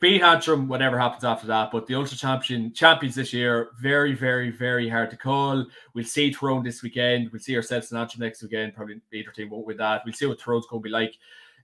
beat 0.00 0.22
Antrim, 0.22 0.68
whatever 0.68 0.98
happens 0.98 1.24
after 1.24 1.46
that. 1.48 1.70
But 1.72 1.86
the 1.86 1.94
Ulster 1.94 2.16
Champion 2.16 2.72
champions 2.72 3.16
this 3.16 3.32
year, 3.32 3.70
very, 3.80 4.14
very, 4.14 4.50
very 4.50 4.88
hard 4.88 5.10
to 5.10 5.16
call. 5.16 5.66
We'll 5.94 6.04
see 6.04 6.32
Tyrone 6.32 6.62
this 6.62 6.82
weekend. 6.82 7.30
We'll 7.32 7.40
see 7.40 7.56
ourselves 7.56 7.90
in 7.90 7.98
Antrim 7.98 8.22
next 8.22 8.42
weekend. 8.42 8.74
Probably 8.74 9.00
either 9.12 9.32
team 9.32 9.50
won't 9.50 9.66
win 9.66 9.76
that. 9.78 10.02
We'll 10.04 10.14
see 10.14 10.26
what 10.26 10.38
Tyrone's 10.38 10.66
going 10.66 10.82
to 10.82 10.84
be 10.84 10.90
like. 10.90 11.14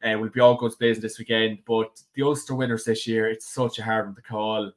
And 0.02 0.16
uh, 0.16 0.20
we'll 0.20 0.30
be 0.30 0.40
all 0.40 0.56
guns 0.56 0.74
blazing 0.74 1.02
this 1.02 1.18
weekend. 1.18 1.58
But 1.66 2.02
the 2.14 2.22
Ulster 2.22 2.54
winners 2.54 2.84
this 2.84 3.06
year, 3.06 3.30
it's 3.30 3.46
such 3.46 3.78
a 3.78 3.84
hard 3.84 4.06
one 4.06 4.14
to 4.16 4.22
call. 4.22 4.72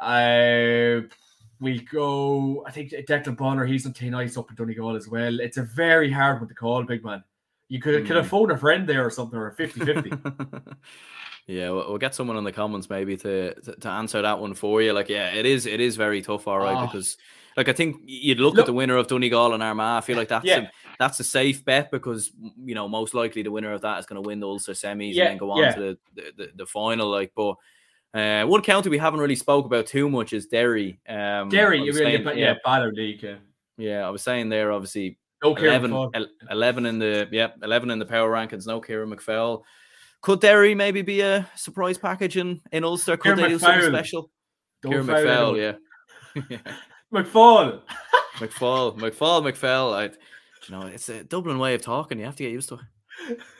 Uh, 0.00 1.02
we 1.60 1.80
go, 1.80 2.64
I 2.66 2.70
think 2.70 2.90
Declan 2.90 3.36
Bonner, 3.36 3.66
he's 3.66 3.84
on 3.86 3.92
Tain 3.92 4.14
Ice 4.14 4.36
up 4.36 4.48
in 4.50 4.56
Donegal 4.56 4.96
as 4.96 5.08
well. 5.08 5.40
It's 5.40 5.58
a 5.58 5.62
very 5.62 6.10
hard 6.10 6.40
one 6.40 6.48
to 6.48 6.54
call, 6.54 6.82
big 6.84 7.04
man. 7.04 7.22
You 7.68 7.80
could, 7.80 8.02
mm. 8.02 8.06
could 8.06 8.16
have 8.16 8.24
hmm. 8.26 8.30
phoned 8.30 8.50
a 8.50 8.58
friend 8.58 8.88
there 8.88 9.04
or 9.06 9.10
something, 9.10 9.38
or 9.38 9.52
50 9.52 9.80
50. 9.80 10.10
yeah, 11.46 11.70
we'll, 11.70 11.88
we'll, 11.88 11.98
get 11.98 12.14
someone 12.14 12.36
in 12.36 12.44
the 12.44 12.50
comments 12.50 12.90
maybe 12.90 13.16
to, 13.18 13.54
to, 13.60 13.72
to 13.76 13.88
answer 13.88 14.22
that 14.22 14.40
one 14.40 14.54
for 14.54 14.82
you. 14.82 14.92
Like, 14.92 15.08
yeah, 15.08 15.32
it 15.32 15.46
is 15.46 15.66
it 15.66 15.80
is 15.80 15.96
very 15.96 16.20
tough, 16.20 16.48
all 16.48 16.58
right, 16.58 16.76
oh. 16.76 16.86
because 16.86 17.16
like 17.56 17.68
I 17.68 17.72
think 17.72 17.96
you'd 18.06 18.40
look, 18.40 18.54
look, 18.54 18.62
at 18.62 18.66
the 18.66 18.72
winner 18.72 18.96
of 18.96 19.06
Donegal 19.06 19.54
and 19.54 19.62
Armagh. 19.62 19.98
I 19.98 20.00
feel 20.00 20.16
like 20.16 20.28
that's 20.28 20.44
yeah. 20.44 20.58
a, 20.62 20.68
that's 20.98 21.20
a 21.20 21.24
safe 21.24 21.64
bet 21.64 21.90
because 21.90 22.32
you 22.64 22.74
know 22.74 22.88
most 22.88 23.14
likely 23.14 23.42
the 23.42 23.50
winner 23.50 23.72
of 23.72 23.82
that 23.82 23.98
is 23.98 24.06
going 24.06 24.20
to 24.20 24.26
win 24.26 24.40
the 24.40 24.48
Ulster 24.48 24.72
semis 24.72 25.14
yeah. 25.14 25.24
and 25.24 25.30
then 25.32 25.38
go 25.38 25.50
on 25.52 25.58
yeah. 25.58 25.72
to 25.72 25.80
the, 25.80 25.98
the, 26.14 26.32
the, 26.36 26.50
the 26.56 26.66
final. 26.66 27.08
Like, 27.08 27.32
but 27.36 27.56
uh, 28.12 28.44
one 28.44 28.62
county 28.62 28.90
we 28.90 28.98
haven't 28.98 29.20
really 29.20 29.36
spoke 29.36 29.66
about 29.66 29.86
too 29.86 30.08
much 30.08 30.32
is 30.32 30.46
Derry. 30.46 31.00
Um, 31.08 31.48
Derry, 31.48 31.78
you 31.78 31.92
really, 31.92 32.12
saying, 32.12 32.24
but 32.24 32.36
yeah, 32.36 32.54
yeah 32.66 32.84
league. 32.92 33.22
Yeah. 33.22 33.36
yeah, 33.76 34.06
I 34.06 34.10
was 34.10 34.22
saying 34.22 34.48
there, 34.48 34.72
obviously, 34.72 35.18
no 35.42 35.54
11, 35.54 36.10
11 36.50 36.86
in 36.86 36.98
the 36.98 37.28
yeah, 37.30 37.48
eleven 37.62 37.90
in 37.90 37.98
the 37.98 38.06
power 38.06 38.30
rankings. 38.30 38.66
No 38.66 38.80
Kieran 38.80 39.10
McFell. 39.10 39.62
Could 40.22 40.40
Derry 40.40 40.74
maybe 40.74 41.02
be 41.02 41.20
a 41.22 41.48
surprise 41.54 41.98
package 41.98 42.36
in 42.36 42.60
in 42.72 42.84
Ulster? 42.84 43.16
Could 43.16 43.36
Kieran 43.36 43.40
they 43.40 43.48
do 43.48 43.58
something 43.58 43.88
special? 43.88 44.30
Don't 44.82 44.92
Kieran 44.92 45.06
McFell, 45.06 45.56
yeah. 45.56 46.42
yeah. 46.50 46.58
McFall. 47.12 47.80
McFall, 48.36 48.98
McFall, 48.98 49.42
McFell. 49.42 49.94
I, 49.94 50.04
you 50.04 50.10
know, 50.70 50.86
it's 50.86 51.08
a 51.08 51.24
Dublin 51.24 51.58
way 51.58 51.74
of 51.74 51.82
talking. 51.82 52.18
You 52.18 52.24
have 52.24 52.36
to 52.36 52.42
get 52.42 52.52
used 52.52 52.70
to 52.70 52.80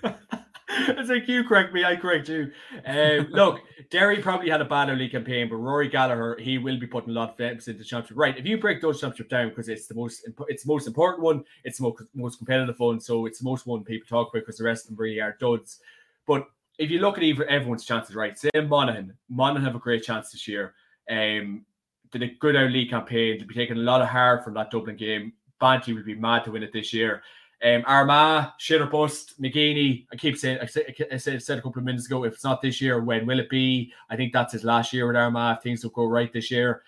it. 0.04 0.14
it's 0.72 1.08
like 1.08 1.28
you 1.28 1.44
correct 1.44 1.72
me, 1.72 1.84
I 1.84 1.96
correct 1.96 2.28
you. 2.28 2.50
Um, 2.86 3.28
look, 3.30 3.60
Derry 3.90 4.20
probably 4.20 4.50
had 4.50 4.60
a 4.60 4.64
bad 4.64 4.88
early 4.88 5.08
campaign, 5.08 5.48
but 5.48 5.56
Rory 5.56 5.88
Gallagher, 5.88 6.36
he 6.40 6.58
will 6.58 6.78
be 6.78 6.86
putting 6.86 7.10
a 7.10 7.12
lot 7.12 7.34
of 7.34 7.40
emphasis 7.40 7.68
into 7.68 7.78
the 7.78 7.84
championship. 7.84 8.16
Right, 8.16 8.38
if 8.38 8.46
you 8.46 8.58
break 8.58 8.80
those 8.80 9.00
championship 9.00 9.28
down, 9.28 9.48
because 9.48 9.68
it's 9.68 9.86
the 9.86 9.94
most 9.94 10.28
it's 10.48 10.64
the 10.64 10.72
most 10.72 10.86
important 10.86 11.22
one, 11.22 11.44
it's 11.64 11.78
the 11.78 11.84
most, 11.84 12.02
most 12.14 12.38
competitive 12.38 12.78
one, 12.78 13.00
so 13.00 13.26
it's 13.26 13.40
the 13.40 13.44
most 13.44 13.66
one 13.66 13.84
people 13.84 14.06
talk 14.06 14.32
about 14.32 14.42
because 14.42 14.58
the 14.58 14.64
rest 14.64 14.84
of 14.84 14.90
them 14.90 15.00
really 15.00 15.20
are 15.20 15.36
duds. 15.40 15.80
But 16.26 16.46
if 16.78 16.90
you 16.90 17.00
look 17.00 17.16
at 17.16 17.24
even 17.24 17.48
everyone's 17.48 17.84
chances, 17.84 18.14
right, 18.14 18.38
say 18.38 18.50
Monaghan, 18.54 19.14
Monaghan 19.28 19.64
have 19.64 19.74
a 19.74 19.80
great 19.80 20.02
chance 20.02 20.30
this 20.30 20.46
year. 20.46 20.74
Um, 21.10 21.64
did 22.12 22.22
a 22.22 22.28
good 22.40 22.54
league 22.72 22.90
campaign, 22.90 23.38
to 23.38 23.44
be 23.44 23.54
taking 23.54 23.76
a 23.76 23.80
lot 23.80 24.02
of 24.02 24.08
heart 24.08 24.44
from 24.44 24.54
that 24.54 24.70
Dublin 24.70 24.96
game. 24.96 25.32
Banty 25.60 25.92
would 25.92 26.06
be 26.06 26.14
mad 26.14 26.44
to 26.44 26.52
win 26.52 26.62
it 26.62 26.72
this 26.72 26.92
year. 26.92 27.22
Um, 27.62 27.84
Armagh, 27.86 28.52
shit 28.58 28.80
or 28.80 28.86
bust, 28.86 29.40
McGeeney. 29.40 30.06
I 30.10 30.16
keep 30.16 30.38
saying, 30.38 30.60
I 30.62 30.66
said, 30.66 30.94
I 31.12 31.16
said, 31.18 31.58
a 31.58 31.62
couple 31.62 31.80
of 31.80 31.84
minutes 31.84 32.06
ago, 32.06 32.24
if 32.24 32.34
it's 32.34 32.44
not 32.44 32.62
this 32.62 32.80
year, 32.80 33.00
when 33.02 33.26
will 33.26 33.38
it 33.38 33.50
be? 33.50 33.92
I 34.08 34.16
think 34.16 34.32
that's 34.32 34.54
his 34.54 34.64
last 34.64 34.92
year 34.92 35.06
with 35.06 35.16
Armagh. 35.16 35.58
If 35.58 35.62
things 35.62 35.84
will 35.84 35.90
go 35.90 36.06
right 36.06 36.32
this 36.32 36.50
year, 36.50 36.82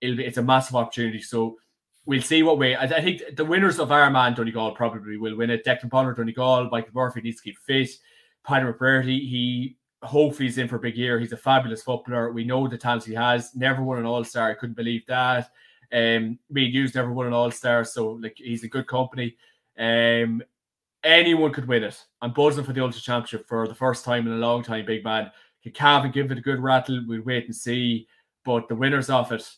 it'll 0.00 0.16
be, 0.16 0.24
it's 0.24 0.38
a 0.38 0.42
massive 0.42 0.74
opportunity. 0.74 1.22
So 1.22 1.58
we'll 2.06 2.22
see 2.22 2.42
what 2.42 2.58
way. 2.58 2.74
I, 2.74 2.84
I 2.84 3.02
think 3.02 3.36
the 3.36 3.44
winners 3.44 3.78
of 3.78 3.92
Armagh 3.92 4.26
and 4.26 4.36
Donegal 4.36 4.72
probably 4.72 5.16
will 5.16 5.36
win 5.36 5.50
it. 5.50 5.64
Declan 5.64 5.90
Bonner, 5.90 6.12
Donegal, 6.12 6.70
Michael 6.70 6.90
Murphy 6.94 7.20
needs 7.20 7.36
to 7.36 7.44
keep 7.44 7.58
fit. 7.58 7.90
Paddy 8.44 8.66
McBrearty, 8.66 9.28
he 9.28 9.76
hopefully 10.02 10.46
he's 10.46 10.58
in 10.58 10.68
for 10.68 10.76
a 10.76 10.80
big 10.80 10.96
year. 10.96 11.18
He's 11.18 11.32
a 11.32 11.36
fabulous 11.36 11.82
footballer. 11.82 12.32
We 12.32 12.44
know 12.44 12.66
the 12.68 12.78
talent 12.78 13.04
he 13.04 13.14
has. 13.14 13.54
Never 13.54 13.82
won 13.82 13.98
an 13.98 14.06
All 14.06 14.24
Star. 14.24 14.50
I 14.50 14.54
couldn't 14.54 14.76
believe 14.76 15.06
that. 15.06 15.50
Um, 15.92 16.38
and 16.48 16.56
Hughes 16.56 16.94
never 16.94 17.12
won 17.12 17.26
an 17.28 17.32
All 17.32 17.50
Star, 17.50 17.84
so 17.84 18.10
like 18.12 18.34
he's 18.36 18.64
a 18.64 18.68
good 18.68 18.86
company. 18.86 19.36
Um, 19.78 20.42
anyone 21.04 21.52
could 21.52 21.68
win 21.68 21.84
it. 21.84 22.02
I'm 22.20 22.32
buzzing 22.32 22.64
for 22.64 22.72
the 22.72 22.82
Ulster 22.82 23.00
Championship 23.00 23.46
for 23.48 23.68
the 23.68 23.74
first 23.74 24.04
time 24.04 24.26
in 24.26 24.32
a 24.32 24.36
long 24.36 24.62
time, 24.62 24.86
big 24.86 25.04
man. 25.04 25.30
You 25.62 25.72
Can 25.72 25.78
Cavan 25.78 26.10
give 26.12 26.30
it 26.30 26.38
a 26.38 26.42
good 26.42 26.60
rattle? 26.60 27.02
We'll 27.06 27.22
wait 27.22 27.46
and 27.46 27.54
see. 27.54 28.06
But 28.44 28.68
the 28.68 28.76
winners 28.76 29.10
of 29.10 29.32
it, 29.32 29.48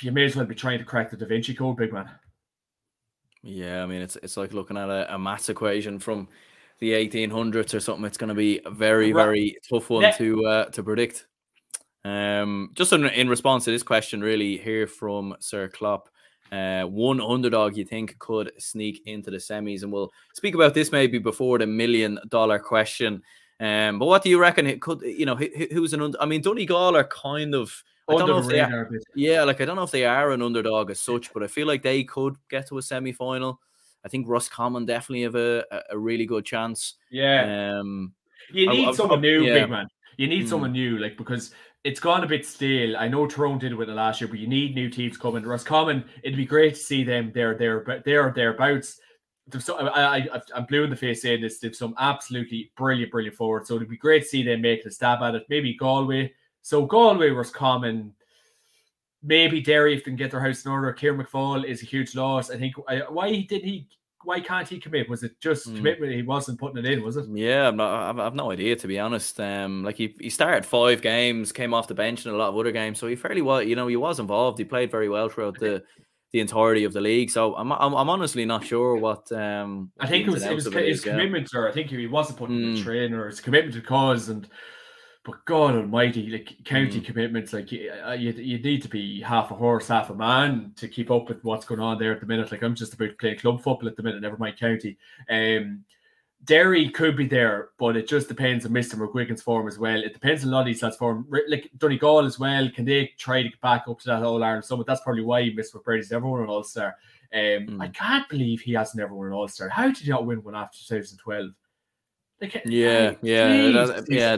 you 0.00 0.12
may 0.12 0.24
as 0.24 0.36
well 0.36 0.46
be 0.46 0.54
trying 0.54 0.78
to 0.78 0.84
crack 0.84 1.10
the 1.10 1.16
Da 1.16 1.26
Vinci 1.26 1.54
Code, 1.54 1.76
big 1.76 1.92
man. 1.92 2.08
Yeah, 3.42 3.82
I 3.82 3.86
mean 3.86 4.02
it's 4.02 4.16
it's 4.16 4.36
like 4.36 4.52
looking 4.52 4.76
at 4.76 4.88
a, 4.88 5.14
a 5.14 5.18
maths 5.18 5.48
equation 5.48 6.00
from 6.00 6.28
the 6.80 6.92
1800s 6.92 7.74
or 7.74 7.80
something. 7.80 8.04
It's 8.04 8.18
going 8.18 8.28
to 8.28 8.34
be 8.34 8.60
a 8.64 8.70
very 8.70 9.12
very 9.12 9.56
tough 9.68 9.88
one 9.88 10.12
to 10.14 10.46
uh, 10.46 10.64
to 10.66 10.82
predict. 10.82 11.26
Um, 12.04 12.70
just 12.74 12.92
in, 12.92 13.04
in 13.06 13.28
response 13.28 13.64
to 13.64 13.72
this 13.72 13.82
question, 13.82 14.20
really 14.20 14.58
here 14.58 14.86
from 14.86 15.36
Sir 15.40 15.68
Klopp, 15.68 16.08
uh, 16.52 16.84
one 16.84 17.20
underdog 17.20 17.76
you 17.76 17.84
think 17.84 18.18
could 18.18 18.52
sneak 18.58 19.02
into 19.06 19.30
the 19.30 19.38
semis, 19.38 19.82
and 19.82 19.92
we'll 19.92 20.12
speak 20.34 20.54
about 20.54 20.74
this 20.74 20.92
maybe 20.92 21.18
before 21.18 21.58
the 21.58 21.66
million 21.66 22.18
dollar 22.28 22.58
question. 22.58 23.22
Um, 23.58 23.98
but 23.98 24.06
what 24.06 24.22
do 24.22 24.30
you 24.30 24.38
reckon? 24.38 24.66
It 24.66 24.82
could 24.82 25.00
you 25.02 25.26
know 25.26 25.36
who, 25.36 25.48
who's 25.72 25.92
an? 25.92 26.02
Under, 26.02 26.20
I 26.20 26.26
mean, 26.26 26.42
Donegal 26.42 26.96
are 26.96 27.04
kind 27.04 27.54
of. 27.54 27.82
I 28.08 28.12
don't 28.12 28.28
know 28.28 28.38
if 28.38 28.46
they 28.46 28.60
are, 28.60 28.88
yeah, 29.16 29.42
like 29.42 29.60
I 29.60 29.64
don't 29.64 29.74
know 29.74 29.82
if 29.82 29.90
they 29.90 30.04
are 30.04 30.30
an 30.30 30.40
underdog 30.40 30.92
as 30.92 31.00
such, 31.00 31.32
but 31.32 31.42
I 31.42 31.48
feel 31.48 31.66
like 31.66 31.82
they 31.82 32.04
could 32.04 32.36
get 32.48 32.68
to 32.68 32.78
a 32.78 32.82
semi 32.82 33.10
final. 33.10 33.60
I 34.04 34.08
think 34.08 34.28
Roscommon 34.28 34.86
definitely 34.86 35.22
have 35.22 35.34
a, 35.34 35.64
a 35.90 35.98
really 35.98 36.24
good 36.24 36.44
chance. 36.44 36.94
Yeah. 37.10 37.78
Um, 37.80 38.12
you 38.52 38.70
need 38.70 38.88
I, 38.88 38.92
someone 38.92 39.18
I, 39.18 39.22
new, 39.22 39.42
yeah. 39.42 39.54
big 39.54 39.70
man. 39.70 39.88
You 40.16 40.28
need 40.28 40.46
mm. 40.46 40.48
someone 40.48 40.70
new, 40.70 40.98
like 40.98 41.16
because 41.16 41.52
it's 41.86 42.00
gone 42.00 42.24
a 42.24 42.26
bit 42.26 42.44
stale. 42.44 42.96
I 42.96 43.06
know 43.06 43.28
Tyrone 43.28 43.58
did 43.58 43.70
it 43.70 43.76
with 43.76 43.86
the 43.86 43.94
last 43.94 44.20
year, 44.20 44.26
but 44.26 44.40
you 44.40 44.48
need 44.48 44.74
new 44.74 44.90
teams 44.90 45.16
coming. 45.16 45.44
Roscommon, 45.44 46.04
it'd 46.24 46.36
be 46.36 46.44
great 46.44 46.74
to 46.74 46.80
see 46.80 47.04
them 47.04 47.30
there, 47.32 47.54
there, 47.54 47.78
but 47.78 48.04
there, 48.04 48.32
thereabouts. 48.34 48.98
So 49.60 49.78
I, 49.78 50.16
I, 50.16 50.40
I'm 50.52 50.64
blue 50.64 50.82
in 50.82 50.90
the 50.90 50.96
face 50.96 51.22
saying 51.22 51.42
this. 51.42 51.60
They've 51.60 51.76
some 51.76 51.94
absolutely 52.00 52.72
brilliant, 52.76 53.12
brilliant 53.12 53.36
forward. 53.36 53.68
So 53.68 53.76
it'd 53.76 53.88
be 53.88 53.96
great 53.96 54.24
to 54.24 54.28
see 54.28 54.42
them 54.42 54.62
make 54.62 54.84
a 54.84 54.90
stab 54.90 55.22
at 55.22 55.36
it. 55.36 55.46
Maybe 55.48 55.76
Galway. 55.76 56.32
So 56.62 56.84
Galway, 56.84 57.30
was 57.30 57.46
Roscommon, 57.46 58.12
maybe 59.22 59.60
Derry 59.60 59.94
if 59.94 60.00
they 60.00 60.10
can 60.10 60.16
get 60.16 60.32
their 60.32 60.40
house 60.40 60.64
in 60.64 60.72
order. 60.72 60.92
Kieran 60.92 61.24
McFall 61.24 61.64
is 61.64 61.84
a 61.84 61.86
huge 61.86 62.16
loss. 62.16 62.50
I 62.50 62.58
think. 62.58 62.74
Why 63.08 63.46
did 63.48 63.62
he 63.62 63.86
why 64.26 64.40
can't 64.40 64.68
he 64.68 64.78
commit? 64.78 65.08
Was 65.08 65.22
it 65.22 65.40
just 65.40 65.68
mm. 65.68 65.76
commitment? 65.76 66.12
He 66.12 66.22
wasn't 66.22 66.58
putting 66.58 66.84
it 66.84 66.90
in, 66.90 67.02
was 67.02 67.16
it? 67.16 67.26
Yeah, 67.32 67.68
I'm 67.68 67.76
not, 67.76 68.18
I've, 68.18 68.34
no 68.34 68.50
idea 68.50 68.74
to 68.74 68.88
be 68.88 68.98
honest. 68.98 69.40
Um, 69.40 69.84
like 69.84 69.96
he, 69.96 70.14
he 70.18 70.28
started 70.28 70.66
five 70.66 71.00
games, 71.00 71.52
came 71.52 71.72
off 71.72 71.86
the 71.86 71.94
bench 71.94 72.26
in 72.26 72.32
a 72.32 72.36
lot 72.36 72.48
of 72.48 72.56
other 72.58 72.72
games, 72.72 72.98
so 72.98 73.06
he 73.06 73.14
fairly 73.14 73.40
well, 73.40 73.62
you 73.62 73.76
know, 73.76 73.86
he 73.86 73.96
was 73.96 74.18
involved. 74.18 74.58
He 74.58 74.64
played 74.64 74.90
very 74.90 75.08
well 75.08 75.28
throughout 75.28 75.58
the 75.60 75.82
the 76.32 76.40
entirety 76.40 76.82
of 76.82 76.92
the 76.92 77.00
league. 77.00 77.30
So 77.30 77.54
I'm, 77.54 77.70
I'm, 77.72 77.94
I'm 77.94 78.10
honestly 78.10 78.44
not 78.44 78.64
sure 78.64 78.96
what. 78.96 79.30
Um, 79.30 79.92
I 80.00 80.08
think 80.08 80.26
it 80.26 80.30
was, 80.30 80.42
it 80.42 80.54
was 80.54 80.66
his 80.66 81.02
commitment, 81.02 81.50
or 81.54 81.68
I 81.68 81.72
think 81.72 81.88
he 81.88 82.08
wasn't 82.08 82.38
putting 82.38 82.56
mm. 82.56 82.76
the 82.76 82.82
train, 82.82 83.14
or 83.14 83.28
his 83.28 83.40
commitment 83.40 83.74
to 83.74 83.80
cause 83.80 84.28
and 84.28 84.48
but 85.26 85.44
God 85.44 85.74
Almighty, 85.74 86.30
like 86.30 86.56
county 86.64 87.00
mm. 87.00 87.04
commitments, 87.04 87.52
like 87.52 87.72
you, 87.72 87.90
uh, 87.90 88.12
you, 88.12 88.30
you 88.30 88.60
need 88.60 88.80
to 88.82 88.88
be 88.88 89.20
half 89.20 89.50
a 89.50 89.54
horse, 89.54 89.88
half 89.88 90.08
a 90.10 90.14
man 90.14 90.72
to 90.76 90.86
keep 90.86 91.10
up 91.10 91.28
with 91.28 91.42
what's 91.42 91.66
going 91.66 91.80
on 91.80 91.98
there 91.98 92.12
at 92.12 92.20
the 92.20 92.26
minute. 92.26 92.52
Like 92.52 92.62
I'm 92.62 92.76
just 92.76 92.94
about 92.94 93.08
to 93.08 93.14
play 93.14 93.34
club 93.34 93.60
football 93.60 93.88
at 93.88 93.96
the 93.96 94.04
minute, 94.04 94.22
never 94.22 94.36
mind 94.36 94.56
county. 94.56 94.96
Um, 95.28 95.84
Derry 96.44 96.90
could 96.90 97.16
be 97.16 97.26
there, 97.26 97.70
but 97.76 97.96
it 97.96 98.06
just 98.06 98.28
depends 98.28 98.64
on 98.64 98.70
Mr. 98.70 98.94
McGuigan's 98.94 99.42
form 99.42 99.66
as 99.66 99.80
well. 99.80 100.00
It 100.00 100.12
depends 100.12 100.44
on 100.44 100.50
a 100.50 100.52
lot 100.52 100.60
of 100.60 100.66
these 100.66 100.80
lads' 100.80 100.96
form. 100.96 101.26
Like 101.48 101.72
Donegal 101.76 102.24
as 102.24 102.38
well, 102.38 102.70
can 102.70 102.84
they 102.84 103.12
try 103.18 103.42
to 103.42 103.48
get 103.48 103.60
back 103.60 103.86
up 103.88 103.98
to 104.00 104.06
that 104.06 104.22
All 104.22 104.44
Ireland 104.44 104.64
summit? 104.64 104.86
That's 104.86 105.00
probably 105.00 105.24
why 105.24 105.42
Mr. 105.42 105.82
McBrearty's 105.82 106.12
never 106.12 106.28
won 106.28 106.42
an 106.42 106.48
All 106.48 106.62
Star. 106.62 106.94
Um, 107.34 107.40
mm. 107.66 107.82
I 107.82 107.88
can't 107.88 108.28
believe 108.28 108.60
he 108.60 108.74
has 108.74 108.94
never 108.94 109.12
won 109.12 109.26
an 109.26 109.32
All 109.32 109.48
Star. 109.48 109.68
How 109.68 109.88
did 109.88 109.98
he 109.98 110.10
not 110.10 110.24
win 110.24 110.44
one 110.44 110.54
after 110.54 110.78
2012? 110.86 111.50
Like, 112.40 112.62
yeah, 112.64 113.14
yeah, 113.22 113.48
that, 113.72 114.04
yeah. 114.08 114.36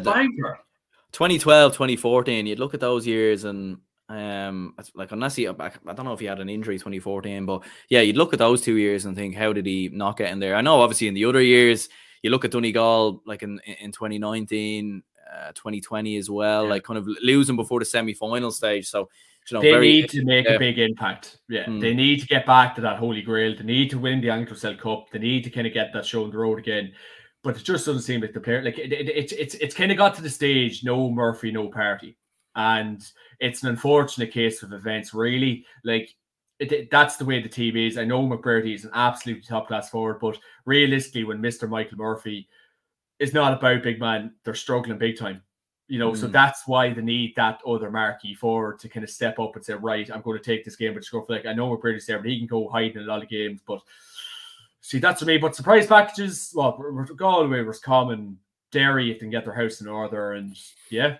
2012, 1.12 1.72
2014, 1.72 2.46
you'd 2.46 2.58
look 2.58 2.74
at 2.74 2.80
those 2.80 3.06
years 3.06 3.44
and 3.44 3.78
um 4.10 4.74
like 4.94 5.12
unless 5.12 5.34
he 5.34 5.46
I 5.46 5.52
don't 5.52 6.04
know 6.04 6.14
if 6.14 6.20
he 6.20 6.26
had 6.26 6.40
an 6.40 6.48
injury 6.48 6.76
2014, 6.78 7.44
but 7.44 7.62
yeah, 7.90 8.00
you'd 8.00 8.16
look 8.16 8.32
at 8.32 8.38
those 8.38 8.62
two 8.62 8.76
years 8.76 9.04
and 9.04 9.14
think, 9.14 9.34
how 9.34 9.52
did 9.52 9.66
he 9.66 9.90
not 9.92 10.16
get 10.16 10.32
in 10.32 10.38
there? 10.38 10.56
I 10.56 10.62
know 10.62 10.80
obviously 10.80 11.08
in 11.08 11.14
the 11.14 11.26
other 11.26 11.42
years, 11.42 11.88
you 12.22 12.30
look 12.30 12.44
at 12.44 12.50
Donegal 12.50 13.22
like 13.26 13.42
in 13.42 13.60
in 13.80 13.92
2019, 13.92 15.02
uh, 15.30 15.52
2020 15.52 16.16
as 16.16 16.30
well, 16.30 16.64
yeah. 16.64 16.70
like 16.70 16.84
kind 16.84 16.98
of 16.98 17.06
losing 17.22 17.56
before 17.56 17.80
the 17.80 17.84
semi-final 17.84 18.50
stage. 18.50 18.88
So 18.88 19.08
you 19.50 19.56
know, 19.56 19.60
they 19.62 19.72
very, 19.72 19.88
need 19.88 20.10
to 20.10 20.24
make 20.24 20.48
uh, 20.48 20.54
a 20.54 20.58
big 20.58 20.78
impact. 20.78 21.38
Yeah, 21.48 21.64
hmm. 21.64 21.78
they 21.78 21.94
need 21.94 22.20
to 22.20 22.26
get 22.26 22.46
back 22.46 22.74
to 22.76 22.80
that 22.82 22.98
holy 22.98 23.22
grail. 23.22 23.54
They 23.56 23.64
need 23.64 23.90
to 23.90 23.98
win 23.98 24.20
the 24.20 24.30
Anglo 24.30 24.56
Cup. 24.76 25.10
They 25.10 25.18
need 25.18 25.44
to 25.44 25.50
kind 25.50 25.66
of 25.66 25.72
get 25.72 25.92
that 25.92 26.04
show 26.04 26.24
on 26.24 26.30
the 26.30 26.38
road 26.38 26.58
again 26.58 26.92
but 27.42 27.56
it 27.56 27.64
just 27.64 27.86
doesn't 27.86 28.02
seem 28.02 28.20
like 28.20 28.32
the 28.32 28.40
player 28.40 28.62
like 28.62 28.78
it, 28.78 28.92
it, 28.92 29.08
it, 29.08 29.32
it's 29.32 29.54
it's 29.54 29.74
kind 29.74 29.92
of 29.92 29.98
got 29.98 30.14
to 30.14 30.22
the 30.22 30.30
stage 30.30 30.84
no 30.84 31.10
Murphy 31.10 31.50
no 31.50 31.68
party. 31.68 32.16
And 32.56 33.00
it's 33.38 33.62
an 33.62 33.68
unfortunate 33.68 34.32
case 34.32 34.62
of 34.62 34.72
events 34.72 35.14
really. 35.14 35.64
Like 35.84 36.10
it, 36.58 36.90
that's 36.90 37.16
the 37.16 37.24
way 37.24 37.40
the 37.40 37.48
team 37.48 37.76
is. 37.76 37.96
I 37.96 38.04
know 38.04 38.26
McBrearty 38.26 38.74
is 38.74 38.84
an 38.84 38.90
absolutely 38.94 39.44
top 39.44 39.68
class 39.68 39.90
forward 39.90 40.18
but 40.20 40.38
realistically 40.64 41.24
when 41.24 41.38
Mr 41.38 41.68
Michael 41.68 41.98
Murphy 41.98 42.48
is 43.20 43.32
not 43.32 43.52
about 43.52 43.82
big 43.82 44.00
man 44.00 44.34
they're 44.44 44.54
struggling 44.54 44.98
big 44.98 45.18
time. 45.18 45.42
You 45.86 46.00
know 46.00 46.12
mm. 46.12 46.16
so 46.16 46.26
that's 46.26 46.66
why 46.66 46.92
they 46.92 47.02
need 47.02 47.34
that 47.36 47.60
other 47.66 47.90
marquee 47.90 48.34
forward 48.34 48.80
to 48.80 48.88
kind 48.88 49.04
of 49.04 49.10
step 49.10 49.38
up 49.38 49.54
and 49.54 49.64
say 49.64 49.74
right 49.74 50.10
I'm 50.12 50.22
going 50.22 50.38
to 50.38 50.44
take 50.44 50.64
this 50.64 50.76
game 50.76 50.94
but 50.94 51.00
just 51.00 51.12
go 51.12 51.22
for 51.22 51.34
like 51.34 51.46
I 51.46 51.52
know 51.52 51.74
McBrearty's 51.74 52.06
there 52.06 52.18
but 52.18 52.28
he 52.28 52.38
can 52.38 52.48
go 52.48 52.68
hide 52.68 52.96
in 52.96 53.02
a 53.02 53.06
lot 53.06 53.22
of 53.22 53.28
games 53.28 53.60
but 53.64 53.80
see 54.88 54.98
that's 54.98 55.20
for 55.20 55.26
me. 55.26 55.36
But 55.36 55.54
surprise 55.54 55.86
packages, 55.86 56.50
well, 56.54 56.72
Galway 57.14 57.62
was 57.62 57.78
common. 57.78 58.38
Derry, 58.70 59.10
if 59.10 59.16
they 59.16 59.20
can 59.20 59.30
get 59.30 59.44
their 59.44 59.54
house 59.54 59.80
in 59.80 59.88
order, 59.88 60.32
and 60.32 60.56
yeah. 60.90 61.18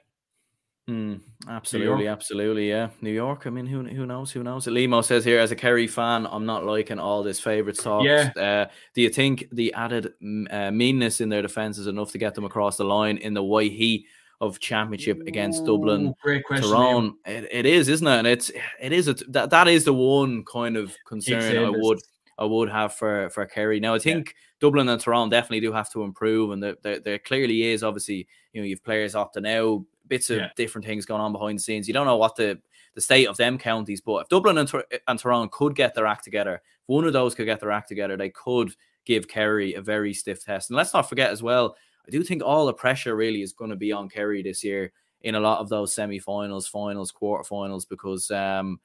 Mm, 0.89 1.21
absolutely, 1.49 2.07
absolutely, 2.07 2.69
yeah. 2.69 2.89
New 3.03 3.13
York. 3.13 3.47
I 3.47 3.51
mean, 3.51 3.67
who 3.67 3.85
who 3.85 4.07
knows? 4.07 4.31
Who 4.33 4.43
knows? 4.43 4.67
Limo 4.67 5.03
says 5.03 5.25
here, 5.25 5.39
as 5.39 5.51
a 5.51 5.57
Kerry 5.57 5.87
fan, 5.87 6.27
I'm 6.31 6.47
not 6.47 6.65
liking 6.65 6.99
all 6.99 7.23
this 7.23 7.41
favourites 7.41 7.83
talk. 7.83 8.05
Yeah. 8.05 8.31
Uh, 8.37 8.73
do 8.95 9.03
you 9.03 9.11
think 9.11 9.49
the 9.53 9.73
added 9.75 10.13
uh, 10.51 10.71
meanness 10.71 11.21
in 11.21 11.29
their 11.29 11.43
defence 11.43 11.77
is 11.77 11.87
enough 11.87 12.13
to 12.13 12.19
get 12.19 12.35
them 12.35 12.45
across 12.45 12.79
the 12.79 12.85
line 12.85 13.19
in 13.19 13.35
the 13.35 13.45
way 13.45 13.69
he 13.69 14.07
of 14.41 14.61
championship 14.61 15.21
against 15.27 15.65
Dublin, 15.65 16.15
great 16.23 16.45
question, 16.45 16.71
Tyrone? 16.71 17.17
It, 17.27 17.49
it 17.51 17.67
is, 17.67 17.89
isn't 17.89 18.07
it? 18.07 18.19
And 18.19 18.27
it's 18.27 18.51
it 18.81 18.93
is 18.93 19.09
a, 19.09 19.15
that 19.29 19.51
that 19.51 19.69
is 19.69 19.85
the 19.85 19.95
one 19.95 20.45
kind 20.45 20.77
of 20.77 20.95
concern 21.07 21.65
I 21.65 21.71
would 21.71 21.99
I 22.39 22.45
would 22.45 22.71
have 22.71 22.95
for 22.95 23.29
for 23.31 23.45
Kerry. 23.47 23.81
Now 23.81 23.95
I 23.95 23.99
think 23.99 24.29
yeah. 24.29 24.33
Dublin 24.61 24.89
and 24.89 25.01
Tyrone 25.01 25.29
definitely 25.29 25.61
do 25.61 25.73
have 25.73 25.91
to 25.93 26.03
improve, 26.03 26.53
and 26.53 26.63
there, 26.63 26.77
there, 26.83 27.01
there, 27.01 27.19
clearly 27.19 27.65
is 27.65 27.83
obviously 27.83 28.27
you 28.53 28.61
know 28.61 28.67
you've 28.67 28.85
players 28.85 29.15
opting 29.15 29.49
out, 29.49 29.85
bits 30.07 30.31
of 30.31 30.39
yeah. 30.39 30.49
different 30.57 30.87
things 30.87 31.07
going 31.07 31.21
on 31.21 31.33
behind 31.33 31.59
the 31.59 31.63
scenes. 31.63 31.89
You 31.89 31.95
don't 31.95 32.07
know 32.07 32.17
what 32.17 32.37
the 32.37 32.61
the 32.95 33.01
state 33.01 33.27
of 33.27 33.37
them 33.37 33.59
counties, 33.59 34.01
but 34.01 34.23
if 34.23 34.29
Dublin 34.29 34.59
and, 34.59 34.71
and 35.07 35.19
Tyrone 35.19 35.49
could 35.53 35.75
get 35.75 35.95
their 35.95 36.07
act 36.07 36.25
together, 36.25 36.55
if 36.55 36.89
one 36.89 37.05
of 37.05 37.13
those 37.13 37.35
could 37.35 37.47
get 37.47 37.61
their 37.61 37.71
act 37.71 37.89
together, 37.89 38.17
they 38.17 38.31
could 38.31 38.73
give 39.05 39.29
Kerry 39.29 39.75
a 39.75 39.81
very 39.81 40.13
stiff 40.13 40.45
test. 40.45 40.71
And 40.71 40.77
let's 40.77 40.95
not 40.95 41.09
forget 41.09 41.31
as 41.31 41.43
well, 41.43 41.77
I 42.07 42.11
do 42.11 42.23
think 42.23 42.43
all 42.43 42.67
the 42.67 42.73
pressure 42.73 43.15
really 43.15 43.43
is 43.43 43.53
going 43.53 43.71
to 43.71 43.77
be 43.77 43.93
on 43.93 44.09
Kerry 44.09 44.43
this 44.43 44.65
year 44.65 44.93
in 45.23 45.35
a 45.35 45.41
lot 45.41 45.61
of 45.61 45.69
those 45.69 45.95
semi-finals, 45.95 46.67
finals, 46.67 47.11
quarter-finals, 47.11 47.85
because 47.85 48.31
um, 48.31 48.81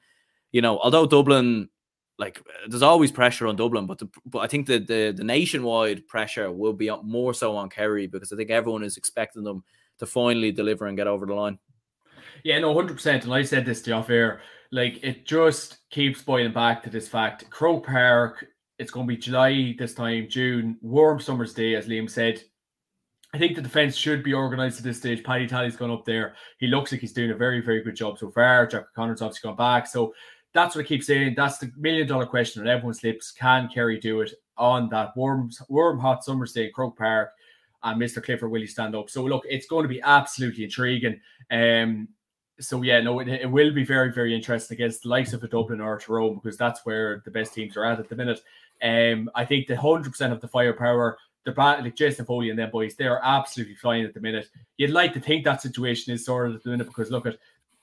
you 0.52 0.60
know, 0.60 0.78
although 0.78 1.06
Dublin 1.06 1.68
like 2.18 2.40
there's 2.68 2.82
always 2.82 3.10
pressure 3.10 3.46
on 3.46 3.56
Dublin, 3.56 3.86
but 3.86 3.98
the, 3.98 4.08
but 4.26 4.38
I 4.40 4.46
think 4.46 4.66
the, 4.66 4.78
the 4.78 5.24
nationwide 5.24 6.06
pressure 6.06 6.50
will 6.52 6.72
be 6.72 6.90
more 7.02 7.34
so 7.34 7.56
on 7.56 7.68
Kerry 7.68 8.06
because 8.06 8.32
I 8.32 8.36
think 8.36 8.50
everyone 8.50 8.84
is 8.84 8.96
expecting 8.96 9.42
them 9.42 9.64
to 9.98 10.06
finally 10.06 10.52
deliver 10.52 10.86
and 10.86 10.96
get 10.96 11.06
over 11.06 11.26
the 11.26 11.34
line. 11.34 11.58
Yeah, 12.44 12.58
no, 12.58 12.74
hundred 12.74 12.94
percent. 12.94 13.24
And 13.24 13.34
I 13.34 13.42
said 13.42 13.64
this 13.64 13.82
to 13.82 13.92
off 13.92 14.10
air. 14.10 14.40
Like 14.70 15.02
it 15.02 15.24
just 15.24 15.78
keeps 15.90 16.22
boiling 16.22 16.52
back 16.52 16.82
to 16.84 16.90
this 16.90 17.08
fact: 17.08 17.48
Croke 17.50 17.86
Park. 17.86 18.46
It's 18.78 18.90
going 18.90 19.06
to 19.06 19.14
be 19.14 19.16
July 19.16 19.74
this 19.78 19.94
time, 19.94 20.26
June, 20.28 20.76
warm 20.82 21.20
summer's 21.20 21.54
day, 21.54 21.76
as 21.76 21.86
Liam 21.86 22.10
said. 22.10 22.42
I 23.32 23.38
think 23.38 23.54
the 23.56 23.62
defense 23.62 23.96
should 23.96 24.22
be 24.22 24.34
organised 24.34 24.78
at 24.78 24.84
this 24.84 24.98
stage. 24.98 25.24
Paddy 25.24 25.46
Tally's 25.46 25.76
gone 25.76 25.90
up 25.90 26.04
there. 26.04 26.34
He 26.58 26.68
looks 26.68 26.92
like 26.92 27.00
he's 27.00 27.12
doing 27.12 27.32
a 27.32 27.36
very, 27.36 27.60
very 27.60 27.82
good 27.82 27.96
job 27.96 28.18
so 28.18 28.30
far. 28.30 28.66
Jack 28.66 28.84
O'Connor's 28.90 29.22
obviously 29.22 29.48
gone 29.48 29.56
back. 29.56 29.88
So 29.88 30.14
that's 30.54 30.74
what 30.74 30.84
I 30.84 30.88
keep 30.88 31.02
saying. 31.02 31.34
That's 31.36 31.58
the 31.58 31.70
million 31.76 32.06
dollar 32.06 32.26
question 32.26 32.62
on 32.62 32.68
everyone's 32.68 33.02
lips. 33.02 33.32
Can 33.32 33.68
Kerry 33.68 33.98
do 33.98 34.20
it 34.20 34.32
on 34.56 34.88
that 34.90 35.14
warm, 35.16 35.50
warm, 35.68 35.98
hot 35.98 36.24
summer's 36.24 36.52
day 36.52 36.66
in 36.66 36.72
Croke 36.72 36.96
Park? 36.96 37.32
And 37.82 38.00
Mr. 38.00 38.24
Clifford, 38.24 38.50
will 38.50 38.60
he 38.60 38.66
stand 38.66 38.94
up? 38.94 39.10
So 39.10 39.24
look, 39.24 39.42
it's 39.46 39.66
going 39.66 39.82
to 39.82 39.88
be 39.88 40.00
absolutely 40.00 40.64
intriguing. 40.64 41.20
Um, 41.50 42.08
so 42.60 42.82
yeah, 42.82 43.00
no, 43.00 43.18
it, 43.18 43.28
it, 43.28 43.50
will 43.50 43.72
be 43.72 43.84
very, 43.84 44.12
very 44.12 44.34
interesting 44.34 44.76
against 44.76 45.02
the 45.02 45.08
likes 45.08 45.32
of 45.32 45.42
a 45.42 45.48
Dublin 45.48 45.80
or 45.80 45.98
Tyrone 45.98 46.36
because 46.36 46.56
that's 46.56 46.86
where 46.86 47.20
the 47.24 47.30
best 47.30 47.52
teams 47.52 47.76
are 47.76 47.84
at 47.84 47.98
at 47.98 48.08
the 48.08 48.16
minute. 48.16 48.40
Um, 48.80 49.28
I 49.34 49.44
think 49.44 49.66
the 49.66 49.76
hundred 49.76 50.10
percent 50.10 50.32
of 50.32 50.40
the 50.40 50.48
firepower, 50.48 51.18
the 51.44 51.52
like 51.52 51.96
Jason 51.96 52.24
Foley 52.24 52.50
and 52.50 52.58
them 52.58 52.70
boys, 52.70 52.94
they 52.94 53.06
are 53.06 53.20
absolutely 53.22 53.74
flying 53.74 54.04
at 54.04 54.14
the 54.14 54.20
minute. 54.20 54.48
You'd 54.76 54.90
like 54.90 55.12
to 55.14 55.20
think 55.20 55.44
that 55.44 55.62
situation 55.62 56.14
is 56.14 56.24
sorted 56.24 56.54
at 56.54 56.62
the 56.62 56.70
minute 56.70 56.86
because 56.86 57.10
look 57.10 57.26
at 57.26 57.38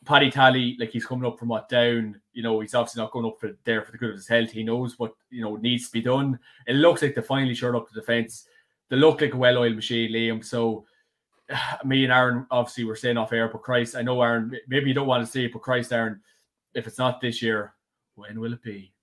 Paddy 0.06 0.32
Tally, 0.32 0.76
like 0.80 0.90
he's 0.90 1.06
coming 1.06 1.26
up 1.26 1.38
from 1.38 1.50
what 1.50 1.70
down, 1.70 2.20
you 2.34 2.42
know, 2.42 2.60
he's 2.60 2.74
obviously 2.74 3.02
not 3.02 3.12
going 3.12 3.26
up 3.26 3.40
for 3.40 3.52
there 3.66 3.84
for 3.84 3.92
the 3.92 3.98
good 3.98 4.10
of 4.10 4.16
his 4.16 4.28
health. 4.28 4.52
He 4.52 4.64
knows 4.64 4.98
what 4.98 5.14
you 5.30 5.42
know 5.42 5.58
needs 5.58 5.88
to 5.88 5.92
be 5.92 6.02
done. 6.02 6.40
It 6.68 6.74
looks 6.74 7.02
like 7.02 7.14
they 7.14 7.22
finally 7.22 7.54
shored 7.54 7.76
up 7.76 7.88
the 7.88 8.00
defense. 8.00 8.46
They 8.90 8.96
look 8.98 9.22
like 9.22 9.34
a 9.34 9.38
well-oiled 9.38 9.76
machine, 9.76 10.12
Liam. 10.12 10.44
So 10.44 10.86
me 11.86 12.04
and 12.04 12.14
Aaron 12.14 12.48
obviously 12.52 12.84
were 12.84 12.96
saying 12.96 13.18
off 13.18 13.34
air, 13.34 13.48
but 13.48 13.62
Christ, 13.62 13.96
I 13.96 14.02
know 14.02 14.22
Aaron, 14.22 14.58
maybe 14.68 14.88
you 14.88 14.94
don't 14.94 15.08
want 15.08 15.26
to 15.26 15.32
say 15.32 15.46
it, 15.46 15.54
but 15.54 15.62
Christ, 15.62 15.94
Aaron, 15.94 16.20
if 16.74 16.88
it's 16.88 16.98
not 16.98 17.22
this 17.22 17.42
year, 17.42 17.74
when 18.16 18.40
will 18.40 18.54
it 18.54 18.64
be? 18.64 18.94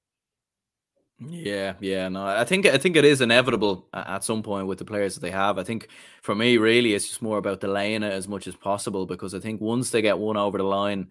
Yeah, 1.20 1.74
yeah, 1.80 2.08
no, 2.08 2.24
I 2.24 2.44
think 2.44 2.64
I 2.66 2.78
think 2.78 2.94
it 2.94 3.04
is 3.04 3.20
inevitable 3.20 3.88
at 3.92 4.22
some 4.22 4.40
point 4.40 4.68
with 4.68 4.78
the 4.78 4.84
players 4.84 5.14
that 5.14 5.20
they 5.20 5.32
have. 5.32 5.58
I 5.58 5.64
think 5.64 5.88
for 6.22 6.32
me, 6.32 6.58
really, 6.58 6.94
it's 6.94 7.08
just 7.08 7.22
more 7.22 7.38
about 7.38 7.60
delaying 7.60 8.04
it 8.04 8.12
as 8.12 8.28
much 8.28 8.46
as 8.46 8.54
possible 8.54 9.04
because 9.04 9.34
I 9.34 9.40
think 9.40 9.60
once 9.60 9.90
they 9.90 10.00
get 10.00 10.18
one 10.18 10.36
over 10.36 10.58
the 10.58 10.64
line, 10.64 11.10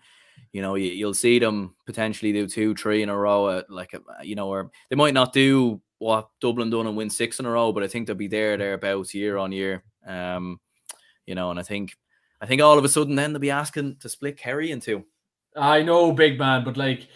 you 0.54 0.62
know, 0.62 0.76
you, 0.76 1.06
will 1.06 1.14
see 1.14 1.40
them 1.40 1.76
potentially 1.86 2.32
do 2.32 2.48
two, 2.48 2.74
three 2.74 3.04
in 3.04 3.10
a 3.10 3.18
row, 3.18 3.58
at 3.58 3.70
like 3.70 3.94
you 4.24 4.36
know, 4.36 4.48
or 4.48 4.72
they 4.90 4.96
might 4.96 5.14
not 5.14 5.34
do 5.34 5.82
what 6.00 6.30
Dublin 6.40 6.70
done 6.70 6.88
and 6.88 6.96
win 6.96 7.10
six 7.10 7.40
in 7.40 7.46
a 7.46 7.52
row, 7.52 7.74
but 7.74 7.84
I 7.84 7.88
think 7.88 8.08
they'll 8.08 8.16
be 8.16 8.28
there 8.28 8.56
thereabouts 8.56 9.14
year 9.14 9.36
on 9.38 9.52
year. 9.52 9.84
Um, 10.06 10.62
you 11.26 11.36
know, 11.36 11.52
and 11.52 11.60
I 11.60 11.64
think 11.64 11.98
I 12.40 12.46
think 12.46 12.62
all 12.62 12.78
of 12.78 12.86
a 12.86 12.90
sudden 12.90 13.16
then 13.16 13.34
they'll 13.34 13.42
be 13.42 13.52
asking 13.52 13.98
to 14.00 14.08
split 14.08 14.38
Kerry 14.38 14.72
in 14.72 14.80
two. 14.80 15.04
I 15.54 15.82
know, 15.82 16.14
big 16.14 16.40
man, 16.40 16.64
but 16.64 16.78
like 16.78 17.10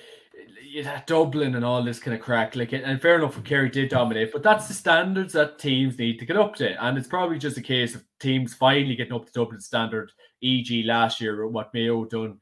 Dublin 1.05 1.55
and 1.55 1.65
all 1.65 1.83
this 1.83 1.99
kind 1.99 2.15
of 2.15 2.21
crack. 2.21 2.55
Like, 2.55 2.73
it 2.73 2.83
and 2.83 3.01
fair 3.01 3.17
enough, 3.17 3.41
Kerry 3.43 3.69
did 3.69 3.89
dominate, 3.89 4.31
but 4.31 4.43
that's 4.43 4.67
the 4.67 4.73
standards 4.73 5.33
that 5.33 5.59
teams 5.59 5.97
need 5.97 6.19
to 6.19 6.25
get 6.25 6.37
up 6.37 6.55
to. 6.55 6.83
And 6.83 6.97
it's 6.97 7.07
probably 7.07 7.39
just 7.39 7.57
a 7.57 7.61
case 7.61 7.95
of 7.95 8.03
teams 8.19 8.53
finally 8.53 8.95
getting 8.95 9.13
up 9.13 9.25
to 9.25 9.31
Dublin 9.31 9.59
standard, 9.59 10.11
e.g., 10.41 10.83
last 10.83 11.21
year, 11.21 11.47
what 11.47 11.73
Mayo 11.73 12.05
done 12.05 12.39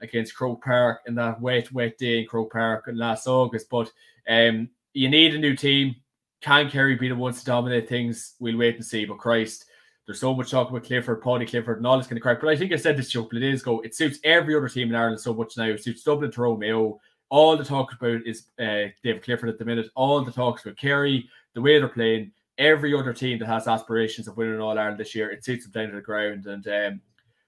against 0.00 0.34
Croke 0.34 0.62
Park 0.62 1.00
in 1.06 1.14
that 1.14 1.40
wet, 1.40 1.72
wet 1.72 1.96
day 1.96 2.20
in 2.20 2.26
Croke 2.26 2.52
Park 2.52 2.88
last 2.92 3.26
August. 3.26 3.68
But 3.70 3.90
um, 4.28 4.68
you 4.92 5.08
need 5.08 5.34
a 5.34 5.38
new 5.38 5.56
team. 5.56 5.96
Can 6.40 6.68
Kerry 6.68 6.96
be 6.96 7.08
the 7.08 7.14
ones 7.14 7.38
to 7.40 7.44
dominate 7.46 7.88
things? 7.88 8.34
We'll 8.40 8.58
wait 8.58 8.74
and 8.74 8.84
see. 8.84 9.04
But 9.04 9.18
Christ, 9.18 9.66
there's 10.06 10.20
so 10.20 10.34
much 10.34 10.50
talk 10.50 10.68
about 10.68 10.84
Clifford, 10.84 11.22
Paudie 11.22 11.46
Clifford, 11.48 11.78
and 11.78 11.86
all 11.86 11.96
this 11.96 12.08
kind 12.08 12.18
of 12.18 12.22
crack. 12.22 12.40
But 12.40 12.50
I 12.50 12.56
think 12.56 12.72
I 12.72 12.76
said 12.76 12.96
this 12.96 13.10
joke, 13.10 13.30
but 13.30 13.40
it 13.40 13.54
is 13.54 13.62
ago. 13.62 13.80
It 13.80 13.94
suits 13.94 14.18
every 14.24 14.56
other 14.56 14.68
team 14.68 14.88
in 14.88 14.96
Ireland 14.96 15.20
so 15.20 15.32
much 15.32 15.56
now. 15.56 15.66
It 15.66 15.82
suits 15.82 16.02
Dublin, 16.02 16.32
Tyrone, 16.32 16.58
Mayo, 16.58 17.00
all 17.32 17.56
the 17.56 17.64
talk 17.64 17.94
about 17.94 18.20
is 18.26 18.48
uh, 18.60 18.92
David 19.02 19.24
Clifford 19.24 19.48
at 19.48 19.58
the 19.58 19.64
minute. 19.64 19.88
All 19.96 20.22
the 20.22 20.30
talks 20.30 20.62
about 20.62 20.76
Kerry, 20.76 21.30
the 21.54 21.62
way 21.62 21.78
they're 21.78 21.88
playing. 21.88 22.30
Every 22.58 22.92
other 22.92 23.14
team 23.14 23.38
that 23.38 23.46
has 23.46 23.66
aspirations 23.66 24.28
of 24.28 24.36
winning 24.36 24.60
All 24.60 24.78
Ireland 24.78 25.00
this 25.00 25.14
year, 25.14 25.30
it 25.30 25.42
suits 25.42 25.64
them 25.64 25.72
down 25.72 25.88
to 25.88 25.96
the 25.96 26.02
ground. 26.02 26.44
And 26.44 26.68
um, 26.68 27.00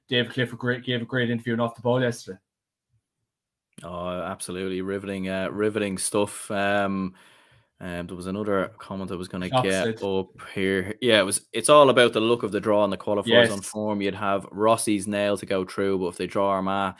David 0.09 0.33
Clifford 0.33 0.59
great, 0.59 0.85
gave 0.85 1.03
a 1.03 1.05
great 1.05 1.29
interview 1.29 1.59
off 1.59 1.75
the 1.75 1.83
ball 1.83 2.01
yesterday. 2.01 2.39
Oh, 3.83 4.09
absolutely 4.09 4.81
riveting, 4.81 5.29
uh, 5.29 5.51
riveting 5.51 5.99
stuff. 5.99 6.51
Um, 6.51 7.13
um, 7.79 8.07
there 8.07 8.17
was 8.17 8.27
another 8.27 8.73
comment 8.79 9.13
I 9.13 9.17
was 9.17 9.29
going 9.29 9.43
to 9.43 9.63
get 9.63 10.03
up 10.03 10.31
here. 10.55 10.95
Yeah, 11.03 11.21
it 11.21 11.27
was. 11.27 11.43
It's 11.53 11.69
all 11.69 11.91
about 11.91 12.15
the 12.15 12.21
look 12.21 12.43
of 12.43 12.53
the 12.53 12.61
draw 12.61 12.85
and 12.85 12.93
the 12.93 12.97
qualifiers 12.97 13.27
yes. 13.27 13.51
on 13.51 13.61
form. 13.61 14.01
You'd 14.01 14.15
have 14.15 14.47
Rossi's 14.51 15.07
nail 15.07 15.37
to 15.37 15.45
go 15.45 15.67
through, 15.67 15.99
but 15.99 16.07
if 16.07 16.17
they 16.17 16.27
draw 16.27 16.53
Armagh, 16.53 16.95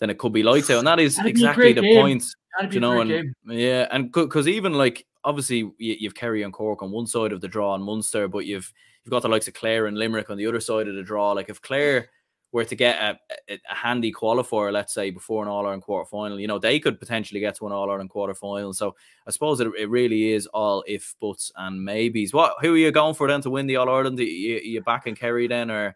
then 0.00 0.10
it 0.10 0.18
could 0.18 0.32
be 0.32 0.42
lights 0.42 0.70
out. 0.70 0.78
And 0.78 0.86
that 0.86 1.00
is 1.00 1.16
That'd 1.16 1.30
exactly 1.30 1.72
the 1.72 1.82
game. 1.82 1.96
point. 2.00 2.24
You 2.70 2.80
know, 2.80 3.00
and 3.00 3.10
game. 3.10 3.34
yeah, 3.46 3.86
and 3.90 4.10
because 4.10 4.48
even 4.48 4.74
like 4.74 5.06
obviously 5.24 5.70
you've 5.78 6.14
Kerry 6.14 6.42
and 6.42 6.52
Cork 6.52 6.82
on 6.82 6.90
one 6.90 7.06
side 7.06 7.32
of 7.32 7.40
the 7.40 7.48
draw 7.48 7.74
and 7.74 7.84
Munster, 7.84 8.26
but 8.26 8.46
you've 8.46 8.72
you've 9.04 9.12
got 9.12 9.22
the 9.22 9.28
likes 9.28 9.46
of 9.46 9.54
Clare 9.54 9.86
and 9.86 9.96
Limerick 9.96 10.30
on 10.30 10.36
the 10.36 10.46
other 10.46 10.60
side 10.60 10.88
of 10.88 10.94
the 10.94 11.02
draw. 11.02 11.32
Like 11.32 11.48
if 11.48 11.62
Clare 11.62 12.08
were 12.50 12.64
to 12.64 12.74
get 12.74 12.96
a, 13.00 13.18
a, 13.48 13.60
a 13.70 13.74
handy 13.74 14.10
qualifier, 14.12 14.72
let's 14.72 14.94
say 14.94 15.10
before 15.10 15.42
an 15.42 15.48
All 15.48 15.66
Ireland 15.66 15.82
quarter 15.82 16.08
final, 16.08 16.40
you 16.40 16.48
know 16.48 16.58
they 16.58 16.80
could 16.80 16.98
potentially 16.98 17.38
get 17.38 17.54
to 17.56 17.66
an 17.66 17.72
All 17.72 17.90
Ireland 17.90 18.10
quarter 18.10 18.34
final. 18.34 18.72
So 18.72 18.96
I 19.26 19.30
suppose 19.30 19.60
it, 19.60 19.68
it 19.78 19.88
really 19.88 20.32
is 20.32 20.46
all 20.48 20.82
if 20.86 21.14
buts 21.20 21.52
and 21.56 21.84
maybes. 21.84 22.34
What 22.34 22.54
who 22.60 22.74
are 22.74 22.78
you 22.78 22.90
going 22.90 23.14
for 23.14 23.28
then 23.28 23.42
to 23.42 23.50
win 23.50 23.66
the 23.68 23.76
All 23.76 23.88
Ireland? 23.88 24.18
Are 24.18 24.24
you, 24.24 24.56
are 24.56 24.60
you 24.60 24.80
back 24.80 25.06
in 25.06 25.14
Kerry 25.14 25.46
then, 25.46 25.70
or 25.70 25.94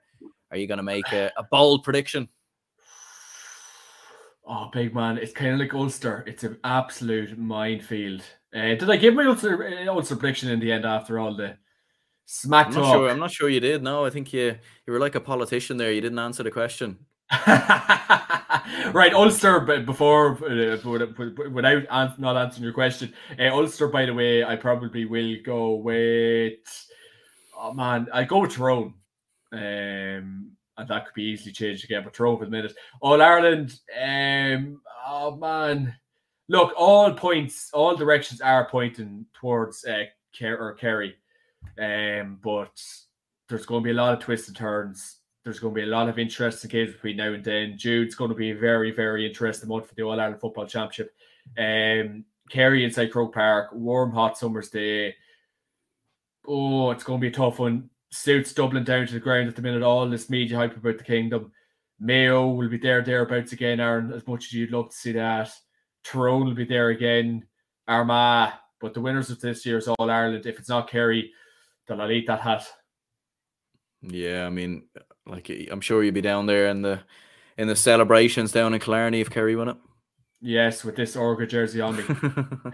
are 0.53 0.57
you 0.57 0.69
going 0.69 0.79
to 0.79 0.85
make 0.85 1.11
a, 1.13 1.33
a 1.37 1.43
bold 1.43 1.83
prediction? 1.83 2.29
Oh, 4.45 4.69
big 4.73 4.95
man, 4.95 5.19
it's 5.19 5.33
kind 5.33 5.53
of 5.55 5.61
like 5.61 5.73
Ulster. 5.73 6.25
It's 6.27 6.43
an 6.43 6.59
absolute 6.65 7.39
minefield. 7.39 8.23
Uh, 8.55 8.75
did 8.75 8.91
I 8.91 8.97
give 8.97 9.15
my 9.15 9.25
Ulster, 9.25 9.65
uh, 9.65 9.93
Ulster 9.93 10.17
prediction 10.17 10.51
in 10.51 10.59
the 10.59 10.73
end 10.73 10.85
after 10.85 11.19
all 11.19 11.35
the 11.37 11.57
smack 12.27 12.67
I'm 12.67 12.73
talk? 12.73 12.83
Not 12.83 12.93
sure, 12.93 13.11
I'm 13.11 13.19
not 13.21 13.31
sure 13.31 13.49
you 13.49 13.61
did. 13.61 13.83
No, 13.83 14.05
I 14.05 14.11
think 14.11 14.33
you 14.33 14.57
you 14.87 14.93
were 14.93 14.99
like 14.99 15.15
a 15.15 15.21
politician 15.21 15.77
there. 15.77 15.93
You 15.93 16.01
didn't 16.01 16.19
answer 16.19 16.43
the 16.43 16.51
question. 16.51 16.99
right, 18.93 19.13
Ulster. 19.15 19.61
But 19.61 19.87
Before 19.87 20.33
uh, 20.45 20.77
without 21.51 22.19
not 22.19 22.37
answering 22.37 22.65
your 22.65 22.73
question, 22.73 23.13
uh, 23.39 23.49
Ulster. 23.49 23.89
By 23.89 24.07
the 24.07 24.15
way, 24.15 24.45
I 24.45 24.57
probably 24.57 25.05
will 25.05 25.37
go 25.45 25.77
with. 25.77 26.59
Oh 27.57 27.73
man, 27.73 28.09
I 28.13 28.25
go 28.25 28.41
with 28.41 28.57
Tyrone. 28.57 28.95
Um, 29.53 30.52
and 30.79 30.89
that 30.89 31.07
could 31.07 31.15
be 31.15 31.25
easily 31.25 31.53
changed 31.53 31.85
again. 31.85 32.03
But 32.05 32.15
throw 32.15 32.37
for 32.37 32.45
the 32.45 32.51
minute. 32.51 32.75
All 33.01 33.21
Ireland. 33.21 33.79
Um, 34.01 34.81
oh 35.07 35.37
man, 35.37 35.95
look, 36.49 36.73
all 36.77 37.13
points, 37.13 37.71
all 37.73 37.97
directions 37.97 38.41
are 38.41 38.69
pointing 38.69 39.27
towards 39.35 39.85
uh, 39.85 40.05
Ker- 40.39 40.59
or 40.59 40.75
Kerry. 40.75 41.17
Um, 41.79 42.39
but 42.43 42.81
there's 43.49 43.67
going 43.67 43.83
to 43.83 43.85
be 43.85 43.93
a 43.93 43.95
lot 43.95 44.15
of 44.15 44.21
twists 44.21 44.49
and 44.49 44.57
turns. 44.57 45.19
There's 45.45 45.59
going 45.59 45.75
to 45.75 45.81
be 45.81 45.87
a 45.87 45.91
lot 45.91 46.09
of 46.09 46.19
interesting 46.19 46.71
games 46.71 46.93
between 46.93 47.17
now 47.17 47.33
and 47.33 47.45
then. 47.45 47.77
Jude's 47.77 48.15
going 48.15 48.31
to 48.31 48.37
be 48.37 48.51
a 48.51 48.57
very, 48.57 48.93
very 48.93 49.27
interesting 49.27 49.69
month 49.69 49.89
for 49.89 49.95
the 49.95 50.03
All 50.03 50.21
Ireland 50.21 50.41
Football 50.41 50.67
Championship. 50.67 51.15
Um, 51.59 52.25
Kerry 52.49 52.85
inside 52.85 53.11
Croke 53.11 53.35
Park, 53.35 53.71
warm, 53.73 54.13
hot 54.13 54.39
summer's 54.39 54.71
day. 54.71 55.15
Oh, 56.47 56.91
it's 56.91 57.05
going 57.05 57.21
to 57.21 57.23
be 57.23 57.29
a 57.29 57.33
tough 57.33 57.59
one 57.59 57.89
suits 58.13 58.53
Dublin 58.53 58.85
down 58.85 59.07
to 59.07 59.13
the 59.13 59.21
ground 59.21 59.49
at 59.49 59.57
the 59.57 59.63
minute. 59.63 59.83
All 59.83 60.09
this 60.09 60.31
media 60.31 60.57
hype 60.57 60.77
about 60.77 60.99
the 60.99 61.05
kingdom. 61.05 61.51
Mayo 61.99 62.49
will 62.49 62.69
be 62.69 62.79
there 62.79 63.03
thereabouts 63.03 63.53
again, 63.53 63.81
Aaron. 63.81 64.13
As 64.13 64.27
much 64.27 64.47
as 64.47 64.53
you'd 64.53 64.71
love 64.71 64.91
to 64.91 64.97
see 64.97 65.13
that, 65.13 65.51
Tyrone 66.05 66.47
will 66.47 66.55
be 66.55 66.65
there 66.65 66.91
again. 66.91 67.47
Armagh, 67.89 68.53
but 68.81 68.95
the 68.95 69.01
winners 69.01 69.31
of 69.31 69.41
this 69.41 69.65
year's 69.67 69.89
All 69.89 70.11
Ireland, 70.11 70.47
if 70.47 70.59
it's 70.59 70.69
not 70.69 70.91
Kerry, 70.91 71.33
then 71.89 72.01
I'll 72.01 72.11
eat 72.11 72.27
that 72.27 72.41
hat. 72.41 72.67
Yeah, 74.03 74.47
I 74.47 74.51
mean, 74.51 74.85
like 75.27 75.51
I'm 75.71 75.81
sure 75.81 76.03
you'd 76.03 76.15
be 76.15 76.21
down 76.21 76.47
there 76.47 76.69
in 76.69 76.83
the 76.83 77.01
in 77.57 77.69
the 77.69 77.77
celebrations 77.77 78.53
down 78.53 78.75
in 78.75 78.81
Killarney 78.81 79.21
if 79.21 79.31
Kerry 79.31 79.55
won 79.55 79.69
it. 79.69 79.77
Yes, 80.41 80.85
with 80.85 80.97
this 80.97 81.17
Orga 81.17 81.49
jersey 81.49 81.81
on 81.81 81.97
me. 81.97 82.03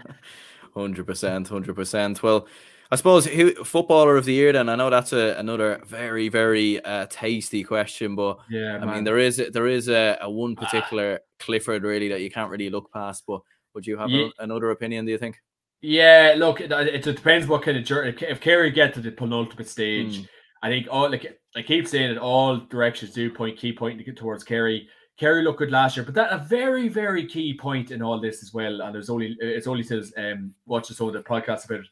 Hundred 0.73 1.05
percent, 1.05 1.47
hundred 1.47 1.75
percent. 1.75 2.21
Well, 2.23 2.47
I 2.91 2.95
suppose 2.95 3.27
who 3.27 3.53
footballer 3.63 4.17
of 4.17 4.25
the 4.25 4.33
year. 4.33 4.51
Then 4.51 4.67
I 4.67 4.75
know 4.75 4.89
that's 4.89 5.13
a, 5.13 5.35
another 5.37 5.79
very 5.85 6.27
very 6.27 6.83
uh, 6.83 7.05
tasty 7.09 7.63
question, 7.63 8.15
but 8.15 8.39
yeah, 8.49 8.77
I 8.81 8.85
man. 8.85 8.95
mean 8.95 9.03
there 9.03 9.19
is 9.19 9.41
there 9.53 9.67
is 9.67 9.89
a, 9.89 10.17
a 10.21 10.29
one 10.29 10.55
particular 10.55 11.19
Clifford 11.39 11.83
really 11.83 12.09
that 12.09 12.21
you 12.21 12.31
can't 12.31 12.49
really 12.49 12.69
look 12.69 12.91
past. 12.91 13.25
But 13.27 13.41
would 13.75 13.85
you 13.85 13.97
have 13.97 14.09
yeah. 14.09 14.29
a, 14.39 14.43
another 14.43 14.71
opinion? 14.71 15.05
Do 15.05 15.11
you 15.11 15.19
think? 15.19 15.39
Yeah, 15.81 16.33
look, 16.35 16.61
it, 16.61 16.71
it, 16.71 17.03
depends 17.03 17.47
what 17.47 17.61
kind 17.61 17.77
of 17.77 17.85
journey. 17.85 18.13
If 18.21 18.41
Kerry 18.41 18.69
get 18.69 18.93
to 18.95 18.99
the 18.99 19.11
penultimate 19.11 19.69
stage, 19.69 20.19
mm. 20.19 20.27
I 20.61 20.67
think 20.67 20.87
all 20.91 21.09
like 21.09 21.39
I 21.55 21.61
keep 21.61 21.87
saying 21.87 22.11
it, 22.11 22.17
all 22.17 22.57
directions 22.57 23.13
do 23.13 23.31
point 23.31 23.57
key 23.57 23.71
point 23.71 23.99
to 23.99 24.03
get 24.03 24.17
towards 24.17 24.43
Kerry. 24.43 24.89
Kerry 25.17 25.43
looked 25.43 25.59
good 25.59 25.71
last 25.71 25.95
year, 25.95 26.05
but 26.05 26.15
that 26.15 26.33
a 26.33 26.39
very 26.39 26.87
very 26.87 27.27
key 27.27 27.55
point 27.55 27.91
in 27.91 28.01
all 28.01 28.19
this 28.19 28.41
as 28.41 28.51
well. 28.51 28.81
And 28.81 28.95
there's 28.95 29.11
only 29.11 29.37
it's 29.39 29.67
only 29.67 29.83
says 29.83 30.11
um 30.17 30.55
watch 30.65 30.87
some 30.87 31.07
of 31.07 31.13
the 31.13 31.21
podcast 31.21 31.65
about 31.65 31.81
it 31.81 31.87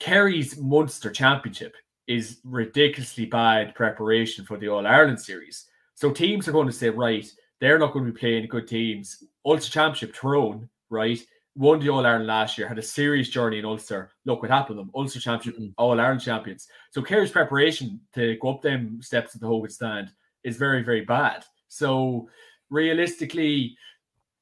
Kerry's 0.00 0.58
Munster 0.58 1.10
Championship 1.10 1.76
is 2.08 2.40
ridiculously 2.42 3.26
bad 3.26 3.74
preparation 3.74 4.44
for 4.44 4.56
the 4.56 4.68
All 4.68 4.86
Ireland 4.86 5.20
series. 5.20 5.66
So 5.94 6.10
teams 6.10 6.48
are 6.48 6.52
going 6.52 6.66
to 6.66 6.72
say, 6.72 6.88
right, 6.88 7.30
they're 7.60 7.78
not 7.78 7.92
going 7.92 8.06
to 8.06 8.12
be 8.12 8.18
playing 8.18 8.48
good 8.48 8.66
teams. 8.66 9.22
Ulster 9.44 9.70
Championship, 9.70 10.14
Tyrone, 10.14 10.68
right, 10.88 11.20
won 11.54 11.78
the 11.78 11.90
All 11.90 12.06
Ireland 12.06 12.26
last 12.26 12.56
year, 12.56 12.66
had 12.66 12.78
a 12.78 12.82
serious 12.82 13.28
journey 13.28 13.58
in 13.58 13.66
Ulster. 13.66 14.10
Look 14.24 14.40
what 14.40 14.50
happened 14.50 14.78
to 14.78 14.82
them. 14.82 14.90
Ulster 14.94 15.20
Championship, 15.20 15.60
mm-hmm. 15.60 15.72
All 15.76 16.00
Ireland 16.00 16.22
champions. 16.22 16.66
So 16.90 17.02
Kerry's 17.02 17.30
preparation 17.30 18.00
to 18.14 18.36
go 18.40 18.54
up 18.54 18.62
them 18.62 19.02
steps 19.02 19.34
at 19.34 19.42
the 19.42 19.46
Hogan 19.46 19.70
stand 19.70 20.10
is 20.42 20.56
very, 20.56 20.82
very 20.82 21.02
bad. 21.02 21.44
So 21.68 22.28
realistically, 22.70 23.76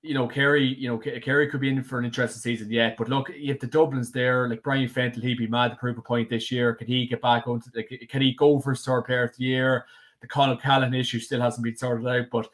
you 0.03 0.14
know, 0.14 0.28
Kerry, 0.28 0.64
you 0.64 0.88
know, 0.88 0.99
Kerry 0.99 1.49
could 1.49 1.61
be 1.61 1.70
in 1.70 1.82
for 1.82 1.99
an 1.99 2.05
interesting 2.05 2.40
season 2.40 2.70
yet. 2.70 2.96
But 2.96 3.09
look, 3.09 3.30
if 3.30 3.59
the 3.59 3.66
Dublin's 3.66 4.12
there, 4.12 4.49
like 4.49 4.62
Brian 4.62 4.88
Fenton, 4.88 5.22
he'd 5.22 5.38
be 5.38 5.49
mad 5.49 5.68
to 5.68 5.76
prove 5.76 5.99
a 5.99 6.03
point 6.03 6.28
this 6.30 6.53
year. 6.53 6.74
Can 6.74 6.86
he 6.86 7.07
get 7.07 7.20
back 7.20 7.49
onto 7.49 7.70
the, 7.72 7.82
can 7.82 8.22
he 8.22 8.34
go 8.34 8.61
for 8.61 8.74
star 8.74 9.03
player 9.03 9.24
of 9.24 9.36
the 9.36 9.44
year? 9.44 9.86
The 10.20 10.28
Con 10.28 10.51
O'Callaghan 10.51 10.94
issue 10.94 11.18
still 11.18 11.40
hasn't 11.40 11.64
been 11.64 11.76
sorted 11.76 12.07
out. 12.07 12.26
But 12.30 12.49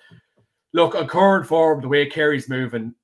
look, 0.73 0.95
on 0.95 1.07
current 1.07 1.47
form, 1.47 1.83
the 1.83 1.89
way 1.89 2.07
Kerry's 2.07 2.49
moving, 2.49 2.95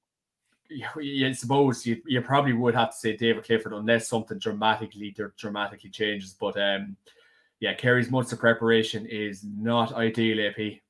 you, 0.71 1.35
suppose 1.35 1.85
you, 1.85 2.01
you 2.07 2.21
probably 2.23 2.53
would 2.53 2.75
have 2.75 2.93
to 2.93 2.97
say 2.97 3.17
David 3.17 3.45
Clifford 3.45 3.73
unless 3.73 4.09
something 4.09 4.39
dramatically 4.39 5.15
dramatically 5.37 5.91
changes. 5.91 6.35
But 6.39 6.61
um 6.61 6.97
yeah, 7.61 7.75
Kerry's 7.75 8.11
months 8.11 8.33
of 8.33 8.39
preparation 8.39 9.05
is 9.07 9.45
not 9.45 9.93
ideal, 9.93 10.49
AP. 10.49 10.81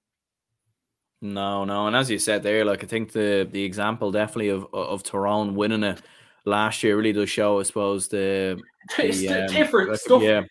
No, 1.23 1.65
no, 1.65 1.87
and 1.87 1.95
as 1.95 2.11
you 2.11 2.19
said 2.19 2.43
there, 2.43 2.65
like 2.65 2.83
I 2.83 2.87
think 2.87 3.13
the 3.13 3.47
the 3.51 3.63
example 3.63 4.11
definitely 4.11 4.49
of 4.49 4.67
of 4.73 5.03
Tyrone 5.03 5.55
winning 5.55 5.83
it 5.83 6.01
last 6.47 6.83
year 6.83 6.97
really 6.97 7.13
does 7.13 7.29
show, 7.29 7.61
I 7.61 7.65
suppose, 7.65 8.09
the, 8.09 8.59
the, 8.97 9.11
di- 9.13 9.29
um, 9.29 9.47
different 9.49 9.91
like, 9.91 10.01
stuff. 10.01 10.23
Yeah, 10.23 10.43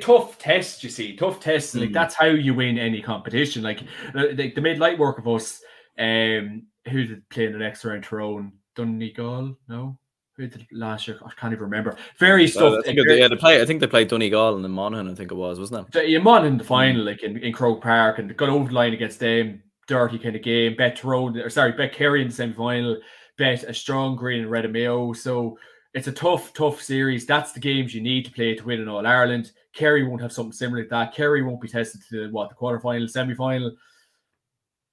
tough 0.00 0.38
test, 0.38 0.84
you 0.84 0.90
see, 0.90 1.16
tough 1.16 1.40
tests. 1.40 1.74
Like 1.74 1.90
Mm. 1.90 1.94
that's 1.94 2.14
how 2.14 2.26
you 2.26 2.54
win 2.54 2.78
any 2.78 3.02
competition. 3.02 3.62
Like 3.62 3.80
they, 4.14 4.50
they 4.50 4.60
made 4.60 4.78
light 4.78 4.98
work 4.98 5.18
of 5.18 5.26
us. 5.28 5.60
Um, 5.98 6.66
who 6.88 7.04
did 7.04 7.28
play 7.28 7.46
in 7.46 7.52
the 7.52 7.58
next 7.58 7.84
round? 7.84 8.04
Tyrone, 8.04 8.52
Donegal, 8.76 9.56
no. 9.68 9.98
Who 10.36 10.46
did 10.46 10.66
last 10.70 11.08
year? 11.08 11.18
I 11.24 11.30
can't 11.34 11.52
even 11.52 11.64
remember. 11.64 11.96
Very 12.18 12.46
stuff. 12.46 12.78
I 12.78 12.82
think 12.82 12.98
yeah, 13.08 13.26
they 13.26 13.36
play. 13.36 13.60
I 13.62 13.64
think 13.64 13.80
they 13.80 13.86
played 13.86 14.08
Donegal 14.08 14.54
and 14.54 14.62
then 14.62 14.70
Monaghan. 14.70 15.10
I 15.10 15.14
think 15.14 15.32
it 15.32 15.34
was, 15.34 15.58
wasn't 15.58 15.88
it? 15.94 16.22
Won 16.22 16.44
in 16.44 16.58
the 16.58 16.64
final, 16.64 17.02
like 17.02 17.22
in, 17.22 17.38
in 17.38 17.52
Croke 17.54 17.82
Park, 17.82 18.18
and 18.18 18.36
got 18.36 18.50
over 18.50 18.68
the 18.68 18.74
line 18.74 18.92
against 18.92 19.18
them. 19.18 19.62
Dirty 19.86 20.18
kind 20.18 20.36
of 20.36 20.42
game. 20.42 20.76
Bet 20.76 20.96
Tyrone, 20.96 21.38
or 21.38 21.50
sorry, 21.50 21.72
bet 21.72 21.92
Kerry 21.92 22.22
in 22.22 22.28
the 22.28 22.34
semi 22.34 22.52
final. 22.52 22.98
Bet 23.38 23.64
a 23.64 23.74
strong 23.74 24.16
green 24.16 24.42
and 24.42 24.50
red 24.50 24.64
and 24.64 24.72
Mayo. 24.72 25.12
So 25.12 25.58
it's 25.94 26.08
a 26.08 26.12
tough, 26.12 26.52
tough 26.52 26.82
series. 26.82 27.26
That's 27.26 27.52
the 27.52 27.60
games 27.60 27.94
you 27.94 28.00
need 28.00 28.24
to 28.24 28.30
play 28.32 28.54
to 28.54 28.64
win 28.64 28.80
in 28.80 28.88
All 28.88 29.06
Ireland. 29.06 29.52
Kerry 29.74 30.06
won't 30.06 30.22
have 30.22 30.32
something 30.32 30.52
similar 30.52 30.82
to 30.82 30.88
that. 30.90 31.14
Kerry 31.14 31.42
won't 31.42 31.60
be 31.60 31.68
tested 31.68 32.00
to 32.10 32.30
what 32.30 32.48
the 32.48 32.54
quarterfinal, 32.54 33.08
semi 33.08 33.34
final. 33.34 33.72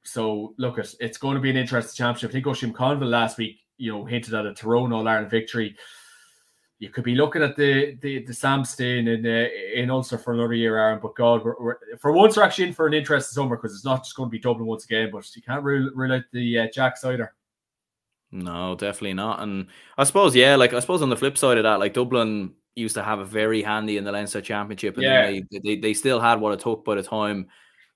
So 0.03 0.53
look, 0.57 0.77
it 0.77 0.93
it's 0.99 1.17
going 1.17 1.35
to 1.35 1.41
be 1.41 1.49
an 1.49 1.57
interesting 1.57 1.95
championship. 1.95 2.29
I 2.29 2.33
think 2.33 2.45
Oisín 2.45 2.73
McConville 2.73 3.09
last 3.09 3.37
week, 3.37 3.59
you 3.77 3.91
know, 3.91 4.05
hinted 4.05 4.33
at 4.33 4.45
a 4.45 4.53
Tyrone 4.53 4.93
All 4.93 5.07
Ireland 5.07 5.31
victory. 5.31 5.75
You 6.83 6.89
could 6.89 7.05
be 7.05 7.15
looking 7.15 7.41
at 7.41 7.55
the 7.55 7.97
the 8.01 8.25
the 8.25 8.33
Samstein 8.33 9.07
in 9.07 9.25
uh, 9.25 9.47
in 9.73 9.89
Ulster 9.89 10.17
for 10.17 10.33
another 10.33 10.53
year, 10.53 10.77
Aaron. 10.77 10.99
But 11.01 11.15
God, 11.15 11.41
we're, 11.45 11.55
we're, 11.57 11.77
for 11.97 12.11
once 12.11 12.35
we're 12.35 12.43
actually 12.43 12.67
in 12.67 12.73
for 12.73 12.87
an 12.87 12.93
interesting 12.93 13.33
summer 13.33 13.55
because 13.55 13.73
it's 13.73 13.85
not 13.85 14.03
just 14.03 14.17
going 14.17 14.27
to 14.27 14.31
be 14.31 14.37
Dublin 14.37 14.67
once 14.67 14.83
again. 14.83 15.09
But 15.09 15.33
you 15.33 15.41
can't 15.41 15.63
rule, 15.63 15.91
rule 15.95 16.11
out 16.11 16.23
the 16.33 16.59
uh, 16.59 16.67
Jacks 16.73 17.05
either. 17.05 17.35
No, 18.33 18.75
definitely 18.75 19.13
not. 19.13 19.41
And 19.41 19.67
I 19.97 20.03
suppose, 20.03 20.35
yeah, 20.35 20.57
like 20.57 20.73
I 20.73 20.81
suppose 20.81 21.01
on 21.01 21.09
the 21.09 21.15
flip 21.15 21.37
side 21.37 21.57
of 21.57 21.63
that, 21.63 21.79
like 21.79 21.93
Dublin 21.93 22.51
used 22.75 22.95
to 22.95 23.03
have 23.03 23.19
a 23.19 23.25
very 23.25 23.61
handy 23.61 23.95
in 23.95 24.03
the 24.03 24.11
Leinster 24.11 24.41
Championship, 24.41 24.95
and 24.95 25.03
Yeah. 25.03 25.31
they, 25.31 25.59
they 25.63 25.75
they 25.77 25.93
still 25.93 26.19
had 26.19 26.41
what 26.41 26.51
it 26.51 26.59
took 26.59 26.83
by 26.83 26.95
the 26.95 27.03
time, 27.03 27.47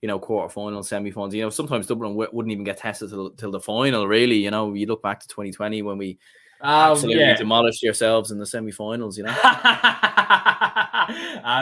you 0.01 0.07
know, 0.07 0.17
quarterfinals, 0.17 0.85
semi-finals. 0.85 1.33
You 1.33 1.41
know, 1.41 1.49
sometimes 1.49 1.87
Dublin 1.87 2.11
w- 2.13 2.29
wouldn't 2.31 2.53
even 2.53 2.63
get 2.63 2.77
tested 2.77 3.09
till, 3.09 3.31
till 3.31 3.51
the 3.51 3.59
final. 3.59 4.07
Really, 4.07 4.37
you 4.37 4.49
know, 4.49 4.73
you 4.73 4.85
look 4.85 5.03
back 5.03 5.19
to 5.19 5.27
2020 5.27 5.81
when 5.81 5.97
we 5.97 6.19
Um, 6.61 6.91
absolutely 6.91 7.21
yeah. 7.21 7.35
demolished 7.35 7.83
yourselves 7.83 8.31
in 8.31 8.39
the 8.39 8.45
semi-finals. 8.45 9.17
You 9.17 9.25
know, 9.25 9.35
ah, 9.43 11.03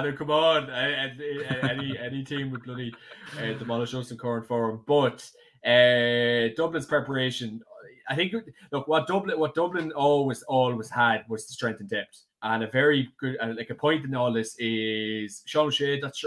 no, 0.03 0.11
come 0.13 0.31
on. 0.31 0.69
Any 0.69 1.97
any 1.97 2.23
team 2.23 2.51
would 2.51 2.63
bloody 2.63 2.93
uh, 3.39 3.53
demolish 3.53 3.93
us 3.93 4.11
in 4.11 4.17
current 4.17 4.47
form. 4.47 4.81
But 4.85 5.29
uh, 5.65 6.49
Dublin's 6.55 6.85
preparation, 6.85 7.61
I 8.09 8.15
think. 8.15 8.33
Look, 8.71 8.87
what 8.87 9.07
Dublin, 9.07 9.37
what 9.39 9.55
Dublin 9.55 9.91
always 9.91 10.43
always 10.43 10.89
had 10.89 11.23
was 11.27 11.45
the 11.47 11.53
strength 11.53 11.79
and 11.81 11.89
depth, 11.89 12.21
and 12.43 12.63
a 12.63 12.67
very 12.67 13.09
good, 13.19 13.37
uh, 13.41 13.53
like 13.57 13.69
a 13.71 13.75
point 13.75 14.05
in 14.05 14.15
all 14.15 14.31
this 14.31 14.55
is 14.59 15.41
Sean 15.45 15.67
O'Shea. 15.67 15.99
That's. 15.99 16.23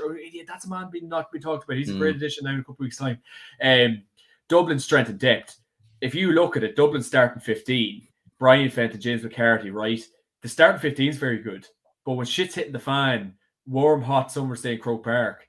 That's 0.47 0.67
a 0.67 0.69
man 0.69 0.91
being 0.91 1.09
not 1.09 1.33
be 1.33 1.39
talked 1.41 1.65
about. 1.65 1.77
He's 1.77 1.91
a 1.91 1.95
Mm. 1.95 1.99
great 1.99 2.17
addition 2.17 2.45
now 2.45 2.51
in 2.51 2.57
a 2.61 2.63
couple 2.63 2.75
of 2.75 2.81
weeks' 2.81 2.99
time. 2.99 3.19
Um, 3.63 4.03
Dublin's 4.49 4.85
strength 4.85 5.09
and 5.11 5.19
depth. 5.19 5.59
If 6.01 6.15
you 6.15 6.33
look 6.33 6.57
at 6.57 6.63
it, 6.65 6.77
Dublin 6.77 7.03
starting 7.03 7.41
fifteen. 7.41 8.08
Brian 8.39 8.71
Fenton, 8.71 9.01
James 9.01 9.23
McCarthy, 9.23 9.71
right? 9.71 10.01
The 10.43 10.49
starting 10.49 10.81
15 10.81 11.09
is 11.11 11.17
very 11.19 11.39
good. 11.39 11.67
But 12.05 12.13
when 12.15 12.27
shit's 12.27 12.55
hitting 12.55 12.73
the 12.73 12.79
fan, 12.79 13.35
warm, 13.67 14.01
hot 14.03 14.31
summer's 14.33 14.63
day 14.63 14.75
in 14.75 14.79
Croke 14.81 15.05
Park, 15.05 15.47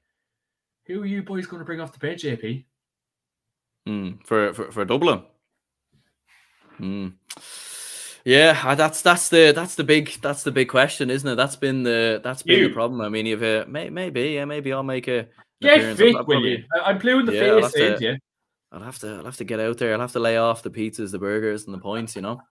who 0.88 1.02
are 1.04 1.06
you 1.06 1.22
boys 1.24 1.46
going 1.46 1.60
to 1.60 1.66
bring 1.66 1.80
off 1.80 1.94
the 1.94 2.00
bench, 2.00 2.26
AP? 2.26 2.64
Mm, 3.88 4.26
for, 4.26 4.54
for 4.54 4.72
for 4.72 4.86
Dublin. 4.86 5.24
Mm. 6.80 7.14
Yeah, 8.26 8.76
that's 8.76 9.02
that's 9.02 9.30
the 9.30 9.54
that's 9.56 9.76
the 9.76 9.84
big 9.84 10.12
that's 10.22 10.44
the 10.44 10.52
big 10.52 10.68
question, 10.70 11.10
isn't 11.10 11.28
it? 11.30 11.36
That's 11.36 11.56
been 11.56 11.84
the 11.84 12.20
that's 12.24 12.44
been 12.44 12.60
You. 12.60 12.68
the 12.68 12.74
problem. 12.74 13.02
I 13.02 13.10
mean, 13.10 13.28
if 13.28 13.42
uh, 13.42 13.66
may, 13.70 13.90
maybe 13.90 14.22
yeah, 14.32 14.46
maybe 14.46 14.74
I'll 14.74 14.84
make 14.84 15.08
a 15.08 15.28
Get 15.62 15.98
fit, 15.98 16.16
I'll- 16.16 16.18
I'll 16.18 16.26
will 16.26 16.34
probably- 16.34 16.52
you? 16.52 16.64
I'm 16.84 16.98
gluing 17.00 17.26
the 17.26 17.34
Yeah, 17.34 17.44
I'll 17.54 17.62
face 17.70 17.76
have 17.78 17.94
in, 17.94 18.00
to- 18.00 18.06
yeah. 18.06 18.16
I'll 18.72 18.82
have 18.84 19.00
to 19.00 19.08
I'll 19.16 19.26
have 19.26 19.38
to 19.38 19.44
get 19.46 19.60
out 19.60 19.78
there. 19.78 19.94
I'll 19.94 20.00
have 20.00 20.12
to 20.14 20.20
lay 20.20 20.38
off 20.38 20.62
the 20.64 20.70
pizzas, 20.70 21.12
the 21.12 21.20
burgers, 21.20 21.66
and 21.66 21.74
the 21.74 21.80
points. 21.80 22.16
You 22.16 22.22
know, 22.22 22.42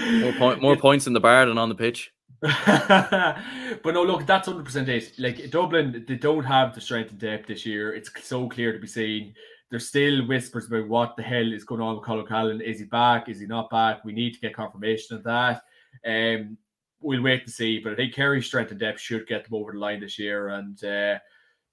more 0.00 0.32
point 0.32 0.62
more 0.62 0.76
points 0.76 1.06
in 1.06 1.12
the 1.12 1.20
bar 1.20 1.46
than 1.46 1.58
on 1.58 1.68
the 1.68 1.74
pitch. 1.74 2.12
but 2.40 3.36
no, 3.84 4.04
look, 4.04 4.24
that's 4.26 4.46
hundred 4.46 4.64
percent 4.64 4.88
it. 4.88 5.12
Like 5.18 5.50
Dublin, 5.50 6.04
they 6.06 6.16
don't 6.16 6.44
have 6.44 6.74
the 6.74 6.80
strength 6.80 7.10
and 7.10 7.18
depth 7.18 7.48
this 7.48 7.66
year. 7.66 7.94
It's 7.94 8.10
so 8.22 8.48
clear 8.48 8.72
to 8.72 8.78
be 8.78 8.86
seen. 8.86 9.34
There's 9.70 9.88
still 9.88 10.26
whispers 10.26 10.66
about 10.66 10.88
what 10.88 11.16
the 11.16 11.22
hell 11.22 11.52
is 11.52 11.64
going 11.64 11.80
on 11.80 11.96
with 11.96 12.04
Con 12.04 12.18
O'Callaghan. 12.18 12.60
Is 12.60 12.78
he 12.78 12.86
back? 12.86 13.28
Is 13.28 13.40
he 13.40 13.46
not 13.46 13.70
back? 13.70 14.04
We 14.04 14.12
need 14.12 14.34
to 14.34 14.40
get 14.40 14.54
confirmation 14.54 15.16
of 15.16 15.24
that. 15.24 15.62
Um, 16.06 16.56
we'll 17.00 17.22
wait 17.22 17.44
to 17.44 17.50
see. 17.50 17.78
But 17.78 17.92
I 17.92 17.96
think 17.96 18.14
Kerry's 18.14 18.46
strength 18.46 18.70
and 18.70 18.80
depth 18.80 19.00
should 19.00 19.26
get 19.26 19.44
them 19.44 19.54
over 19.54 19.72
the 19.72 19.78
line 19.78 20.00
this 20.00 20.18
year. 20.18 20.48
And 20.48 20.82
uh, 20.84 21.18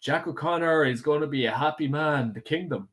Jack 0.02 0.28
O'Connor 0.28 0.86
is 0.86 1.02
going 1.02 1.22
to 1.22 1.28
be 1.28 1.46
a 1.46 1.52
happy 1.52 1.88
man. 1.88 2.34
The 2.34 2.42
kingdom. 2.42 2.90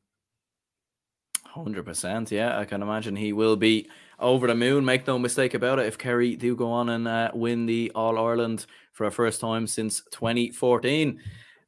Hundred 1.45 1.85
percent. 1.85 2.31
Yeah, 2.31 2.59
I 2.59 2.65
can 2.65 2.81
imagine 2.81 3.17
he 3.17 3.33
will 3.33 3.57
be 3.57 3.89
over 4.23 4.47
the 4.47 4.55
moon. 4.55 4.85
Make 4.85 5.07
no 5.07 5.19
mistake 5.19 5.55
about 5.55 5.79
it. 5.79 5.87
If 5.87 5.99
Kerry 5.99 6.37
do 6.37 6.57
go 6.57 6.71
on 6.71 6.89
and 6.89 7.07
uh, 7.07 7.31
win 7.35 7.67
the 7.67 7.93
All 7.95 8.19
Ireland 8.19 8.67
for 8.93 9.07
a 9.07 9.11
first 9.11 9.41
time 9.41 9.67
since 9.67 10.03
2014. 10.13 11.21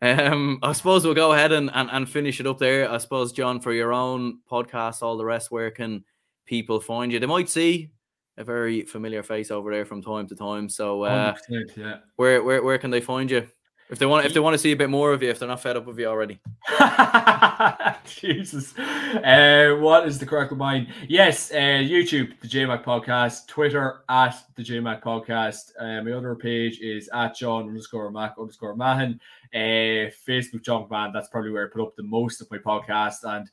Um, 0.02 0.58
I 0.62 0.72
suppose 0.72 1.04
we'll 1.04 1.14
go 1.14 1.32
ahead 1.32 1.52
and, 1.52 1.70
and, 1.72 1.88
and 1.90 2.08
finish 2.08 2.38
it 2.40 2.46
up 2.46 2.58
there. 2.58 2.90
I 2.90 2.98
suppose, 2.98 3.32
John, 3.32 3.60
for 3.60 3.72
your 3.72 3.92
own 3.92 4.38
podcast, 4.50 5.02
all 5.02 5.16
the 5.16 5.24
rest, 5.24 5.50
where 5.50 5.70
can 5.70 6.04
people 6.46 6.80
find 6.80 7.10
you? 7.10 7.18
They 7.18 7.26
might 7.26 7.48
see 7.48 7.90
a 8.36 8.44
very 8.44 8.82
familiar 8.82 9.22
face 9.22 9.50
over 9.50 9.72
there 9.72 9.86
from 9.86 10.02
time 10.02 10.26
to 10.28 10.34
time. 10.34 10.68
So, 10.68 11.04
uh, 11.04 11.34
yeah. 11.76 11.98
where 12.16 12.42
where 12.42 12.62
where 12.62 12.78
can 12.78 12.90
they 12.90 13.00
find 13.00 13.30
you? 13.30 13.46
If 13.90 13.98
they 13.98 14.06
want, 14.06 14.24
if 14.24 14.32
they 14.32 14.40
want 14.40 14.54
to 14.54 14.58
see 14.58 14.72
a 14.72 14.76
bit 14.76 14.88
more 14.88 15.12
of 15.12 15.22
you, 15.22 15.28
if 15.28 15.38
they're 15.38 15.48
not 15.48 15.60
fed 15.60 15.76
up 15.76 15.84
with 15.84 15.98
you 15.98 16.06
already. 16.06 16.40
Jesus. 18.06 18.76
Uh, 18.78 19.76
what 19.78 20.08
is 20.08 20.18
the 20.18 20.24
correct 20.26 20.52
mine? 20.52 20.92
Yes, 21.06 21.50
uh, 21.50 21.54
YouTube, 21.54 22.40
the 22.40 22.48
JMac 22.48 22.82
Podcast, 22.82 23.46
Twitter 23.46 24.00
at 24.08 24.36
the 24.56 24.62
JMac 24.62 25.02
Podcast. 25.02 25.72
Uh, 25.78 26.02
my 26.02 26.12
other 26.12 26.34
page 26.34 26.80
is 26.80 27.10
at 27.12 27.36
John 27.36 27.68
underscore 27.68 28.10
Mac 28.10 28.34
underscore 28.40 28.74
Mahan. 28.74 29.20
Uh, 29.54 30.08
Facebook 30.26 30.62
John 30.62 30.86
Man, 30.90 31.12
that's 31.12 31.28
probably 31.28 31.50
where 31.50 31.66
I 31.66 31.70
put 31.70 31.82
up 31.82 31.94
the 31.94 32.02
most 32.02 32.40
of 32.40 32.50
my 32.50 32.58
podcast. 32.58 33.24
And 33.24 33.50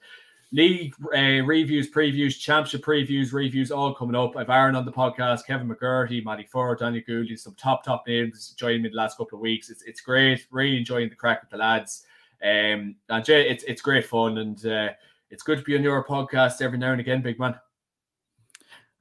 league 0.51 0.93
uh, 1.15 1.43
reviews, 1.45 1.89
previews, 1.89 2.37
championship 2.37 2.83
previews, 2.83 3.33
reviews, 3.33 3.71
all 3.71 3.93
coming 3.93 4.15
up. 4.15 4.35
I've 4.35 4.49
Aaron 4.49 4.75
on 4.75 4.85
the 4.85 4.91
podcast, 4.91 5.45
Kevin 5.45 5.69
McGurty, 5.69 6.23
Matty 6.23 6.43
Ford, 6.43 6.79
Daniel 6.79 7.03
Gouldy, 7.07 7.39
some 7.39 7.55
top, 7.55 7.83
top 7.83 8.05
names 8.07 8.53
joining 8.57 8.81
me 8.81 8.89
the 8.89 8.95
last 8.95 9.17
couple 9.17 9.37
of 9.37 9.41
weeks. 9.41 9.69
It's, 9.69 9.83
it's 9.83 10.01
great. 10.01 10.45
Really 10.51 10.77
enjoying 10.77 11.09
the 11.09 11.15
crack 11.15 11.41
with 11.41 11.49
the 11.49 11.57
lads. 11.57 12.05
Um, 12.43 12.95
and 13.09 13.23
Jay, 13.23 13.47
it's 13.49 13.63
it's 13.65 13.83
great 13.83 14.05
fun, 14.05 14.39
and 14.39 14.65
uh, 14.65 14.89
it's 15.29 15.43
good 15.43 15.59
to 15.59 15.63
be 15.63 15.77
on 15.77 15.83
your 15.83 16.03
podcast 16.03 16.61
every 16.61 16.79
now 16.79 16.91
and 16.91 16.99
again, 16.99 17.21
big 17.21 17.39
man. 17.39 17.55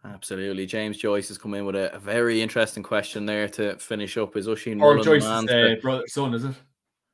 Absolutely. 0.04 0.66
James 0.66 0.96
Joyce 0.96 1.28
has 1.28 1.38
come 1.38 1.54
in 1.54 1.64
with 1.64 1.76
a, 1.76 1.94
a 1.94 1.98
very 1.98 2.40
interesting 2.40 2.82
question 2.82 3.26
there 3.26 3.48
to 3.48 3.76
finish 3.78 4.16
up. 4.16 4.36
Is 4.36 4.48
Oisin 4.48 4.80
Or 4.80 4.94
Mullin 4.94 5.04
Joyce's 5.04 5.50
uh, 5.50 5.76
brother, 5.82 6.04
son, 6.06 6.34
is 6.34 6.44
it? 6.44 6.54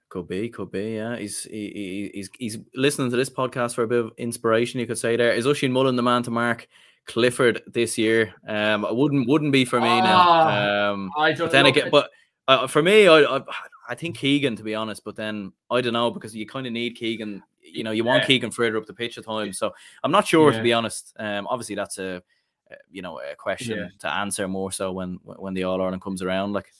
Could 0.08 0.28
be, 0.28 0.48
could 0.48 0.70
be. 0.70 0.94
Yeah, 0.94 1.16
he's 1.16 1.42
he, 1.42 1.50
he, 1.50 2.10
he's 2.14 2.30
he's 2.38 2.58
listening 2.74 3.10
to 3.10 3.16
this 3.16 3.28
podcast 3.30 3.74
for 3.74 3.82
a 3.82 3.88
bit 3.88 4.04
of 4.04 4.12
inspiration. 4.18 4.78
You 4.78 4.86
could 4.86 4.98
say 4.98 5.16
there 5.16 5.32
is 5.32 5.46
Oisin 5.46 5.72
Mullin 5.72 5.96
the 5.96 6.02
man 6.02 6.22
to 6.22 6.30
mark 6.30 6.68
Clifford 7.06 7.62
this 7.66 7.98
year. 7.98 8.32
Um, 8.46 8.84
it 8.84 8.94
wouldn't 8.94 9.28
wouldn't 9.28 9.52
be 9.52 9.64
for 9.64 9.80
me 9.80 9.88
Ah, 9.88 10.00
now. 10.00 10.92
Um, 10.92 11.10
I 11.18 11.32
don't 11.32 11.46
but 11.46 11.52
then 11.52 11.66
again, 11.66 11.88
but 11.90 12.10
uh, 12.46 12.66
for 12.68 12.82
me, 12.82 13.08
I, 13.08 13.18
I 13.22 13.42
I 13.88 13.94
think 13.96 14.16
Keegan 14.16 14.54
to 14.56 14.62
be 14.62 14.76
honest. 14.76 15.02
But 15.04 15.16
then 15.16 15.52
I 15.70 15.80
don't 15.80 15.92
know 15.92 16.10
because 16.12 16.36
you 16.36 16.46
kind 16.46 16.66
of 16.68 16.72
need 16.72 16.94
Keegan. 16.94 17.42
You 17.60 17.82
know, 17.82 17.90
you 17.90 18.04
want 18.04 18.22
Yeah. 18.22 18.26
Keegan 18.28 18.52
further 18.52 18.76
up 18.78 18.86
the 18.86 18.94
pitch 18.94 19.18
at 19.18 19.24
times. 19.24 19.58
So 19.58 19.74
I'm 20.04 20.12
not 20.12 20.26
sure 20.28 20.52
Yeah. 20.52 20.58
to 20.58 20.62
be 20.62 20.72
honest. 20.72 21.14
Um, 21.18 21.48
obviously 21.48 21.74
that's 21.74 21.98
a 21.98 22.22
uh, 22.70 22.74
you 22.90 23.02
know 23.02 23.18
a 23.20 23.34
question 23.34 23.76
Yeah. 23.78 23.88
to 24.00 24.14
answer 24.14 24.46
more 24.46 24.70
so 24.70 24.92
when 24.92 25.18
when 25.24 25.54
the 25.54 25.64
All 25.64 25.82
Ireland 25.82 26.02
comes 26.02 26.22
around. 26.22 26.52
Like 26.52 26.72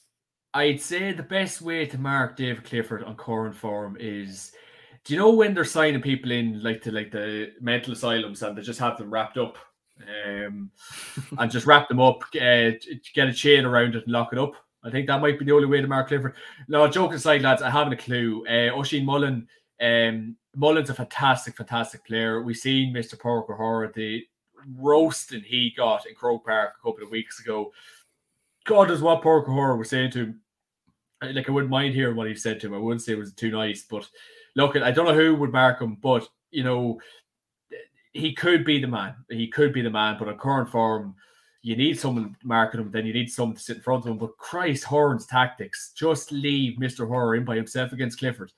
I'd 0.56 0.80
say 0.80 1.12
the 1.12 1.22
best 1.22 1.60
way 1.60 1.84
to 1.84 1.98
mark 1.98 2.34
David 2.34 2.64
Clifford 2.64 3.04
on 3.04 3.14
current 3.14 3.54
form 3.54 3.94
is 4.00 4.52
do 5.04 5.12
you 5.12 5.20
know 5.20 5.28
when 5.28 5.52
they're 5.52 5.66
signing 5.66 6.00
people 6.00 6.30
in 6.30 6.62
like 6.62 6.80
to 6.82 6.90
like 6.90 7.10
the 7.10 7.52
mental 7.60 7.92
asylums 7.92 8.42
and 8.42 8.56
they 8.56 8.62
just 8.62 8.80
have 8.80 8.96
them 8.96 9.10
wrapped 9.10 9.36
up 9.36 9.58
um 10.00 10.70
and 11.38 11.50
just 11.50 11.66
wrap 11.66 11.90
them 11.90 12.00
up 12.00 12.22
uh, 12.36 12.70
get 13.14 13.28
a 13.28 13.34
chain 13.34 13.66
around 13.66 13.96
it 13.96 14.04
and 14.04 14.12
lock 14.12 14.32
it 14.32 14.38
up? 14.38 14.54
I 14.82 14.90
think 14.90 15.06
that 15.08 15.20
might 15.20 15.38
be 15.38 15.44
the 15.44 15.52
only 15.52 15.66
way 15.66 15.82
to 15.82 15.86
mark 15.86 16.08
Clifford. 16.08 16.32
No 16.68 16.88
joke 16.88 17.12
aside 17.12 17.42
lads 17.42 17.60
I 17.60 17.68
haven't 17.68 17.92
a 17.92 17.96
clue. 17.96 18.42
Uh 18.48 18.74
Oisin 18.74 19.04
Mullin 19.04 19.46
um 19.82 20.36
Mullin's 20.54 20.88
a 20.88 20.94
fantastic 20.94 21.54
fantastic 21.54 22.02
player. 22.06 22.42
We've 22.42 22.56
seen 22.56 22.94
Mr. 22.94 23.18
Padraig 23.18 23.50
O'Hora 23.50 23.92
the 23.92 24.24
roasting 24.74 25.42
he 25.42 25.74
got 25.76 26.06
in 26.06 26.14
Croke 26.14 26.46
Park 26.46 26.76
a 26.80 26.82
couple 26.82 27.04
of 27.04 27.10
weeks 27.10 27.40
ago. 27.40 27.72
God 28.64 28.90
is 28.90 29.02
what 29.02 29.20
Padraig 29.20 29.50
O'Hora 29.50 29.76
was 29.76 29.90
saying 29.90 30.12
to 30.12 30.18
him 30.20 30.40
like 31.22 31.48
I 31.48 31.52
wouldn't 31.52 31.70
mind 31.70 31.94
hearing 31.94 32.16
what 32.16 32.28
he 32.28 32.34
said 32.34 32.60
to 32.60 32.66
him. 32.68 32.74
I 32.74 32.78
wouldn't 32.78 33.02
say 33.02 33.12
it 33.12 33.18
was 33.18 33.32
too 33.32 33.50
nice, 33.50 33.82
but 33.82 34.08
look, 34.54 34.76
I 34.76 34.90
don't 34.90 35.06
know 35.06 35.14
who 35.14 35.34
would 35.36 35.52
mark 35.52 35.80
him, 35.80 35.96
but 35.96 36.28
you 36.50 36.64
know, 36.64 37.00
he 38.12 38.32
could 38.32 38.64
be 38.64 38.80
the 38.80 38.86
man. 38.86 39.14
He 39.28 39.48
could 39.48 39.72
be 39.72 39.82
the 39.82 39.90
man, 39.90 40.16
but 40.18 40.28
on 40.28 40.38
current 40.38 40.70
form, 40.70 41.14
you 41.62 41.76
need 41.76 41.98
someone 41.98 42.36
marking 42.44 42.80
him, 42.80 42.90
then 42.90 43.06
you 43.06 43.12
need 43.12 43.30
someone 43.30 43.56
to 43.56 43.62
sit 43.62 43.76
in 43.78 43.82
front 43.82 44.04
of 44.04 44.10
him. 44.12 44.18
But 44.18 44.36
Christ 44.38 44.84
Horan's 44.84 45.26
tactics, 45.26 45.92
just 45.96 46.32
leave 46.32 46.78
Mr. 46.78 47.06
Horan 47.06 47.40
in 47.40 47.44
by 47.44 47.56
himself 47.56 47.92
against 47.92 48.18
Clifford. 48.18 48.52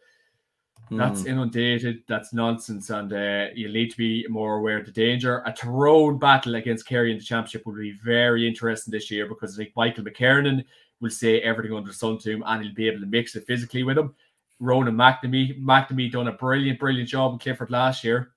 That's 0.90 1.22
Mm. 1.22 1.28
inundated. 1.28 2.02
That's 2.06 2.32
nonsense, 2.32 2.88
and 2.90 3.12
uh, 3.12 3.48
you 3.54 3.68
need 3.70 3.90
to 3.90 3.96
be 3.96 4.26
more 4.28 4.56
aware 4.56 4.78
of 4.78 4.86
the 4.86 4.92
danger. 4.92 5.42
A 5.44 5.52
Tyrone 5.52 6.18
battle 6.18 6.54
against 6.54 6.86
Kerry 6.86 7.10
in 7.10 7.18
the 7.18 7.24
championship 7.24 7.66
will 7.66 7.74
be 7.74 7.92
very 7.92 8.46
interesting 8.48 8.92
this 8.92 9.10
year 9.10 9.26
because 9.26 9.54
I 9.54 9.64
think 9.64 9.76
Michael 9.76 10.04
McKernan 10.04 10.64
will 11.00 11.10
say 11.10 11.40
everything 11.40 11.76
under 11.76 11.88
the 11.90 11.94
sun 11.94 12.18
to 12.18 12.30
him, 12.30 12.42
and 12.46 12.64
he'll 12.64 12.74
be 12.74 12.88
able 12.88 13.00
to 13.00 13.06
mix 13.06 13.36
it 13.36 13.46
physically 13.46 13.82
with 13.82 13.98
him. 13.98 14.14
Ronan 14.60 14.96
McNamee, 14.96 15.60
McNamee 15.60 16.10
done 16.10 16.28
a 16.28 16.32
brilliant, 16.32 16.80
brilliant 16.80 17.08
job 17.08 17.32
in 17.32 17.38
Clifford 17.38 17.70
last 17.70 18.02
year. 18.02 18.32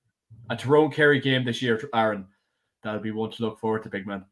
A 0.49 0.55
Tyrone 0.55 0.91
Kerry 0.91 1.19
game 1.19 1.43
this 1.43 1.61
year, 1.61 1.81
Aaron. 1.93 2.27
That'll 2.83 3.01
be 3.01 3.11
one 3.11 3.31
to 3.31 3.41
look 3.43 3.59
forward 3.59 3.83
to, 3.83 3.89
big 3.89 4.05
man. 4.05 4.25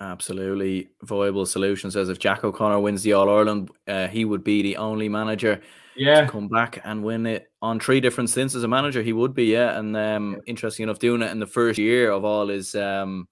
Absolutely 0.00 0.88
viable 1.02 1.44
solution. 1.44 1.90
Says 1.90 2.08
if 2.08 2.18
Jack 2.18 2.44
O'Connor 2.44 2.80
wins 2.80 3.02
the 3.02 3.12
All 3.12 3.28
Ireland, 3.28 3.70
uh, 3.86 4.08
he 4.08 4.24
would 4.24 4.42
be 4.42 4.62
the 4.62 4.76
only 4.76 5.08
manager 5.08 5.60
Yeah, 5.96 6.22
to 6.22 6.28
come 6.28 6.48
back 6.48 6.80
and 6.84 7.02
win 7.04 7.26
it 7.26 7.50
on 7.60 7.78
three 7.78 8.00
different 8.00 8.30
stints 8.30 8.54
as 8.54 8.62
a 8.62 8.68
manager. 8.68 9.02
He 9.02 9.12
would 9.12 9.34
be, 9.34 9.46
yeah. 9.46 9.78
And 9.78 9.96
um, 9.96 10.40
interesting 10.46 10.84
enough, 10.84 10.98
doing 10.98 11.22
it 11.22 11.30
in 11.30 11.40
the 11.40 11.46
first 11.46 11.78
year 11.78 12.10
of 12.10 12.24
all 12.24 12.48
his 12.48 12.74
um, 12.74 13.28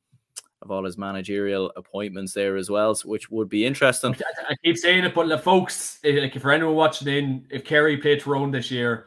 of 0.67 0.73
all 0.73 0.85
his 0.85 0.99
managerial 0.99 1.73
appointments 1.77 2.33
there 2.35 2.57
as 2.57 2.69
well, 2.69 2.95
which 3.05 3.31
would 3.31 3.49
be 3.49 3.65
interesting. 3.65 4.17
I, 4.51 4.57
keep 4.65 4.77
saying 4.77 5.05
it, 5.05 5.15
but 5.15 5.29
the 5.29 5.39
folks, 5.39 6.01
like 6.05 6.39
for 6.41 6.51
anyone 6.51 6.75
watching 6.75 7.09
in, 7.09 7.47
if 7.51 7.65
Kerry 7.65 7.97
played 7.97 8.21
Tyrone 8.21 8.51
this 8.51 8.71
year, 8.71 9.07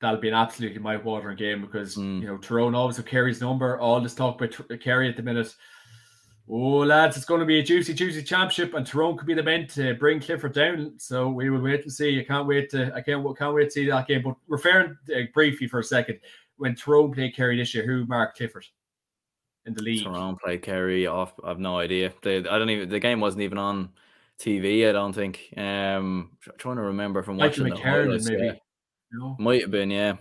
that'll 0.00 0.20
be 0.20 0.28
an 0.28 0.34
absolutely 0.34 0.78
mouth-watering 0.80 1.36
game 1.36 1.60
because 1.60 1.96
Mm. 1.96 2.22
you 2.22 2.26
know 2.26 2.38
Tyrone 2.38 2.74
always 2.74 2.96
have 2.96 3.04
Kerry's 3.04 3.42
number. 3.42 3.78
All 3.78 4.00
this 4.00 4.14
talk 4.14 4.40
about 4.40 4.80
Kerry 4.80 5.08
at 5.10 5.16
the 5.16 5.22
minute. 5.22 5.54
Oh 6.48 6.78
lads, 6.78 7.16
it's 7.16 7.26
going 7.26 7.40
to 7.40 7.46
be 7.46 7.60
a 7.60 7.62
juicy, 7.62 7.94
juicy 7.94 8.22
championship, 8.22 8.74
and 8.74 8.86
Tyrone 8.86 9.16
could 9.16 9.26
be 9.26 9.34
the 9.34 9.42
man 9.42 9.68
to 9.68 9.94
bring 9.94 10.18
Clifford 10.18 10.54
down. 10.54 10.94
So 10.96 11.28
we 11.28 11.48
will 11.50 11.60
wait 11.60 11.82
and 11.82 11.92
see. 11.92 12.18
I 12.18 12.24
can't 12.24 12.48
wait 12.48 12.70
to. 12.70 12.92
I 12.94 13.02
can't. 13.02 13.24
Can't 13.38 13.54
wait 13.54 13.66
to 13.66 13.70
see 13.70 13.86
that 13.88 14.08
game. 14.08 14.22
But 14.22 14.34
referring 14.48 14.96
uh, 15.14 15.20
briefly 15.34 15.68
for 15.68 15.78
a 15.78 15.84
second, 15.84 16.18
when 16.56 16.74
Tyrone 16.74 17.12
played 17.12 17.36
Kerry 17.36 17.56
this 17.56 17.74
year, 17.74 17.86
who 17.86 18.04
marked 18.06 18.38
Clifford 18.38 18.66
in 19.70 19.74
the 19.76 19.82
league? 19.82 20.04
Tyrone 20.04 20.36
played 20.42 20.62
Kerry 20.62 21.06
off. 21.06 21.32
I've 21.44 21.58
no 21.58 21.78
idea. 21.78 22.12
They, 22.22 22.38
I 22.38 22.58
don't 22.58 22.70
even. 22.70 22.88
The 22.88 23.00
game 23.00 23.20
wasn't 23.20 23.42
even 23.42 23.58
on 23.58 23.90
TV. 24.38 24.88
I 24.88 24.92
don't 24.92 25.12
think. 25.12 25.52
Um, 25.56 26.30
tr- 26.40 26.50
trying 26.58 26.76
to 26.76 26.82
remember 26.82 27.22
from 27.22 27.36
Michael 27.36 27.64
watching 27.64 27.76
McCarron, 27.78 28.04
highlights, 28.04 28.28
maybe. 28.28 28.44
yeah. 28.44 28.52
No. 29.12 29.36
Might 29.38 29.62
have 29.62 29.70
been, 29.70 29.90
yeah. 29.90 30.16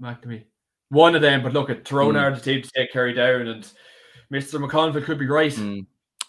McNamee. 0.00 0.44
One 0.90 1.14
of 1.14 1.22
them, 1.22 1.42
but 1.42 1.52
look 1.54 1.70
at 1.70 1.84
Tyrone 1.84 2.14
Mm. 2.14 2.20
are 2.22 2.34
the 2.34 2.40
team 2.40 2.60
to 2.62 2.70
take 2.70 2.92
Kerry 2.92 3.14
down, 3.14 3.46
and 3.48 3.72
Mr. 4.32 4.62
McConville 4.62 5.04
could 5.04 5.18
be 5.18 5.26
right. 5.26 5.52
Mm. 5.52 5.86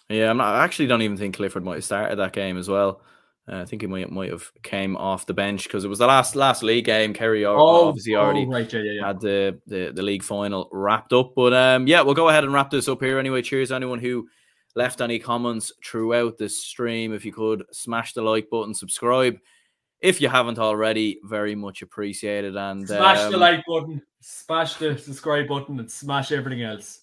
Yeah, 0.08 0.30
I'm 0.30 0.36
not, 0.38 0.54
I 0.54 0.64
actually 0.64 0.86
don't 0.86 1.02
even 1.02 1.16
think 1.16 1.36
Clifford 1.36 1.64
might 1.64 1.74
have 1.76 1.84
started 1.84 2.16
that 2.16 2.32
game 2.32 2.56
as 2.56 2.68
well. 2.68 3.02
Uh, 3.46 3.60
I 3.60 3.64
think 3.66 3.82
he 3.82 3.88
might 3.88 4.10
might 4.10 4.30
have 4.30 4.50
came 4.62 4.96
off 4.96 5.26
the 5.26 5.34
bench 5.34 5.64
because 5.64 5.84
it 5.84 5.88
was 5.88 5.98
the 5.98 6.06
last 6.06 6.34
last 6.34 6.62
league 6.62 6.86
game. 6.86 7.12
Kerry 7.12 7.44
al- 7.44 7.60
obviously 7.60 8.16
already 8.16 8.46
oh, 8.46 8.50
right, 8.50 8.72
yeah, 8.72 8.80
yeah, 8.80 8.92
yeah. 8.92 9.06
had 9.06 9.20
the, 9.20 9.60
the 9.66 9.92
the 9.94 10.02
league 10.02 10.22
final 10.22 10.68
wrapped 10.72 11.12
up. 11.12 11.34
But 11.36 11.52
um, 11.52 11.86
yeah, 11.86 12.00
we'll 12.00 12.14
go 12.14 12.30
ahead 12.30 12.44
and 12.44 12.54
wrap 12.54 12.70
this 12.70 12.88
up 12.88 13.02
here 13.02 13.18
anyway. 13.18 13.42
Cheers 13.42 13.70
anyone 13.70 13.98
who 13.98 14.28
left 14.74 15.02
any 15.02 15.18
comments 15.18 15.72
throughout 15.84 16.38
the 16.38 16.48
stream. 16.48 17.12
If 17.12 17.24
you 17.24 17.32
could 17.32 17.64
smash 17.70 18.14
the 18.14 18.22
like 18.22 18.48
button, 18.50 18.72
subscribe 18.72 19.36
if 20.04 20.20
you 20.20 20.28
haven't 20.28 20.58
already, 20.58 21.18
very 21.24 21.54
much 21.54 21.80
appreciated. 21.80 22.56
And 22.56 22.86
Smash 22.86 23.20
the 23.30 23.34
um, 23.34 23.40
like 23.40 23.64
button, 23.66 24.02
smash 24.20 24.74
the 24.76 24.98
subscribe 24.98 25.48
button, 25.48 25.80
and 25.80 25.90
smash 25.90 26.30
everything 26.30 26.62
else. 26.62 27.00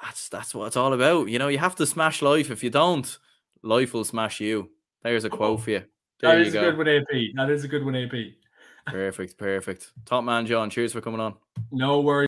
That's 0.00 0.28
that's 0.28 0.54
what 0.54 0.66
it's 0.66 0.76
all 0.76 0.92
about. 0.92 1.28
You 1.28 1.40
know, 1.40 1.48
you 1.48 1.58
have 1.58 1.74
to 1.76 1.86
smash 1.86 2.22
life. 2.22 2.52
If 2.52 2.62
you 2.62 2.70
don't, 2.70 3.18
life 3.62 3.92
will 3.92 4.04
smash 4.04 4.40
you. 4.40 4.70
There's 5.02 5.24
a 5.24 5.30
quote 5.30 5.58
oh. 5.58 5.62
for 5.62 5.70
you. 5.70 5.84
There 6.20 6.32
That 6.32 6.38
you 6.40 6.46
is 6.46 6.52
go. 6.52 6.60
a 6.60 6.70
good 6.70 6.78
one, 6.78 6.88
AP. 6.88 7.34
That 7.36 7.50
is 7.50 7.64
a 7.64 7.68
good 7.68 7.84
one, 7.84 7.96
AP. 7.96 8.12
Perfect, 8.86 9.36
perfect. 9.36 9.92
Top 10.06 10.24
man, 10.24 10.46
John. 10.46 10.70
Cheers 10.70 10.94
for 10.94 11.02
coming 11.02 11.20
on. 11.20 11.34
No 11.70 12.00
worries. 12.00 12.26